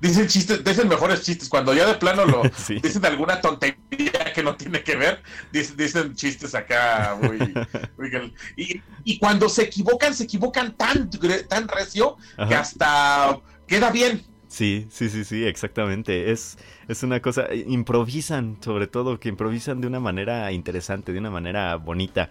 Dicen 0.00 0.28
chistes, 0.28 0.62
dicen 0.62 0.88
mejores 0.88 1.22
chistes. 1.22 1.48
Cuando 1.48 1.72
ya 1.72 1.86
de 1.86 1.94
plano 1.94 2.24
lo 2.24 2.42
dicen 2.82 3.04
alguna 3.04 3.40
tontería 3.40 4.32
que 4.34 4.42
no 4.42 4.56
tiene 4.56 4.82
que 4.82 4.96
ver, 4.96 5.22
dicen, 5.50 6.14
chistes 6.14 6.54
acá 6.54 7.18
muy, 7.20 7.38
y, 8.56 8.82
y, 9.04 9.18
cuando 9.18 9.48
se 9.48 9.62
equivocan, 9.62 10.14
se 10.14 10.24
equivocan 10.24 10.76
tan, 10.76 11.08
tan 11.48 11.68
recio 11.68 12.16
que 12.48 12.54
hasta 12.54 13.40
queda 13.66 13.90
bien. 13.90 14.24
Sí, 14.54 14.86
sí, 14.88 15.08
sí, 15.08 15.24
sí, 15.24 15.44
exactamente. 15.44 16.30
Es, 16.30 16.58
es 16.86 17.02
una 17.02 17.20
cosa, 17.20 17.46
eh, 17.46 17.64
improvisan, 17.66 18.56
sobre 18.60 18.86
todo, 18.86 19.18
que 19.18 19.28
improvisan 19.28 19.80
de 19.80 19.88
una 19.88 19.98
manera 19.98 20.52
interesante, 20.52 21.12
de 21.12 21.18
una 21.18 21.32
manera 21.32 21.74
bonita. 21.74 22.30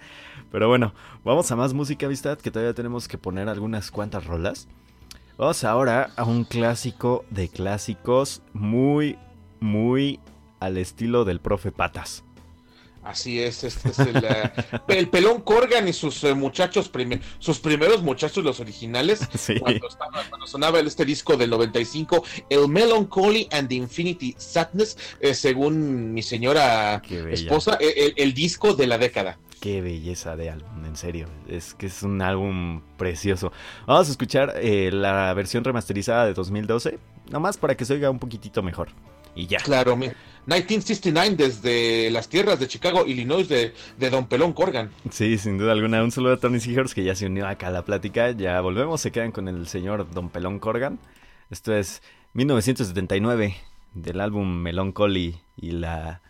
Pero 0.50 0.70
bueno, 0.70 0.94
vamos 1.26 1.52
a 1.52 1.58
más 1.58 1.74
música, 1.74 2.06
amistad, 2.06 2.38
que 2.38 2.50
todavía 2.50 2.74
tenemos 2.74 3.10
que 3.10 3.18
poner 3.18 3.50
algunas 3.50 3.92
cuantas 3.92 4.26
rolas. 4.26 4.70
Vamos 5.38 5.66
ahora 5.66 6.12
a 6.16 6.24
un 6.24 6.46
clásico 6.46 7.26
de 7.30 7.50
clásicos 7.50 8.42
muy, 8.54 9.18
muy 9.60 10.22
al 10.62 10.78
estilo 10.78 11.26
del 11.26 11.42
profe 11.42 11.74
Patas. 11.74 12.24
Así 13.04 13.42
es, 13.42 13.66
este 13.66 13.90
es 13.90 14.00
el, 14.00 14.24
eh, 14.24 14.52
el 14.88 15.10
pelón 15.10 15.42
Corgan 15.42 15.88
y 15.88 15.94
sus 15.94 16.24
eh, 16.24 16.34
muchachos, 16.34 16.90
sus 17.40 17.60
primeros 17.60 18.02
muchachos, 18.02 18.44
los 18.44 18.62
originales, 18.62 19.28
cuando, 19.60 20.48
sonaba 20.48 20.80
este 20.80 21.04
disco 21.04 21.36
del 21.36 21.50
95, 21.50 22.24
el 22.50 22.68
Melancholy 22.70 23.50
and 23.52 23.68
the 23.68 23.76
Infinity 23.76 24.36
Sadness, 24.38 24.98
eh, 25.20 25.34
según 25.34 26.14
mi 26.14 26.22
señora 26.22 27.02
esposa, 27.30 27.78
el, 27.80 28.34
disco 28.34 28.74
de 28.74 28.88
la 28.88 28.98
década. 28.98 29.38
Qué 29.60 29.82
belleza 29.82 30.36
de 30.36 30.50
álbum, 30.50 30.86
en 30.86 30.96
serio. 30.96 31.28
Es 31.48 31.74
que 31.74 31.88
es 31.88 32.04
un 32.04 32.22
álbum 32.22 32.82
precioso. 32.98 33.52
Vamos 33.86 34.08
a 34.08 34.12
escuchar 34.12 34.56
la 34.64 35.34
versión 35.34 35.64
remasterizada 35.64 36.26
de 36.26 36.34
2012, 36.34 37.00
nomás 37.32 37.58
para 37.58 37.76
que 37.76 37.86
se 37.86 37.94
oiga 37.94 38.10
un 38.10 38.20
poquitito 38.20 38.64
mejor. 38.64 38.90
Y 39.36 39.48
ya. 39.48 39.60
Claro, 39.60 39.96
1969 39.96 41.36
desde 41.38 42.12
las 42.12 42.30
tierras 42.30 42.60
de 42.60 42.68
Chicago, 42.68 43.06
Illinois, 43.06 43.48
de, 43.48 43.74
Don 44.10 44.28
Pelón 44.28 44.54
Corgan. 44.54 44.92
Sí, 45.10 45.38
sin 45.38 45.58
duda 45.58 45.72
alguna. 45.72 46.04
Un 46.04 46.12
saludo 46.12 46.34
a 46.34 46.38
Tony 46.38 46.60
Seahorse 46.60 46.94
que 46.94 47.04
ya 47.04 47.16
se 47.16 47.26
unió 47.26 47.48
acá 47.48 47.68
a 47.68 47.72
la 47.72 47.86
plática. 47.86 48.32
Ya 48.32 48.60
volvemos, 48.62 49.02
se 49.02 49.12
quedan 49.12 49.32
con 49.32 49.48
el 49.48 49.68
señor 49.68 50.10
Don 50.12 50.30
Pelón 50.30 50.60
Corgan. 50.60 51.00
Esto 51.50 51.76
es 51.76 52.02
1979 52.34 53.56
del 53.94 54.22
álbum 54.22 54.48
Melancholy 54.48 55.38
y 55.56 55.72
la, 55.72 56.22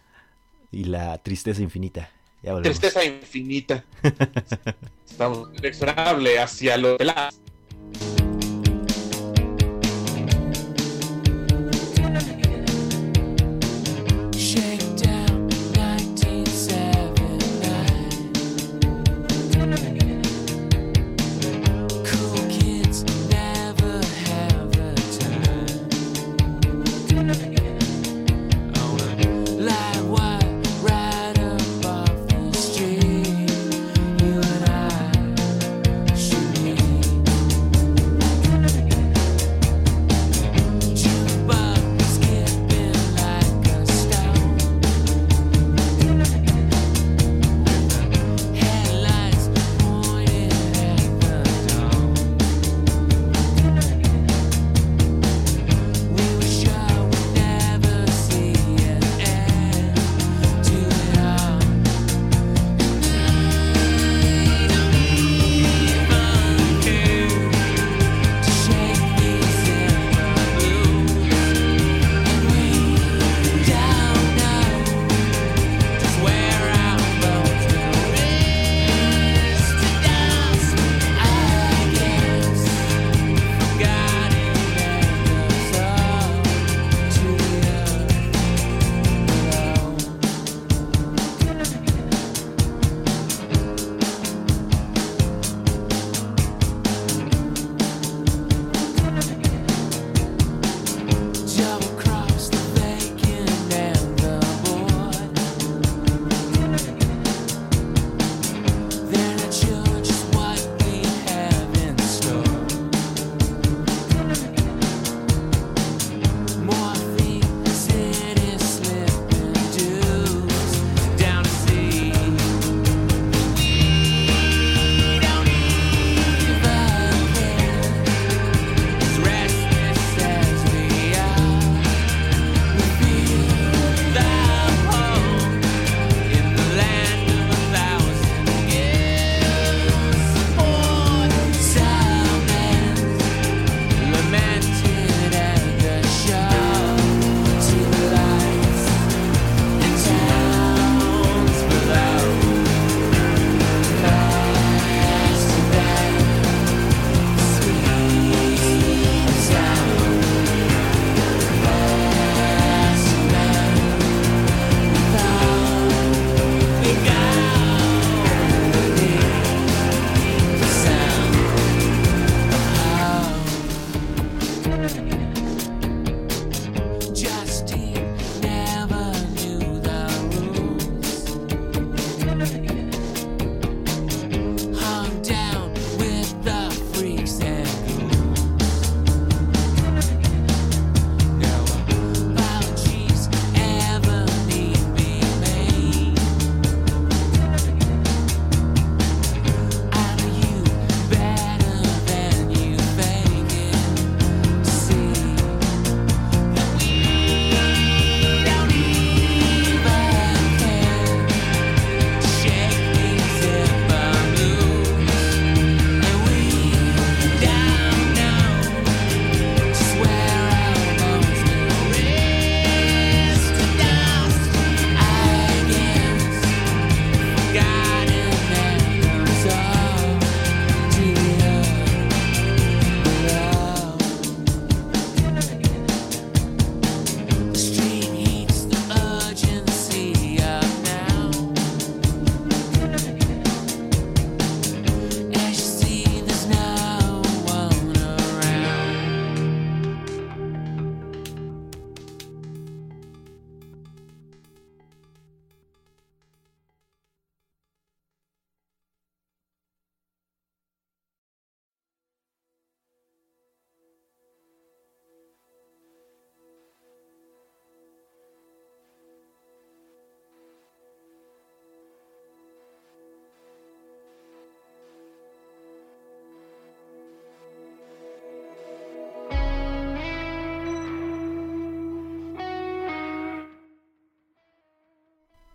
y 0.72 0.86
la 0.86 1.18
Tristeza 1.20 1.62
Infinita. 1.62 2.10
Ya 2.42 2.60
Tristeza 2.62 3.04
Infinita. 3.06 3.84
Estamos 5.10 5.50
inexorable 5.58 6.40
hacia 6.40 6.78
lo 6.78 6.98
de 6.98 7.06
la... 7.06 7.30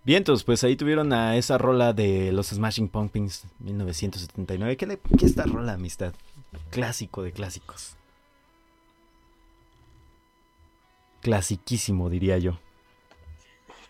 Vientos, 0.09 0.43
pues 0.43 0.65
ahí 0.65 0.75
tuvieron 0.75 1.13
a 1.13 1.37
esa 1.37 1.59
rola 1.59 1.93
de 1.93 2.33
los 2.33 2.47
Smashing 2.47 2.89
Pumpkins 2.89 3.45
1979. 3.59 4.79
¿Qué, 4.79 4.87
le, 4.87 4.99
qué 4.99 5.27
esta 5.27 5.43
rola, 5.43 5.75
amistad? 5.75 6.15
Clásico 6.71 7.23
de 7.23 7.33
clásicos. 7.33 7.95
Clasiquísimo, 11.21 12.09
diría 12.09 12.39
yo. 12.39 12.59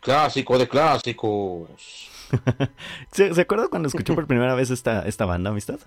Clásico 0.01 0.59
de 0.59 0.67
clásicos. 0.67 1.71
¿Se, 3.13 3.33
¿Se 3.33 3.41
acuerda 3.41 3.69
cuando 3.69 3.87
escuchó 3.87 4.17
por 4.17 4.27
primera 4.27 4.57
vez 4.57 4.71
esta, 4.71 5.07
esta 5.07 5.25
banda, 5.25 5.51
amistad? 5.51 5.79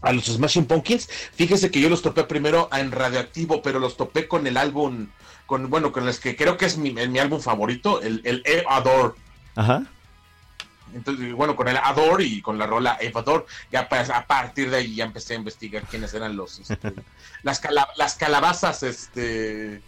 A 0.00 0.14
los 0.14 0.24
Smashing 0.24 0.64
Pumpkins, 0.64 1.08
fíjese 1.34 1.70
que 1.70 1.82
yo 1.82 1.90
los 1.90 2.00
topé 2.00 2.24
primero 2.24 2.70
en 2.72 2.90
Radioactivo, 2.90 3.60
pero 3.60 3.80
los 3.80 3.98
topé 3.98 4.28
con 4.28 4.46
el 4.46 4.56
álbum, 4.56 5.08
con 5.46 5.70
bueno, 5.70 5.92
con 5.92 6.06
los 6.06 6.20
que 6.20 6.36
creo 6.36 6.56
que 6.56 6.66
es 6.66 6.78
mi, 6.78 6.92
mi 6.92 7.18
álbum 7.18 7.40
favorito, 7.40 8.00
el, 8.02 8.22
el 8.24 8.64
Adore. 8.68 9.14
Ajá. 9.56 9.84
Entonces, 10.94 11.32
bueno, 11.32 11.56
con 11.56 11.68
el 11.68 11.76
Adore 11.76 12.24
y 12.24 12.40
con 12.40 12.56
la 12.58 12.66
rola 12.66 12.96
Evador, 13.00 13.46
ya 13.70 13.88
pues, 13.88 14.10
a 14.10 14.26
partir 14.26 14.70
de 14.70 14.78
ahí 14.78 14.94
ya 14.94 15.04
empecé 15.04 15.34
a 15.34 15.38
investigar 15.38 15.82
quiénes 15.84 16.14
eran 16.14 16.36
los 16.36 16.58
este, 16.70 16.94
las, 17.42 17.60
las 17.96 18.14
calabazas 18.14 18.82
este 18.82 19.82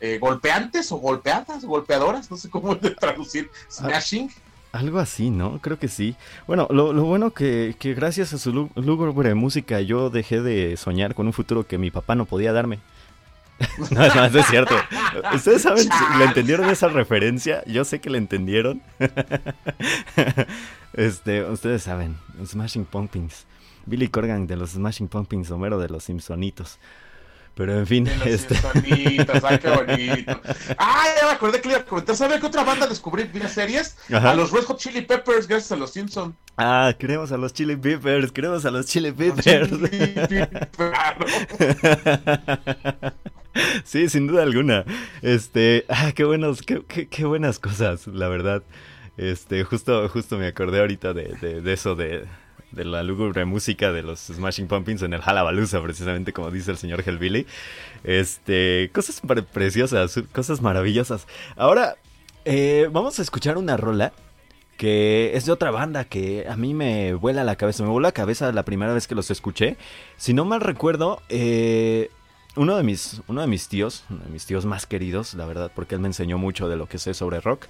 eh, 0.00 0.18
golpeantes 0.18 0.90
o 0.92 0.96
golpeadas, 0.96 1.64
golpeadoras, 1.64 2.30
no 2.30 2.36
sé 2.36 2.48
cómo 2.48 2.76
traducir, 3.00 3.50
smashing. 3.70 4.30
Algo 4.72 4.98
así, 4.98 5.30
¿no? 5.30 5.58
Creo 5.60 5.78
que 5.78 5.88
sí. 5.88 6.16
Bueno, 6.46 6.66
lo, 6.70 6.92
bueno 6.92 7.30
que, 7.30 7.76
que, 7.78 7.94
gracias 7.94 8.34
a 8.34 8.38
su 8.38 8.52
lúgubre 8.74 9.34
música 9.34 9.80
yo 9.80 10.10
dejé 10.10 10.42
de 10.42 10.76
soñar 10.76 11.14
con 11.14 11.26
un 11.26 11.32
futuro 11.32 11.66
que 11.66 11.78
mi 11.78 11.90
papá 11.90 12.14
no 12.14 12.26
podía 12.26 12.52
darme. 12.52 12.80
no, 13.90 14.14
no, 14.14 14.38
es 14.38 14.46
cierto. 14.46 14.74
¿Ustedes 15.34 15.62
saben, 15.62 15.88
le 16.18 16.24
entendieron 16.24 16.68
esa 16.68 16.88
referencia? 16.88 17.64
Yo 17.66 17.84
sé 17.84 18.00
que 18.00 18.10
le 18.10 18.18
entendieron. 18.18 18.82
este, 20.92 21.44
ustedes 21.44 21.82
saben, 21.82 22.18
Smashing 22.44 22.84
Pumpkins. 22.84 23.46
Billy 23.86 24.08
Corgan 24.08 24.46
de 24.46 24.56
los 24.56 24.70
Smashing 24.70 25.08
Pumpkins, 25.08 25.50
Homero 25.50 25.78
de 25.78 25.88
los 25.88 26.04
Simpsonitos. 26.04 26.78
Pero 27.54 27.78
en 27.78 27.86
fin, 27.86 28.06
este... 28.26 28.54
ay, 28.74 29.58
qué 29.58 29.70
bonito. 29.70 30.40
Ah, 30.76 31.04
ya 31.18 31.26
me 31.26 31.32
acordé 31.32 31.62
que 31.62 31.68
le 31.68 31.74
iba 31.74 31.82
a 31.84 31.86
comentar. 31.86 32.14
¿Sabe 32.14 32.38
qué 32.38 32.44
otra 32.44 32.64
banda 32.64 32.86
descubrí 32.86 33.24
vía 33.24 33.48
series? 33.48 33.96
A 34.12 34.34
los 34.34 34.50
Red 34.50 34.64
Hot 34.64 34.78
Chili 34.78 35.00
Peppers, 35.00 35.48
gracias 35.48 35.72
a 35.72 35.76
los 35.76 35.90
Simpsons. 35.90 36.34
Ah, 36.58 36.92
queremos 36.98 37.32
a 37.32 37.38
los 37.38 37.54
Chili 37.54 37.76
Peppers, 37.76 38.30
queremos 38.30 38.66
a 38.66 38.70
los 38.70 38.84
Chili 38.84 39.10
Peppers. 39.10 39.70
Sí, 43.84 44.08
sin 44.08 44.26
duda 44.26 44.42
alguna. 44.42 44.84
Este, 45.22 45.84
ah, 45.88 46.12
qué 46.14 46.24
buenos, 46.24 46.62
qué, 46.62 46.82
qué, 46.86 47.08
qué, 47.08 47.24
buenas 47.24 47.58
cosas, 47.58 48.06
la 48.06 48.28
verdad. 48.28 48.62
Este, 49.16 49.64
justo, 49.64 50.08
justo 50.08 50.38
me 50.38 50.46
acordé 50.46 50.80
ahorita 50.80 51.14
de, 51.14 51.34
de, 51.40 51.60
de 51.60 51.72
eso 51.72 51.94
de 51.94 52.26
de 52.72 52.84
la 52.84 53.02
lúgubre 53.02 53.44
música 53.44 53.92
de 53.92 54.02
los 54.02 54.20
Smashing 54.20 54.68
Pumpkins 54.68 55.02
en 55.02 55.14
el 55.14 55.20
Halabalusa, 55.24 55.82
precisamente 55.82 56.32
como 56.32 56.50
dice 56.50 56.70
el 56.70 56.76
señor 56.76 57.02
Hellbilly. 57.06 57.46
Este, 58.04 58.90
cosas 58.92 59.20
preciosas, 59.52 60.20
cosas 60.32 60.60
maravillosas. 60.60 61.26
Ahora, 61.56 61.96
eh, 62.44 62.88
vamos 62.92 63.18
a 63.18 63.22
escuchar 63.22 63.56
una 63.56 63.76
rola 63.76 64.12
que 64.76 65.32
es 65.34 65.46
de 65.46 65.52
otra 65.52 65.70
banda 65.70 66.04
que 66.04 66.46
a 66.48 66.56
mí 66.56 66.74
me 66.74 67.14
vuela 67.14 67.44
la 67.44 67.56
cabeza. 67.56 67.82
Me 67.82 67.88
vuela 67.88 68.08
la 68.08 68.12
cabeza 68.12 68.52
la 68.52 68.64
primera 68.64 68.92
vez 68.92 69.06
que 69.06 69.14
los 69.14 69.30
escuché. 69.30 69.78
Si 70.18 70.34
no 70.34 70.44
mal 70.44 70.60
recuerdo, 70.60 71.22
eh, 71.30 72.10
uno 72.56 72.76
de 72.76 72.82
mis, 72.82 73.22
uno 73.28 73.40
de 73.40 73.46
mis 73.46 73.68
tíos, 73.68 74.04
uno 74.10 74.24
de 74.24 74.30
mis 74.30 74.46
tíos 74.46 74.64
más 74.64 74.86
queridos, 74.86 75.34
la 75.34 75.46
verdad, 75.46 75.70
porque 75.74 75.94
él 75.94 76.00
me 76.00 76.08
enseñó 76.08 76.38
mucho 76.38 76.68
de 76.68 76.76
lo 76.76 76.88
que 76.88 76.98
sé 76.98 77.14
sobre 77.14 77.40
rock. 77.40 77.66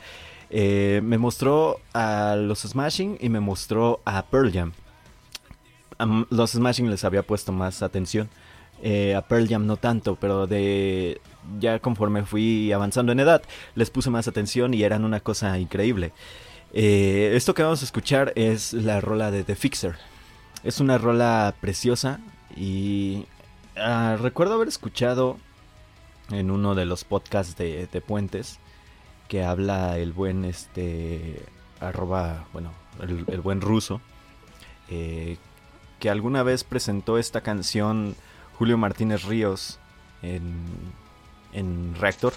Eh, 0.51 1.01
me 1.03 1.18
mostró 1.18 1.80
a 1.93 2.37
los 2.37 2.61
Smashing 2.61 3.18
y 3.20 3.28
me 3.28 3.41
mostró 3.41 4.01
a 4.05 4.24
Pearl 4.26 4.53
Jam 4.53 4.72
los 6.30 6.51
Smashing 6.51 6.91
les 6.91 7.05
había 7.05 7.22
puesto 7.22 7.53
más 7.53 7.82
atención. 7.82 8.28
Eh, 8.82 9.14
a 9.14 9.22
Pearl 9.22 9.49
Jam 9.49 9.66
no 9.66 9.76
tanto, 9.76 10.16
pero 10.16 10.47
de 10.47 11.20
ya 11.59 11.78
conforme 11.78 12.24
fui 12.24 12.72
avanzando 12.72 13.12
en 13.12 13.20
edad, 13.20 13.43
les 13.74 13.91
puse 13.91 14.11
más 14.11 14.28
atención 14.28 14.74
y 14.74 14.82
eran 14.82 15.05
una 15.05 15.20
cosa 15.20 15.59
increíble. 15.59 16.12
Eh, 16.72 17.32
esto 17.34 17.55
que 17.55 17.62
vamos 17.62 17.82
a 17.82 17.84
escuchar 17.84 18.32
es 18.37 18.72
la 18.72 19.01
rola 19.01 19.30
de 19.30 19.45
The 19.45 19.57
Fixer. 19.57 19.95
Es 20.64 20.80
una 20.80 20.99
rola 20.99 21.55
preciosa 21.61 22.20
y 22.57 23.24
ah, 23.76 24.16
recuerdo 24.20 24.54
haber 24.54 24.68
escuchado 24.68 25.38
en 26.30 26.50
uno 26.50 26.74
de 26.74 26.84
los 26.84 27.04
podcasts 27.04 27.56
de, 27.56 28.02
Puentes 28.06 28.58
que 29.28 29.44
habla 29.44 29.98
el 29.98 30.12
buen 30.12 30.44
este 30.44 31.42
arroba 31.80 32.46
bueno 32.52 32.72
el, 33.00 33.40
buen 33.40 33.60
ruso 33.60 34.00
eh, 34.88 35.36
que 35.98 36.10
alguna 36.10 36.42
vez 36.42 36.64
presentó 36.64 37.18
esta 37.18 37.40
canción 37.40 38.16
Julio 38.58 38.78
Martínez 38.78 39.24
Ríos 39.24 39.78
en, 40.22 40.64
en 41.52 41.94
Reactor, 41.94 42.32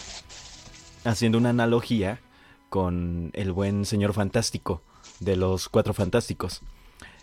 haciendo 1.03 1.37
una 1.37 1.49
analogía 1.49 2.19
con 2.69 3.31
el 3.33 3.51
buen 3.51 3.85
señor 3.85 4.13
fantástico 4.13 4.81
de 5.19 5.35
los 5.35 5.69
cuatro 5.69 5.93
fantásticos. 5.93 6.61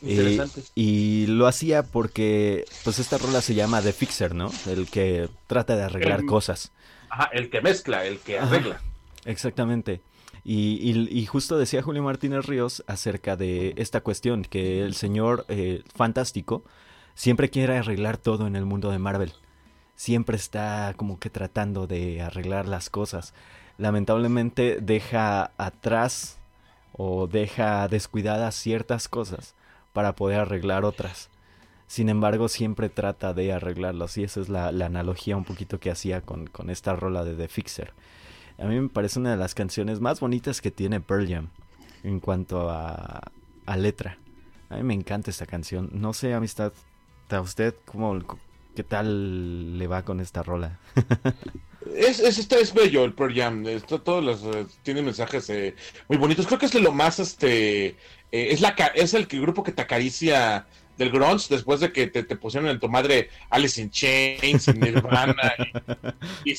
Eh, 0.02 0.44
y 0.74 1.26
lo 1.26 1.46
hacía 1.46 1.82
porque, 1.82 2.64
pues 2.84 2.98
esta 2.98 3.18
rola 3.18 3.40
se 3.40 3.54
llama 3.54 3.80
The 3.80 3.92
Fixer, 3.92 4.34
¿no? 4.34 4.50
El 4.66 4.88
que 4.88 5.28
trata 5.46 5.76
de 5.76 5.84
arreglar 5.84 6.24
cosas. 6.24 6.72
Ajá, 7.08 7.30
el 7.32 7.50
que 7.50 7.60
mezcla, 7.60 8.04
el 8.04 8.18
que 8.18 8.38
arregla. 8.38 8.80
exactamente. 9.24 10.00
Y, 10.48 11.26
justo 11.26 11.58
decía 11.58 11.82
Julio 11.82 12.04
Martínez 12.04 12.46
Ríos 12.46 12.84
acerca 12.86 13.36
de 13.36 13.74
esta 13.76 14.02
cuestión, 14.02 14.42
que 14.42 14.82
el 14.82 14.94
señor 14.94 15.44
eh, 15.48 15.82
fantástico 15.92 16.62
siempre 17.14 17.50
quiere 17.50 17.76
arreglar 17.78 18.16
todo 18.16 18.46
en 18.46 18.54
el 18.54 18.64
mundo 18.64 18.90
de 18.90 18.98
Marvel. 18.98 19.32
Siempre 19.96 20.36
está 20.36 20.94
como 20.96 21.18
que 21.18 21.30
tratando 21.30 21.88
de 21.88 22.22
arreglar 22.22 22.68
las 22.68 22.90
cosas. 22.90 23.34
Lamentablemente 23.76 24.78
deja 24.80 25.50
atrás 25.56 26.38
o 26.92 27.26
deja 27.26 27.88
descuidadas 27.88 28.54
ciertas 28.54 29.08
cosas 29.08 29.56
para 29.96 30.14
poder 30.14 30.40
arreglar 30.40 30.84
otras. 30.84 31.30
Sin 31.86 32.10
embargo, 32.10 32.48
siempre 32.48 32.90
trata 32.90 33.32
de 33.32 33.50
arreglarlas 33.54 34.18
y 34.18 34.24
esa 34.24 34.42
es 34.42 34.50
la, 34.50 34.68
analogía 34.68 35.38
un 35.38 35.44
poquito 35.44 35.80
que 35.80 35.90
hacía 35.90 36.20
con, 36.20 36.48
con 36.48 36.68
esta 36.68 36.94
rola 36.94 37.24
de 37.24 37.34
The 37.34 37.48
Fixer. 37.48 37.94
A 38.58 38.66
mí 38.66 38.78
me 38.78 38.90
parece 38.90 39.18
una 39.18 39.30
de 39.30 39.38
las 39.38 39.54
canciones 39.54 40.00
más 40.00 40.20
bonitas 40.20 40.60
que 40.60 40.70
tiene 40.70 41.00
Pearl 41.00 41.26
Jam 41.26 41.48
en 42.04 42.20
cuanto 42.20 42.68
a, 42.68 43.22
letra. 43.78 44.18
A 44.68 44.76
mí 44.76 44.82
me 44.82 44.92
encanta 44.92 45.30
esta 45.30 45.46
canción. 45.46 45.88
No 45.94 46.12
sé, 46.12 46.34
amistad, 46.34 46.74
a 47.30 47.40
usted 47.40 47.74
cómo, 47.86 48.18
qué 48.74 48.84
tal 48.84 49.78
le 49.78 49.86
va 49.86 50.02
con 50.02 50.20
esta 50.20 50.42
rola. 50.42 50.78
es, 51.96 52.20
es, 52.20 52.52
es 52.52 52.74
bello 52.74 53.02
el 53.04 53.14
Pearl 53.14 53.34
Jam. 53.34 53.66
Esto, 53.66 54.02
todos 54.02 54.22
los, 54.22 54.42
eh, 54.44 54.66
tiene 54.82 55.00
mensajes 55.00 55.48
eh, 55.48 55.74
muy 56.06 56.18
bonitos. 56.18 56.46
Creo 56.46 56.58
que 56.58 56.66
es 56.66 56.74
lo 56.74 56.92
más, 56.92 57.18
este, 57.18 57.96
eh, 58.32 58.48
es 58.50 58.60
la 58.60 58.70
es 58.94 59.14
el, 59.14 59.26
grupo 59.26 59.62
que 59.62 59.72
te 59.72 59.82
acaricia 59.82 60.66
del 60.96 61.10
grunge 61.10 61.46
después 61.50 61.80
de 61.80 61.92
que 61.92 62.06
te, 62.06 62.24
pusieron 62.36 62.68
en 62.68 62.80
tu 62.80 62.88
madre 62.88 63.30
Alice 63.50 63.80
in 63.80 63.90
Chains, 63.90 64.74
Nirvana 64.74 65.54
y, 66.44 66.54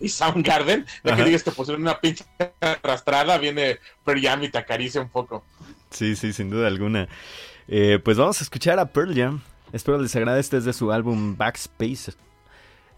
y 0.00 0.08
Soundgarden, 0.08 0.86
de 1.04 1.16
que 1.16 1.24
digas 1.24 1.44
te 1.44 1.50
pusieron 1.50 1.82
una 1.82 2.00
pinche 2.00 2.24
arrastrada, 2.60 3.36
viene 3.38 3.78
Pearl 4.04 4.22
Jam 4.22 4.42
y 4.44 4.48
te 4.48 4.58
acaricia 4.58 5.00
un 5.00 5.08
poco. 5.08 5.44
Sí, 5.90 6.16
sí, 6.16 6.32
sin 6.32 6.50
duda 6.50 6.68
alguna. 6.68 7.08
Eh, 7.68 7.98
pues 8.02 8.16
vamos 8.16 8.40
a 8.40 8.44
escuchar 8.44 8.78
a 8.78 8.86
Pearl 8.86 9.14
Jam. 9.14 9.42
Espero 9.72 10.00
les 10.00 10.14
agrade. 10.16 10.40
Este 10.40 10.56
es 10.56 10.64
de 10.64 10.72
su 10.72 10.90
álbum 10.90 11.36
Backspacer. 11.36 12.14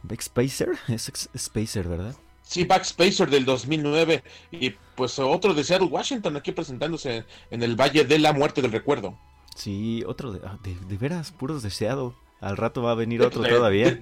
¿Backspacer? 0.02 0.70
Es 0.88 1.10
Spacer, 1.36 1.88
¿verdad? 1.88 2.14
Sí, 2.52 2.64
Backspacer 2.64 3.30
del 3.30 3.46
2009. 3.46 4.22
Y 4.50 4.74
pues 4.94 5.18
otro 5.18 5.54
de 5.54 5.64
Seattle, 5.64 5.88
Washington, 5.88 6.36
aquí 6.36 6.52
presentándose 6.52 7.24
en 7.50 7.62
el 7.62 7.76
Valle 7.76 8.04
de 8.04 8.18
la 8.18 8.34
Muerte 8.34 8.60
del 8.60 8.72
Recuerdo. 8.72 9.18
Sí, 9.56 10.04
otro 10.06 10.32
de, 10.32 10.46
ah, 10.46 10.58
de, 10.62 10.98
veras, 10.98 11.32
puros 11.32 11.62
de 11.62 11.70
Seattle. 11.70 12.10
Al 12.42 12.58
rato 12.58 12.82
va 12.82 12.90
a 12.90 12.94
venir 12.94 13.22
otro 13.22 13.42
todavía. 13.42 13.98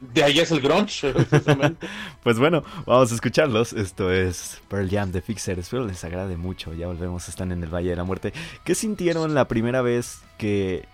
De 0.00 0.22
ahí 0.22 0.38
es 0.38 0.50
el 0.50 0.60
grunge. 0.60 1.14
pues 2.22 2.38
bueno, 2.38 2.62
vamos 2.84 3.10
a 3.10 3.14
escucharlos. 3.14 3.72
Esto 3.72 4.12
es 4.12 4.60
Pearl 4.68 4.90
Jam 4.90 5.10
de 5.10 5.22
Fixer. 5.22 5.58
Espero 5.58 5.86
les 5.86 6.04
agrade 6.04 6.36
mucho. 6.36 6.74
Ya 6.74 6.88
volvemos, 6.88 7.26
están 7.30 7.52
en 7.52 7.62
el 7.62 7.74
Valle 7.74 7.88
de 7.88 7.96
la 7.96 8.04
Muerte. 8.04 8.34
¿Qué 8.64 8.74
sintieron 8.74 9.34
la 9.34 9.48
primera 9.48 9.80
vez 9.80 10.20
que 10.36 10.86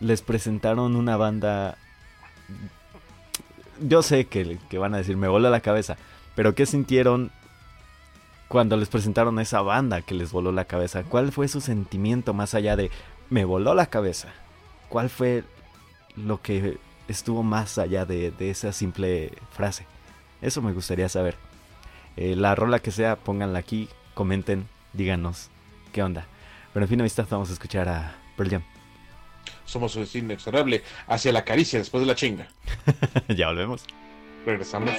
les 0.00 0.22
presentaron 0.22 0.96
una 0.96 1.18
banda? 1.18 1.76
Yo 3.80 4.02
sé 4.02 4.26
que, 4.26 4.58
que 4.68 4.78
van 4.78 4.94
a 4.94 4.98
decir, 4.98 5.16
me 5.16 5.28
voló 5.28 5.50
la 5.50 5.60
cabeza. 5.60 5.96
Pero 6.34 6.54
¿qué 6.54 6.66
sintieron 6.66 7.30
cuando 8.48 8.76
les 8.76 8.88
presentaron 8.88 9.38
a 9.38 9.42
esa 9.42 9.60
banda 9.60 10.02
que 10.02 10.14
les 10.14 10.32
voló 10.32 10.52
la 10.52 10.64
cabeza? 10.64 11.02
¿Cuál 11.04 11.32
fue 11.32 11.48
su 11.48 11.60
sentimiento 11.60 12.34
más 12.34 12.54
allá 12.54 12.76
de 12.76 12.90
me 13.30 13.44
voló 13.44 13.74
la 13.74 13.86
cabeza? 13.86 14.28
¿Cuál 14.88 15.10
fue 15.10 15.44
lo 16.16 16.40
que 16.40 16.78
estuvo 17.08 17.42
más 17.42 17.78
allá 17.78 18.04
de, 18.04 18.32
esa 18.38 18.72
simple 18.72 19.32
frase. 19.50 19.86
Eso 20.42 20.62
me 20.62 20.72
gustaría 20.72 21.08
saber. 21.08 21.36
Eh, 22.16 22.36
la 22.36 22.54
rola 22.54 22.78
que 22.78 22.90
sea, 22.90 23.16
pónganla 23.16 23.58
aquí, 23.58 23.88
comenten, 24.14 24.68
díganos 24.92 25.50
qué 25.92 26.02
onda. 26.02 26.26
Pero 26.72 26.84
en 26.84 26.90
fin, 26.90 27.00
amistad, 27.00 27.26
vamos 27.30 27.50
a 27.50 27.54
escuchar 27.54 27.88
a 27.88 28.14
Pearl. 28.36 28.62
Somos 29.68 29.94
un 29.96 30.08
inexorable 30.14 30.82
hacia 31.08 31.30
la 31.30 31.44
caricia 31.44 31.78
después 31.78 32.00
de 32.00 32.06
la 32.06 32.14
chinga. 32.14 32.48
ya 33.28 33.48
volvemos. 33.48 33.84
Regresamos. 34.46 34.94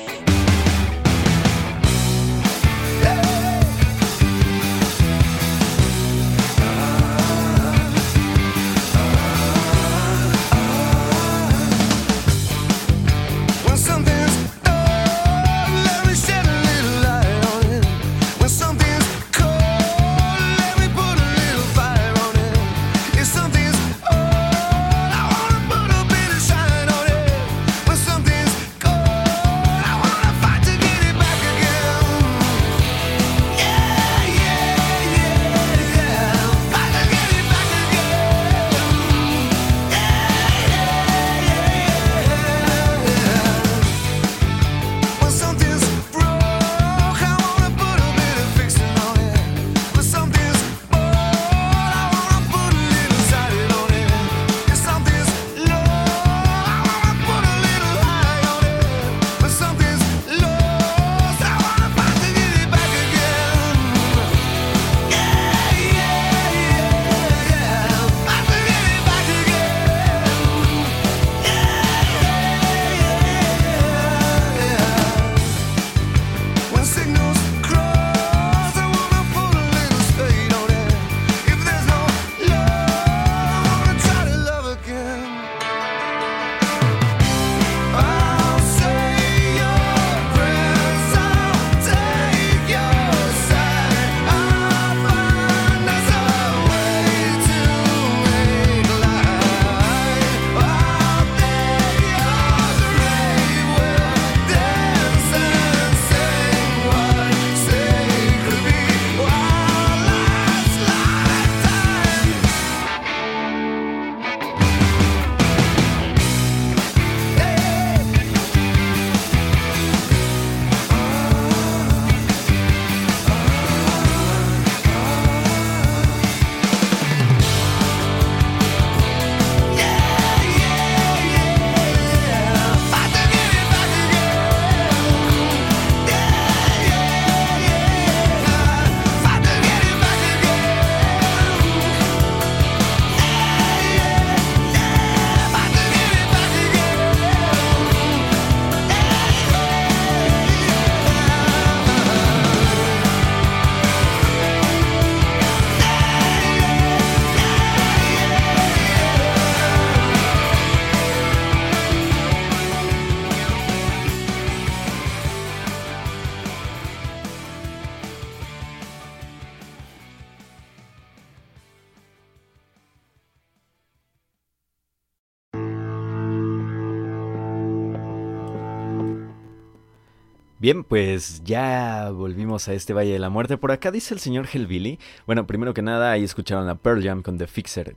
Pues 180.89 181.43
ya 181.45 182.09
volvimos 182.09 182.67
a 182.67 182.73
este 182.73 182.93
Valle 182.93 183.13
de 183.13 183.19
la 183.19 183.29
Muerte. 183.29 183.57
Por 183.57 183.71
acá 183.71 183.91
dice 183.91 184.15
el 184.15 184.19
señor 184.19 184.47
Hellbilly. 184.51 184.97
Bueno, 185.27 185.45
primero 185.45 185.75
que 185.75 185.83
nada, 185.83 186.11
ahí 186.11 186.23
escucharon 186.23 186.67
a 186.67 186.75
Pearl 186.75 187.03
Jam 187.03 187.21
con 187.21 187.37
The 187.37 187.45
Fixer. 187.45 187.95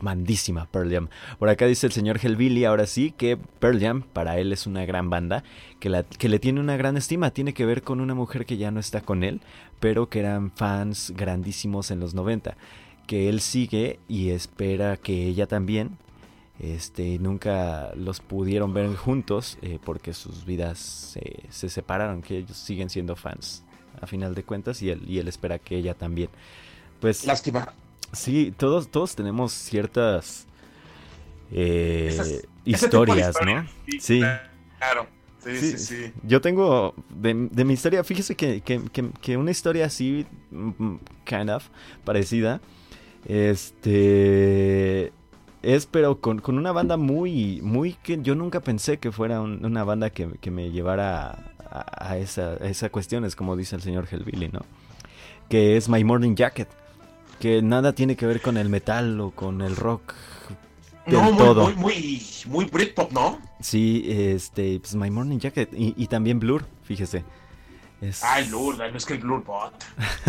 Mandísima 0.00 0.66
Pearl 0.66 0.92
Jam. 0.92 1.08
Por 1.38 1.48
acá 1.48 1.66
dice 1.66 1.86
el 1.86 1.92
señor 1.92 2.18
Hellbilly, 2.20 2.64
ahora 2.64 2.86
sí, 2.86 3.14
que 3.16 3.36
Pearl 3.36 3.80
Jam 3.80 4.02
para 4.02 4.38
él 4.38 4.52
es 4.52 4.66
una 4.66 4.84
gran 4.84 5.10
banda, 5.10 5.44
que, 5.78 5.88
le 5.90 6.38
tiene 6.40 6.58
una 6.58 6.76
gran 6.76 6.96
estima. 6.96 7.30
Tiene 7.30 7.54
que 7.54 7.64
ver 7.64 7.82
con 7.82 8.00
una 8.00 8.14
mujer 8.14 8.46
que 8.46 8.56
ya 8.56 8.72
no 8.72 8.80
está 8.80 9.00
con 9.00 9.22
él, 9.22 9.40
pero 9.78 10.08
que 10.08 10.18
eran 10.18 10.50
fans 10.50 11.12
grandísimos 11.16 11.92
en 11.92 12.00
los 12.00 12.14
90. 12.14 12.56
Que 13.06 13.28
él 13.28 13.40
sigue 13.40 14.00
y 14.08 14.30
espera 14.30 14.96
que 14.96 15.26
ella 15.28 15.46
también 15.46 15.98
este, 16.60 17.18
nunca 17.18 17.92
los 17.94 18.20
pudieron 18.20 18.74
ver 18.74 18.94
juntos 18.96 19.58
eh, 19.62 19.78
porque 19.84 20.12
sus 20.12 20.44
vidas 20.44 21.16
se 21.50 21.68
separaron, 21.68 22.22
que 22.22 22.38
ellos 22.38 22.56
siguen 22.56 22.90
siendo 22.90 23.16
fans 23.16 23.64
a 24.00 24.06
final 24.06 24.34
de 24.34 24.42
cuentas 24.44 24.82
y 24.82 24.90
él, 24.90 25.02
y 25.06 25.18
él 25.18 25.28
espera 25.28 25.58
que 25.58 25.76
ella 25.76 25.94
también. 25.94 26.30
Pues, 27.00 27.24
Lástima. 27.24 27.72
Sí, 28.12 28.54
todos, 28.56 28.88
todos 28.88 29.14
tenemos 29.14 29.52
ciertas 29.52 30.46
eh, 31.52 32.42
historias, 32.64 33.36
¿no? 33.44 33.66
Sí, 34.00 34.20
Claro. 34.78 35.06
Sí, 35.40 35.56
sí, 35.56 35.78
sí, 35.78 36.12
Yo 36.24 36.40
tengo 36.40 36.94
de, 37.10 37.32
mi 37.32 37.72
historia, 37.72 38.02
fíjese 38.02 38.34
que, 38.34 38.60
que, 38.60 38.82
que, 39.20 39.36
una 39.36 39.52
historia 39.52 39.86
así, 39.86 40.26
mm, 40.50 40.70
mm, 40.76 41.00
kind 41.24 41.50
of, 41.50 41.68
parecida, 42.04 42.60
este 43.24 45.12
es 45.62 45.86
pero 45.86 46.20
con, 46.20 46.42
una 46.46 46.72
banda 46.72 46.96
muy, 46.96 47.60
muy 47.62 47.94
que 47.94 48.18
yo 48.22 48.34
nunca 48.34 48.60
pensé 48.60 48.98
que 48.98 49.12
fuera 49.12 49.40
una 49.40 49.84
banda 49.84 50.10
que, 50.10 50.50
me 50.50 50.70
llevara 50.70 51.52
a, 51.70 52.16
esa, 52.18 52.52
a 52.52 52.66
esa 52.66 52.90
cuestión, 52.90 53.24
es 53.24 53.36
como 53.36 53.56
dice 53.56 53.76
el 53.76 53.82
señor 53.82 54.06
Hellbilly, 54.10 54.48
¿no? 54.48 54.60
Que 55.48 55.76
es 55.76 55.88
My 55.88 56.04
Morning 56.04 56.34
Jacket, 56.34 56.68
que 57.40 57.62
nada 57.62 57.92
tiene 57.92 58.16
que 58.16 58.26
ver 58.26 58.40
con 58.40 58.56
el 58.56 58.68
metal 58.68 59.20
o 59.20 59.30
con 59.30 59.60
el 59.62 59.76
rock. 59.76 60.14
no, 61.06 61.22
muy, 61.22 61.36
todo. 61.36 61.64
muy, 61.64 61.74
muy, 61.74 62.22
muy 62.46 62.64
Britpop, 62.66 63.12
¿no? 63.12 63.38
Sí, 63.60 64.04
este, 64.08 64.80
pues 64.80 64.94
My 64.94 65.10
Morning 65.10 65.38
Jacket 65.38 65.70
y, 65.72 66.06
también 66.06 66.38
Blur, 66.38 66.64
fíjese. 66.84 67.24
Es... 68.00 68.22
Ay, 68.22 68.48
Blur, 68.48 68.78
no 68.78 68.96
es 68.96 69.04
que 69.04 69.14
el 69.14 69.20
Blur 69.20 69.42
bot. 69.42 69.72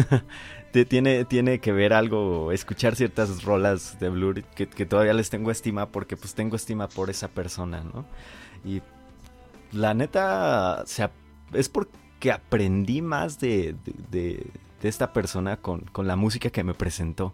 tiene, 0.71 1.25
tiene 1.25 1.59
que 1.59 1.71
ver 1.71 1.93
algo, 1.93 2.51
escuchar 2.51 2.95
ciertas 2.95 3.43
rolas 3.43 3.99
de 3.99 4.09
Blur 4.09 4.43
que, 4.43 4.85
todavía 4.85 5.13
les 5.13 5.29
tengo 5.29 5.51
estima 5.51 5.87
porque 5.87 6.15
pues 6.15 6.35
tengo 6.35 6.55
estima 6.55 6.87
por 6.87 7.09
esa 7.09 7.27
persona, 7.27 7.83
¿no? 7.83 8.05
Y 8.63 8.81
la 9.71 9.93
neta, 9.93 10.83
es 11.53 11.69
porque 11.69 12.31
aprendí 12.31 13.01
más 13.01 13.39
de, 13.39 13.75
de, 14.09 14.45
esta 14.83 15.13
persona 15.13 15.57
con, 15.57 15.83
la 15.95 16.15
música 16.15 16.49
que 16.49 16.63
me 16.63 16.73
presentó. 16.73 17.33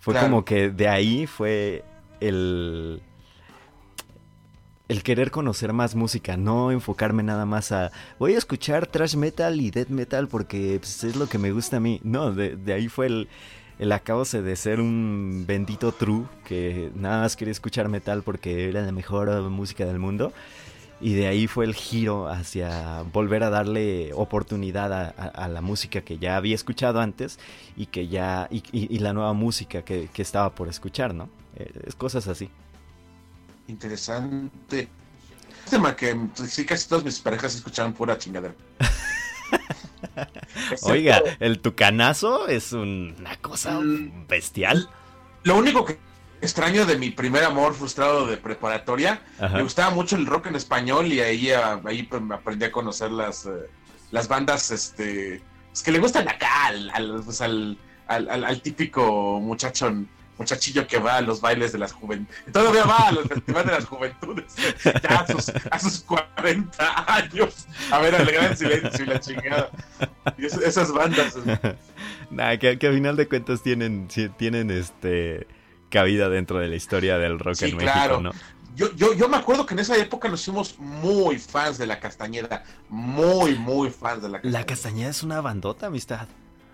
Fue 0.00 0.14
como 0.14 0.44
que 0.44 0.70
de 0.70 0.88
ahí 0.88 1.26
fue 1.26 1.84
el... 2.20 3.02
el 4.88 5.02
querer 5.02 5.30
conocer 5.30 5.72
más 5.72 5.94
música, 5.94 6.36
no 6.36 6.70
enfocarme 6.70 7.22
nada 7.22 7.46
más 7.46 7.72
a 7.72 7.90
voy 8.18 8.34
a 8.34 8.38
escuchar 8.38 8.86
thrash 8.86 9.16
metal 9.16 9.60
y 9.60 9.70
death 9.70 9.88
metal 9.88 10.28
porque 10.28 10.78
pues, 10.78 11.04
es 11.04 11.16
lo 11.16 11.26
que 11.26 11.38
me 11.38 11.52
gusta 11.52 11.78
a 11.78 11.80
mí. 11.80 12.00
No, 12.04 12.32
de, 12.32 12.72
ahí 12.72 12.88
fue 12.88 13.06
el, 13.06 13.28
el 13.78 13.92
acabose 13.92 14.42
de 14.42 14.56
ser 14.56 14.80
un 14.80 15.44
bendito 15.46 15.92
true 15.92 16.26
que 16.44 16.90
nada 16.94 17.22
más 17.22 17.36
quería 17.36 17.52
escuchar 17.52 17.88
metal 17.88 18.22
porque 18.22 18.68
era 18.68 18.82
la 18.82 18.92
mejor 18.92 19.40
música 19.50 19.86
del 19.86 19.98
mundo. 19.98 20.32
Y 21.00 21.14
de 21.14 21.26
ahí 21.26 21.48
fue 21.48 21.64
el 21.64 21.74
giro 21.74 22.28
hacia 22.28 23.02
volver 23.12 23.42
a 23.42 23.50
darle 23.50 24.12
oportunidad 24.14 25.12
a, 25.18 25.48
la 25.48 25.60
música 25.60 26.02
que 26.02 26.18
ya 26.18 26.36
había 26.36 26.54
escuchado 26.54 27.00
antes 27.00 27.38
y 27.76 27.86
que 27.86 28.06
ya 28.08 28.48
y, 28.50 28.98
la 29.00 29.12
nueva 29.12 29.32
música 29.32 29.82
que, 29.82 30.08
que, 30.12 30.22
estaba 30.22 30.54
por 30.54 30.68
escuchar, 30.68 31.12
¿no? 31.12 31.28
Eh, 31.56 31.70
es 31.86 31.94
cosas 31.94 32.28
así. 32.28 32.48
Interesante. 33.68 34.88
Tema 35.70 35.96
que 35.96 36.14
sí, 36.48 36.66
casi 36.66 36.88
todas 36.88 37.04
mis 37.04 37.18
parejas 37.20 37.54
escucharon 37.54 37.94
pura 37.94 38.18
chingadera. 38.18 38.54
Oiga, 40.82 41.22
el 41.40 41.60
tucanazo 41.60 42.48
es 42.48 42.72
una 42.72 43.36
cosa 43.40 43.80
mm. 43.80 44.26
bestial. 44.28 44.90
Lo 45.42 45.56
único 45.56 45.84
que 45.84 45.98
extraño 46.44 46.84
de 46.84 46.98
mi 46.98 47.10
primer 47.10 47.44
amor 47.44 47.74
frustrado 47.74 48.26
de 48.26 48.36
preparatoria, 48.36 49.22
me 49.52 49.62
gustaba 49.62 49.90
mucho 49.90 50.16
el 50.16 50.26
rock 50.26 50.46
en 50.46 50.56
español 50.56 51.06
y 51.06 51.20
ahí, 51.20 51.50
ahí 51.50 52.02
pues, 52.02 52.22
aprendí 52.30 52.66
a 52.66 52.72
conocer 52.72 53.10
las, 53.10 53.46
eh, 53.46 53.70
las 54.10 54.28
bandas 54.28 54.70
este, 54.70 55.42
pues, 55.70 55.82
que 55.82 55.92
le 55.92 55.98
gustan 55.98 56.28
acá 56.28 56.66
al, 56.66 57.22
pues, 57.24 57.40
al, 57.40 57.78
al 58.06 58.60
típico 58.60 59.40
muchacho 59.40 60.04
muchachillo 60.38 60.86
que 60.86 60.98
va 60.98 61.16
a 61.16 61.20
los 61.20 61.40
bailes 61.40 61.72
de 61.72 61.78
las 61.78 61.92
juventudes. 61.92 62.52
Todavía 62.52 62.84
va 62.84 63.08
a 63.08 63.12
los 63.12 63.26
festivales 63.26 63.66
de 63.66 63.72
las 63.72 63.86
juventudes. 63.86 64.54
Ya 64.84 65.20
a 65.20 65.26
sus, 65.26 65.52
a 65.70 65.78
sus 65.78 66.00
40 66.00 67.14
años. 67.14 67.66
A 67.90 67.98
ver, 67.98 68.14
alegrar 68.14 68.56
silencio 68.56 69.04
y 69.04 69.08
la 69.08 69.20
chingada. 69.20 69.70
Y 70.38 70.46
esas 70.46 70.92
bandas. 70.92 71.34
Nada, 72.30 72.58
que, 72.58 72.78
que, 72.78 72.88
a 72.88 72.92
final 72.92 73.16
de 73.16 73.28
cuentas 73.28 73.62
tienen, 73.62 74.08
tienen 74.36 74.70
este 74.70 75.46
cabida 75.90 76.28
dentro 76.28 76.58
de 76.58 76.68
la 76.68 76.76
historia 76.76 77.18
del 77.18 77.38
rock 77.38 77.62
en 77.62 77.76
México, 77.76 78.20
¿no? 78.20 78.32
Yo, 78.74 78.92
yo, 78.96 79.14
yo 79.14 79.28
me 79.28 79.36
acuerdo 79.36 79.64
que 79.66 79.74
en 79.74 79.80
esa 79.80 79.96
época 79.96 80.28
nos 80.28 80.40
hicimos 80.40 80.76
muy 80.80 81.38
fans 81.38 81.78
de 81.78 81.86
la 81.86 82.00
Castañeda. 82.00 82.64
Muy, 82.88 83.54
muy 83.54 83.90
fans 83.90 84.22
de 84.22 84.28
la 84.28 84.38
Castañeda. 84.38 84.58
La 84.58 84.66
Castañeda 84.66 85.10
es 85.10 85.22
una 85.22 85.40
bandota, 85.40 85.86
amistad. 85.86 86.26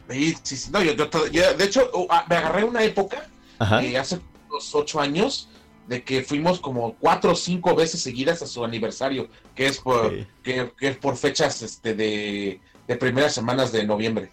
Sí, 0.08 0.36
sí, 0.42 0.70
No, 0.72 0.82
yo, 0.82 0.94
de 0.94 1.64
hecho, 1.64 1.90
uh, 1.92 2.06
ah, 2.08 2.24
me 2.28 2.36
agarré 2.36 2.64
una 2.64 2.82
época 2.82 3.26
eh, 3.60 3.98
hace 3.98 4.20
unos 4.48 4.74
ocho 4.74 5.00
años, 5.00 5.48
de 5.86 6.02
que 6.02 6.22
fuimos 6.22 6.60
como 6.60 6.94
cuatro 6.94 7.32
o 7.32 7.34
cinco 7.34 7.74
veces 7.74 8.00
seguidas 8.00 8.42
a 8.42 8.46
su 8.46 8.64
aniversario, 8.64 9.28
que 9.54 9.66
es 9.66 9.78
por, 9.78 10.26
que, 10.42 10.72
es 10.80 10.96
por 10.96 11.16
fechas 11.16 11.62
este, 11.62 11.94
de, 11.94 12.60
de 12.86 12.96
primeras 12.96 13.34
semanas 13.34 13.72
de 13.72 13.84
noviembre. 13.84 14.30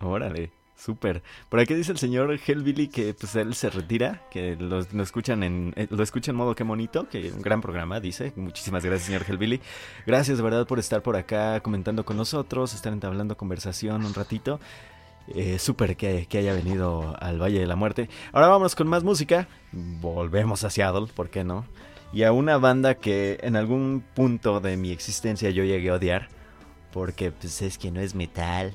Órale. 0.00 0.50
Súper. 0.76 1.22
Por 1.48 1.58
aquí 1.58 1.74
dice 1.74 1.90
el 1.90 1.98
señor 1.98 2.38
Hellbilly 2.46 2.88
que 2.88 3.14
pues 3.14 3.34
él 3.34 3.54
se 3.54 3.70
retira, 3.70 4.22
que 4.30 4.56
lo, 4.56 4.80
escuchan 5.02 5.42
en 5.42 5.72
eh, 5.74 5.86
lo 5.90 6.02
escucha 6.02 6.30
en 6.30 6.36
modo 6.36 6.54
que 6.54 6.64
bonito, 6.64 7.08
que 7.08 7.32
un 7.32 7.40
gran 7.40 7.62
programa, 7.62 7.98
dice. 7.98 8.32
Muchísimas 8.36 8.84
gracias, 8.84 9.06
señor 9.06 9.24
Hellbilly. 9.26 9.60
Gracias 10.06 10.36
de 10.36 10.44
verdad 10.44 10.66
por 10.66 10.78
estar 10.78 11.02
por 11.02 11.16
acá 11.16 11.60
comentando 11.60 12.04
con 12.04 12.18
nosotros, 12.18 12.74
estar 12.74 12.92
entablando 12.92 13.36
conversación 13.38 14.04
un 14.04 14.12
ratito. 14.12 14.60
Eh, 15.34 15.58
súper 15.58 15.96
que, 15.96 16.26
haya 16.32 16.52
venido 16.52 17.16
al 17.20 17.40
Valle 17.40 17.60
de 17.60 17.66
la 17.66 17.76
Muerte. 17.76 18.08
Ahora 18.32 18.48
vamos 18.48 18.74
con 18.74 18.86
más 18.88 19.02
música. 19.02 19.48
Volvemos 19.72 20.64
a 20.64 20.70
Seattle, 20.70 21.06
¿por 21.14 21.30
qué 21.30 21.44
no? 21.44 21.66
Y 22.12 22.22
a 22.22 22.32
una 22.32 22.58
banda 22.58 22.94
que 22.94 23.38
en 23.42 23.56
algún 23.56 24.04
punto 24.14 24.60
de 24.60 24.76
mi 24.76 24.92
existencia 24.92 25.50
yo 25.50 25.64
llegué 25.64 25.90
a 25.90 25.94
odiar. 25.94 26.28
Porque 26.92 27.32
pues 27.32 27.60
es 27.62 27.76
que 27.76 27.90
no 27.90 28.00
es 28.00 28.14
metal. 28.14 28.72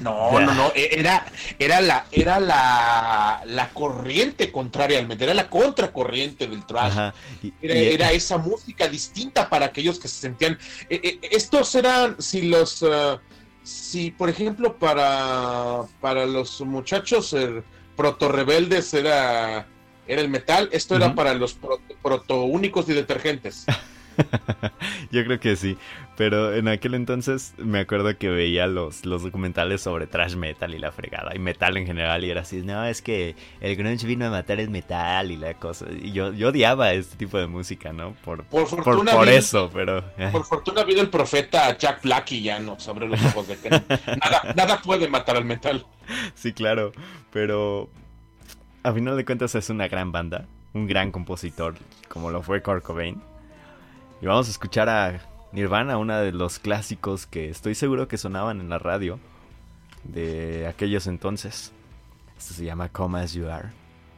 No, 0.00 0.38
no, 0.38 0.54
no, 0.54 0.72
e, 0.74 0.90
era, 0.92 1.26
era 1.58 1.80
la, 1.80 2.06
era 2.12 2.38
la, 2.38 3.42
la 3.46 3.68
corriente 3.70 4.52
contraria 4.52 4.98
al 4.98 5.06
metal, 5.06 5.24
era 5.24 5.34
la 5.34 5.48
contracorriente 5.48 6.46
del 6.46 6.64
trash. 6.64 7.12
era, 7.60 8.12
esa 8.12 8.38
música 8.38 8.86
distinta 8.88 9.48
para 9.48 9.66
aquellos 9.66 9.98
que 9.98 10.08
se 10.08 10.20
sentían. 10.20 10.58
E, 10.88 11.18
e, 11.22 11.28
estos 11.34 11.74
eran, 11.74 12.20
si 12.20 12.42
los 12.42 12.82
uh, 12.82 13.18
si, 13.66 14.12
por 14.12 14.28
ejemplo, 14.28 14.78
para, 14.78 15.82
para 16.00 16.24
los 16.24 16.60
muchachos 16.60 17.32
el 17.32 17.64
proto 17.96 18.28
rebeldes 18.28 18.94
era, 18.94 19.66
era 20.06 20.20
el 20.20 20.28
metal, 20.28 20.68
esto 20.70 20.94
era 20.94 21.16
para 21.16 21.34
los 21.34 21.58
proto 22.00 22.44
únicos 22.44 22.88
y 22.88 22.92
detergentes. 22.92 23.66
Yo 25.10 25.24
creo 25.24 25.40
que 25.40 25.56
sí, 25.56 25.76
pero 26.16 26.54
en 26.54 26.68
aquel 26.68 26.94
entonces 26.94 27.54
me 27.58 27.80
acuerdo 27.80 28.16
que 28.16 28.28
veía 28.28 28.66
los, 28.66 29.04
los 29.04 29.22
documentales 29.22 29.82
sobre 29.82 30.06
trash 30.06 30.34
metal 30.36 30.74
y 30.74 30.78
la 30.78 30.92
fregada, 30.92 31.34
y 31.34 31.38
metal 31.38 31.76
en 31.76 31.86
general, 31.86 32.24
y 32.24 32.30
era 32.30 32.42
así, 32.42 32.62
no, 32.62 32.84
es 32.84 33.02
que 33.02 33.34
el 33.60 33.76
grunge 33.76 34.06
vino 34.06 34.26
a 34.26 34.30
matar 34.30 34.60
el 34.60 34.70
metal 34.70 35.30
y 35.30 35.36
la 35.36 35.54
cosa, 35.54 35.86
y 35.90 36.12
yo, 36.12 36.32
yo 36.32 36.48
odiaba 36.48 36.92
este 36.92 37.16
tipo 37.16 37.38
de 37.38 37.46
música, 37.46 37.92
¿no? 37.92 38.14
Por, 38.24 38.44
por, 38.44 38.66
por, 38.82 39.28
eso, 39.28 39.70
pero... 39.72 40.02
Por 40.32 40.44
fortuna 40.44 40.84
vino 40.84 41.00
el 41.00 41.10
profeta 41.10 41.76
Jack 41.76 42.02
Black 42.02 42.32
y 42.32 42.42
ya 42.42 42.58
nos 42.58 42.86
abre 42.88 43.08
los 43.08 43.22
ojos 43.26 43.48
de 43.48 43.58
que 43.58 43.70
nada, 43.70 44.54
nada 44.54 44.80
puede 44.82 45.08
matar 45.08 45.36
al 45.36 45.44
metal. 45.44 45.86
Sí, 46.34 46.52
claro, 46.52 46.92
pero 47.32 47.90
a 48.82 48.92
final 48.92 49.16
de 49.16 49.24
cuentas 49.24 49.54
es 49.54 49.68
una 49.70 49.88
gran 49.88 50.12
banda, 50.12 50.46
un 50.72 50.86
gran 50.86 51.10
compositor, 51.10 51.74
como 52.08 52.30
lo 52.30 52.42
fue 52.42 52.62
Kurt 52.62 52.82
Cobain 52.82 53.20
y 54.20 54.26
vamos 54.26 54.48
a 54.48 54.50
escuchar 54.50 54.88
a 54.88 55.20
Nirvana, 55.52 55.98
uno 55.98 56.18
de 56.18 56.32
los 56.32 56.58
clásicos 56.58 57.26
que 57.26 57.48
estoy 57.48 57.74
seguro 57.74 58.08
que 58.08 58.18
sonaban 58.18 58.60
en 58.60 58.68
la 58.68 58.78
radio 58.78 59.18
de 60.04 60.66
aquellos 60.66 61.06
entonces. 61.06 61.72
Esto 62.38 62.54
se 62.54 62.64
llama 62.64 62.88
Come 62.88 63.20
As 63.20 63.32
You 63.32 63.48
Are. 63.48 63.68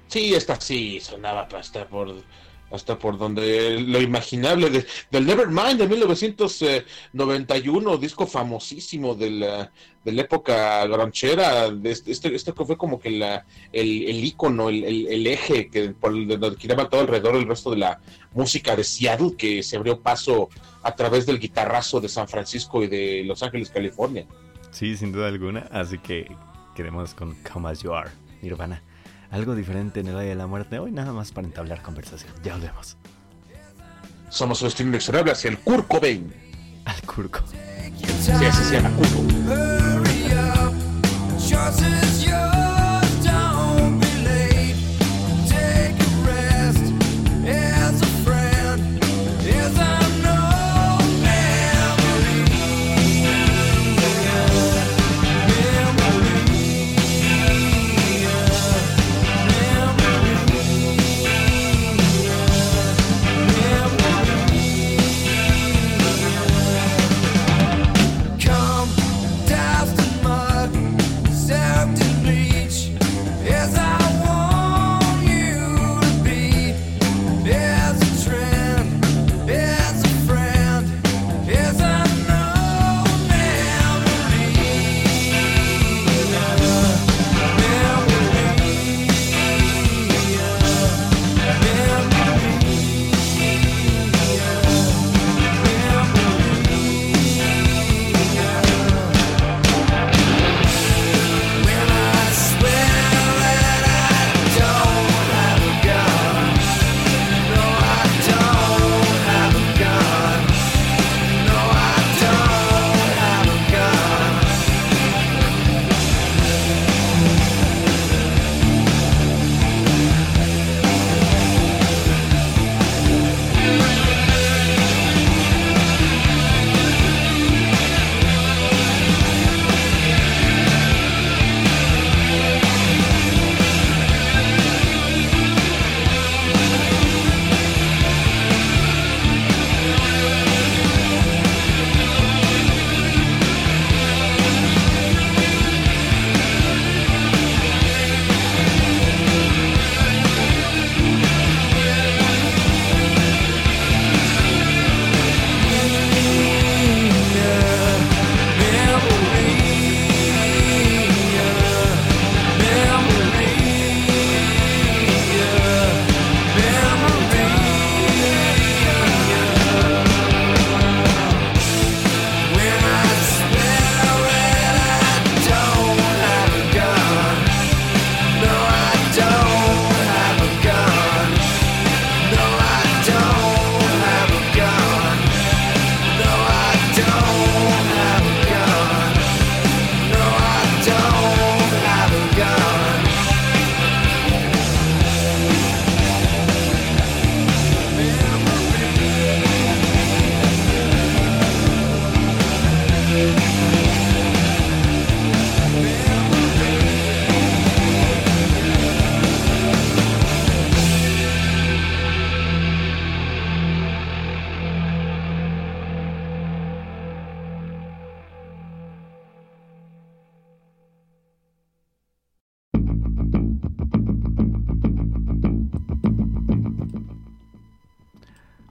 Sí, 0.09 0.35
esta 0.35 0.61
sí 0.61 1.01
sonaba 1.01 1.49
hasta 1.57 1.87
por 1.87 2.15
hasta 2.71 2.99
por 2.99 3.19
donde 3.19 3.81
lo 3.81 4.01
imaginable 4.01 4.71
de, 4.71 4.87
del 5.11 5.27
Nevermind 5.27 5.79
de 5.79 5.89
1991, 5.89 7.97
disco 7.97 8.25
famosísimo 8.27 9.15
de 9.15 9.31
la, 9.31 9.73
de 10.05 10.13
la 10.13 10.23
época 10.23 10.87
granchera, 10.87 11.67
este, 11.85 12.13
este, 12.13 12.35
este 12.35 12.53
fue 12.53 12.77
como 12.77 13.01
que 13.01 13.11
la, 13.11 13.47
el, 13.73 14.09
el 14.09 14.25
icono, 14.25 14.69
el, 14.69 14.85
el, 14.85 15.27
eje 15.27 15.69
que 15.69 15.89
por 15.91 16.13
donde 16.13 16.57
giraba 16.59 16.89
todo 16.89 17.01
alrededor 17.01 17.37
el 17.37 17.49
resto 17.49 17.71
de 17.71 17.79
la 17.79 18.01
música 18.33 18.77
de 18.77 18.85
Seattle, 18.85 19.35
que 19.37 19.63
se 19.63 19.77
abrió 19.77 20.01
paso 20.01 20.49
a 20.83 20.95
través 20.95 21.27
del 21.27 21.39
guitarrazo 21.39 22.01
de 22.01 22.09
San 22.09 22.29
Francisco 22.29 22.83
y 22.83 22.89
de 22.89 23.23
Los 23.25 23.43
Ángeles, 23.43 23.71
California. 23.71 24.27
Sí, 24.71 24.97
sin 24.97 25.13
duda 25.13 25.29
alguna, 25.29 25.69
así 25.73 25.99
que 25.99 26.31
queremos 26.77 27.15
con 27.15 27.35
Come 27.51 27.71
As 27.71 27.83
You 27.83 27.95
Are, 27.95 28.11
Nirvana 28.43 28.83
algo 29.31 29.55
diferente 29.55 30.01
en 30.01 30.09
el 30.09 30.15
Valle 30.15 30.31
de 30.31 30.35
la 30.35 30.47
Muerte 30.47 30.79
hoy, 30.79 30.91
nada 30.91 31.13
más 31.13 31.33
para 31.33 31.47
entablar 31.47 31.83
conversación. 31.83 32.33
Ya 32.43 32.55
volvemos. 32.55 32.97
Somos 34.31 34.61
un 34.63 34.69
destino 34.69 34.91
inexorable 34.91 35.33
hacia 35.33 35.51
el 35.51 35.59
Curco 35.59 36.01
Bain. 36.01 36.33
Al 36.85 37.01
Curco. 37.03 37.41
Sí, 38.21 38.33
así 38.33 38.65
se 38.65 38.75
llama 38.75 38.91
Curco. 38.97 39.23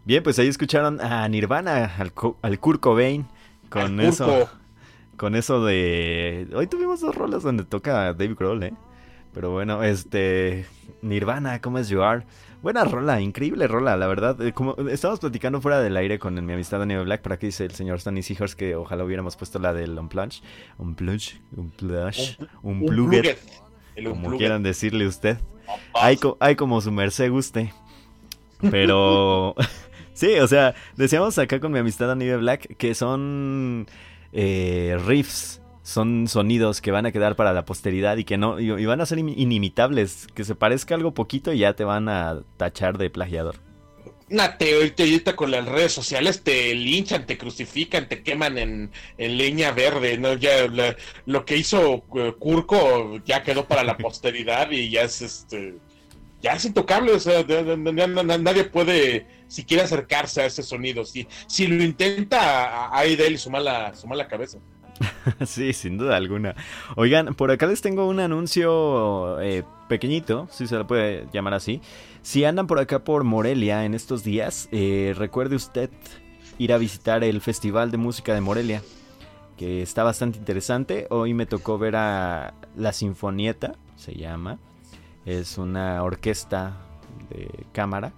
Bien, 0.08 0.24
pues 0.24 0.40
ahí 0.40 0.48
escucharon 0.48 1.02
a 1.02 1.28
Nirvana, 1.28 1.94
al, 1.98 2.14
al 2.42 2.60
Kurt 2.62 2.80
Cobain, 2.80 3.26
con 3.68 4.00
eso. 4.00 4.50
Con 5.18 5.36
eso 5.36 5.66
de. 5.66 6.48
Hoy 6.56 6.68
tuvimos 6.68 7.02
dos 7.02 7.14
rolas 7.14 7.44
donde 7.44 7.66
toca 7.66 8.14
David 8.14 8.38
Grohl, 8.40 8.64
¿eh? 8.64 8.74
Pero 9.34 9.52
bueno, 9.52 9.84
este. 9.84 10.66
Nirvana, 11.02 11.60
¿cómo 11.60 11.78
es 11.78 11.90
You 11.90 12.04
Are? 12.04 12.24
Buena 12.62 12.86
rola, 12.86 13.20
increíble 13.20 13.68
rola, 13.68 13.98
la 13.98 14.08
verdad. 14.08 14.42
Eh, 14.42 14.54
como 14.54 14.78
estábamos 14.88 15.20
platicando 15.20 15.60
fuera 15.60 15.82
del 15.82 15.98
aire 15.98 16.20
con 16.20 16.34
mi 16.46 16.54
amistad 16.54 16.80
Daniel 16.80 17.04
Black, 17.04 17.22
para 17.22 17.38
que 17.38 17.48
dice 17.48 17.66
el 17.66 17.72
señor 17.72 17.98
Stanley 17.98 18.24
Seahorse 18.24 18.56
que 18.56 18.78
ojalá 18.78 19.04
hubiéramos 19.04 19.36
puesto 19.36 19.60
la 19.60 19.74
del 19.74 20.00
Unplunge. 20.00 20.42
Unplunge, 20.78 21.42
Unplunge, 21.54 22.38
Unplugged. 22.64 23.36
Como 24.06 24.38
quieran 24.38 24.64
decirle 24.64 25.06
usted. 25.06 25.38
Hay, 25.96 26.18
hay 26.40 26.56
como 26.56 26.80
su 26.80 26.94
merced 26.94 27.30
guste. 27.30 27.74
Pero. 28.72 29.54
Sí, 30.18 30.40
o 30.40 30.48
sea, 30.48 30.74
decíamos 30.96 31.38
acá 31.38 31.60
con 31.60 31.72
mi 31.72 31.78
amistad 31.78 32.12
Annie 32.12 32.36
Black 32.38 32.76
que 32.78 32.96
son 32.96 33.86
eh, 34.34 34.98
riffs, 35.06 35.62
son 35.84 36.28
sonidos 36.28 36.82
que 36.82 36.90
van 36.90 37.06
a 37.06 37.12
quedar 37.12 37.36
para 37.36 37.54
la 37.54 37.66
posteridad 37.66 38.18
y 38.18 38.24
que 38.24 38.36
no, 38.36 38.60
y, 38.60 38.84
van 38.88 39.00
a 39.00 39.06
ser 39.06 39.20
inimitables, 39.20 40.26
que 40.34 40.44
se 40.44 40.56
parezca 40.56 40.96
algo 40.96 41.14
poquito 41.14 41.54
y 41.54 41.60
ya 41.60 41.76
te 41.76 41.84
van 41.84 42.10
a 42.10 42.42
tachar 42.58 42.98
de 42.98 43.12
plagiador. 43.12 43.58
Una 44.32 44.58
teoría 44.58 45.36
con 45.36 45.52
las 45.52 45.68
redes 45.68 45.94
sociales 45.94 46.42
te 46.42 46.74
linchan, 46.74 47.28
te 47.28 47.38
crucifican, 47.38 48.10
te 48.10 48.24
queman 48.24 48.58
en, 48.58 48.92
leña 49.20 49.70
verde, 49.70 50.18
¿no? 50.18 50.34
Ya 50.34 50.68
lo 51.28 51.46
que 51.46 51.58
hizo 51.58 52.02
Curco 52.40 53.22
ya 53.24 53.44
quedó 53.44 53.66
para 53.66 53.84
la 53.84 53.98
posteridad 54.00 54.72
y 54.72 54.90
ya 54.90 55.04
es 55.04 55.22
este 55.22 55.76
ya 56.42 56.54
es 56.54 56.66
intocable, 56.66 57.14
o 57.14 57.20
sea, 57.20 57.44
nadie 57.46 58.64
puede 58.66 59.28
siquiera 59.48 59.84
acercarse 59.84 60.42
a 60.42 60.46
ese 60.46 60.64
sonido. 60.64 61.04
Si, 61.06 61.28
si 61.48 61.68
lo 61.68 61.84
intenta, 61.84 62.96
hay 62.96 63.16
de 63.16 63.28
él 63.28 63.40
su 63.40 63.50
mala, 63.50 63.96
su 63.96 64.08
mala 64.08 64.28
cabeza. 64.28 64.60
sí, 65.46 65.74
sin 65.74 65.98
duda 65.98 66.16
alguna. 66.16 66.56
Oigan, 66.96 67.36
por 67.36 67.52
acá 67.52 67.68
les 67.68 67.82
tengo 67.82 68.08
un 68.08 68.20
anuncio 68.20 69.40
eh, 69.42 69.64
pequeñito, 69.88 70.48
si 70.52 70.68
se 70.68 70.76
lo 70.76 70.88
puede 70.88 71.28
llamar 71.34 71.54
así. 71.54 71.82
Si 72.22 72.44
andan 72.46 72.68
por 72.68 72.80
acá 72.80 73.04
por 73.04 73.24
Morelia 73.24 73.86
en 73.86 73.94
estos 73.94 74.24
días, 74.24 74.70
eh, 74.72 75.14
recuerde 75.18 75.56
usted 75.56 75.90
ir 76.58 76.74
a 76.74 76.78
visitar 76.78 77.24
el 77.24 77.42
Festival 77.42 77.92
de 77.92 77.98
Música 77.98 78.34
de 78.34 78.42
Morelia, 78.42 78.82
que 79.58 79.82
está 79.82 80.04
bastante 80.04 80.40
interesante. 80.40 81.08
Hoy 81.10 81.34
me 81.34 81.46
tocó 81.46 81.78
ver 81.78 81.96
a 81.96 82.54
La 82.76 82.94
Sinfonieta, 82.94 83.76
se 83.96 84.14
llama. 84.16 84.60
Es 85.28 85.58
una 85.58 86.02
orquesta 86.04 86.78
de 87.30 87.66
cámara 87.74 88.14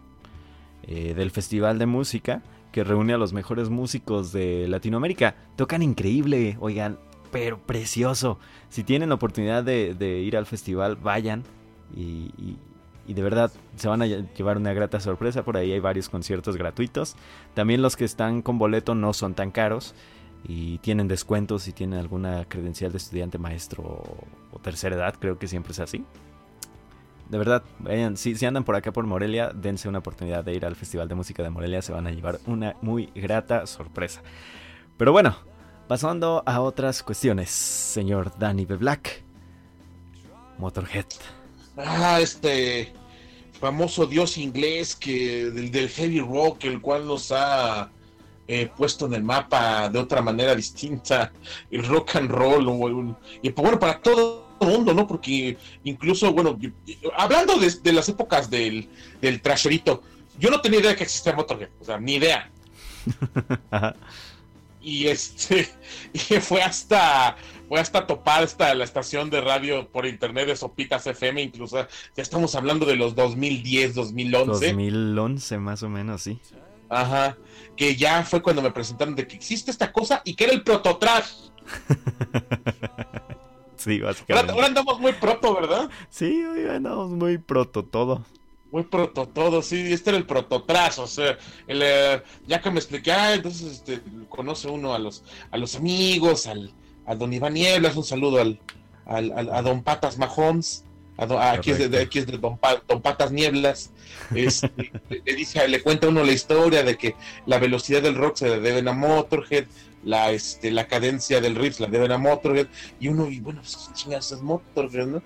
eh, 0.84 1.16
del 1.16 1.32
Festival 1.32 1.80
de 1.80 1.88
Música 1.88 2.44
que 2.72 2.84
reúne 2.84 3.14
a 3.14 3.18
los 3.18 3.34
mejores 3.34 3.72
músicos 3.72 4.32
de 4.32 4.68
Latinoamérica. 4.68 5.34
Tocan 5.56 5.82
increíble, 5.82 6.56
oigan, 6.60 7.00
pero 7.32 7.58
precioso. 7.58 8.38
Si 8.70 8.84
tienen 8.84 9.10
la 9.10 9.16
oportunidad 9.16 9.64
de, 9.64 10.22
ir 10.24 10.38
al 10.38 10.46
festival, 10.46 10.98
vayan 10.98 11.44
y, 11.96 12.32
y, 13.08 13.14
de 13.16 13.24
verdad 13.24 13.52
se 13.76 13.88
van 13.88 14.04
a 14.04 14.06
llevar 14.06 14.58
una 14.58 14.74
grata 14.74 15.00
sorpresa. 15.00 15.44
Por 15.44 15.58
ahí 15.58 15.72
hay 15.72 15.80
varios 15.80 16.10
conciertos 16.10 16.58
gratuitos. 16.58 17.16
También 17.56 17.82
los 17.82 17.96
que 17.96 18.06
están 18.06 18.44
con 18.44 18.60
boleto 18.60 18.94
no 18.94 19.14
son 19.14 19.34
tan 19.34 19.50
caros 19.50 19.96
y 20.48 20.78
tienen 20.78 21.08
descuentos 21.08 21.64
si 21.64 21.74
tienen 21.74 21.98
alguna 21.98 22.46
credencial 22.46 22.92
de 22.92 23.00
estudiante, 23.00 23.40
maestro 23.40 23.84
o 24.52 24.60
tercera 24.62 24.96
edad, 24.96 25.16
creo 25.20 25.40
que 25.40 25.48
siempre 25.48 25.72
es 25.72 25.80
así 25.80 26.06
de 27.30 27.38
verdad, 27.38 27.64
vayan, 27.78 28.18
si, 28.18 28.36
si 28.36 28.46
andan 28.46 28.64
por 28.64 28.76
acá 28.76 28.92
por 28.92 29.06
Morelia, 29.06 29.52
dense 29.54 29.88
una 29.88 30.00
oportunidad 30.00 30.44
de 30.44 30.56
ir 30.56 30.66
al 30.66 30.76
Festival 30.76 31.08
de 31.08 31.16
Música 31.16 31.44
de 31.44 31.52
Morelia, 31.52 31.82
se 31.82 31.92
van 31.92 32.08
a 32.08 32.12
llevar 32.12 32.40
una 32.48 32.76
muy 32.82 33.12
grata 33.14 33.68
sorpresa. 33.68 34.22
Pero 34.98 35.12
bueno, 35.12 35.38
pasando 35.88 36.42
a 36.46 36.60
otras 36.62 37.04
cuestiones, 37.04 37.52
señor 37.52 38.38
Danny 38.40 38.66
B. 38.66 38.78
Black, 38.78 39.24
Motorhead. 40.58 41.06
Ah, 41.78 42.20
este 42.20 42.92
famoso 43.60 44.08
dios 44.08 44.38
inglés 44.38 44.96
que 44.96 45.52
del, 45.52 45.90
heavy 45.90 46.22
rock, 46.22 46.66
el 46.66 46.82
cual 46.82 47.06
nos 47.06 47.32
ha 47.32 47.92
eh, 48.48 48.72
puesto 48.76 49.06
en 49.06 49.14
el 49.14 49.24
mapa 49.24 49.88
de 49.90 50.00
otra 50.00 50.22
manera 50.22 50.56
distinta 50.56 51.32
el 51.70 51.86
rock 51.86 52.16
and 52.16 52.32
roll 52.32 53.16
y 53.44 53.50
bueno 53.52 53.80
para 53.80 54.00
todo 54.00 54.49
mundo, 54.66 54.94
¿no? 54.94 55.08
Porque 55.08 55.58
incluso, 55.84 56.32
bueno, 56.34 56.58
hablando 57.18 57.56
de, 57.58 57.94
las 57.94 58.10
épocas 58.10 58.50
del, 58.50 58.90
del 59.22 59.42
trasherito, 59.42 60.04
yo 60.40 60.50
no 60.50 60.62
tenía 60.62 60.80
idea 60.80 60.92
de 60.92 60.96
que 60.98 61.04
existía 61.04 61.34
Motorhead, 61.34 61.70
o 61.80 61.86
sea, 61.86 62.00
ni 62.00 62.16
idea. 62.16 62.50
Y 64.82 65.08
este, 65.08 65.70
y 66.14 66.20
fue 66.40 66.62
hasta, 66.62 67.36
fue 67.68 67.80
hasta 67.80 68.08
topar 68.08 68.44
esta, 68.44 68.74
la 68.74 68.84
estación 68.84 69.30
de 69.30 69.42
radio 69.42 69.88
por 69.90 70.06
internet 70.06 70.48
de 70.48 70.56
Sopitas 70.56 71.06
FM, 71.06 71.42
incluso 71.42 71.86
ya 72.16 72.24
estamos 72.24 72.56
hablando 72.56 72.86
de 72.86 72.96
los 72.96 73.16
2010, 73.16 73.96
2011. 73.96 74.68
2011 74.68 75.58
más 75.58 75.84
o 75.84 75.90
menos, 75.90 76.22
sí. 76.24 76.40
Ajá, 76.88 77.38
que 77.76 77.96
ya 77.96 78.24
fue 78.24 78.42
cuando 78.42 78.62
me 78.62 78.72
presentaron 78.72 79.16
de 79.16 79.28
que 79.28 79.36
existe 79.36 79.70
esta 79.70 79.92
cosa 79.92 80.22
y 80.26 80.34
que 80.34 80.46
era 80.46 80.54
el 80.54 80.64
prototrash. 80.64 81.30
Sí, 83.80 84.00
básicamente. 84.00 84.52
Ahora, 84.52 84.68
andamos 84.68 85.00
muy 85.00 85.14
proto, 85.14 85.56
¿verdad? 85.56 85.90
Sí, 86.10 86.44
hoy 86.44 86.66
andamos 86.66 87.12
muy 87.12 87.38
proto 87.38 87.86
todo. 87.86 88.26
Muy 88.72 88.84
proto 88.84 89.28
todo, 89.28 89.62
sí, 89.64 89.94
este 89.94 90.12
era 90.12 90.18
el 90.20 90.26
prototrazo, 90.26 91.04
o 91.04 91.08
sea, 91.08 91.38
el, 91.66 91.82
eh, 91.82 92.22
ya 92.46 92.62
que 92.62 92.70
me 92.70 92.78
expliqué, 92.78 93.12
ah, 93.12 93.34
entonces 93.34 93.72
este, 93.72 94.02
conoce 94.28 94.68
uno 94.68 94.94
a 94.94 95.00
los, 95.00 95.24
a 95.50 95.58
los 95.58 95.76
amigos, 95.76 96.46
al, 96.46 96.72
a 97.08 97.16
don 97.16 97.34
Iván 97.34 97.56
Nieblas, 97.56 97.96
un 97.96 98.04
saludo 98.04 98.40
al, 98.40 98.60
al, 99.06 99.50
a 99.52 99.62
don 99.64 99.82
Patas 99.82 100.20
Mahomes, 100.20 100.86
aquí, 101.20 101.72
es 101.72 101.92
de, 101.92 102.02
aquí 102.02 102.20
es 102.20 102.28
de 102.28 102.38
don, 102.38 102.60
don 102.88 103.02
Patas 103.02 103.32
Nieblas, 103.32 103.92
este, 104.34 104.70
le, 105.26 105.36
dice, 105.36 105.68
le 105.68 105.82
cuenta 105.82 106.08
uno 106.08 106.24
la 106.24 106.32
historia 106.32 106.84
de 106.84 106.98
que 106.98 107.16
la 107.46 107.60
velocidad 107.60 108.02
del 108.02 108.16
rock 108.16 108.38
se 108.38 108.60
debe 108.60 108.88
a 108.90 108.94
Motorhead, 108.94 109.66
la, 110.04 110.32
este, 110.32 110.72
la 110.72 110.88
cadencia 110.88 111.42
del 111.42 111.56
riff 111.56 111.80
la 111.80 111.88
deben 111.88 112.12
a 112.12 112.18
Motorhead, 112.18 112.68
y 113.00 113.10
uno, 113.10 113.30
y 113.30 113.40
bueno, 113.40 113.62
pues 113.62 113.90
chingados 113.94 114.32
es 114.32 114.42
Motorhead, 114.42 115.08
¿no? 115.08 115.22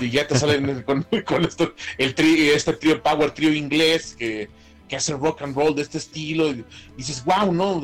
Y 0.00 0.10
ya 0.10 0.26
te 0.26 0.38
salen 0.38 0.82
con, 1.24 1.44
esto, 1.44 1.74
el 1.96 2.14
tri, 2.14 2.50
este 2.50 2.74
trío 2.74 3.02
Power, 3.02 3.30
trío 3.30 3.52
inglés, 3.52 4.14
que, 4.18 4.48
que, 4.86 4.96
hace 4.96 5.14
rock 5.14 5.42
and 5.42 5.56
roll 5.56 5.74
de 5.74 5.82
este 5.82 5.98
estilo, 5.98 6.50
y, 6.50 6.64
dices, 6.96 7.24
wow, 7.24 7.52
¿no? 7.52 7.80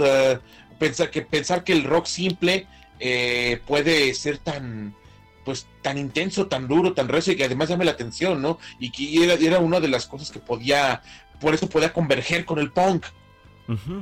pensar, 0.79 1.11
que, 1.11 1.23
pensar 1.23 1.65
que 1.65 1.73
el 1.73 1.85
rock 1.85 2.07
simple 2.07 2.67
eh, 3.01 3.61
puede 3.67 4.13
ser 4.15 4.39
tan 4.39 4.95
pues 5.45 5.67
tan 5.83 5.99
intenso, 5.99 6.47
tan 6.47 6.69
duro, 6.69 6.93
tan 6.93 7.09
recio 7.09 7.33
y 7.33 7.37
que 7.37 7.45
además 7.45 7.69
llame 7.69 7.85
la 7.85 7.93
atención, 7.93 8.41
¿no? 8.41 8.59
Y 8.79 8.91
que 8.91 9.25
era, 9.25 9.35
era 9.35 9.59
una 9.59 9.81
de 9.81 9.89
las 9.89 10.07
cosas 10.07 10.31
que 10.31 10.39
podía, 10.39 11.03
por 11.41 11.55
eso 11.55 11.69
podía 11.69 11.93
converger 11.93 12.45
con 12.45 12.59
el 12.59 12.73
punk. 12.73 13.05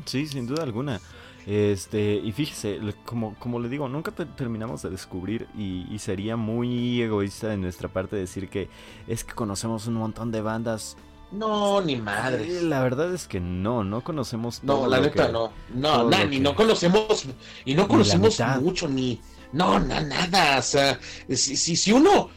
sí, 0.06 0.26
sin 0.26 0.46
duda 0.46 0.62
alguna. 0.62 1.00
Este, 1.46 2.14
y 2.14 2.30
fíjese, 2.30 2.78
como, 3.04 3.34
como 3.38 3.58
le 3.58 3.68
digo, 3.68 3.88
nunca 3.88 4.12
terminamos 4.12 4.82
de 4.82 4.90
descubrir 4.90 5.48
y, 5.58 5.98
sería 5.98 6.36
muy 6.36 7.02
egoísta 7.02 7.48
de 7.48 7.56
nuestra 7.56 7.88
parte 7.88 8.16
decir 8.16 8.48
que 8.48 8.68
es 9.06 9.24
que 9.24 9.34
conocemos 9.34 9.86
un 9.86 9.94
montón 9.94 10.30
de 10.30 10.40
bandas. 10.40 10.96
No, 11.32 11.80
ni 11.80 11.96
madre. 11.96 12.58
Eh, 12.58 12.62
la 12.62 12.82
verdad 12.82 13.12
es 13.14 13.26
que 13.26 13.40
no, 13.40 13.84
no 13.84 14.02
conocemos 14.02 14.62
No, 14.62 14.86
la 14.86 15.00
neta 15.00 15.28
no. 15.28 15.50
No, 15.74 16.08
ni 16.26 16.38
no 16.40 16.54
conocemos, 16.54 17.26
y 17.64 17.74
no 17.74 17.88
conocemos 17.88 18.40
mucho, 18.60 18.88
ni. 18.88 19.20
No, 19.52 19.78
nada. 19.78 20.58
O 20.58 20.62
sea, 20.62 20.98
si, 21.28 21.56
si, 21.56 21.92
uno 21.92 22.30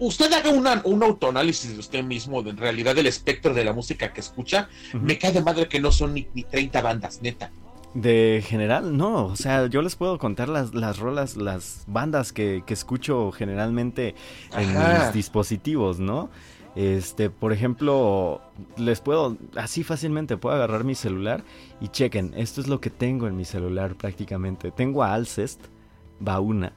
usted 0.00 0.32
haga 0.32 0.50
una, 0.50 0.80
un 0.84 1.02
autoanálisis 1.02 1.72
de 1.72 1.78
usted 1.78 2.02
mismo, 2.02 2.42
de, 2.42 2.50
en 2.50 2.56
realidad 2.56 2.94
del 2.94 3.06
espectro 3.06 3.54
de 3.54 3.64
la 3.64 3.72
música 3.72 4.12
que 4.12 4.20
escucha, 4.20 4.68
me 4.92 5.18
cae 5.18 5.32
de 5.32 5.42
madre 5.42 5.68
que 5.68 5.80
no 5.80 5.92
son 5.92 6.14
ni, 6.14 6.28
ni 6.34 6.44
30 6.44 6.80
bandas, 6.82 7.20
neta. 7.22 7.52
De 7.94 8.42
general, 8.44 8.96
no, 8.96 9.26
o 9.26 9.36
sea, 9.36 9.66
yo 9.66 9.80
les 9.80 9.94
puedo 9.94 10.18
contar 10.18 10.48
las, 10.48 10.74
las 10.74 10.98
rolas, 10.98 11.36
las 11.36 11.84
bandas 11.86 12.32
que, 12.32 12.64
que 12.66 12.74
escucho 12.74 13.30
generalmente 13.30 14.16
en 14.56 14.72
mis 14.72 15.12
dispositivos, 15.12 16.00
¿no? 16.00 16.28
Este, 16.74 17.30
por 17.30 17.52
ejemplo, 17.52 18.40
les 18.76 19.00
puedo, 19.00 19.36
así 19.54 19.84
fácilmente 19.84 20.36
puedo 20.36 20.56
agarrar 20.56 20.82
mi 20.82 20.96
celular 20.96 21.44
y 21.80 21.86
chequen, 21.86 22.34
esto 22.36 22.60
es 22.60 22.66
lo 22.66 22.80
que 22.80 22.90
tengo 22.90 23.28
en 23.28 23.36
mi 23.36 23.44
celular 23.44 23.94
prácticamente. 23.94 24.72
Tengo 24.72 25.04
a 25.04 25.14
Alcest, 25.14 25.60
va 26.26 26.40
una. 26.40 26.72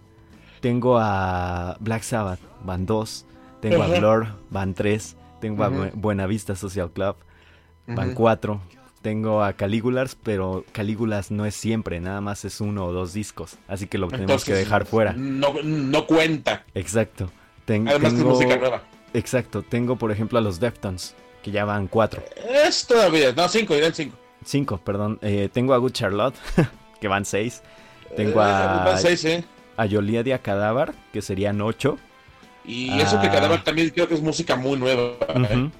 Tengo 0.59 0.97
a 0.99 1.77
Black 1.79 2.03
Sabbath, 2.03 2.39
van 2.63 2.85
dos. 2.85 3.25
Tengo 3.61 3.83
a 3.83 3.87
Blur, 3.87 4.27
van 4.49 4.73
tres. 4.73 5.15
Tengo 5.39 5.63
a 5.63 5.69
Buenavista 5.69 6.55
Social 6.55 6.91
Club, 6.91 7.15
van 7.85 8.13
cuatro 8.15 8.61
tengo 9.07 9.41
a 9.41 9.53
Calígulas, 9.53 10.17
pero 10.21 10.65
Calígulas 10.73 11.31
no 11.31 11.45
es 11.45 11.55
siempre, 11.55 12.01
nada 12.01 12.19
más 12.19 12.43
es 12.43 12.59
uno 12.59 12.85
o 12.85 12.91
dos 12.91 13.13
discos, 13.13 13.57
así 13.69 13.87
que 13.87 13.97
lo 13.97 14.09
tenemos 14.09 14.43
que 14.43 14.53
dejar 14.53 14.85
fuera. 14.85 15.13
No, 15.15 15.53
no 15.63 16.05
cuenta. 16.05 16.65
Exacto. 16.73 17.31
Además 17.67 18.01
tengo... 18.01 18.29
música 18.31 18.57
nueva. 18.57 18.83
Exacto, 19.13 19.61
tengo 19.61 19.95
por 19.95 20.11
ejemplo 20.11 20.37
a 20.39 20.41
los 20.41 20.59
Deftones, 20.59 21.15
que 21.41 21.51
ya 21.51 21.63
van 21.63 21.87
cuatro. 21.87 22.21
Es 22.65 22.85
todavía, 22.85 23.31
no, 23.31 23.47
cinco, 23.47 23.75
irán 23.75 23.93
cinco. 23.93 24.17
Cinco, 24.43 24.77
perdón. 24.77 25.19
Eh, 25.21 25.49
tengo 25.53 25.73
a 25.73 25.77
Good 25.77 25.93
Charlotte, 25.93 26.35
que 26.99 27.07
van 27.07 27.23
seis. 27.23 27.63
Tengo 28.15 28.41
Eh, 28.41 28.43
a, 28.45 28.83
van 28.85 28.97
seis, 28.99 29.23
¿eh? 29.25 29.43
a 29.75 29.85
Yoliadia 29.85 30.39
Cadáver, 30.39 30.93
que 31.13 31.21
serían 31.21 31.61
ocho. 31.61 31.97
Y 32.65 32.99
eso 32.99 33.19
que 33.21 33.27
Ah. 33.27 33.31
Cadáver 33.31 33.63
también 33.63 33.89
creo 33.91 34.07
que 34.07 34.13
es 34.15 34.21
música 34.21 34.55
muy 34.55 34.77
nueva. 34.77 35.13
¿eh? 35.29 35.39
Ujú. 35.57 35.71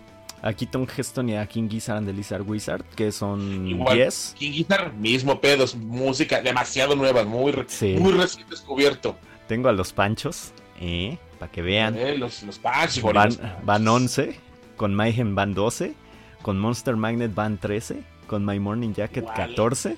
A 0.41 0.53
Keaton 0.53 0.87
Heston 0.95 1.29
y 1.29 1.35
a 1.35 1.45
King 1.47 1.67
Gizzard 1.67 1.97
and 1.97 2.07
the 2.07 2.13
Lizard 2.13 2.43
Wizard, 2.47 2.83
que 2.95 3.11
son 3.11 3.67
Igual. 3.67 3.95
10. 3.97 4.35
King 4.37 4.51
Guitar, 4.51 4.93
mismo 4.93 5.41
pedo, 5.41 5.63
es 5.63 5.75
música 5.75 6.41
demasiado 6.41 6.95
nueva, 6.95 7.23
muy, 7.25 7.53
Sí. 7.67 7.95
muy 7.99 8.13
recién 8.13 8.47
descubierto. 8.47 9.17
Tengo 9.47 9.67
a 9.67 9.71
los 9.71 9.93
Panchos, 9.93 10.51
eh, 10.79 11.17
para 11.39 11.51
que 11.51 11.61
vean. 11.63 11.97
Eh, 11.97 12.17
los, 12.17 12.43
los 12.43 12.59
Patch, 12.59 13.01
Van, 13.01 13.35
van 13.63 13.87
11, 13.87 14.39
con 14.75 14.93
Mayhem 14.93 15.33
van 15.33 15.55
12, 15.55 15.93
con 16.43 16.59
Monster 16.59 16.95
Magnet 16.95 17.33
van 17.33 17.57
13, 17.57 18.03
con 18.27 18.45
My 18.45 18.59
Morning 18.59 18.93
Jacket 18.93 19.23
Igual. 19.23 19.35
14. 19.35 19.97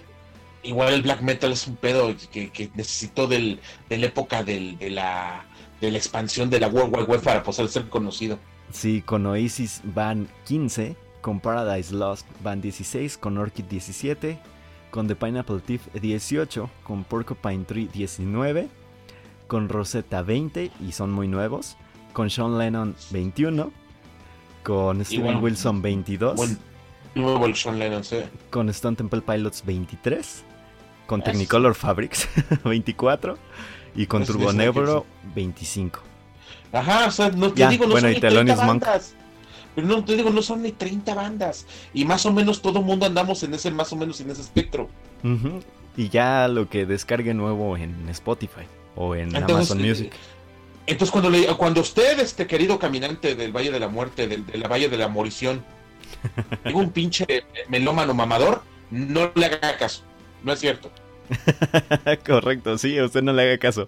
Igual 0.63 0.93
el 0.93 1.01
black 1.01 1.21
metal 1.21 1.51
es 1.53 1.67
un 1.67 1.75
pedo 1.77 2.13
que, 2.31 2.49
que 2.49 2.69
necesitó 2.75 3.27
del, 3.27 3.59
de 3.87 3.97
la 3.97 4.07
época 4.07 4.43
del- 4.43 4.77
de, 4.77 4.89
la, 4.89 5.45
de 5.79 5.91
la 5.91 5.97
expansión 5.97 6.49
de 6.49 6.59
la 6.59 6.67
World 6.67 6.93
Wide 6.93 7.05
Web 7.05 7.21
para 7.21 7.43
poder 7.43 7.67
ser 7.69 7.87
conocido. 7.89 8.37
Sí, 8.71 9.01
con 9.01 9.25
Oasis 9.25 9.81
van 9.83 10.27
15, 10.45 10.95
con 11.21 11.39
Paradise 11.39 11.93
Lost 11.95 12.27
van 12.43 12.61
16, 12.61 13.17
con 13.17 13.37
Orchid 13.37 13.63
17, 13.65 14.37
con 14.91 15.07
The 15.07 15.15
Pineapple 15.15 15.59
Thief 15.61 15.81
18, 15.93 16.69
con 16.83 17.03
Porcupine 17.03 17.63
Tree 17.63 17.87
19, 17.91 18.67
con 19.47 19.69
Rosetta 19.69 20.21
20 20.21 20.71
y 20.85 20.91
son 20.91 21.11
muy 21.11 21.27
nuevos, 21.27 21.77
con 22.13 22.29
Sean 22.29 22.57
Lennon 22.57 22.95
21, 23.11 23.71
con 24.63 25.03
Steven 25.05 25.23
bueno, 25.23 25.39
Wilson 25.39 25.81
22, 25.81 26.35
Buen, 26.35 26.57
nuevo 27.15 27.45
el 27.45 27.55
Sean 27.55 27.79
Lennon, 27.79 28.03
sí. 28.03 28.17
con 28.51 28.69
Stone 28.69 28.97
Temple 28.97 29.21
Pilots 29.21 29.63
23, 29.65 30.43
con. 31.09 31.23
Technicolor 31.23 31.75
Fabrics 31.75 32.27
24 32.63 33.37
y 33.95 34.05
con 34.05 34.25
Turbo 34.25 34.49
es 34.49 34.55
Nebro 34.55 35.05
25. 35.35 35.99
Ajá, 36.71 37.07
o 37.07 37.11
sea, 37.11 37.29
no 37.29 37.51
te 37.51 37.61
Ya, 37.61 37.69
digo, 37.69 37.85
no 37.85 37.91
bueno, 37.91 38.07
son 38.07 38.11
y 38.11 38.15
ni 38.15 38.21
Thelonious 38.21 38.57
30 38.57 38.65
Monk. 38.65 38.83
bandas. 38.85 39.15
Pero 39.75 39.87
no 39.87 40.03
te 40.03 40.15
digo, 40.15 40.29
no 40.29 40.41
son 40.41 40.61
ni 40.61 40.71
30 40.71 41.13
bandas. 41.15 41.65
Y 41.93 42.05
más 42.05 42.25
o 42.25 42.33
menos 42.33 42.61
todo 42.61 42.81
mundo 42.81 43.05
andamos 43.05 43.43
en 43.43 43.53
ese, 43.53 43.71
más 43.71 43.91
o 43.93 43.95
menos 43.95 44.19
en 44.21 44.29
ese 44.29 44.41
espectro. 44.41 44.89
Y 45.97 46.09
ya 46.09 46.47
lo 46.47 46.69
que 46.69 46.85
descargue 46.85 47.33
nuevo 47.33 47.75
en 47.77 48.07
Spotify 48.09 48.63
o 48.95 49.15
en 49.15 49.35
Entonces, 49.35 49.71
Amazon 49.71 49.79
eh, 49.79 49.87
Music. 49.89 50.13
Entonces, 50.85 51.11
cuando, 51.11 51.29
le, 51.29 51.45
cuando 51.55 51.81
usted, 51.81 52.19
este 52.19 52.47
querido 52.47 52.79
caminante 52.79 53.35
del 53.35 53.51
Valle 53.51 53.71
de 53.71 53.79
la 53.79 53.87
Muerte, 53.89 54.27
del, 54.27 54.45
del 54.45 54.63
Valle 54.63 54.89
de 54.89 54.97
la 54.97 55.07
Morición, 55.07 55.63
diga 56.65 56.77
un 56.77 56.91
pinche 56.91 57.25
melómano 57.67 58.13
mamador, 58.13 58.63
no 58.91 59.31
le 59.35 59.45
haga 59.45 59.77
caso. 59.77 60.03
No 60.43 60.53
es 60.53 60.59
cierto. 60.59 60.89
Correcto, 62.25 62.77
sí, 62.77 62.99
usted 62.99 63.21
no 63.21 63.33
le 63.33 63.43
haga 63.43 63.57
caso. 63.57 63.87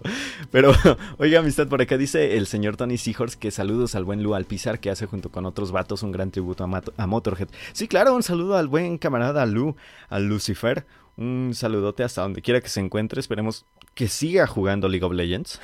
Pero, 0.50 0.72
oiga, 1.18 1.40
amistad, 1.40 1.66
por 1.66 1.82
acá 1.82 1.98
dice 1.98 2.36
el 2.36 2.46
señor 2.46 2.76
Tony 2.76 2.98
Seahorse 2.98 3.38
que 3.38 3.50
saludos 3.50 3.94
al 3.94 4.04
buen 4.04 4.22
Lu 4.22 4.34
Alpizar 4.34 4.78
que 4.78 4.90
hace 4.90 5.06
junto 5.06 5.30
con 5.30 5.46
otros 5.46 5.72
vatos 5.72 6.02
un 6.02 6.12
gran 6.12 6.30
tributo 6.30 6.64
a, 6.64 6.82
a 6.96 7.06
Motorhead. 7.06 7.48
Sí, 7.72 7.88
claro, 7.88 8.14
un 8.14 8.22
saludo 8.22 8.56
al 8.56 8.68
buen 8.68 8.98
camarada 8.98 9.44
Lu, 9.46 9.76
al 10.08 10.26
Lucifer. 10.26 10.86
Un 11.16 11.52
saludote 11.54 12.04
hasta 12.04 12.22
donde 12.22 12.42
quiera 12.42 12.60
que 12.60 12.68
se 12.68 12.80
encuentre. 12.80 13.20
Esperemos 13.20 13.66
que 13.94 14.08
siga 14.08 14.46
jugando 14.46 14.88
League 14.88 15.04
of 15.04 15.12
Legends. 15.12 15.60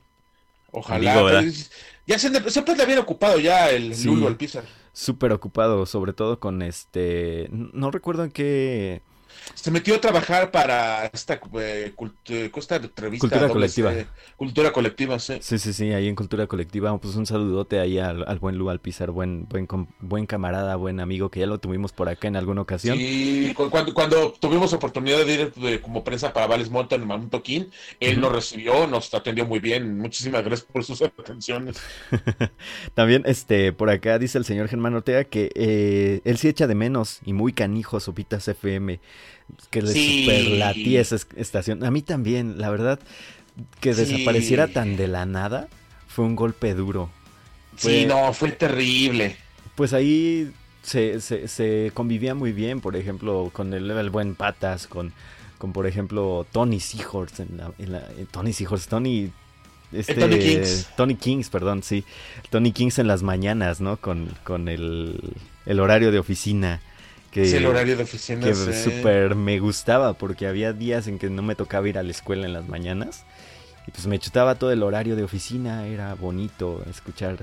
Ojalá. 0.72 1.20
Pues, 1.20 1.70
ya 2.06 2.18
se, 2.18 2.50
siempre 2.50 2.76
le 2.76 2.82
había 2.82 3.00
ocupado 3.00 3.38
ya 3.38 3.70
el 3.70 3.94
Sí. 3.94 4.08
Alpizar. 4.26 4.64
Súper 4.92 5.32
ocupado, 5.32 5.86
sobre 5.86 6.12
todo 6.12 6.40
con 6.40 6.62
este... 6.62 7.48
No 7.50 7.90
recuerdo 7.90 8.24
en 8.24 8.30
qué... 8.30 9.02
Se 9.54 9.70
metió 9.70 9.94
a 9.96 10.00
trabajar 10.00 10.50
para 10.50 11.06
esta 11.06 11.34
eh, 11.58 11.92
cult- 11.96 12.14
eh, 12.28 12.50
Cultura 13.18 13.48
colectiva. 13.48 13.92
Cultura 14.36 14.72
colectiva, 14.72 15.18
sí. 15.18 15.38
Sí, 15.40 15.58
sí, 15.58 15.72
sí, 15.72 15.92
ahí 15.92 16.08
en 16.08 16.14
Cultura 16.14 16.46
Colectiva. 16.46 16.96
Pues 16.98 17.14
un 17.16 17.26
saludote 17.26 17.78
ahí 17.78 17.98
al, 17.98 18.24
al 18.26 18.38
buen 18.38 18.56
Lu 18.56 18.70
Alpizar, 18.70 19.10
buen, 19.10 19.46
buen, 19.48 19.68
buen 20.00 20.26
camarada, 20.26 20.76
buen 20.76 21.00
amigo, 21.00 21.30
que 21.30 21.40
ya 21.40 21.46
lo 21.46 21.58
tuvimos 21.58 21.92
por 21.92 22.08
acá 22.08 22.28
en 22.28 22.36
alguna 22.36 22.62
ocasión. 22.62 22.96
Sí, 22.96 23.52
cu- 23.54 23.68
cuando, 23.70 23.92
cuando 23.92 24.32
tuvimos 24.32 24.72
oportunidad 24.72 25.24
de 25.26 25.34
ir 25.34 25.52
eh, 25.62 25.80
como 25.80 26.04
prensa 26.04 26.32
para 26.32 26.46
Vales 26.46 26.70
Mountain 26.70 27.02
en 27.02 27.08
Mamut 27.08 27.30
Toquín, 27.30 27.70
él 27.98 28.20
nos 28.20 28.32
recibió, 28.32 28.86
nos 28.86 29.12
atendió 29.12 29.44
muy 29.46 29.58
bien. 29.58 29.98
Muchísimas 29.98 30.42
gracias 30.44 30.68
por 30.72 30.84
sus 30.84 31.02
atenciones. 31.02 31.76
También, 32.94 33.22
este, 33.26 33.72
por 33.72 33.90
acá 33.90 34.18
dice 34.18 34.38
el 34.38 34.44
señor 34.44 34.68
Germán 34.68 34.94
Ortega 34.94 35.24
que 35.24 35.50
eh, 35.54 36.20
él 36.24 36.38
sí 36.38 36.48
echa 36.48 36.66
de 36.66 36.74
menos 36.74 37.20
y 37.24 37.32
muy 37.32 37.52
canijo 37.52 37.96
a 37.96 38.00
Sopitas 38.00 38.46
FM, 38.48 39.00
que 39.70 39.82
le 39.82 39.92
Sí. 39.92 40.24
superlatía 40.24 41.00
esa 41.00 41.16
es- 41.16 41.26
estación. 41.36 41.84
A 41.84 41.90
mí 41.90 42.02
también, 42.02 42.58
la 42.58 42.70
verdad, 42.70 42.98
que 43.80 43.94
Sí. 43.94 44.00
desapareciera 44.04 44.68
tan 44.68 44.96
de 44.96 45.08
la 45.08 45.26
nada 45.26 45.68
fue 46.08 46.24
un 46.24 46.36
golpe 46.36 46.74
duro. 46.74 47.10
Sí, 47.76 48.04
no, 48.06 48.32
fue 48.32 48.50
terrible. 48.52 49.36
Pues 49.74 49.92
ahí 49.92 50.50
se, 50.82 51.20
se, 51.20 51.48
se 51.48 51.90
convivía 51.94 52.34
muy 52.34 52.52
bien, 52.52 52.80
por 52.80 52.96
ejemplo, 52.96 53.50
con 53.52 53.72
el, 53.74 53.90
el 53.90 54.10
buen 54.10 54.34
Patas, 54.34 54.86
con, 54.86 55.12
con 55.58 55.72
por 55.72 55.86
ejemplo 55.86 56.46
Tony 56.52 56.80
Seahorse, 56.80 57.42
en 57.44 57.56
la, 57.56 57.72
en 57.78 57.92
la- 57.92 58.08
en 58.18 58.26
Tony 58.26 58.52
Seahorse, 58.52 58.88
Tony... 58.88 59.30
Este, 59.92 60.14
Tony 60.14 60.38
Kings. 60.38 60.88
Tony 60.96 61.14
Kings, 61.16 61.48
perdón, 61.50 61.82
sí. 61.82 62.04
Tony 62.50 62.70
Kings 62.70 63.00
en 63.00 63.08
las 63.08 63.24
mañanas, 63.24 63.80
¿no? 63.80 63.96
Con, 63.96 64.32
con 64.44 64.68
el, 64.68 65.18
el 65.66 65.80
horario 65.80 66.12
de 66.12 66.18
oficina. 66.20 66.80
Que, 67.30 67.42
Es 67.42 67.52
el 67.52 67.66
horario 67.66 67.96
de 67.96 68.02
oficina. 68.04 68.46
que 68.46 68.54
sí. 68.54 68.72
súper 68.72 69.34
me 69.36 69.58
gustaba 69.60 70.14
porque 70.14 70.46
había 70.46 70.72
días 70.72 71.06
en 71.06 71.18
que 71.18 71.30
no 71.30 71.42
me 71.42 71.54
tocaba 71.54 71.88
ir 71.88 71.98
a 71.98 72.02
la 72.02 72.10
escuela 72.10 72.46
en 72.46 72.52
las 72.52 72.68
mañanas. 72.68 73.24
Y 73.86 73.92
pues 73.92 74.06
me 74.06 74.18
chutaba 74.18 74.56
todo 74.56 74.72
el 74.72 74.82
horario 74.82 75.16
de 75.16 75.24
oficina, 75.24 75.86
era 75.86 76.14
bonito 76.14 76.84
escuchar 76.90 77.38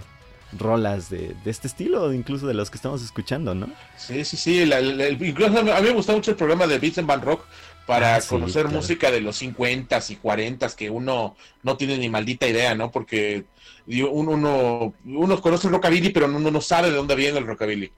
rolas 0.51 1.09
de, 1.09 1.35
de 1.43 1.51
este 1.51 1.67
estilo, 1.67 2.13
incluso 2.13 2.47
de 2.47 2.53
los 2.53 2.69
que 2.71 2.77
estamos 2.77 3.03
escuchando, 3.03 3.55
¿no? 3.55 3.77
Sí, 3.95 4.23
sí, 4.25 4.37
sí. 4.37 4.65
la- 4.65 4.79
la- 4.81 5.09
incluso 5.09 5.57
a 5.59 5.63
mí 5.63 5.87
me 5.87 5.91
gustaba 5.91 6.17
mucho 6.17 6.31
el 6.31 6.37
programa 6.37 6.67
de 6.67 6.79
Beats 6.79 6.99
and 6.99 7.07
Band 7.07 7.23
Rock 7.23 7.45
para 7.85 8.15
Ah, 8.15 8.21
sí, 8.21 8.27
conocer 8.27 8.63
claro. 8.65 8.69
música 8.69 9.11
de 9.11 9.21
los 9.21 9.37
50s 9.37 10.11
y 10.11 10.17
40s 10.17 10.75
que 10.75 10.89
uno 10.89 11.35
no 11.63 11.77
tiene 11.77 11.97
ni 11.97 12.09
maldita 12.09 12.47
idea, 12.47 12.75
¿no? 12.75 12.91
Porque 12.91 13.45
uno, 13.87 14.31
uno, 14.31 14.93
uno 15.05 15.41
conoce 15.41 15.67
el 15.67 15.73
rockabilly, 15.73 16.09
pero 16.11 16.27
uno 16.27 16.51
no 16.51 16.61
sabe 16.61 16.89
de 16.91 16.97
dónde 16.97 17.15
viene 17.15 17.39
el 17.39 17.47
rockabilly. 17.47 17.91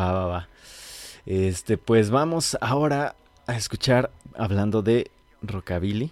Va, 0.00 0.12
va, 0.12 0.26
va. 0.26 0.48
Este, 1.26 1.76
pues 1.76 2.10
vamos 2.10 2.56
ahora 2.60 3.16
a 3.46 3.56
escuchar, 3.56 4.10
hablando 4.36 4.82
de 4.82 5.10
rockabilly, 5.42 6.10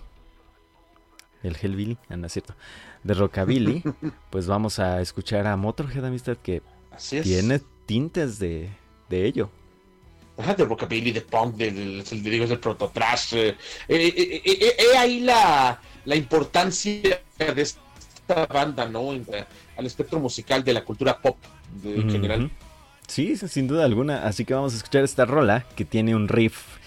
el 1.42 1.56
Hellbilly, 1.60 1.98
ah, 2.08 2.16
no 2.16 2.26
es 2.26 2.32
cierto, 2.32 2.54
de 3.02 3.14
rockabilly, 3.14 3.82
pues 4.30 4.46
vamos 4.46 4.78
a 4.78 5.00
escuchar 5.00 5.46
a 5.46 5.56
Motorhead 5.56 6.04
Amistad 6.04 6.36
que 6.38 6.62
Así 6.90 7.20
tiene 7.20 7.60
tintes 7.86 8.38
de, 8.38 8.70
de 9.08 9.26
ello. 9.26 9.50
Ajá, 10.36 10.54
de 10.54 10.64
rockabilly, 10.64 11.12
de 11.12 11.20
punk, 11.20 11.54
de, 11.56 11.70
de- 11.70 11.84
de- 12.02 12.20
de- 12.20 12.30
digo, 12.30 12.46
del 12.46 12.58
prototrash. 12.58 13.34
Eh, 13.34 13.48
eh, 13.48 13.56
eh, 13.88 14.42
eh, 14.44 14.76
eh, 14.78 14.96
ahí 14.98 15.20
la, 15.20 15.80
la 16.04 16.16
importancia 16.16 17.20
de 17.38 17.62
esta 17.62 18.46
banda, 18.46 18.88
¿no? 18.88 19.12
En 19.12 19.24
al 19.76 19.86
espectro 19.86 20.18
musical 20.18 20.64
de 20.64 20.72
la 20.72 20.84
cultura 20.84 21.20
pop 21.20 21.36
de- 21.82 21.96
en 22.00 22.10
general. 22.10 22.50
Sí, 23.06 23.36
sin 23.36 23.66
duda 23.66 23.84
alguna. 23.84 24.26
Así 24.26 24.44
que 24.44 24.54
vamos 24.54 24.74
a 24.74 24.76
escuchar 24.76 25.04
esta 25.04 25.24
rola 25.24 25.64
que 25.76 25.84
tiene 25.84 26.14
un 26.14 26.28
riff 26.28 26.78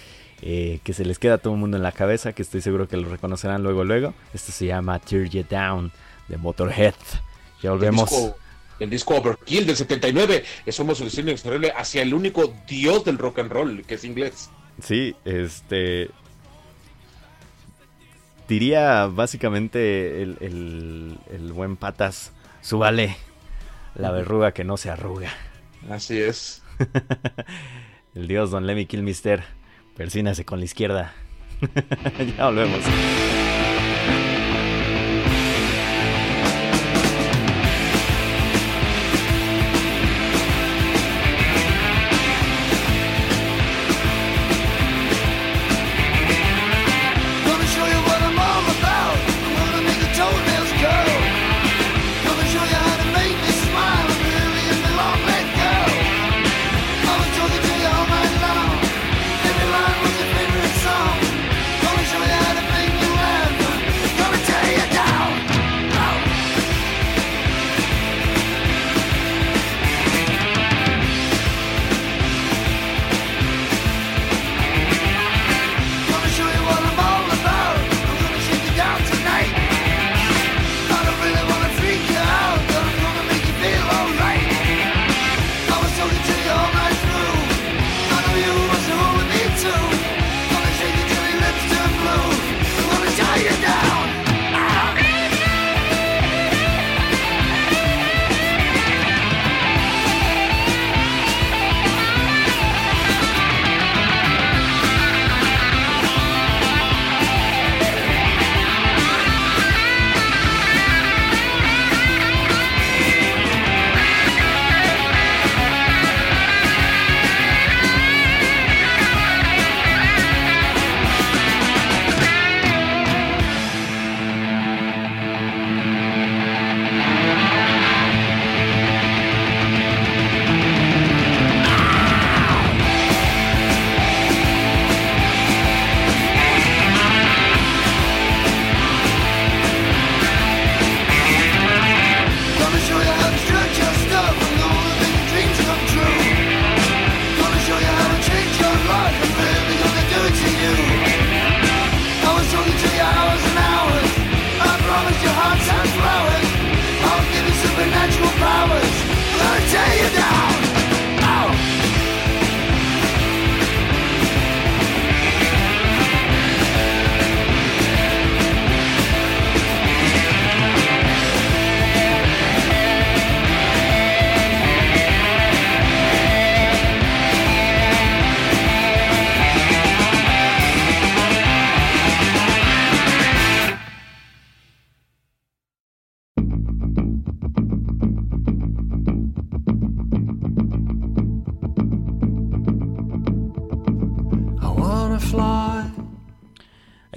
eh, 0.41 0.79
que 0.83 0.93
se 0.93 1.03
les 1.03 1.17
queda 1.17 1.35
a 1.35 1.37
todo 1.39 1.53
el 1.53 1.59
mundo 1.59 1.77
en 1.77 1.83
la 1.83 1.91
cabeza, 1.91 2.33
que 2.33 2.43
estoy 2.43 2.61
seguro 2.61 2.87
que 2.87 2.97
lo 2.97 3.09
reconocerán 3.09 3.63
luego, 3.63 3.83
luego. 3.83 4.13
Esto 4.33 4.51
se 4.51 4.67
llama 4.67 4.99
Tear 4.99 5.25
You 5.29 5.43
Down 5.49 5.91
de 6.27 6.37
Motorhead. 6.37 6.93
Ya 7.61 7.71
volvemos. 7.71 8.11
El 8.11 8.17
disco, 8.19 8.37
el 8.79 8.89
disco 8.89 9.15
Overkill 9.15 9.65
del 9.65 9.75
79 9.75 10.43
es 10.65 10.79
una 10.79 10.93
solución 10.93 11.29
extraordinaria 11.29 11.79
hacia 11.79 12.03
el 12.03 12.13
único 12.13 12.53
dios 12.67 13.03
del 13.03 13.17
rock 13.17 13.39
and 13.39 13.51
roll, 13.51 13.83
que 13.83 13.95
es 13.95 14.03
inglés. 14.03 14.51
Sí, 14.81 15.15
este. 15.25 16.09
Diría 18.47 19.07
básicamente 19.07 20.21
el, 20.21 20.37
el, 20.39 21.17
el 21.31 21.51
buen 21.51 21.75
patas, 21.75 22.31
súbale 22.61 23.17
la 23.95 24.11
verruga 24.11 24.53
que 24.53 24.63
no 24.63 24.77
se 24.77 24.89
arruga. 24.89 25.31
Así 25.89 26.19
es. 26.19 26.63
El 28.15 28.27
dios 28.27 28.51
Don 28.51 28.65
Lemmy 28.65 28.85
Kilmister, 28.85 29.43
persínase 29.95 30.45
con 30.45 30.59
la 30.59 30.65
izquierda. 30.65 31.13
ya 32.37 32.45
volvemos. 32.45 32.81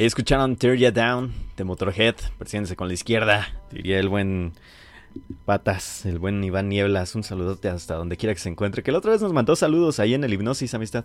Ahí 0.01 0.07
escucharon 0.07 0.57
Tear 0.57 0.77
Ya 0.77 0.91
Down 0.93 1.31
de 1.59 1.65
Motorhead, 1.65 2.15
persíguense 2.39 2.75
con 2.75 2.89
la 2.89 2.95
izquierda, 2.95 3.49
diría 3.71 3.99
el 3.99 4.09
buen 4.09 4.55
Patas, 5.45 6.07
el 6.07 6.19
buen 6.19 6.43
Iván 6.43 6.71
Nieblas, 6.71 7.15
un 7.15 7.23
saludote 7.23 7.69
hasta 7.69 7.97
donde 7.97 8.17
quiera 8.17 8.33
que 8.33 8.41
se 8.41 8.49
encuentre, 8.49 8.83
que 8.83 8.93
la 8.93 8.99
otra 8.99 9.11
vez 9.11 9.21
nos 9.21 9.35
mandó 9.35 9.57
saludos 9.57 10.01
ahí 10.01 10.15
en 10.15 10.25
el 10.25 10.33
Hipnosis 10.33 10.73
Amistad, 10.73 11.05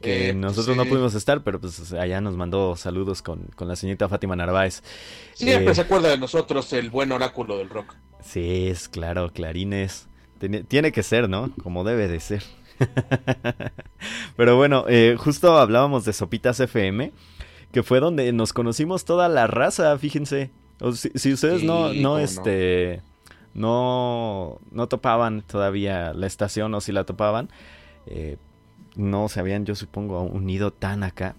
que 0.00 0.30
Eh, 0.30 0.32
nosotros 0.32 0.76
sí. 0.76 0.78
no 0.78 0.86
pudimos 0.86 1.14
estar, 1.14 1.42
pero 1.44 1.60
pues 1.60 1.92
allá 1.92 2.22
nos 2.22 2.36
mandó 2.38 2.74
saludos 2.74 3.20
con, 3.20 3.50
con 3.54 3.68
la 3.68 3.76
señorita 3.76 4.08
Fátima 4.08 4.34
Narváez. 4.34 4.82
Siempre 5.34 5.70
Eh, 5.70 5.74
se 5.74 5.82
acuerda 5.82 6.08
de 6.08 6.16
nosotros 6.16 6.72
el 6.72 6.88
buen 6.88 7.12
oráculo 7.12 7.58
del 7.58 7.68
rock. 7.68 7.96
Sí, 8.22 8.68
es 8.68 8.88
claro, 8.88 9.30
clarines. 9.30 10.08
Tiene, 10.38 10.64
tiene 10.64 10.90
que 10.90 11.02
ser, 11.02 11.28
¿no? 11.28 11.52
Como 11.62 11.84
debe 11.84 12.08
de 12.08 12.18
ser. 12.20 12.42
Pero 14.36 14.56
bueno, 14.56 14.86
eh, 14.88 15.16
justo 15.18 15.58
hablábamos 15.58 16.06
de 16.06 16.14
Sopitas 16.14 16.58
FM, 16.60 17.12
que 17.72 17.82
fue 17.82 18.00
donde 18.00 18.32
nos 18.32 18.52
conocimos 18.52 19.04
toda 19.04 19.28
la 19.28 19.46
raza, 19.46 19.96
fíjense. 19.98 20.50
O 20.80 20.92
si, 20.92 21.10
si 21.14 21.32
ustedes 21.32 21.60
Sí, 21.60 21.66
no, 21.66 21.92
no, 21.92 22.00
no. 22.00 22.18
este, 22.18 23.02
no, 23.54 24.58
no 24.70 24.86
topaban 24.88 25.42
todavía 25.42 26.12
la 26.14 26.26
estación 26.26 26.74
o 26.74 26.80
si 26.80 26.92
la 26.92 27.04
topaban, 27.04 27.48
eh, 28.06 28.36
no 28.96 29.28
se 29.28 29.40
habían, 29.40 29.66
yo 29.66 29.74
supongo, 29.74 30.22
unido 30.22 30.72
tan 30.72 31.02
acá. 31.02 31.36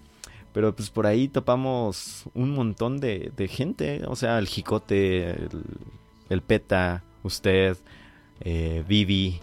Pero 0.54 0.76
pues 0.76 0.90
por 0.90 1.08
ahí 1.08 1.28
topamos 1.28 2.26
un 2.34 2.52
montón 2.52 3.00
de, 3.00 3.32
de 3.36 3.48
gente, 3.48 4.02
o 4.08 4.16
sea, 4.16 4.38
el 4.38 4.48
Jicote, 4.48 5.32
el, 5.32 5.64
el 6.30 6.42
Peta, 6.42 7.04
usted, 7.24 7.78
eh, 8.42 8.84
Vivi, 8.88 9.40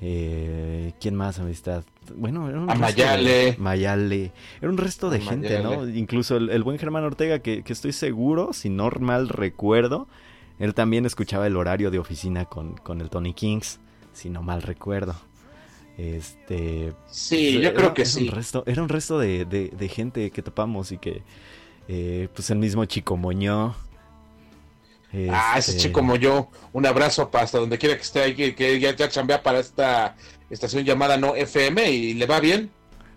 eh, 0.00 0.94
¿quién 1.00 1.14
más, 1.14 1.38
amistad? 1.38 1.84
Bueno, 2.16 2.48
era 2.48 2.60
un 2.60 2.70
A 2.70 2.74
de- 2.74 2.78
Mayale. 2.80 3.56
Mayale. 3.58 4.32
Era 4.60 4.70
un 4.70 4.78
resto 4.78 5.10
de 5.10 5.18
A 5.18 5.20
gente, 5.20 5.60
¿no? 5.62 5.88
Incluso 5.88 6.36
el, 6.36 6.50
el 6.50 6.62
buen 6.62 6.78
Germán 6.78 7.04
Ortega, 7.04 7.38
que, 7.40 7.62
que 7.62 7.72
estoy 7.72 7.92
seguro, 7.92 8.52
si 8.52 8.68
no 8.68 8.90
mal 9.00 9.28
recuerdo, 9.28 10.08
él 10.58 10.74
también 10.74 11.06
escuchaba 11.06 11.46
el 11.46 11.56
horario 11.56 11.90
de 11.90 11.98
oficina 11.98 12.44
con, 12.44 12.74
con 12.76 13.00
el 13.00 13.10
Tony 13.10 13.34
Kings, 13.34 13.80
si 14.12 14.30
no 14.30 14.42
mal 14.42 14.62
recuerdo. 14.62 15.14
Este. 15.98 16.92
Sí, 17.10 17.52
yo 17.54 17.60
era- 17.60 17.74
creo 17.74 17.94
que 17.94 18.02
era 18.02 18.10
sí. 18.10 18.28
Un 18.28 18.34
resto, 18.34 18.62
era 18.66 18.82
un 18.82 18.88
resto 18.88 19.18
de, 19.18 19.44
de- 19.44 19.68
de 19.68 19.88
gente 19.88 20.30
que 20.30 20.42
topamos 20.42 20.90
y 20.92 20.98
que. 20.98 21.22
eh, 21.88 22.28
pues 22.34 22.48
el 22.50 22.58
mismo 22.58 22.84
Chico 22.86 23.16
Moñó. 23.16 23.74
Ah, 25.30 25.56
ese 25.58 25.72
este, 25.72 25.82
chico 25.82 26.00
como 26.00 26.16
yo, 26.16 26.48
un 26.72 26.86
abrazo 26.86 27.30
para 27.30 27.44
hasta 27.44 27.58
donde 27.58 27.76
quiera 27.76 27.96
que 27.96 28.00
esté 28.00 28.22
ahí, 28.22 28.34
que, 28.34 28.54
que 28.54 28.80
ya, 28.80 28.96
ya 28.96 29.10
chambea 29.10 29.42
para 29.42 29.58
esta 29.58 30.16
estación 30.52 30.84
llamada 30.84 31.16
No 31.16 31.34
FM 31.34 31.90
y 31.90 32.14
le 32.14 32.26
va 32.26 32.40
bien. 32.40 32.70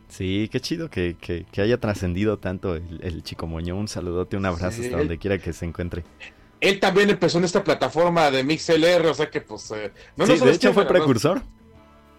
Sí, 0.08 0.50
qué 0.52 0.60
chido 0.60 0.90
que, 0.90 1.16
que- 1.20 1.46
que 1.52 1.62
haya 1.62 1.80
trascendido 1.80 2.38
tanto 2.38 2.76
el, 2.76 3.00
el 3.04 3.24
Chico 3.24 3.48
Moñó. 3.48 3.76
Un 3.76 3.88
saludote, 3.88 4.38
un 4.38 4.46
abrazo 4.46 4.78
Sí, 4.82 4.86
hasta 4.86 4.98
donde 4.98 5.18
quiera 5.18 5.38
que 5.40 5.52
se 5.54 5.66
encuentre. 5.66 6.04
Él 6.62 6.80
también 6.80 7.10
empezó 7.10 7.38
en 7.40 7.44
esta 7.44 7.64
plataforma 7.64 8.32
de 8.32 8.44
MixLR, 8.44 9.06
o 9.08 9.14
sea 9.14 9.30
que 9.30 9.42
pues... 9.42 9.70
eh, 9.72 9.92
no 10.16 10.26
sí, 10.26 10.38
de 10.38 10.52
hecho 10.52 10.74
fue 10.74 10.84
no- 10.84 10.90
precursor. 10.90 11.42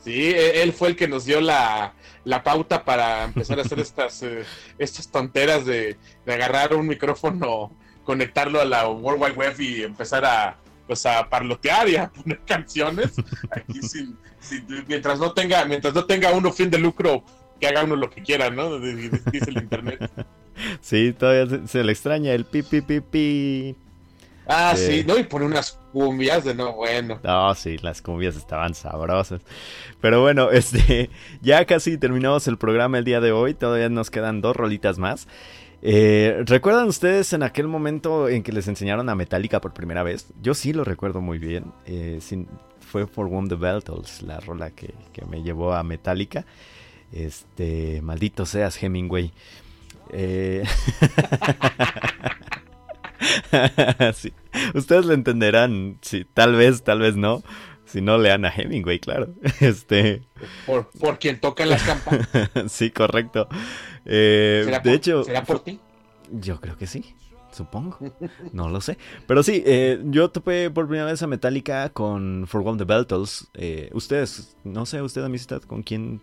Sí, 0.05 0.13
e- 0.13 0.63
él 0.63 0.73
fue 0.73 0.89
el 0.89 0.97
que 0.97 1.09
nos 1.09 1.25
dio 1.25 1.41
la, 1.41 1.95
la 2.25 2.43
pauta 2.45 2.85
para 2.85 3.25
empezar 3.25 3.59
a 3.59 3.63
hacer 3.63 3.79
estas, 3.81 4.23
eh, 4.23 4.45
estas 4.79 5.09
tonteras 5.11 5.65
de, 5.65 5.97
de 6.27 6.33
agarrar 6.33 6.75
un 6.75 6.87
micrófono, 6.87 7.73
conectarlo 8.05 8.61
a 8.61 8.65
la 8.65 8.89
World 8.89 9.23
Wide 9.23 9.33
Web 9.35 9.61
y 9.61 9.83
empezar 9.83 10.25
a, 10.25 10.59
pues, 10.87 11.05
a 11.07 11.29
parlotear 11.29 11.89
y 11.89 11.97
a 11.97 12.09
poner 12.11 12.41
canciones 12.47 13.13
aquí 13.51 13.83
sin, 13.83 14.17
sin- 14.41 14.67
mientras 14.89 15.19
no 15.19 15.33
tenga 15.33 15.65
mientras 15.65 15.95
no 15.95 16.05
tenga 16.05 16.33
uno 16.33 16.53
fin 16.53 16.71
de 16.71 16.79
lucro 16.79 17.25
que 17.61 17.67
haga 17.67 17.85
uno 17.85 17.97
lo 17.97 18.11
que 18.11 18.23
quiera, 18.23 18.51
¿no? 18.51 18.79
Dice 18.79 19.51
el 19.51 19.57
internet. 19.59 20.11
Sí, 20.81 21.13
todavía 21.13 21.47
se, 21.47 21.69
se 21.69 21.85
le 21.85 21.93
extraña 21.93 22.33
el 22.33 22.47
pi 22.47 22.63
pi 22.63 22.81
pi 22.81 23.01
pi. 23.01 23.77
Ah, 24.47 24.73
Sí. 24.75 25.01
sí, 25.01 25.05
¿no? 25.07 25.19
Y 25.19 25.25
pone 25.25 25.45
unas 25.45 25.79
cumbias 25.93 26.45
de 26.45 26.55
no, 26.55 26.73
bueno. 26.73 27.21
No, 27.23 27.55
sí, 27.55 27.77
las 27.79 28.01
cumbias 28.01 28.37
estaban 28.37 28.75
sabrosas. 28.75 29.43
Pero 30.01 30.23
bueno, 30.23 30.51
este, 30.53 31.11
ya 31.43 31.67
casi 31.67 31.99
terminamos 31.99 32.49
el 32.49 32.57
programa 32.57 32.97
el 32.97 33.05
día 33.05 33.21
de 33.21 33.33
hoy. 33.33 33.53
Todavía 33.53 33.91
nos 33.91 34.11
quedan 34.11 34.41
dos 34.41 34.57
rolitas 34.57 34.97
más. 34.99 35.29
Eh, 35.89 36.43
¿Recuerdan 36.47 36.89
ustedes 36.89 37.33
en 37.33 37.45
aquel 37.45 37.69
momento 37.69 38.29
en 38.29 38.43
que 38.43 38.51
les 38.51 38.67
enseñaron 38.67 39.09
a 39.09 39.15
Metallica 39.15 39.61
por 39.61 39.73
primera 39.73 40.03
vez? 40.03 40.27
Yo 40.43 40.53
sí 40.55 40.73
lo 40.73 40.83
recuerdo 40.83 41.21
muy 41.21 41.39
bien. 41.39 41.73
Eh, 41.87 42.19
sin- 42.21 42.49
fue 42.81 43.07
For 43.07 43.27
Whom 43.27 43.47
the 43.49 43.55
Battles, 43.55 44.23
la 44.23 44.41
rola 44.41 44.71
que, 44.71 44.93
que 45.13 45.25
me 45.27 45.45
llevó 45.45 45.75
a 45.75 45.85
Metallica. 45.85 46.45
Este, 47.13 48.01
maldito 48.03 48.47
seas 48.47 48.83
Hemingway. 48.83 49.33
Eh, 50.13 50.65
sí. 54.15 54.33
Ustedes 54.75 55.07
lo 55.07 55.15
entenderán, 55.15 55.99
sí, 56.03 56.27
tal 56.35 56.55
vez, 56.57 56.83
tal 56.83 56.99
vez 57.01 57.17
no. 57.17 57.43
Si 57.85 58.01
no 58.01 58.19
lean 58.19 58.45
a 58.45 58.49
Hemingway, 58.51 58.99
claro. 58.99 59.29
Este, 59.61 60.23
Por, 60.67 60.91
por 60.99 61.21
quien 61.21 61.39
toca 61.39 61.65
las 61.65 61.83
campanas. 61.85 62.29
sí, 62.69 62.91
correcto. 62.91 63.49
Eh, 64.07 64.63
¿Será 64.65 64.79
de 64.79 64.83
por- 64.85 64.93
hecho, 64.93 65.25
¿Será 65.25 65.45
por 65.45 65.61
ti? 65.61 65.79
yo 66.31 66.61
creo 66.61 66.77
que 66.79 66.87
sí, 66.87 67.05
supongo. 67.53 67.99
No 68.53 68.69
lo 68.69 68.81
sé. 68.81 68.97
Pero 69.27 69.43
sí, 69.43 69.63
eh, 69.67 70.01
yo 70.05 70.31
topé 70.31 70.71
por 70.71 70.87
primera 70.87 71.11
vez 71.11 71.23
a 71.23 71.27
Metallica 71.27 71.89
con 71.91 72.47
For 72.47 72.63
One 72.67 72.79
the 72.79 72.85
Battles. 72.85 73.49
Eh, 73.55 73.91
ustedes, 73.93 74.57
no 74.65 74.87
sé, 74.87 75.03
usted 75.03 75.25
amistad, 75.25 75.63
¿con 75.63 75.83
quién, 75.83 76.21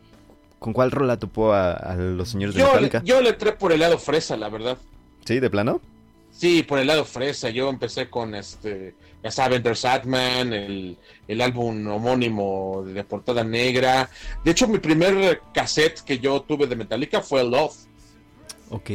con 0.60 0.74
cuál 0.74 0.92
rola 0.92 1.18
topó 1.20 1.54
a, 1.54 1.74
a 1.74 1.96
los 1.96 2.30
señores 2.30 2.56
de 2.56 2.62
Yo, 2.62 2.68
le- 2.68 2.74
Metallica? 2.74 3.02
yo 3.04 3.22
le 3.22 3.30
entré 3.30 3.52
por 3.54 3.72
el 3.72 3.80
lado 3.82 3.98
fresa, 3.98 4.38
la 4.38 4.50
verdad. 4.50 4.78
Sí, 5.26 5.40
de 5.40 5.50
plano. 5.50 5.82
Sí, 6.32 6.64
por 6.64 6.80
el 6.80 6.88
lado 6.88 7.06
fresa. 7.06 7.50
Yo 7.50 7.70
empecé 7.70 8.10
con 8.10 8.34
este, 8.36 8.96
ya 9.24 9.32
saben, 9.32 9.64
The 9.64 9.74
Sadman, 9.74 10.52
el, 10.54 10.98
el 11.28 11.42
álbum 11.42 11.88
homónimo 11.88 12.84
de 12.86 13.04
portada 13.06 13.44
negra. 13.44 14.10
De 14.44 14.52
hecho, 14.52 14.68
mi 14.68 14.80
primer 14.80 15.42
cassette 15.54 16.02
que 16.02 16.20
yo 16.20 16.42
tuve 16.42 16.68
de 16.68 16.76
Metallica 16.76 17.22
fue 17.22 17.44
Love. 17.44 17.74
Ok. 18.70 18.90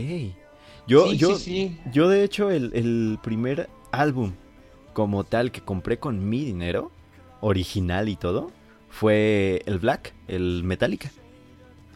Yo, 0.86 1.10
sí, 1.10 1.16
yo, 1.16 1.36
sí, 1.36 1.44
sí. 1.44 1.78
Yo 1.92 2.08
de 2.08 2.24
hecho 2.24 2.50
el, 2.50 2.72
el 2.74 3.18
primer 3.22 3.68
álbum 3.90 4.34
como 4.92 5.24
tal 5.24 5.50
que 5.50 5.60
compré 5.60 5.98
con 5.98 6.28
mi 6.28 6.44
dinero, 6.44 6.90
original 7.40 8.08
y 8.08 8.16
todo, 8.16 8.50
fue 8.90 9.62
el 9.66 9.78
Black, 9.78 10.14
el 10.26 10.62
Metallica. 10.64 11.10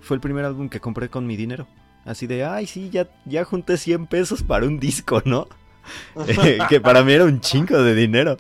Fue 0.01 0.17
el 0.17 0.21
primer 0.21 0.45
álbum 0.45 0.69
que 0.69 0.81
compré 0.81 1.09
con 1.09 1.27
mi 1.27 1.37
dinero. 1.37 1.67
Así 2.05 2.27
de, 2.27 2.45
ay, 2.45 2.67
sí, 2.67 2.91
ya, 2.91 3.11
ya 3.25 3.45
junté 3.45 3.77
100 3.77 4.07
pesos 4.07 4.43
para 4.43 4.67
un 4.67 4.81
disco, 4.81 5.23
¿no? 5.25 5.49
Eh, 6.27 6.59
que 6.69 6.81
para 6.81 7.03
mí 7.03 7.13
era 7.13 7.25
un 7.25 7.41
chingo 7.41 7.83
de 7.83 7.95
dinero. 7.95 8.37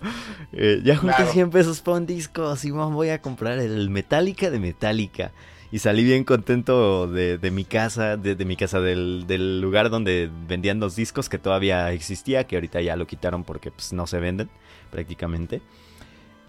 Eh, 0.52 0.80
ya 0.84 0.96
junté 0.96 1.16
Claro. 1.16 1.32
100 1.32 1.50
pesos 1.50 1.80
para 1.80 1.98
un 1.98 2.06
disco, 2.06 2.54
Simón, 2.56 2.94
voy 2.94 3.08
a 3.10 3.20
comprar 3.20 3.58
el 3.58 3.90
Metallica 3.90 4.50
de 4.50 4.58
Metallica. 4.58 5.32
Y 5.70 5.78
salí 5.78 6.04
bien 6.04 6.24
contento 6.24 7.06
de, 7.08 7.38
de 7.38 7.50
mi 7.50 7.64
casa, 7.64 8.18
de, 8.18 8.34
de 8.34 8.44
mi 8.44 8.56
casa, 8.56 8.80
del, 8.80 9.24
del 9.26 9.60
lugar 9.62 9.88
donde 9.88 10.30
vendían 10.46 10.80
los 10.80 10.96
discos 10.96 11.30
que 11.30 11.38
todavía 11.38 11.90
existía, 11.92 12.44
que 12.44 12.56
ahorita 12.56 12.82
ya 12.82 12.94
lo 12.94 13.06
quitaron 13.06 13.42
porque 13.44 13.70
pues, 13.70 13.94
no 13.94 14.06
se 14.06 14.20
venden 14.20 14.50
prácticamente. 14.90 15.62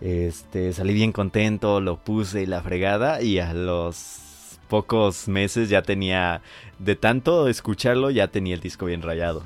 Este, 0.02 0.74
salí 0.74 0.94
bien 0.94 1.14
contento, 1.14 1.80
lo 1.80 2.04
puse 2.04 2.42
y 2.44 2.46
la 2.46 2.62
fregada 2.62 3.22
y 3.22 3.40
a 3.40 3.54
los 3.54 4.60
pocos 4.68 5.30
meses 5.30 5.70
ya 5.70 5.84
tenía, 5.84 6.42
de 6.80 6.98
tanto 6.98 7.48
escucharlo, 7.48 8.10
ya 8.12 8.28
tenía 8.28 8.56
el 8.56 8.60
disco 8.60 8.86
bien 8.86 9.02
rayado. 9.02 9.44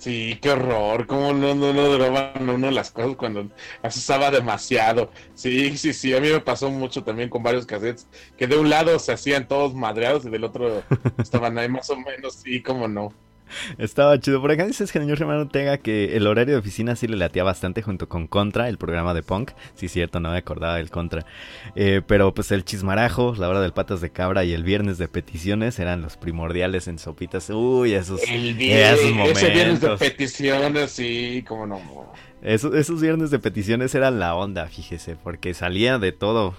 Sí, 0.00 0.38
qué 0.40 0.52
horror. 0.52 1.06
Cómo 1.06 1.34
no, 1.34 1.54
no, 1.54 1.74
no 1.74 2.54
uno 2.54 2.70
las 2.70 2.90
cosas 2.90 3.16
cuando 3.16 3.50
las 3.82 3.94
usaba 3.98 4.30
demasiado. 4.30 5.10
Sí, 5.34 5.76
sí, 5.76 5.92
sí. 5.92 6.14
A 6.14 6.20
mí 6.22 6.30
me 6.30 6.40
pasó 6.40 6.70
mucho 6.70 7.04
también 7.04 7.28
con 7.28 7.42
varios 7.42 7.66
cassettes 7.66 8.08
que 8.38 8.46
de 8.46 8.56
un 8.56 8.70
lado 8.70 8.98
se 8.98 9.12
hacían 9.12 9.46
todos 9.46 9.74
madreados 9.74 10.24
y 10.24 10.30
del 10.30 10.44
otro 10.44 10.82
estaban 11.18 11.58
ahí 11.58 11.68
más 11.68 11.90
o 11.90 11.98
menos. 11.98 12.36
Sí, 12.36 12.62
cómo 12.62 12.88
no. 12.88 13.12
Estaba 13.78 14.18
chido. 14.18 14.40
Por 14.40 14.50
acá 14.50 14.66
dices, 14.66 14.90
señor 14.90 15.18
Germán 15.18 15.38
Ortega, 15.38 15.78
que 15.78 16.16
el 16.16 16.26
horario 16.26 16.54
de 16.54 16.60
oficina 16.60 16.96
sí 16.96 17.06
le 17.06 17.16
latía 17.16 17.44
bastante 17.44 17.82
junto 17.82 18.08
con 18.08 18.26
Contra, 18.26 18.68
el 18.68 18.78
programa 18.78 19.14
de 19.14 19.22
punk. 19.22 19.52
Sí, 19.74 19.88
cierto, 19.88 20.20
no 20.20 20.30
me 20.30 20.38
acordaba 20.38 20.76
del 20.76 20.90
Contra. 20.90 21.26
Eh, 21.74 22.02
pero 22.06 22.32
pues 22.34 22.50
el 22.52 22.64
chismarajo, 22.64 23.34
la 23.36 23.48
hora 23.48 23.60
del 23.60 23.72
patas 23.72 24.00
de 24.00 24.10
cabra 24.10 24.44
y 24.44 24.52
el 24.52 24.64
viernes 24.64 24.98
de 24.98 25.08
peticiones 25.08 25.78
eran 25.78 26.02
los 26.02 26.16
primordiales 26.16 26.88
en 26.88 26.98
sopitas. 26.98 27.50
Uy, 27.50 27.94
esos, 27.94 28.22
El 28.28 28.48
esos 28.50 28.58
viernes, 28.58 29.36
ese 29.36 29.50
viernes 29.50 29.80
de 29.80 29.88
momentos. 29.88 29.98
peticiones, 29.98 30.90
sí, 30.90 31.44
cómo 31.46 31.66
no. 31.66 31.80
Esos, 32.42 32.74
esos 32.74 33.00
viernes 33.00 33.30
de 33.30 33.38
peticiones 33.38 33.94
eran 33.94 34.18
la 34.18 34.34
onda, 34.34 34.66
fíjese, 34.66 35.16
porque 35.16 35.52
salía 35.54 35.98
de 35.98 36.12
todo. 36.12 36.54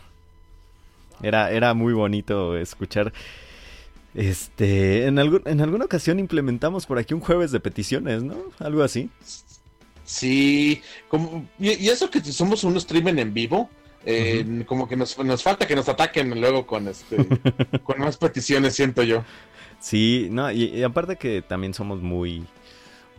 Era, 1.23 1.51
era 1.51 1.73
muy 1.73 1.93
bonito 1.93 2.57
escuchar. 2.57 3.13
Este, 4.13 5.05
en, 5.05 5.19
algún, 5.19 5.41
en 5.45 5.61
alguna 5.61 5.85
ocasión 5.85 6.19
implementamos 6.19 6.85
por 6.85 6.97
aquí 6.97 7.13
un 7.13 7.21
jueves 7.21 7.51
de 7.51 7.59
peticiones, 7.59 8.23
¿no? 8.23 8.35
Algo 8.59 8.83
así. 8.83 9.09
Sí, 10.03 10.81
como, 11.07 11.47
y, 11.57 11.71
y 11.73 11.89
eso 11.89 12.09
que 12.09 12.21
somos 12.21 12.63
un 12.63 12.79
streamer 12.79 13.17
en 13.19 13.33
vivo, 13.33 13.69
eh, 14.05 14.63
como 14.65 14.87
que 14.87 14.97
nos, 14.97 15.17
nos 15.19 15.43
falta 15.43 15.67
que 15.67 15.75
nos 15.75 15.87
ataquen 15.87 16.39
luego 16.41 16.65
con 16.65 16.87
este 16.87 17.17
con 17.83 17.99
más 17.99 18.17
peticiones, 18.17 18.75
siento 18.75 19.03
yo. 19.03 19.23
Sí, 19.79 20.27
no, 20.29 20.51
y, 20.51 20.65
y 20.65 20.83
aparte 20.83 21.15
que 21.15 21.41
también 21.41 21.73
somos 21.73 22.01
muy, 22.01 22.45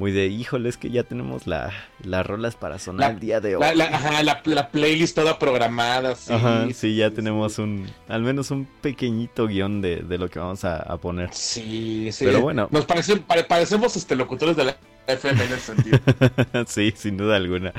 muy 0.02 0.10
de, 0.10 0.26
híjole, 0.26 0.68
es 0.68 0.76
que 0.76 0.90
ya 0.90 1.04
tenemos 1.04 1.46
la, 1.46 1.70
las 2.02 2.26
rolas 2.26 2.56
para 2.56 2.80
sonar 2.80 2.98
La- 3.10 3.14
el 3.14 3.20
día 3.20 3.40
de 3.40 3.54
hoy. 3.54 3.62
La, 3.62 3.72
la- 3.72 3.84
ajá, 3.84 4.22
la- 4.24 4.42
la 4.44 4.68
playlist 4.70 5.14
toda 5.14 5.38
programada, 5.38 6.16
sí. 6.16 6.32
Ajá, 6.32 6.66
sí, 6.74 6.96
ya 6.96 7.10
sí, 7.10 7.14
tenemos 7.14 7.52
sí. 7.52 7.62
un, 7.62 7.88
al 8.08 8.22
menos 8.22 8.50
un 8.50 8.66
pequeñito 8.80 9.46
guion 9.46 9.80
de, 9.80 9.98
de 9.98 10.18
lo 10.18 10.28
que 10.28 10.40
vamos 10.40 10.64
a, 10.64 10.78
a 10.78 10.96
poner. 10.96 11.28
Sí, 11.32 12.08
sí. 12.10 12.24
Pero 12.24 12.40
bueno. 12.40 12.66
Nos 12.72 12.84
parecen, 12.84 13.20
pare- 13.20 13.44
parecemos 13.44 13.94
este, 13.94 14.16
locutores 14.16 14.56
de 14.56 14.64
la 14.64 14.76
FM 15.06 15.44
en 15.44 15.52
ese 15.52 15.60
sentido. 15.74 15.98
sí, 16.66 16.92
sin 16.96 17.16
duda 17.16 17.36
alguna. 17.36 17.72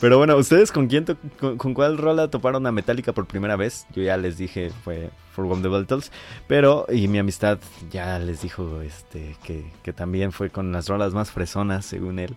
Pero 0.00 0.16
bueno, 0.18 0.36
¿ustedes 0.36 0.70
con 0.70 0.86
quién, 0.86 1.04
con, 1.40 1.58
con 1.58 1.74
cuál 1.74 1.98
rola 1.98 2.28
toparon 2.28 2.68
a 2.68 2.70
Metallica 2.72 3.12
por 3.12 3.26
primera 3.26 3.56
vez? 3.56 3.84
Yo 3.96 4.04
ya 4.04 4.16
les 4.16 4.38
dije, 4.38 4.70
fue 4.84 5.10
For 5.34 5.44
One 5.46 5.62
the 5.62 5.68
Battles. 5.68 6.12
Pero, 6.46 6.86
y 6.90 7.08
mi 7.08 7.18
amistad 7.18 7.58
ya 7.90 8.18
les 8.18 8.42
dijo 8.42 8.80
este 8.80 9.36
que, 9.44 9.64
que 9.82 9.92
también 9.92 10.32
fue 10.32 10.50
con 10.50 10.72
las 10.72 10.88
rolas 10.88 11.12
más 11.12 11.30
fresonas, 11.30 11.84
según 11.84 12.18
él. 12.18 12.34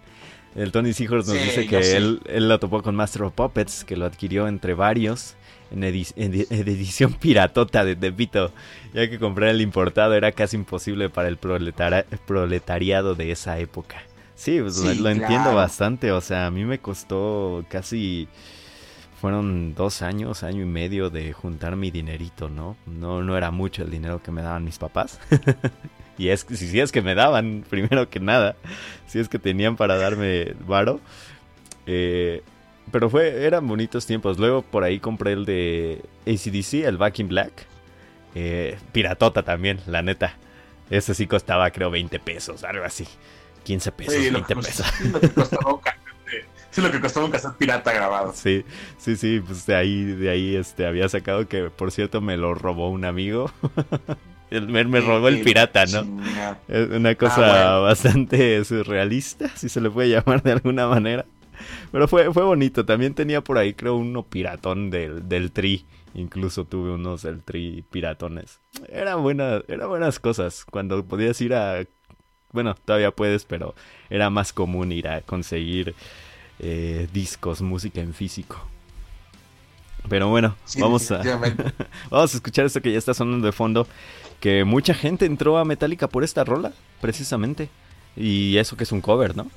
El 0.55 0.71
Tony 0.71 0.91
Seahorse 0.93 1.31
nos 1.33 1.39
Sí, 1.41 1.45
dice 1.49 1.67
que 1.67 1.83
sí. 1.83 1.95
él, 1.95 2.21
él 2.27 2.49
lo 2.49 2.59
topó 2.59 2.81
con 2.81 2.95
Master 2.95 3.23
of 3.23 3.33
Puppets, 3.33 3.83
que 3.83 3.95
lo 3.95 4.05
adquirió 4.05 4.47
entre 4.47 4.73
varios. 4.73 5.35
En, 5.69 5.81
edi- 5.83 6.13
en 6.15 6.31
edi- 6.31 6.47
en 6.49 6.61
edición 6.67 7.13
piratota 7.13 7.83
de 7.83 7.95
Depito, 7.95 8.53
ya 8.93 9.09
que 9.09 9.19
comprar 9.19 9.49
el 9.49 9.59
importado 9.61 10.13
era 10.13 10.31
casi 10.31 10.55
imposible 10.55 11.09
para 11.09 11.27
el 11.27 11.35
proletariado 12.25 13.15
de 13.15 13.31
esa 13.31 13.59
época. 13.59 13.97
Sí, 14.35 14.59
pues 14.61 14.77
lo, 14.77 14.93
Sí, 14.93 14.99
lo 14.99 15.09
entiendo 15.09 15.43
claro. 15.45 15.57
bastante. 15.57 16.11
O 16.11 16.21
sea, 16.21 16.45
a 16.47 16.51
mí 16.51 16.63
me 16.63 16.79
costó 16.79 17.65
casi. 17.69 18.27
Fueron 19.19 19.73
dos 19.73 20.03
años, 20.03 20.43
año 20.43 20.61
y 20.61 20.65
medio 20.65 21.09
de 21.09 21.33
juntar 21.33 21.75
mi 21.75 21.89
dinerito, 21.89 22.49
¿no? 22.49 22.77
No, 22.85 23.23
no 23.23 23.35
era 23.35 23.49
mucho 23.49 23.81
el 23.83 23.89
dinero 23.89 24.21
que 24.21 24.31
me 24.31 24.43
daban 24.43 24.63
mis 24.63 24.77
papás. 24.77 25.19
y 26.19 26.29
es 26.29 26.43
que 26.43 26.55
si, 26.55 26.79
es 26.79 26.91
que 26.91 27.01
me 27.01 27.15
daban, 27.15 27.65
primero 27.69 28.09
que 28.09 28.19
nada. 28.19 28.55
Si 29.07 29.17
es 29.17 29.27
que 29.27 29.39
tenían 29.39 29.75
para 29.75 29.97
darme 29.97 30.53
varo. 30.67 30.99
Eh, 31.87 32.43
pero 32.91 33.09
fue, 33.09 33.43
eran 33.45 33.67
bonitos 33.67 34.05
tiempos. 34.05 34.37
Luego 34.37 34.61
por 34.61 34.83
ahí 34.83 34.99
compré 34.99 35.33
el 35.33 35.45
de 35.45 36.03
ACDC, 36.27 36.85
el 36.85 36.97
Back 36.97 37.17
in 37.19 37.27
Black. 37.27 37.65
Eh, 38.35 38.77
piratota 38.91 39.41
también, 39.41 39.79
la 39.87 40.03
neta. 40.03 40.35
Ese 40.91 41.15
sí 41.15 41.25
costaba 41.25 41.71
creo 41.71 41.89
20 41.89 42.19
pesos, 42.19 42.63
algo 42.63 42.85
así. 42.85 43.07
15 43.63 43.91
pesos, 43.93 44.13
Sí, 44.13 44.29
lo 44.29 44.43
20 44.43 44.53
que, 44.53 44.61
pesos. 44.61 44.85
costaba 45.33 45.81
sí, 46.77 46.81
lo 46.81 46.91
que 46.91 47.01
costaba 47.01 47.25
un 47.25 47.31
cassette 47.31 47.55
pirata 47.55 47.91
grabado. 47.91 48.33
Sí, 48.33 48.63
sí, 48.97 49.15
sí, 49.15 49.41
pues 49.45 49.65
de 49.65 49.75
ahí, 49.75 50.03
de 50.03 50.29
ahí 50.29 50.55
este, 50.55 50.85
había 50.85 51.09
sacado 51.09 51.47
que, 51.47 51.69
por 51.69 51.91
cierto, 51.91 52.21
me 52.21 52.37
lo 52.37 52.53
robó 52.53 52.89
un 52.89 53.05
amigo. 53.05 53.51
Él 54.49 54.67
me, 54.69 54.83
me 54.85 55.01
robó 55.01 55.27
el 55.27 55.41
pirata, 55.41 55.85
¿no? 55.87 56.21
Es 56.69 56.89
una 56.89 57.15
cosa 57.15 57.39
bueno. 57.39 57.81
bastante 57.83 58.63
surrealista, 58.63 59.49
si 59.55 59.67
se 59.67 59.81
le 59.81 59.89
puede 59.89 60.09
llamar 60.09 60.41
de 60.41 60.53
alguna 60.53 60.87
manera. 60.87 61.25
Pero 61.91 62.07
fue, 62.07 62.31
fue 62.31 62.43
bonito. 62.43 62.85
También 62.85 63.13
tenía 63.13 63.41
por 63.41 63.57
ahí, 63.57 63.73
creo, 63.73 63.95
uno 63.95 64.23
piratón 64.23 64.89
del, 64.89 65.27
del 65.27 65.51
Tri. 65.51 65.85
Incluso 66.13 66.65
tuve 66.65 66.91
unos 66.91 67.23
del 67.23 67.43
Tri 67.43 67.83
piratones. 67.89 68.61
Eran 68.89 69.21
buenas, 69.21 69.63
eran 69.67 69.89
buenas 69.89 70.19
cosas. 70.19 70.63
Cuando 70.63 71.03
podías 71.05 71.41
ir 71.41 71.53
a. 71.53 71.83
Bueno, 72.53 72.75
todavía 72.75 73.11
puedes, 73.11 73.43
pero 73.43 73.75
era 74.09 74.29
más 74.29 74.53
común 74.53 74.91
ir 74.93 75.09
a 75.09 75.21
conseguir 75.21 75.93
eh, 76.59 77.07
discos, 77.13 77.61
música 77.61 78.01
en 78.01 78.13
físico. 78.13 78.57
Pero 80.09 80.29
bueno, 80.29 80.55
Sí, 80.65 80.79
vamos 80.79 81.11
a. 81.11 81.17
Vamos 82.09 82.33
a 82.33 82.37
escuchar 82.37 82.65
esto 82.65 82.81
que 82.81 82.91
ya 82.91 82.97
está 82.97 83.13
sonando 83.13 83.45
de 83.45 83.51
fondo. 83.51 83.87
Que 84.39 84.63
mucha 84.63 84.93
gente 84.93 85.25
entró 85.25 85.57
a 85.57 85.65
Metallica 85.65 86.07
por 86.07 86.23
esta 86.23 86.43
rola, 86.43 86.71
precisamente. 87.01 87.69
Y 88.15 88.57
eso 88.57 88.77
que 88.77 88.83
es 88.83 88.91
un 88.91 89.01
cover, 89.01 89.35
¿no? 89.35 89.49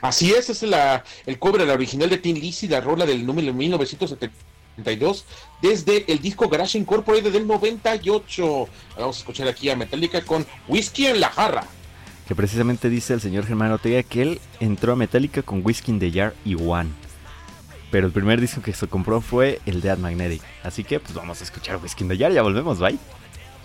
Así 0.00 0.32
es, 0.32 0.50
es 0.50 0.62
la, 0.62 1.04
el 1.26 1.38
cover, 1.38 1.66
la 1.66 1.74
original 1.74 2.08
de 2.08 2.18
Tin 2.18 2.38
Lizzy, 2.38 2.68
la 2.68 2.80
rola 2.80 3.06
del 3.06 3.26
número 3.26 3.52
1972, 3.52 5.24
desde 5.60 6.10
el 6.10 6.20
disco 6.20 6.48
Garage 6.48 6.78
Incorporated 6.78 7.32
del 7.32 7.46
98. 7.46 8.68
Vamos 8.96 9.16
a 9.16 9.18
escuchar 9.18 9.48
aquí 9.48 9.68
a 9.68 9.76
Metallica 9.76 10.22
con 10.22 10.46
Whisky 10.68 11.06
en 11.06 11.20
la 11.20 11.30
jarra. 11.30 11.66
Que 12.26 12.34
precisamente 12.34 12.88
dice 12.88 13.14
el 13.14 13.20
señor 13.20 13.46
Germán 13.46 13.72
Ortega 13.72 14.02
que 14.02 14.22
él 14.22 14.40
entró 14.60 14.92
a 14.92 14.96
Metallica 14.96 15.42
con 15.42 15.60
Whiskey 15.64 15.94
in 15.94 16.00
the 16.00 16.10
Jar 16.10 16.34
y 16.44 16.54
One. 16.54 16.90
Pero 17.90 18.06
el 18.06 18.12
primer 18.12 18.40
disco 18.40 18.62
que 18.62 18.72
se 18.72 18.86
compró 18.88 19.20
fue 19.20 19.60
el 19.66 19.80
Dead 19.80 19.98
Magnetic. 19.98 20.42
Así 20.62 20.84
que 20.84 21.00
pues 21.00 21.14
vamos 21.14 21.40
a 21.40 21.44
escuchar 21.44 21.76
Whiskey 21.76 22.04
in 22.04 22.08
the 22.08 22.16
Jar. 22.16 22.32
Ya 22.32 22.42
volvemos, 22.42 22.78
bye. 22.78 22.98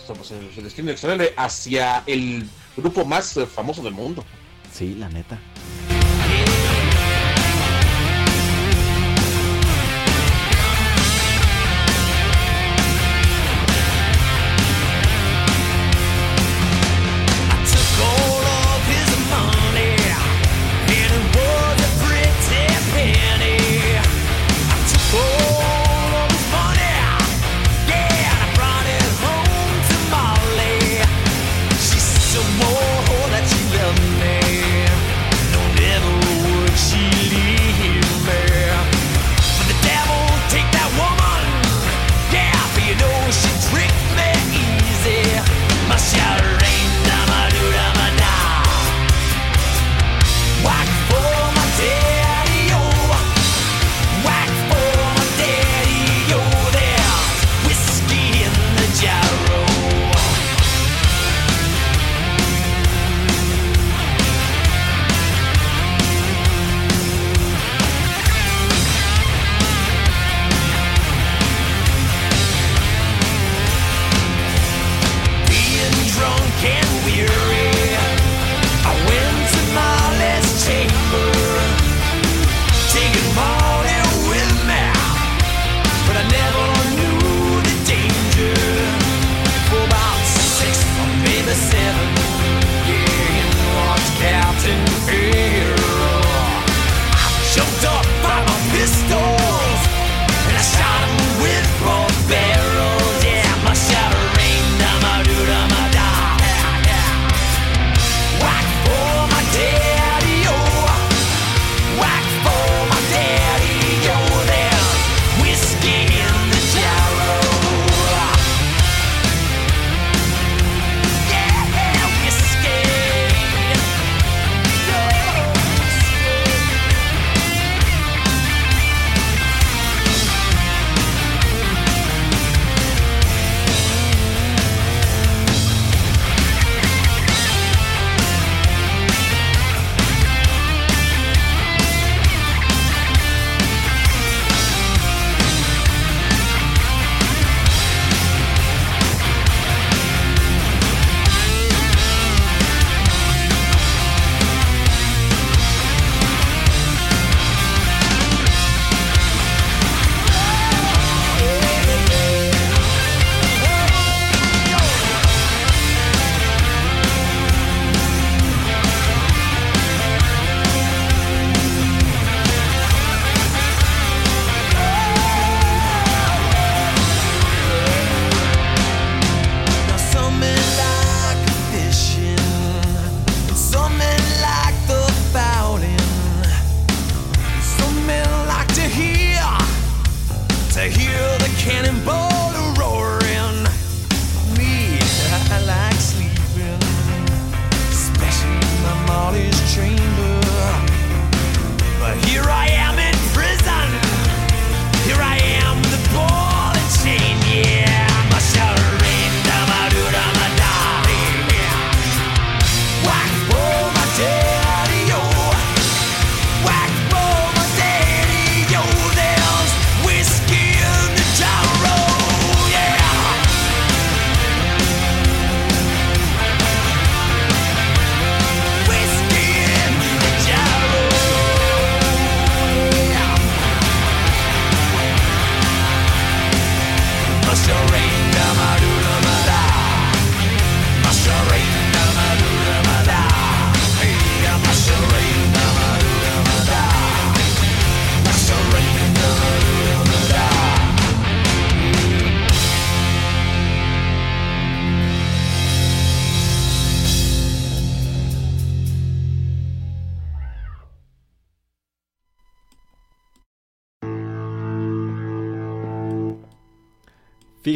Somos 0.06 0.32
en 0.32 0.50
el 0.58 0.64
destino 0.64 0.92
extraordinario 0.92 1.34
hacia 1.38 2.04
el 2.06 2.48
grupo 2.76 3.06
más 3.06 3.38
eh, 3.38 3.46
famoso 3.46 3.82
del 3.82 3.94
mundo. 3.94 4.26
Sí, 4.74 4.96
la 4.96 5.10
neta. 5.10 5.40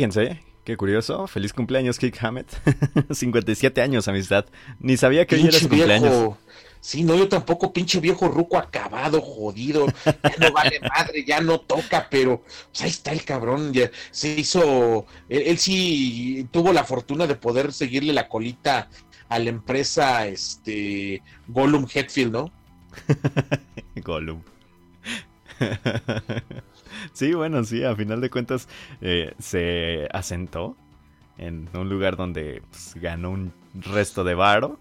Fíjense, 0.03 0.43
qué 0.65 0.75
curioso. 0.75 1.27
Feliz 1.27 1.53
cumpleaños, 1.53 1.97
Kick 1.97 2.21
Hammett. 2.21 2.51
57 3.09 3.81
años, 3.81 4.09
amistad. 4.09 4.45
Ni 4.80 4.97
sabía 4.97 5.25
que 5.25 5.35
hoy 5.35 5.43
era 5.43 5.57
su 5.57 5.69
cumpleaños. 5.69 6.35
Sí, 6.81 7.05
no, 7.05 7.15
yo 7.15 7.30
tampoco, 7.30 7.71
pinche 7.71 8.01
viejo 8.01 8.27
ruco 8.27 8.57
acabado, 8.57 9.21
jodido. 9.21 9.85
Ya 10.05 10.35
no 10.41 10.51
vale 10.51 10.81
madre, 10.81 11.23
ya 11.23 11.39
no 11.39 11.61
toca, 11.61 12.09
pero 12.11 12.43
pues 12.71 12.81
ahí 12.81 12.89
está 12.89 13.13
el 13.13 13.23
cabrón. 13.23 13.71
Ya 13.71 13.91
se 14.11 14.38
hizo. 14.38 15.05
Él, 15.30 15.43
él 15.45 15.57
sí 15.57 16.49
tuvo 16.51 16.73
la 16.73 16.84
fortuna 16.84 17.25
de 17.25 17.35
poder 17.35 17.71
seguirle 17.71 18.11
la 18.11 18.27
colita 18.27 18.89
a 19.30 19.39
la 19.39 19.51
empresa 19.51 20.27
este 20.27 21.23
Gollum 21.47 21.88
Hetfield, 21.88 22.34
¿no? 22.34 22.51
Gollum. 23.95 24.41
sí, 27.11 27.34
bueno, 27.34 27.63
sí, 27.63 27.84
a 27.84 27.95
final 27.95 28.21
de 28.21 28.30
cuentas 28.30 28.69
eh, 29.01 29.34
se 29.39 30.07
asentó 30.11 30.77
en 31.38 31.69
un 31.73 31.89
lugar 31.89 32.15
donde 32.15 32.61
pues, 32.69 32.95
ganó 32.95 33.31
un 33.31 33.53
resto 33.73 34.23
de 34.23 34.35
varo 34.35 34.80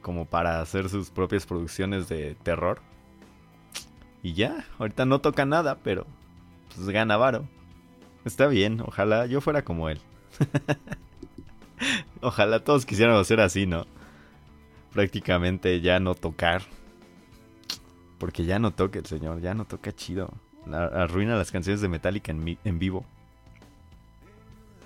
como 0.00 0.24
para 0.24 0.60
hacer 0.60 0.88
sus 0.88 1.10
propias 1.10 1.46
producciones 1.46 2.08
de 2.08 2.34
terror. 2.42 2.80
Y 4.22 4.32
ya, 4.32 4.64
ahorita 4.78 5.04
no 5.04 5.20
toca 5.20 5.44
nada, 5.44 5.78
pero 5.82 6.06
pues 6.74 6.88
gana 6.88 7.16
varo. 7.16 7.46
Está 8.24 8.46
bien, 8.46 8.80
ojalá 8.80 9.26
yo 9.26 9.40
fuera 9.40 9.62
como 9.62 9.88
él. 9.88 10.00
ojalá 12.20 12.64
todos 12.64 12.86
quisiéramos 12.86 13.26
ser 13.26 13.40
así, 13.40 13.66
¿no? 13.66 13.86
Prácticamente 14.92 15.80
ya 15.80 16.00
no 16.00 16.14
tocar. 16.14 16.62
Porque 18.18 18.44
ya 18.44 18.58
no 18.58 18.72
toca 18.72 18.98
el 18.98 19.06
señor, 19.06 19.40
ya 19.40 19.54
no 19.54 19.64
toca 19.64 19.94
chido. 19.94 20.32
Arruina 20.72 21.36
las 21.36 21.50
canciones 21.50 21.80
de 21.80 21.88
Metallica 21.88 22.30
en, 22.32 22.44
mi- 22.44 22.58
en 22.64 22.78
vivo. 22.78 23.04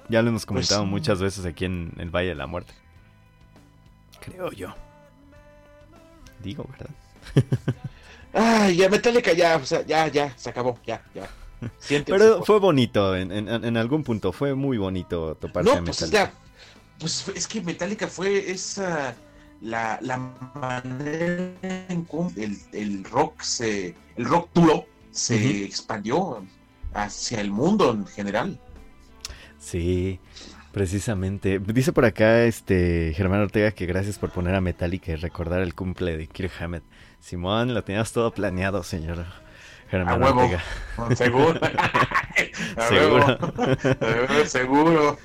Ya 0.09 0.23
lo 0.23 0.29
hemos 0.31 0.47
comentado 0.47 0.83
sí. 0.83 0.89
muchas 0.89 1.21
veces 1.21 1.45
aquí 1.45 1.65
en 1.65 1.93
el 1.99 2.11
Valle 2.11 2.29
de 2.31 2.35
la 2.35 2.47
Muerte. 2.47 2.73
Creo 4.21 4.53
yo. 4.53 4.75
Digo, 6.43 6.65
¿verdad? 6.71 6.91
Ay, 8.33 8.77
ya 8.77 8.89
Metallica 8.89 9.33
ya, 9.33 9.57
o 9.57 9.65
sea, 9.65 9.83
ya, 9.85 10.09
ya, 10.09 10.37
se 10.37 10.51
acabó, 10.51 10.79
ya, 10.87 11.03
ya. 11.15 11.29
Pero 12.07 12.43
fue 12.45 12.59
bonito, 12.59 13.15
en, 13.15 13.31
en- 13.31 13.49
en 13.65 13.77
algún 13.77 14.03
punto 14.03 14.33
fue 14.33 14.55
muy 14.55 14.79
bonito 14.79 15.37
toparse 15.37 15.71
a 15.71 15.75
No, 15.77 15.85
pues, 15.85 16.03
Metallica. 16.03 16.33
pues 16.99 17.29
es 17.35 17.47
que 17.47 17.61
Metallica 17.61 18.09
fue 18.09 18.51
esa 18.51 19.15
la, 19.61 19.99
la 20.03 20.17
manera 20.17 21.53
en 21.89 22.05
cómo 22.05 22.33
el, 22.37 22.59
el 22.73 23.05
rock 23.05 23.43
se 23.43 23.95
el 24.17 24.25
rock 24.25 24.49
duro 24.55 24.87
se 25.13 25.65
expandió 25.65 26.45
hacia 26.95 27.41
el 27.41 27.51
mundo 27.51 27.91
en 27.93 28.07
general. 28.07 28.61
Sí, 29.59 30.21
precisamente. 30.73 31.59
Dice 31.61 31.93
por 31.93 32.05
acá 32.05 32.45
este 32.45 33.13
Germán 33.17 33.41
Ortega 33.41 33.71
que 33.73 33.87
gracias 33.87 34.19
por 34.19 34.31
poner 34.33 34.55
a 34.55 34.61
Metallica 34.61 35.13
y 35.13 35.17
recordar 35.17 35.61
el 35.63 35.75
cumple 35.75 36.17
de 36.17 36.27
Kirk 36.27 36.53
Hammett. 36.61 36.85
Simón, 37.21 37.73
lo 37.75 37.85
tenías 37.85 38.13
todo 38.13 38.33
planeado, 38.35 38.83
señor 38.83 39.21
A 39.21 39.43
Germán 39.89 40.21
huevo. 40.21 40.41
Ortega. 40.41 40.63
Seguro. 41.17 41.61
A 42.77 42.89
Seguro. 42.89 43.39
huevo. 44.01 44.45
Seguro. 44.47 45.19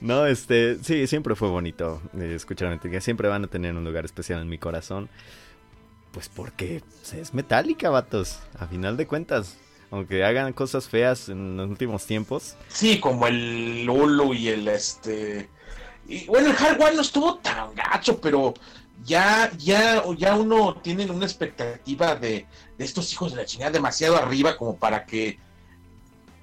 No, 0.00 0.26
este, 0.26 0.78
sí, 0.82 1.06
siempre 1.06 1.34
fue 1.34 1.48
bonito 1.48 2.02
eh, 2.18 2.34
escuchar 2.34 2.68
a 2.68 2.72
Metallica. 2.72 3.00
Siempre 3.00 3.28
van 3.28 3.44
a 3.44 3.46
tener 3.46 3.74
un 3.74 3.84
lugar 3.84 4.04
especial 4.04 4.40
en 4.42 4.48
mi 4.48 4.58
corazón. 4.58 5.08
Pues 6.14 6.28
porque 6.28 6.82
es 7.12 7.34
Metallica, 7.34 7.90
vatos. 7.90 8.38
A 8.58 8.66
final 8.66 8.96
de 8.96 9.06
cuentas. 9.06 9.56
Aunque 9.90 10.24
hagan 10.24 10.52
cosas 10.52 10.88
feas 10.88 11.28
en 11.28 11.56
los 11.56 11.68
últimos 11.68 12.06
tiempos. 12.06 12.54
Sí, 12.68 13.00
como 13.00 13.26
el 13.26 13.84
Lulu 13.84 14.32
y 14.32 14.48
el 14.48 14.68
este. 14.68 15.50
Y 16.06 16.26
bueno, 16.26 16.50
el 16.50 16.56
Hard 16.56 16.80
One 16.80 16.96
no 16.96 17.02
estuvo 17.02 17.36
tan 17.38 17.74
gacho, 17.74 18.20
pero 18.20 18.54
ya, 19.04 19.50
ya, 19.58 20.02
ya 20.16 20.36
uno 20.36 20.76
tiene 20.82 21.10
una 21.10 21.24
expectativa 21.24 22.14
de, 22.14 22.46
de 22.78 22.84
estos 22.84 23.12
hijos 23.12 23.32
de 23.32 23.38
la 23.38 23.44
chingada 23.44 23.72
demasiado 23.72 24.16
arriba 24.16 24.56
como 24.56 24.76
para 24.76 25.04
que 25.06 25.38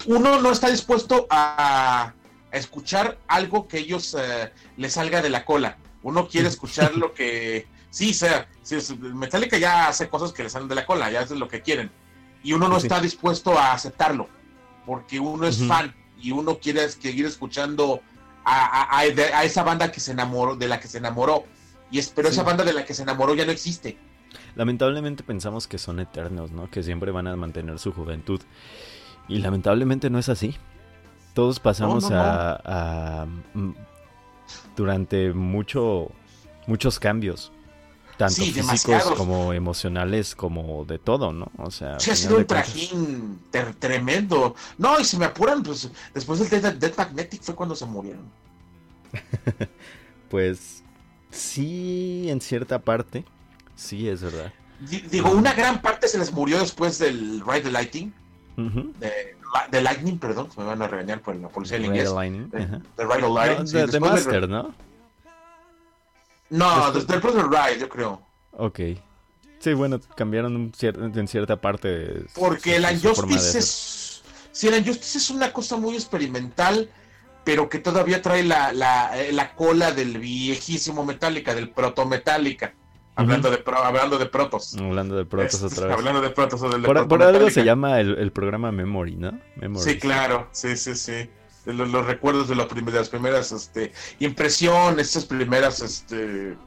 uno 0.07 0.41
no 0.41 0.52
está 0.52 0.69
dispuesto 0.69 1.27
a, 1.30 2.14
a 2.52 2.57
escuchar 2.57 3.19
algo 3.27 3.68
que 3.68 3.80
ellos 3.80 4.15
eh, 4.19 4.52
les 4.77 4.93
salga 4.93 5.22
de 5.22 5.30
la 5.30 5.45
cola. 5.45 5.77
Uno 6.03 6.27
quiere 6.27 6.48
escuchar 6.49 6.95
lo 6.95 7.14
que. 7.14 7.68
Sí, 7.89 8.14
sea, 8.14 8.48
sí, 8.61 8.77
Metallica 8.99 9.57
ya 9.57 9.88
hace 9.88 10.09
cosas 10.09 10.31
que 10.31 10.43
le 10.43 10.49
salen 10.49 10.67
de 10.67 10.75
la 10.75 10.85
cola, 10.85 11.09
ya 11.11 11.21
es 11.21 11.31
lo 11.31 11.47
que 11.47 11.61
quieren. 11.61 11.91
Y 12.43 12.53
uno 12.53 12.67
no 12.67 12.79
Sí. 12.79 12.88
está 12.88 12.99
dispuesto 12.99 13.57
a 13.57 13.73
aceptarlo 13.73 14.27
porque 14.85 15.19
uno 15.19 15.45
es 15.47 15.63
fan 15.67 15.93
y 16.19 16.31
uno 16.31 16.57
quiere 16.57 16.88
seguir 16.89 17.25
escuchando 17.25 18.01
a, 18.43 18.65
a- 18.65 18.99
a- 18.99 19.05
de- 19.05 19.33
a 19.33 19.43
esa 19.43 19.63
banda 19.63 19.91
que 19.91 19.99
se 19.99 20.11
enamoró, 20.11 20.55
de 20.55 20.67
la 20.67 20.79
que 20.79 20.88
se 20.88 20.97
enamoró. 20.97 21.43
Y 21.91 21.99
es, 21.99 22.09
pero 22.09 22.29
Sí. 22.29 22.33
esa 22.35 22.43
banda 22.43 22.63
de 22.63 22.73
la 22.73 22.83
que 22.85 22.93
se 22.93 23.03
enamoró 23.03 23.35
ya 23.35 23.45
no 23.45 23.51
existe. 23.51 23.97
Lamentablemente 24.55 25.23
pensamos 25.23 25.67
que 25.67 25.77
son 25.77 25.99
eternos, 25.99 26.51
¿no? 26.51 26.69
Que 26.69 26.81
siempre 26.83 27.11
van 27.11 27.27
a 27.27 27.35
mantener 27.35 27.77
su 27.79 27.91
juventud. 27.93 28.41
Y 29.27 29.38
lamentablemente 29.39 30.09
no 30.09 30.17
es 30.19 30.29
así. 30.29 30.55
Todos 31.33 31.59
pasamos 31.59 32.03
No, 32.03 32.09
no, 32.09 32.15
no. 32.15 32.21
a, 32.21 32.61
a- 32.65 33.25
mm, 33.53 33.73
durante 34.75 35.33
mucho 35.33 36.11
muchos 36.67 36.99
cambios, 36.99 37.51
tanto 38.22 38.35
Sí, 38.35 38.41
físicos 38.52 38.65
demasiados. 38.85 39.14
como 39.18 39.53
emocionales, 39.53 40.35
como 40.35 40.85
de 40.85 40.98
todo, 40.99 41.34
¿no? 41.34 41.52
O 41.57 41.72
sea, 41.72 41.99
Sí, 41.99 42.11
ha 42.11 42.15
sido 42.15 42.38
un 42.38 42.45
trajín 42.45 43.39
tremendo. 43.80 44.56
No, 44.77 44.99
y 44.99 45.03
si 45.06 45.18
me 45.18 45.26
apuran, 45.26 45.64
pues 45.64 45.89
después 46.14 46.39
del 46.39 46.61
Dead, 46.61 46.73
Dead 46.76 46.93
Magnetic 46.98 47.41
fue 47.41 47.56
cuando 47.56 47.76
se 47.76 47.85
murieron. 47.85 48.23
Pues 50.30 50.81
sí, 51.30 52.27
en 52.30 52.39
cierta 52.39 52.80
parte, 52.80 53.26
sí 53.76 54.07
es 54.07 54.22
verdad. 54.22 54.53
Di- 54.80 55.02
Digo, 55.02 55.30
una 55.31 55.53
gran 55.53 55.81
parte 55.81 56.07
se 56.07 56.18
les 56.18 56.31
murió 56.31 56.60
después 56.60 56.98
del 56.99 57.41
Ride 57.45 57.61
the 57.64 57.72
Lightning, 57.72 58.14
Ujú. 58.57 58.93
de, 58.99 59.11
de 59.69 59.81
Lightning, 59.81 60.18
perdón, 60.18 60.48
me 60.57 60.64
van 60.64 60.81
a 60.81 60.88
regañar 60.88 61.22
por 61.22 61.35
la 61.35 61.49
policía 61.49 61.77
en 61.77 61.85
inglés. 61.85 62.10
Redlining, 62.14 62.49
De, 62.49 62.64
ajá. 62.64 62.77
de 62.98 63.03
Ride 63.03 63.15
the 63.15 63.22
No, 63.22 63.34
Lightning. 63.35 63.68
sí, 63.68 63.73
de, 63.76 63.85
de 63.85 63.91
del- 63.91 64.02
Master, 64.02 64.49
¿no? 64.49 64.73
No, 66.52 66.91
desde 66.91 67.15
el 67.15 67.22
del 67.22 67.49
Ride, 67.49 67.80
yo 67.80 67.90
creo. 67.90 68.22
Ok. 68.52 68.80
Sí, 69.60 69.73
bueno, 69.73 69.99
cambiaron 70.15 70.56
un 70.56 70.72
cier- 70.73 71.18
en 71.18 71.28
cierta 71.28 71.60
parte. 71.60 72.26
Porque 72.36 72.80
de 72.80 72.91
Injustice 72.91 73.57
es. 73.60 74.22
Sí, 74.52 74.69
la 74.69 74.78
Injustice 74.78 75.18
es 75.18 75.30
una 75.30 75.53
cosa 75.53 75.78
muy 75.78 75.95
experimental, 75.95 76.90
pero 77.44 77.69
que 77.69 77.80
todavía 77.80 78.22
trae 78.22 78.44
la, 78.44 78.73
la, 78.73 79.18
eh, 79.19 79.32
la 79.32 79.56
cola 79.56 79.91
del 79.91 80.18
viejísimo 80.19 81.06
Metallica, 81.06 81.56
del 81.56 81.69
proto 81.69 82.06
Metallica. 82.06 82.73
Hablando, 83.15 83.52
de, 83.52 83.57
pro- 83.57 83.78
hablando 83.78 84.18
de 84.18 84.26
protos. 84.26 84.76
Hablando 84.78 85.15
de 85.15 85.26
protos 85.26 85.53
Este, 85.61 85.68
otra 85.68 85.88
vez. 85.88 85.98
Hablando 85.98 86.22
de 86.22 86.30
protos 86.32 86.61
o 86.61 86.69
del 86.69 86.82
de 86.82 86.88
Por, 86.88 87.23
algo 87.23 87.49
se 87.49 87.64
llama 87.64 87.99
el, 87.99 88.18
el 88.18 88.32
programa 88.32 88.72
Memory, 88.72 89.15
¿no? 89.18 89.40
Sí, 89.76 89.98
claro, 89.99 90.48
sí, 90.52 90.76
sí, 90.76 90.95
sí. 90.95 91.30
De 91.65 91.73
Los, 91.73 91.89
los 91.89 92.05
recuerdos 92.05 92.47
de, 92.47 92.55
los 92.55 92.65
prim- 92.67 92.85
de 92.85 92.91
las 92.93 93.09
primeras 93.09 93.51
este, 93.51 93.91
impresiones, 94.19 95.09
esas 95.09 95.25
primeras 95.25 95.79
este, 95.81 96.57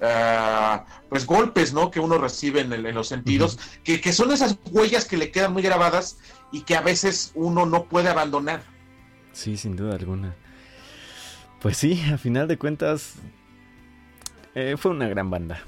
ah, 0.00 0.84
pues 1.08 1.26
golpes 1.26 1.72
¿no? 1.72 1.90
que 1.90 1.98
uno 2.00 2.18
recibe 2.18 2.60
en, 2.60 2.72
el- 2.72 2.86
en 2.86 2.94
los 2.94 3.08
sentidos, 3.08 3.58
que, 3.82 4.00
que 4.00 4.12
son 4.12 4.30
esas 4.32 4.58
huellas 4.70 5.06
que 5.06 5.16
le 5.16 5.30
quedan 5.30 5.52
muy 5.52 5.62
grabadas 5.62 6.18
y 6.52 6.62
que 6.62 6.76
a 6.76 6.82
veces 6.82 7.32
uno 7.34 7.66
no 7.66 7.84
puede 7.84 8.08
abandonar. 8.08 8.62
Sí, 9.32 9.56
sin 9.56 9.74
duda 9.74 9.96
alguna. 9.96 10.36
Pues 11.60 11.76
sí, 11.78 12.00
a 12.12 12.18
final 12.18 12.46
de 12.46 12.58
cuentas 12.58 13.14
eh, 14.54 14.76
fue 14.78 14.92
una 14.92 15.08
gran 15.08 15.30
banda. 15.30 15.62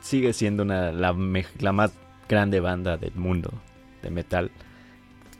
Sigue 0.00 0.32
siendo 0.32 0.62
una, 0.62 0.92
la, 0.92 1.14
la 1.58 1.72
más 1.72 1.92
grande 2.28 2.60
banda 2.60 2.96
del 2.98 3.14
mundo 3.14 3.52
de 4.02 4.10
metal. 4.10 4.50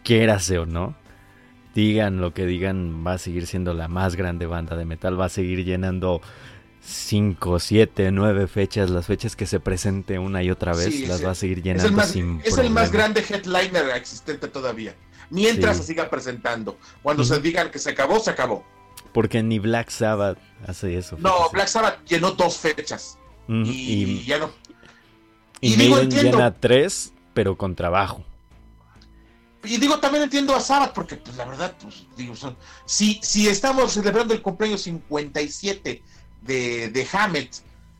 Quierase 0.02 0.58
o 0.58 0.66
no. 0.66 0.96
Digan 1.74 2.20
lo 2.20 2.34
que 2.34 2.44
digan, 2.46 3.04
va 3.06 3.14
a 3.14 3.18
seguir 3.18 3.46
siendo 3.46 3.72
la 3.74 3.88
más 3.88 4.14
grande 4.16 4.46
banda 4.46 4.76
de 4.76 4.84
metal. 4.84 5.18
Va 5.18 5.26
a 5.26 5.30
seguir 5.30 5.64
llenando 5.64 6.20
5, 6.82 7.58
7, 7.58 8.10
9 8.12 8.46
fechas. 8.46 8.90
Las 8.90 9.06
fechas 9.06 9.36
que 9.36 9.46
se 9.46 9.60
presente 9.60 10.18
una 10.18 10.42
y 10.42 10.50
otra 10.50 10.72
vez 10.74 10.94
Sí, 10.94 11.06
las 11.06 11.18
sí. 11.18 11.24
va 11.24 11.30
a 11.30 11.34
seguir 11.34 11.58
Es 11.58 11.64
llenando 11.64 11.88
el, 11.88 11.94
más, 11.94 12.10
sin 12.10 12.40
es 12.44 12.58
el 12.58 12.70
más 12.70 12.92
grande 12.92 13.20
headliner 13.28 13.90
existente 13.96 14.48
todavía. 14.48 14.94
Mientras 15.30 15.76
Sí. 15.78 15.82
se 15.82 15.88
siga 15.88 16.10
presentando. 16.10 16.76
Cuando 17.02 17.24
se 17.24 17.40
digan 17.40 17.70
que 17.70 17.78
se 17.78 17.90
acabó, 17.90 18.20
se 18.20 18.30
acabó. 18.30 18.64
Porque 19.14 19.42
ni 19.42 19.58
Black 19.58 19.88
Sabbath 19.90 20.38
hace 20.66 20.96
eso. 20.98 21.16
No. 21.18 21.48
Black 21.52 21.68
Sabbath 21.68 22.04
llenó 22.06 22.32
dos 22.32 22.58
fechas. 22.58 23.18
Y, 23.48 23.62
y, 23.62 24.24
ya 24.24 24.38
no. 24.38 24.50
y 25.60 25.72
y 25.72 25.76
digo, 25.76 25.96
Maiden 25.96 26.12
entiendo. 26.12 26.38
llena 26.38 26.54
3, 26.54 27.12
pero 27.34 27.56
con 27.56 27.74
trabajo. 27.74 28.24
Y 29.64 29.76
digo, 29.78 29.98
también 30.00 30.24
entiendo 30.24 30.54
a 30.56 30.60
Sabbath, 30.60 30.92
porque 30.92 31.16
pues 31.16 31.36
la 31.36 31.44
verdad, 31.44 31.74
pues 31.80 32.04
digo, 32.16 32.34
son- 32.34 32.56
si, 32.84 33.20
si 33.22 33.48
estamos 33.48 33.92
celebrando 33.92 34.34
el 34.34 34.42
cumpleaños 34.42 34.82
57 34.82 36.02
de, 36.40 36.88
de 36.88 37.08
Hammett, 37.12 37.54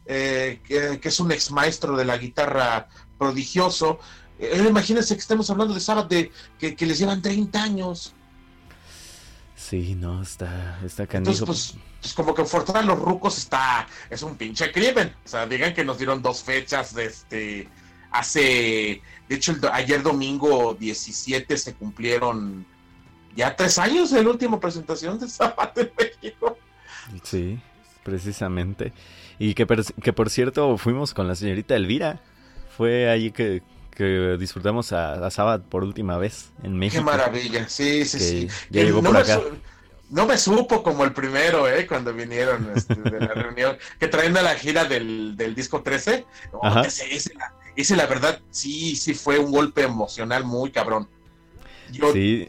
eh, 0.07 0.61
que, 0.67 0.99
que 1.01 1.09
es 1.09 1.21
un 1.21 1.31
ex 1.31 1.51
maestro 1.53 1.97
de 1.97 2.05
la 2.05 2.19
guitarra 2.19 2.89
prodigioso, 3.19 4.01
eh, 4.41 4.65
imagínense 4.69 5.15
que 5.15 5.21
estemos 5.21 5.49
hablando 5.51 5.73
de 5.75 5.81
Sabbath 5.81 6.09
de, 6.09 6.33
que, 6.59 6.75
que 6.75 6.87
les 6.87 6.99
llevan 6.99 7.23
30 7.23 7.63
años. 7.63 8.13
Sí, 9.55 9.95
no, 9.95 10.23
está, 10.23 10.81
está 10.85 11.07
canijo. 11.07 11.31
Entonces, 11.31 11.47
pues, 11.47 11.85
pues 12.01 12.15
como 12.15 12.35
que 12.35 12.45
forzar 12.45 12.79
a 12.79 12.83
los 12.83 12.99
rucos 12.99 13.39
está, 13.39 13.87
es 14.11 14.23
un 14.23 14.37
pinche 14.37 14.73
crimen. 14.73 15.15
O 15.25 15.29
sea, 15.29 15.47
digan 15.47 15.73
que 15.73 15.85
nos 15.85 15.99
dieron 15.99 16.21
dos 16.21 16.43
fechas 16.43 16.93
de 16.95 17.07
este, 17.07 17.69
hace, 18.13 19.03
de 19.29 19.35
hecho, 19.35 19.53
el 19.53 19.61
ayer 19.73 20.03
domingo 20.03 20.75
17 20.75 21.57
se 21.57 21.75
cumplieron 21.75 22.67
ya 23.35 23.57
tres 23.57 23.79
años 23.79 24.11
de 24.11 24.23
la 24.23 24.31
última 24.31 24.61
presentación 24.61 25.19
de 25.19 25.29
Zapata 25.29 25.81
en 25.81 25.91
México. 25.99 26.59
Sí, 27.23 27.59
precisamente. 28.05 28.93
Y 29.39 29.55
que, 29.55 29.67
que 30.03 30.13
por 30.13 30.31
cierto, 30.31 30.77
fuimos 30.79 31.15
con 31.15 31.27
la 31.29 31.35
señorita 31.35 31.75
Elvira. 31.75 32.21
Fue 32.77 33.11
allí 33.11 33.33
que, 33.33 33.63
que 33.95 34.37
disfrutamos 34.39 34.93
a, 34.93 35.15
a 35.27 35.31
Sabbath 35.31 35.63
por 35.65 35.83
última 35.83 36.17
vez 36.19 36.53
en 36.63 36.77
México. 36.77 37.03
Qué 37.03 37.05
maravilla, 37.11 37.69
sí, 37.69 38.05
sí, 38.05 38.19
sí. 38.19 38.49
ya 38.71 38.83
llegó 38.83 39.03
no 39.03 39.11
por 39.11 39.19
acá. 39.19 39.41
no 40.11 40.27
me 40.27 40.37
supo 40.39 40.83
como 40.83 41.05
el 41.05 41.13
primero, 41.13 41.69
¿eh? 41.69 41.87
Cuando 41.87 42.13
vinieron 42.15 42.71
este, 42.77 42.95
de 42.95 43.21
la 43.21 43.27
reunión, 43.35 43.77
que 43.99 44.09
traen 44.09 44.37
a 44.37 44.43
la 44.43 44.55
gira 44.55 44.85
del, 44.85 45.37
del 45.37 45.55
disco 45.55 45.83
13. 45.83 46.25
No, 46.53 46.61
Ajá. 46.63 46.83
ese, 46.83 47.15
ese, 47.15 47.35
la- 47.35 47.53
ese, 47.77 47.97
la 47.97 48.07
verdad, 48.07 48.41
sí, 48.51 48.97
sí 48.97 49.15
fue 49.15 49.39
un 49.39 49.51
golpe 49.53 49.83
emocional 49.83 50.45
muy 50.45 50.71
cabrón. 50.73 51.09
Yo, 51.89 52.13
Sí, 52.13 52.47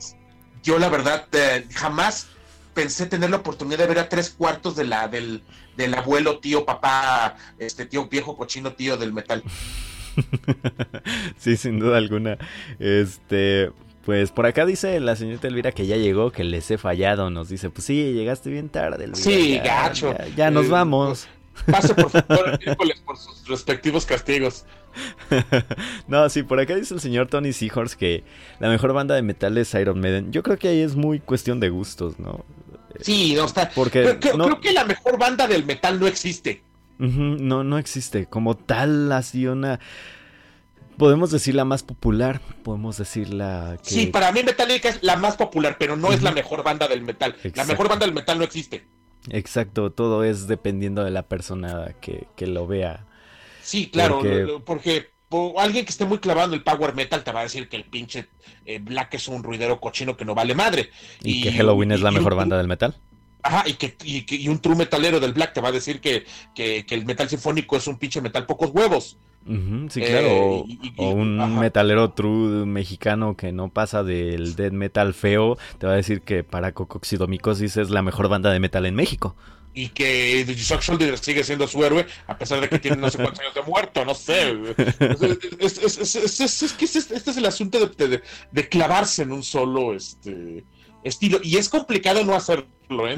yo 0.64 0.80
la 0.80 0.90
verdad, 0.90 1.28
eh, 1.34 1.68
jamás 1.74 2.28
pensé 2.74 3.06
tener 3.06 3.30
la 3.30 3.38
oportunidad 3.38 3.80
de 3.80 3.88
ver 3.88 4.00
a 4.00 4.10
tres 4.10 4.30
cuartos 4.32 4.76
de 4.76 4.86
la, 4.86 5.08
del, 5.08 5.44
del 5.78 5.94
abuelo, 5.95 6.40
tío, 6.40 6.66
papá, 6.66 7.38
este 7.60 7.86
tío 7.86 8.08
viejo 8.08 8.38
cochino, 8.38 8.74
tío 8.74 8.98
del 8.98 9.14
metal. 9.14 9.44
sí, 11.38 11.58
sin 11.58 11.80
duda 11.80 11.98
alguna. 11.98 12.38
Este, 12.80 13.72
pues 14.06 14.32
por 14.32 14.45
acá 14.45 14.66
dice 14.66 15.00
la 15.00 15.16
señorita 15.16 15.48
Elvira 15.48 15.72
que 15.72 15.88
ya 15.88 15.98
llegó, 15.98 16.32
que 16.32 16.44
les 16.44 16.70
he 16.72 16.78
fallado. 16.78 17.30
Nos 17.30 17.50
dice, 17.50 17.70
pues 17.70 17.86
sí, 17.86 18.14
llegaste 18.14 18.50
bien 18.50 18.70
tarde, 18.70 19.06
Elvira. 19.06 19.32
Sí, 19.32 19.62
ya, 19.64 19.64
gacho. 19.64 20.16
Ya, 20.18 20.28
ya 20.36 20.52
nos 20.52 20.68
Eh, 20.68 20.70
vamos. 20.70 21.28
Pase 21.70 21.94
por 21.95 22.10
favor 22.10 22.58
miércoles 22.66 23.02
por 23.06 23.18
sus 23.18 23.48
respectivos 23.48 24.06
castigos. 24.06 24.66
no, 26.07 26.30
sí, 26.30 26.44
por 26.44 26.60
acá 26.60 26.76
dice 26.76 26.94
el 26.94 26.99
señor 26.99 27.28
Tony 27.28 27.53
Seahorse 27.53 27.98
que 27.98 28.24
la 28.60 28.70
mejor 28.70 28.94
banda 28.94 29.15
de 29.15 29.22
metal 29.22 29.57
es 29.57 29.74
Iron 29.74 29.99
Maiden. 29.99 30.32
Yo 30.32 30.44
creo 30.44 30.57
que 30.57 30.68
ahí 30.68 30.80
es 30.82 30.95
muy 30.95 31.20
cuestión 31.20 31.60
de 31.60 31.70
gustos, 31.70 32.20
¿no? 32.20 32.45
Sí, 33.02 33.34
no 33.36 33.45
está. 33.45 33.70
Porque 33.72 34.02
Creo, 34.03 34.20
creo- 34.20 34.38
no, 34.38 34.45
creo 34.45 34.61
que 34.61 34.74
la 34.74 34.86
mejor 34.86 35.18
banda 35.18 35.48
del 35.48 35.65
metal 35.65 35.99
no 35.99 36.07
existe. 36.07 36.64
No, 36.99 37.64
no 37.64 37.78
existe 37.78 38.28
como 38.28 38.56
tal 38.56 39.11
así 39.11 39.48
una... 39.48 39.80
Podemos 40.98 41.32
decir 41.32 41.56
la 41.56 41.65
más 41.65 41.82
popular, 41.82 42.40
podemos 42.64 42.98
decir 42.98 43.34
la 43.34 43.78
que... 43.84 43.90
Sí, 43.90 44.06
para 44.07 44.32
mí 44.32 44.44
Metallica 44.44 44.90
es 44.90 45.02
la 45.02 45.18
más 45.18 45.36
popular, 45.36 45.76
pero 45.80 45.98
no 45.98 46.14
es 46.14 46.22
la 46.22 46.32
mejor 46.32 46.64
banda 46.64 46.88
del 46.88 47.02
metal. 47.02 47.36
La 47.56 47.65
mejor 47.65 47.90
banda 47.90 48.06
del 48.06 48.14
metal 48.14 48.38
no 48.38 48.44
existe. 48.44 48.86
Exacto, 49.30 49.91
todo 49.91 50.24
es 50.24 50.45
dependiendo 50.48 51.03
de 51.03 51.10
la 51.10 51.24
persona 51.24 51.95
que, 51.99 52.28
que 52.36 52.45
lo 52.45 52.68
vea. 52.68 53.07
Sí, 53.64 53.90
claro, 53.90 54.19
Porque- 54.65 55.10
alguien 55.57 55.84
que 55.85 55.91
esté 55.91 56.06
muy 56.06 56.19
clavado 56.19 56.49
en 56.49 56.53
el 56.56 56.64
power 56.64 56.94
metal 56.94 57.23
te 57.23 57.31
va 57.31 57.40
a 57.40 57.44
decir 57.44 57.68
que 57.68 57.77
el 57.77 57.85
pinche 57.85 58.27
eh, 58.65 58.77
Black 58.80 59.15
es 59.15 59.27
un 59.27 59.41
ruidero 59.41 59.80
cochino 59.80 60.15
que 60.15 60.26
no 60.26 60.35
vale 60.35 60.53
madre. 60.53 60.90
Y, 61.23 61.41
que 61.41 61.52
Halloween 61.53 61.91
es 61.91 62.02
la 62.02 62.10
un 62.10 62.15
mejor 62.15 62.35
banda 62.35 62.57
del 62.57 62.68
metal. 62.68 62.95
Ajá, 63.41 63.64
y 63.68 63.73
que, 63.73 63.95
y, 64.03 64.22
que- 64.22 64.35
y 64.35 64.48
un 64.48 64.60
true 64.60 64.76
metalero 64.76 65.19
del 65.19 65.34
Black 65.34 65.53
te 65.53 65.60
va 65.61 65.69
a 65.69 65.72
decir 65.72 65.99
que, 66.02 66.26
que, 66.53 66.85
que 66.85 66.95
el 66.95 67.06
metal 67.06 67.27
sinfónico 67.30 67.76
es 67.76 67.88
un 67.88 67.98
pinche 67.98 68.22
metal 68.22 68.45
pocos 68.45 68.69
huevos. 68.73 69.18
Sí, 69.90 70.02
Eh, 70.02 70.06
claro. 70.07 70.64
Y- 70.68 70.94
o 70.98 71.10
un 71.10 71.41
ajá. 71.41 71.60
metalero 71.60 72.11
true 72.11 72.65
mexicano 72.65 73.35
que 73.35 73.52
no 73.52 73.69
pasa 73.69 74.02
del 74.03 74.56
death 74.56 74.72
metal 74.72 75.14
feo, 75.14 75.57
te 75.80 75.88
va 75.88 75.94
a 75.94 75.98
decir 75.98 76.22
que 76.22 76.44
para 76.45 76.72
Cocoxidomicosis 76.73 77.76
es 77.77 77.90
la 77.90 78.02
mejor 78.02 78.30
banda 78.30 78.52
de 78.52 78.60
metal 78.61 78.85
en 78.85 78.95
México. 78.95 79.35
Y 79.74 79.90
que 79.90 80.45
Shoulder 80.82 81.18
sigue 81.18 81.44
siendo 81.44 81.68
su 81.68 81.84
héroe 81.84 82.06
a 82.28 82.38
pesar 82.38 82.62
de 82.62 82.70
que 82.70 82.80
tiene 82.80 82.98
no 82.98 83.10
sé 83.10 83.18
cuántos 83.18 83.40
años 83.40 83.56
de 83.56 83.62
muerto, 83.64 84.06
no 84.06 84.14
sé. 84.16 84.54
Es, 85.60 85.78
es- 85.80 85.98
es- 85.98 86.16
es- 86.16 86.40
es- 86.41 86.64
es 86.64 86.74
que 86.74 86.86
este, 86.86 87.16
este 87.16 87.32
es 87.32 87.38
el 87.38 87.45
asunto 87.45 87.80
de, 87.80 88.08
de- 88.08 88.22
de 88.52 88.70
clavarse 88.70 89.24
en 89.24 89.32
un 89.32 89.44
solo 89.44 89.94
este 89.94 90.64
estilo 91.04 91.40
y 91.44 91.58
es 91.58 91.68
complicado 91.70 92.24
no 92.24 92.34
hacerlo, 92.36 92.66
¿eh? 93.08 93.16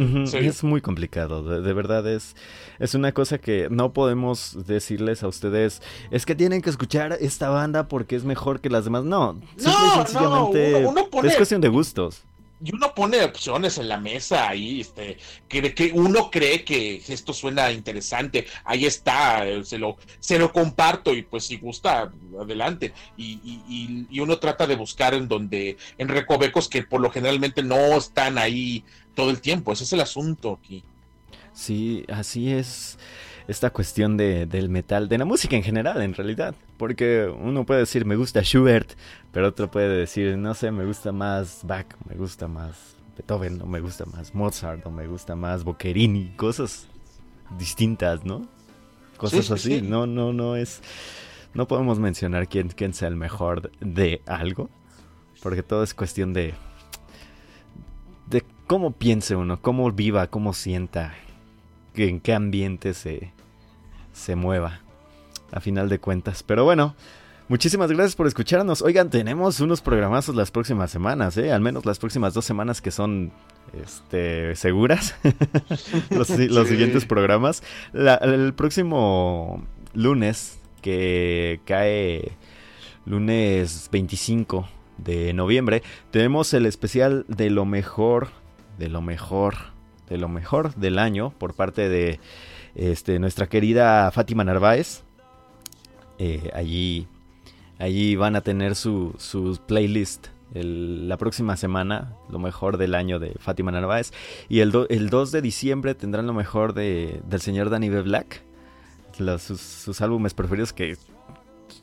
Es 0.47 0.63
muy 0.63 0.81
complicado, 0.81 1.43
de, 1.43 1.61
de 1.61 1.73
verdad 1.73 2.07
es, 2.07 2.35
es 2.79 2.95
una 2.95 3.11
cosa 3.11 3.37
que 3.37 3.67
no 3.69 3.93
podemos 3.93 4.65
decirles 4.65 5.21
a 5.23 5.27
ustedes, 5.27 5.81
es 6.09 6.25
que 6.25 6.33
tienen 6.35 6.61
que 6.63 6.69
escuchar 6.71 7.17
esta 7.19 7.49
banda 7.49 7.87
porque 7.87 8.15
es 8.15 8.23
mejor 8.23 8.59
que 8.61 8.69
las 8.69 8.85
demás. 8.85 9.03
No, 9.03 9.33
No, 9.57 10.03
no, 10.13 10.47
uno, 10.79 10.89
uno 10.89 11.09
pone 11.09 11.27
es 11.27 11.35
cuestión 11.35 11.61
de 11.61 11.67
gustos. 11.67 12.23
Y 12.63 12.73
uno 12.73 12.93
pone 12.95 13.23
opciones 13.23 13.77
en 13.77 13.89
la 13.89 13.97
mesa 13.99 14.49
ahí, 14.49 14.81
este, 14.81 15.17
que, 15.47 15.91
uno 15.93 16.31
cree 16.31 16.63
que 16.63 17.01
esto 17.07 17.33
suena 17.33 17.71
interesante, 17.71 18.47
ahí 18.63 18.85
está, 18.85 19.43
se 19.63 19.77
lo, 19.77 19.97
se 20.19 20.39
lo 20.39 20.51
comparto 20.53 21.13
y 21.13 21.21
pues 21.23 21.45
si 21.45 21.57
gusta, 21.57 22.11
adelante. 22.39 22.93
Y- 23.17 23.39
y- 23.43 24.07
y 24.09 24.19
uno 24.19 24.37
trata 24.39 24.65
de 24.67 24.75
buscar 24.75 25.13
en 25.13 25.27
donde, 25.27 25.77
en 25.97 26.07
recovecos 26.07 26.69
que 26.69 26.83
por 26.83 27.01
lo 27.01 27.11
generalmente 27.11 27.61
no 27.61 27.97
están 27.97 28.37
ahí 28.37 28.83
todo 29.13 29.29
el 29.29 29.41
tiempo, 29.41 29.73
ese 29.73 29.83
es 29.83 29.93
el 29.93 30.01
asunto 30.01 30.59
aquí. 30.61 30.83
Sí, 31.53 32.03
así 32.09 32.51
es 32.51 32.97
esta 33.47 33.69
cuestión 33.69 34.17
de, 34.17 34.45
del 34.45 34.69
metal, 34.69 35.07
de 35.07 35.17
la 35.17 35.25
música 35.25 35.55
en 35.55 35.63
general, 35.63 36.01
en 36.01 36.13
realidad. 36.13 36.55
Porque 36.77 37.27
uno 37.27 37.65
puede 37.65 37.81
decir, 37.81 38.05
me 38.05 38.15
gusta 38.15 38.41
Schubert, 38.41 38.93
pero 39.31 39.47
otro 39.47 39.69
puede 39.69 39.89
decir, 39.89 40.37
no 40.37 40.53
sé, 40.53 40.71
me 40.71 40.85
gusta 40.85 41.11
más 41.11 41.61
Bach, 41.63 41.87
me 42.09 42.15
gusta 42.15 42.47
más 42.47 42.95
Beethoven, 43.15 43.61
o 43.61 43.65
me 43.65 43.79
gusta 43.79 44.05
más 44.05 44.33
Mozart, 44.33 44.85
o 44.85 44.91
me 44.91 45.07
gusta 45.07 45.35
más 45.35 45.63
Boccherini, 45.63 46.33
cosas 46.35 46.87
distintas, 47.57 48.25
¿no? 48.25 48.47
Cosas 49.17 49.41
Sí, 49.41 49.47
sí, 49.47 49.53
así, 49.53 49.79
sí. 49.79 49.81
no, 49.81 50.07
no, 50.07 50.33
no 50.33 50.55
es... 50.55 50.81
No 51.53 51.69
podemos 51.69 51.99
mencionar 51.99 52.49
quién, 52.49 52.67
quién 52.67 52.93
sea 52.93 53.07
el 53.07 53.15
mejor 53.15 53.71
de 53.79 54.21
algo, 54.25 54.69
porque 55.41 55.63
todo 55.63 55.83
es 55.83 55.93
cuestión 55.93 56.33
de... 56.33 56.53
De 58.27 58.43
cómo 58.67 58.91
piense 58.91 59.35
uno, 59.35 59.61
cómo 59.61 59.89
viva, 59.91 60.27
cómo 60.27 60.51
sienta, 60.53 61.13
en 61.93 62.19
qué 62.19 62.33
ambiente 62.33 62.93
se, 62.93 63.31
se 64.15 64.35
mueva, 64.35 64.79
a 65.51 65.59
final 65.59 65.89
de 65.89 65.99
cuentas. 65.99 66.41
Pero 66.41 66.63
bueno, 66.63 66.95
muchísimas 67.49 67.91
gracias 67.91 68.15
por 68.15 68.25
escucharnos. 68.27 68.81
Oigan, 68.81 69.09
tenemos 69.09 69.59
unos 69.59 69.81
programazos 69.81 70.35
las 70.35 70.49
próximas 70.49 70.89
semanas, 70.89 71.37
¿eh? 71.37 71.51
Al 71.51 71.61
menos 71.61 71.85
las 71.85 71.99
próximas 71.99 72.33
dos 72.33 72.45
semanas 72.45 72.81
que 72.81 72.91
son 72.91 73.31
este, 73.79 74.55
seguras. 74.55 75.15
los, 76.09 76.27
siguientes 76.67 77.05
programas. 77.05 77.61
La- 77.93 78.15
el 78.15 78.53
próximo 78.53 79.63
lunes, 79.93 80.57
que 80.81 81.59
cae 81.65 82.31
lunes 83.05 83.89
25 83.91 84.67
de 84.97 85.33
noviembre, 85.33 85.83
tenemos 86.11 86.53
el 86.53 86.65
especial 86.65 87.25
de 87.27 87.49
lo 87.49 87.65
mejor, 87.65 88.29
de 88.79 88.87
lo 88.89 89.01
mejor, 89.01 89.55
de 90.09 90.17
lo 90.17 90.29
mejor 90.29 90.73
del 90.75 90.99
año 90.99 91.31
por 91.37 91.53
parte 91.53 91.89
de 91.89 92.19
este, 92.75 93.19
nuestra 93.19 93.47
querida 93.47 94.11
Fátima 94.11 94.43
Narváez. 94.43 95.03
Eh, 96.17 96.49
allí, 96.53 97.07
allí 97.79 98.15
van 98.15 98.35
a 98.35 98.41
tener 98.41 98.75
su, 98.75 99.13
su 99.17 99.59
playlist 99.65 100.27
el- 100.53 101.09
la 101.09 101.17
próxima 101.17 101.57
semana, 101.57 102.13
lo 102.29 102.39
mejor 102.39 102.77
del 102.77 102.95
año 102.95 103.19
de 103.19 103.33
Fátima 103.39 103.71
Narváez. 103.71 104.11
Y 104.47 104.59
el, 104.59 104.71
do- 104.71 104.87
el 104.89 105.09
2 105.09 105.31
de 105.31 105.41
diciembre 105.41 105.95
tendrán 105.95 106.27
lo 106.27 106.33
mejor 106.33 106.73
de, 106.73 107.21
del 107.27 107.41
señor 107.41 107.69
Danny 107.69 107.89
B. 107.89 108.01
Black. 108.01 108.43
Los- 109.17 109.41
sus, 109.43 109.61
sus 109.61 110.01
álbumes 110.01 110.33
preferidos 110.33 110.71
que... 110.73 110.97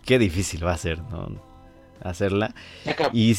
Qué 0.05 0.19
difícil 0.19 0.65
va 0.65 0.73
a 0.73 0.77
ser, 0.79 1.01
¿no? 1.11 1.41
Hacerla. 2.03 2.55
Y 3.13 3.35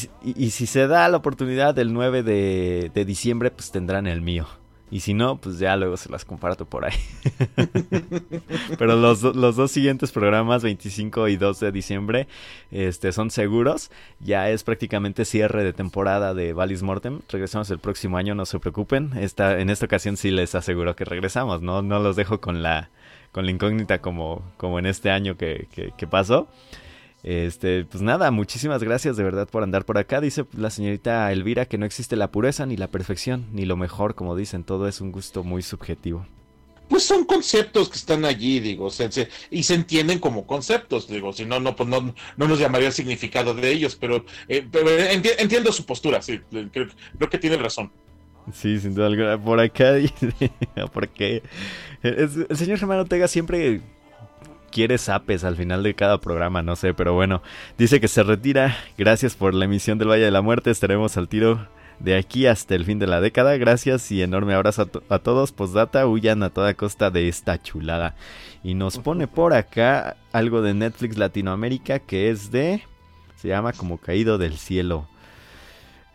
si 0.50 0.66
se 0.66 0.86
da 0.86 1.06
la 1.10 1.18
oportunidad 1.18 1.78
el 1.78 1.92
9 1.92 2.22
de, 2.22 2.90
de 2.94 3.04
diciembre, 3.04 3.50
pues 3.50 3.70
tendrán 3.70 4.06
el 4.06 4.22
mío. 4.22 4.46
Y 4.94 5.00
si 5.00 5.12
no, 5.12 5.38
pues 5.38 5.58
ya 5.58 5.74
luego 5.74 5.96
se 5.96 6.08
las 6.08 6.24
comparto 6.24 6.66
por 6.66 6.84
ahí. 6.84 6.94
Pero 8.78 8.94
los, 8.94 9.22
los 9.22 9.56
dos 9.56 9.72
siguientes 9.72 10.12
programas, 10.12 10.62
25 10.62 11.26
y 11.26 11.36
2 11.36 11.58
de 11.58 11.72
diciembre, 11.72 12.28
este, 12.70 13.10
son 13.10 13.32
seguros. 13.32 13.90
Ya 14.20 14.50
es 14.50 14.62
prácticamente 14.62 15.24
cierre 15.24 15.64
de 15.64 15.72
temporada 15.72 16.32
de 16.32 16.52
Valis 16.52 16.84
Mortem. 16.84 17.22
Regresamos 17.28 17.70
el 17.70 17.80
próximo 17.80 18.18
año, 18.18 18.36
no 18.36 18.46
se 18.46 18.60
preocupen. 18.60 19.10
Esta, 19.18 19.58
en 19.58 19.68
esta 19.68 19.86
ocasión 19.86 20.16
sí 20.16 20.30
les 20.30 20.54
aseguro 20.54 20.94
que 20.94 21.04
regresamos. 21.04 21.60
No, 21.60 21.82
no 21.82 21.98
los 21.98 22.14
dejo 22.14 22.40
con 22.40 22.62
la, 22.62 22.90
con 23.32 23.46
la 23.46 23.50
incógnita 23.50 24.00
como, 24.00 24.42
como 24.56 24.78
en 24.78 24.86
este 24.86 25.10
año 25.10 25.36
que- 25.36 25.66
que 25.96 26.06
pasó. 26.06 26.46
Este, 27.24 27.86
pues 27.86 28.02
nada, 28.02 28.30
muchísimas 28.30 28.82
gracias 28.82 29.16
de 29.16 29.24
verdad 29.24 29.48
por 29.48 29.62
andar 29.62 29.86
por 29.86 29.96
acá. 29.96 30.20
Dice 30.20 30.44
la 30.56 30.68
señorita 30.70 31.32
Elvira 31.32 31.64
que 31.64 31.78
no 31.78 31.86
existe 31.86 32.16
la 32.16 32.30
pureza 32.30 32.66
ni 32.66 32.76
la 32.76 32.88
perfección, 32.88 33.46
ni 33.52 33.64
lo 33.64 33.76
mejor, 33.78 34.14
como 34.14 34.36
dicen, 34.36 34.62
todo 34.62 34.86
es 34.88 35.00
un 35.00 35.10
gusto 35.10 35.42
muy 35.42 35.62
subjetivo. 35.62 36.26
Pues 36.86 37.02
son 37.02 37.24
conceptos 37.24 37.88
que 37.88 37.96
están 37.96 38.26
allí, 38.26 38.60
digo, 38.60 38.90
se- 38.90 39.10
se- 39.10 39.30
y 39.50 39.62
se 39.62 39.74
entienden 39.74 40.18
como 40.18 40.46
conceptos, 40.46 41.08
digo, 41.08 41.32
si 41.32 41.46
no, 41.46 41.58
no, 41.58 41.74
pues 41.74 41.88
no, 41.88 42.14
no 42.36 42.46
nos 42.46 42.58
llamaría 42.58 42.88
el 42.88 42.92
significado 42.92 43.54
de 43.54 43.70
ellos, 43.72 43.96
pero, 43.96 44.26
eh, 44.48 44.68
pero 44.70 44.90
enti- 44.90 45.32
entiendo 45.38 45.72
su 45.72 45.86
postura, 45.86 46.20
sí, 46.20 46.40
creo, 46.50 46.88
creo 47.16 47.30
que 47.30 47.38
tiene 47.38 47.56
razón. 47.56 47.90
Sí, 48.52 48.78
sin 48.78 48.94
duda 48.94 49.06
alguna. 49.06 49.42
Por 49.42 49.58
acá 49.60 49.94
dice, 49.94 50.34
porque 50.92 51.42
el 52.02 52.54
señor 52.54 52.76
Germán 52.78 52.98
Ortega 52.98 53.28
siempre 53.28 53.80
quiere 54.74 54.98
zapes 54.98 55.44
al 55.44 55.54
final 55.56 55.84
de 55.84 55.94
cada 55.94 56.20
programa, 56.20 56.60
no 56.62 56.74
sé, 56.74 56.92
pero 56.94 57.14
bueno, 57.14 57.42
dice 57.78 58.00
que 58.00 58.08
se 58.08 58.24
retira. 58.24 58.76
Gracias 58.98 59.36
por 59.36 59.54
la 59.54 59.66
emisión 59.66 59.98
del 59.98 60.08
Valle 60.10 60.24
de 60.24 60.30
la 60.32 60.42
Muerte. 60.42 60.70
Estaremos 60.72 61.16
al 61.16 61.28
tiro 61.28 61.68
de 62.00 62.16
aquí 62.16 62.46
hasta 62.46 62.74
el 62.74 62.84
fin 62.84 62.98
de 62.98 63.06
la 63.06 63.20
década. 63.20 63.56
Gracias 63.56 64.10
y 64.10 64.20
enorme 64.20 64.52
abrazo 64.52 64.82
a, 64.82 64.86
to- 64.86 65.02
a 65.08 65.20
todos. 65.20 65.52
Postdata, 65.52 66.06
huyan 66.08 66.42
a 66.42 66.50
toda 66.50 66.74
costa 66.74 67.10
de 67.10 67.28
esta 67.28 67.62
chulada. 67.62 68.16
Y 68.64 68.74
nos 68.74 68.98
pone 68.98 69.28
por 69.28 69.54
acá 69.54 70.16
algo 70.32 70.60
de 70.60 70.74
Netflix 70.74 71.16
Latinoamérica 71.16 72.00
que 72.00 72.30
es 72.30 72.50
de... 72.50 72.82
Se 73.36 73.48
llama 73.48 73.72
como 73.72 73.98
Caído 73.98 74.38
del 74.38 74.56
Cielo. 74.58 75.06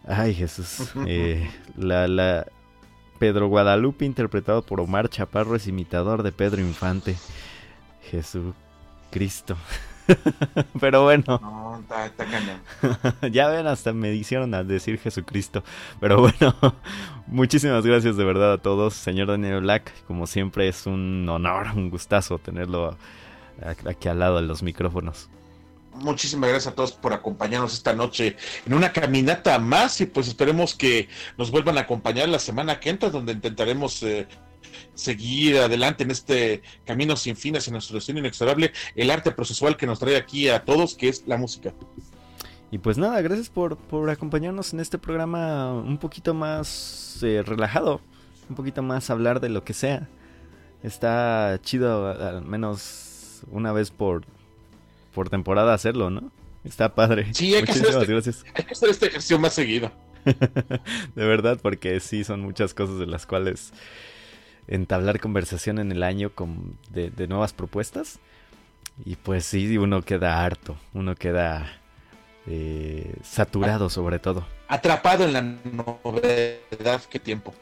Ay, 0.05 0.33
Jesús. 0.33 0.91
Eh, 1.07 1.49
la, 1.77 2.07
la 2.09 2.45
Pedro 3.19 3.47
Guadalupe, 3.47 4.05
interpretado 4.05 4.65
por 4.65 4.79
Omar 4.81 5.09
Chaparro, 5.09 5.55
es 5.55 5.67
imitador 5.67 6.23
de 6.23 6.31
Pedro 6.31 6.61
Infante. 6.61 7.15
Jesucristo. 8.09 9.55
Pero 10.79 11.03
bueno, 11.03 11.39
No, 11.41 11.79
está, 11.79 13.27
ya 13.29 13.47
ven, 13.47 13.67
hasta 13.67 13.93
me 13.93 14.13
hicieron 14.13 14.53
a 14.53 14.63
decir 14.63 14.99
Jesucristo. 14.99 15.63
Pero 15.99 16.19
bueno, 16.19 16.55
muchísimas 17.27 17.85
gracias 17.85 18.17
de 18.17 18.23
verdad 18.23 18.53
a 18.53 18.57
todos. 18.57 18.93
Señor 18.93 19.27
Daniel 19.27 19.61
Black, 19.61 19.91
como 20.07 20.27
siempre 20.27 20.67
es 20.67 20.85
un 20.85 21.27
honor, 21.29 21.67
un 21.75 21.89
gustazo 21.89 22.39
tenerlo 22.39 22.97
aquí 23.85 24.07
al 24.07 24.19
lado 24.19 24.37
de 24.37 24.43
los 24.43 24.63
micrófonos. 24.63 25.29
Muchísimas 25.93 26.49
gracias 26.49 26.71
a 26.71 26.75
todos 26.75 26.93
por 26.93 27.13
acompañarnos 27.13 27.73
esta 27.73 27.93
noche 27.93 28.37
en 28.65 28.73
una 28.73 28.93
caminata 28.93 29.57
más 29.59 29.99
y 30.01 30.05
pues 30.05 30.27
esperemos 30.27 30.75
que 30.75 31.09
nos 31.37 31.51
vuelvan 31.51 31.77
a 31.77 31.81
acompañar 31.81 32.29
la 32.29 32.39
semana 32.39 32.79
que 32.79 32.89
entra 32.89 33.09
donde 33.09 33.33
intentaremos 33.33 34.01
eh, 34.03 34.27
seguir 34.93 35.57
adelante 35.57 36.03
en 36.03 36.11
este 36.11 36.61
camino 36.85 37.15
sin 37.15 37.35
fin 37.35 37.55
hacia 37.57 37.71
nuestro 37.71 37.95
destino 37.95 38.19
inexorable, 38.19 38.71
el 38.95 39.11
arte 39.11 39.31
procesual 39.31 39.77
que 39.77 39.87
nos 39.87 39.99
trae 39.99 40.15
aquí 40.17 40.49
a 40.49 40.63
todos, 40.65 40.95
que 40.95 41.09
es 41.09 41.23
la 41.27 41.37
música. 41.37 41.73
Y 42.71 42.77
pues 42.77 42.97
nada, 42.97 43.19
gracias 43.21 43.49
por, 43.49 43.77
por 43.77 44.09
acompañarnos 44.09 44.73
en 44.73 44.79
este 44.79 44.97
programa 44.97 45.73
un 45.73 45.97
poquito 45.97 46.33
más 46.33 47.17
eh, 47.23 47.41
relajado, 47.45 47.99
un 48.47 48.55
poquito 48.55 48.83
más 48.83 49.09
hablar 49.09 49.39
de 49.39 49.49
lo 49.49 49.63
que 49.63 49.73
sea. 49.73 50.07
Está 50.83 51.59
chido 51.63 52.07
al 52.07 52.43
menos 52.45 53.41
una 53.51 53.71
vez 53.71 53.91
por, 53.91 54.23
por 55.13 55.29
temporada 55.29 55.73
hacerlo, 55.73 56.09
¿no? 56.09 56.31
Está 56.63 56.93
padre. 56.93 57.33
Sí, 57.33 57.55
hay 57.55 57.63
que 57.63 57.71
hacer 57.71 57.83
Muchísimas 57.93 58.01
este- 58.03 58.13
gracias. 58.13 58.45
Hay 58.53 58.63
que 58.65 58.71
hacer 58.73 58.89
este 58.89 59.07
ejercicio 59.07 59.39
más 59.39 59.53
seguido. 59.53 59.91
De 61.15 61.25
verdad, 61.25 61.57
porque 61.61 61.99
sí 61.99 62.23
son 62.23 62.41
muchas 62.41 62.73
cosas 62.73 62.99
de 62.99 63.07
las 63.07 63.25
cuales 63.25 63.71
entablar 64.69 65.19
conversación 65.19 65.79
en 65.79 65.91
el 65.91 66.03
año 66.03 66.29
con, 66.29 66.77
de, 66.91 67.09
de 67.09 67.27
nuevas 67.27 67.51
propuestas. 67.53 68.19
Y 69.05 69.15
pues 69.15 69.45
sí, 69.45 69.77
uno 69.77 70.01
queda 70.01 70.43
harto, 70.43 70.77
uno 70.93 71.15
queda 71.15 71.79
eh, 72.47 73.15
saturado 73.23 73.89
sobre 73.89 74.19
todo. 74.19 74.45
Atrapado 74.67 75.25
en 75.25 75.33
la 75.33 75.41
novedad, 75.41 77.01
qué 77.09 77.19
tiempo. 77.19 77.53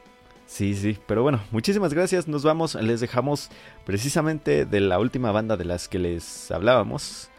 Sí, 0.46 0.76
sí, 0.76 0.98
pero 1.08 1.24
bueno, 1.24 1.42
muchísimas 1.52 1.94
gracias. 1.94 2.28
Nos 2.28 2.44
vamos, 2.44 2.76
les 2.76 3.02
dejamos 3.02 3.50
precisamente 3.86 4.66
de 4.66 4.80
la 4.80 4.98
última 5.00 5.32
banda 5.32 5.58
de 5.58 5.66
las 5.66 5.88
que 5.88 6.00
les 6.00 6.52
hablábamos, 6.52 7.30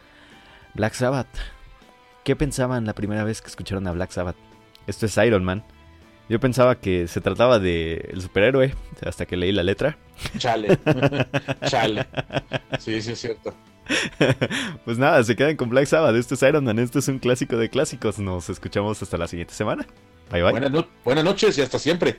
Black 0.74 0.94
Sabbath. 0.94 1.28
¿Qué 2.24 2.36
pensaban 2.36 2.84
la 2.84 2.94
primera 2.94 3.24
vez 3.24 3.40
que 3.40 3.48
escucharon 3.48 3.86
a 3.86 3.92
Black 3.92 4.10
Sabbath? 4.10 4.36
Esto 4.86 5.06
es 5.06 5.16
Iron 5.16 5.44
Man. 5.44 5.64
Yo 6.28 6.38
pensaba 6.40 6.74
que 6.78 7.08
se 7.08 7.20
trataba 7.20 7.58
de 7.58 8.10
el 8.12 8.20
superhéroe 8.20 8.74
hasta 9.04 9.24
que 9.26 9.36
leí 9.36 9.52
la 9.52 9.62
letra. 9.62 9.96
Chale. 10.36 10.78
Chale. 11.66 12.06
Sí, 12.78 13.00
sí, 13.00 13.12
es 13.12 13.18
cierto. 13.20 13.54
pues 14.84 14.98
nada, 14.98 15.22
se 15.24 15.34
quedan 15.34 15.56
con 15.56 15.70
Black 15.70 15.86
Sabbath. 15.86 16.14
Esto 16.16 16.34
es 16.34 16.42
Iron 16.42 16.64
Man, 16.64 16.78
esto 16.78 16.98
es 16.98 17.08
un 17.08 17.18
clásico 17.18 17.56
de 17.56 17.70
clásicos. 17.70 18.18
Nos 18.18 18.50
escuchamos 18.50 19.00
hasta 19.02 19.16
la 19.16 19.26
siguiente 19.26 19.54
semana. 19.54 19.86
Bye 20.30 20.42
bye. 20.42 20.50
Buenas, 20.52 20.70
no- 20.70 20.86
buenas 21.04 21.24
noches 21.24 21.56
y 21.56 21.62
hasta 21.62 21.78
siempre. 21.78 22.18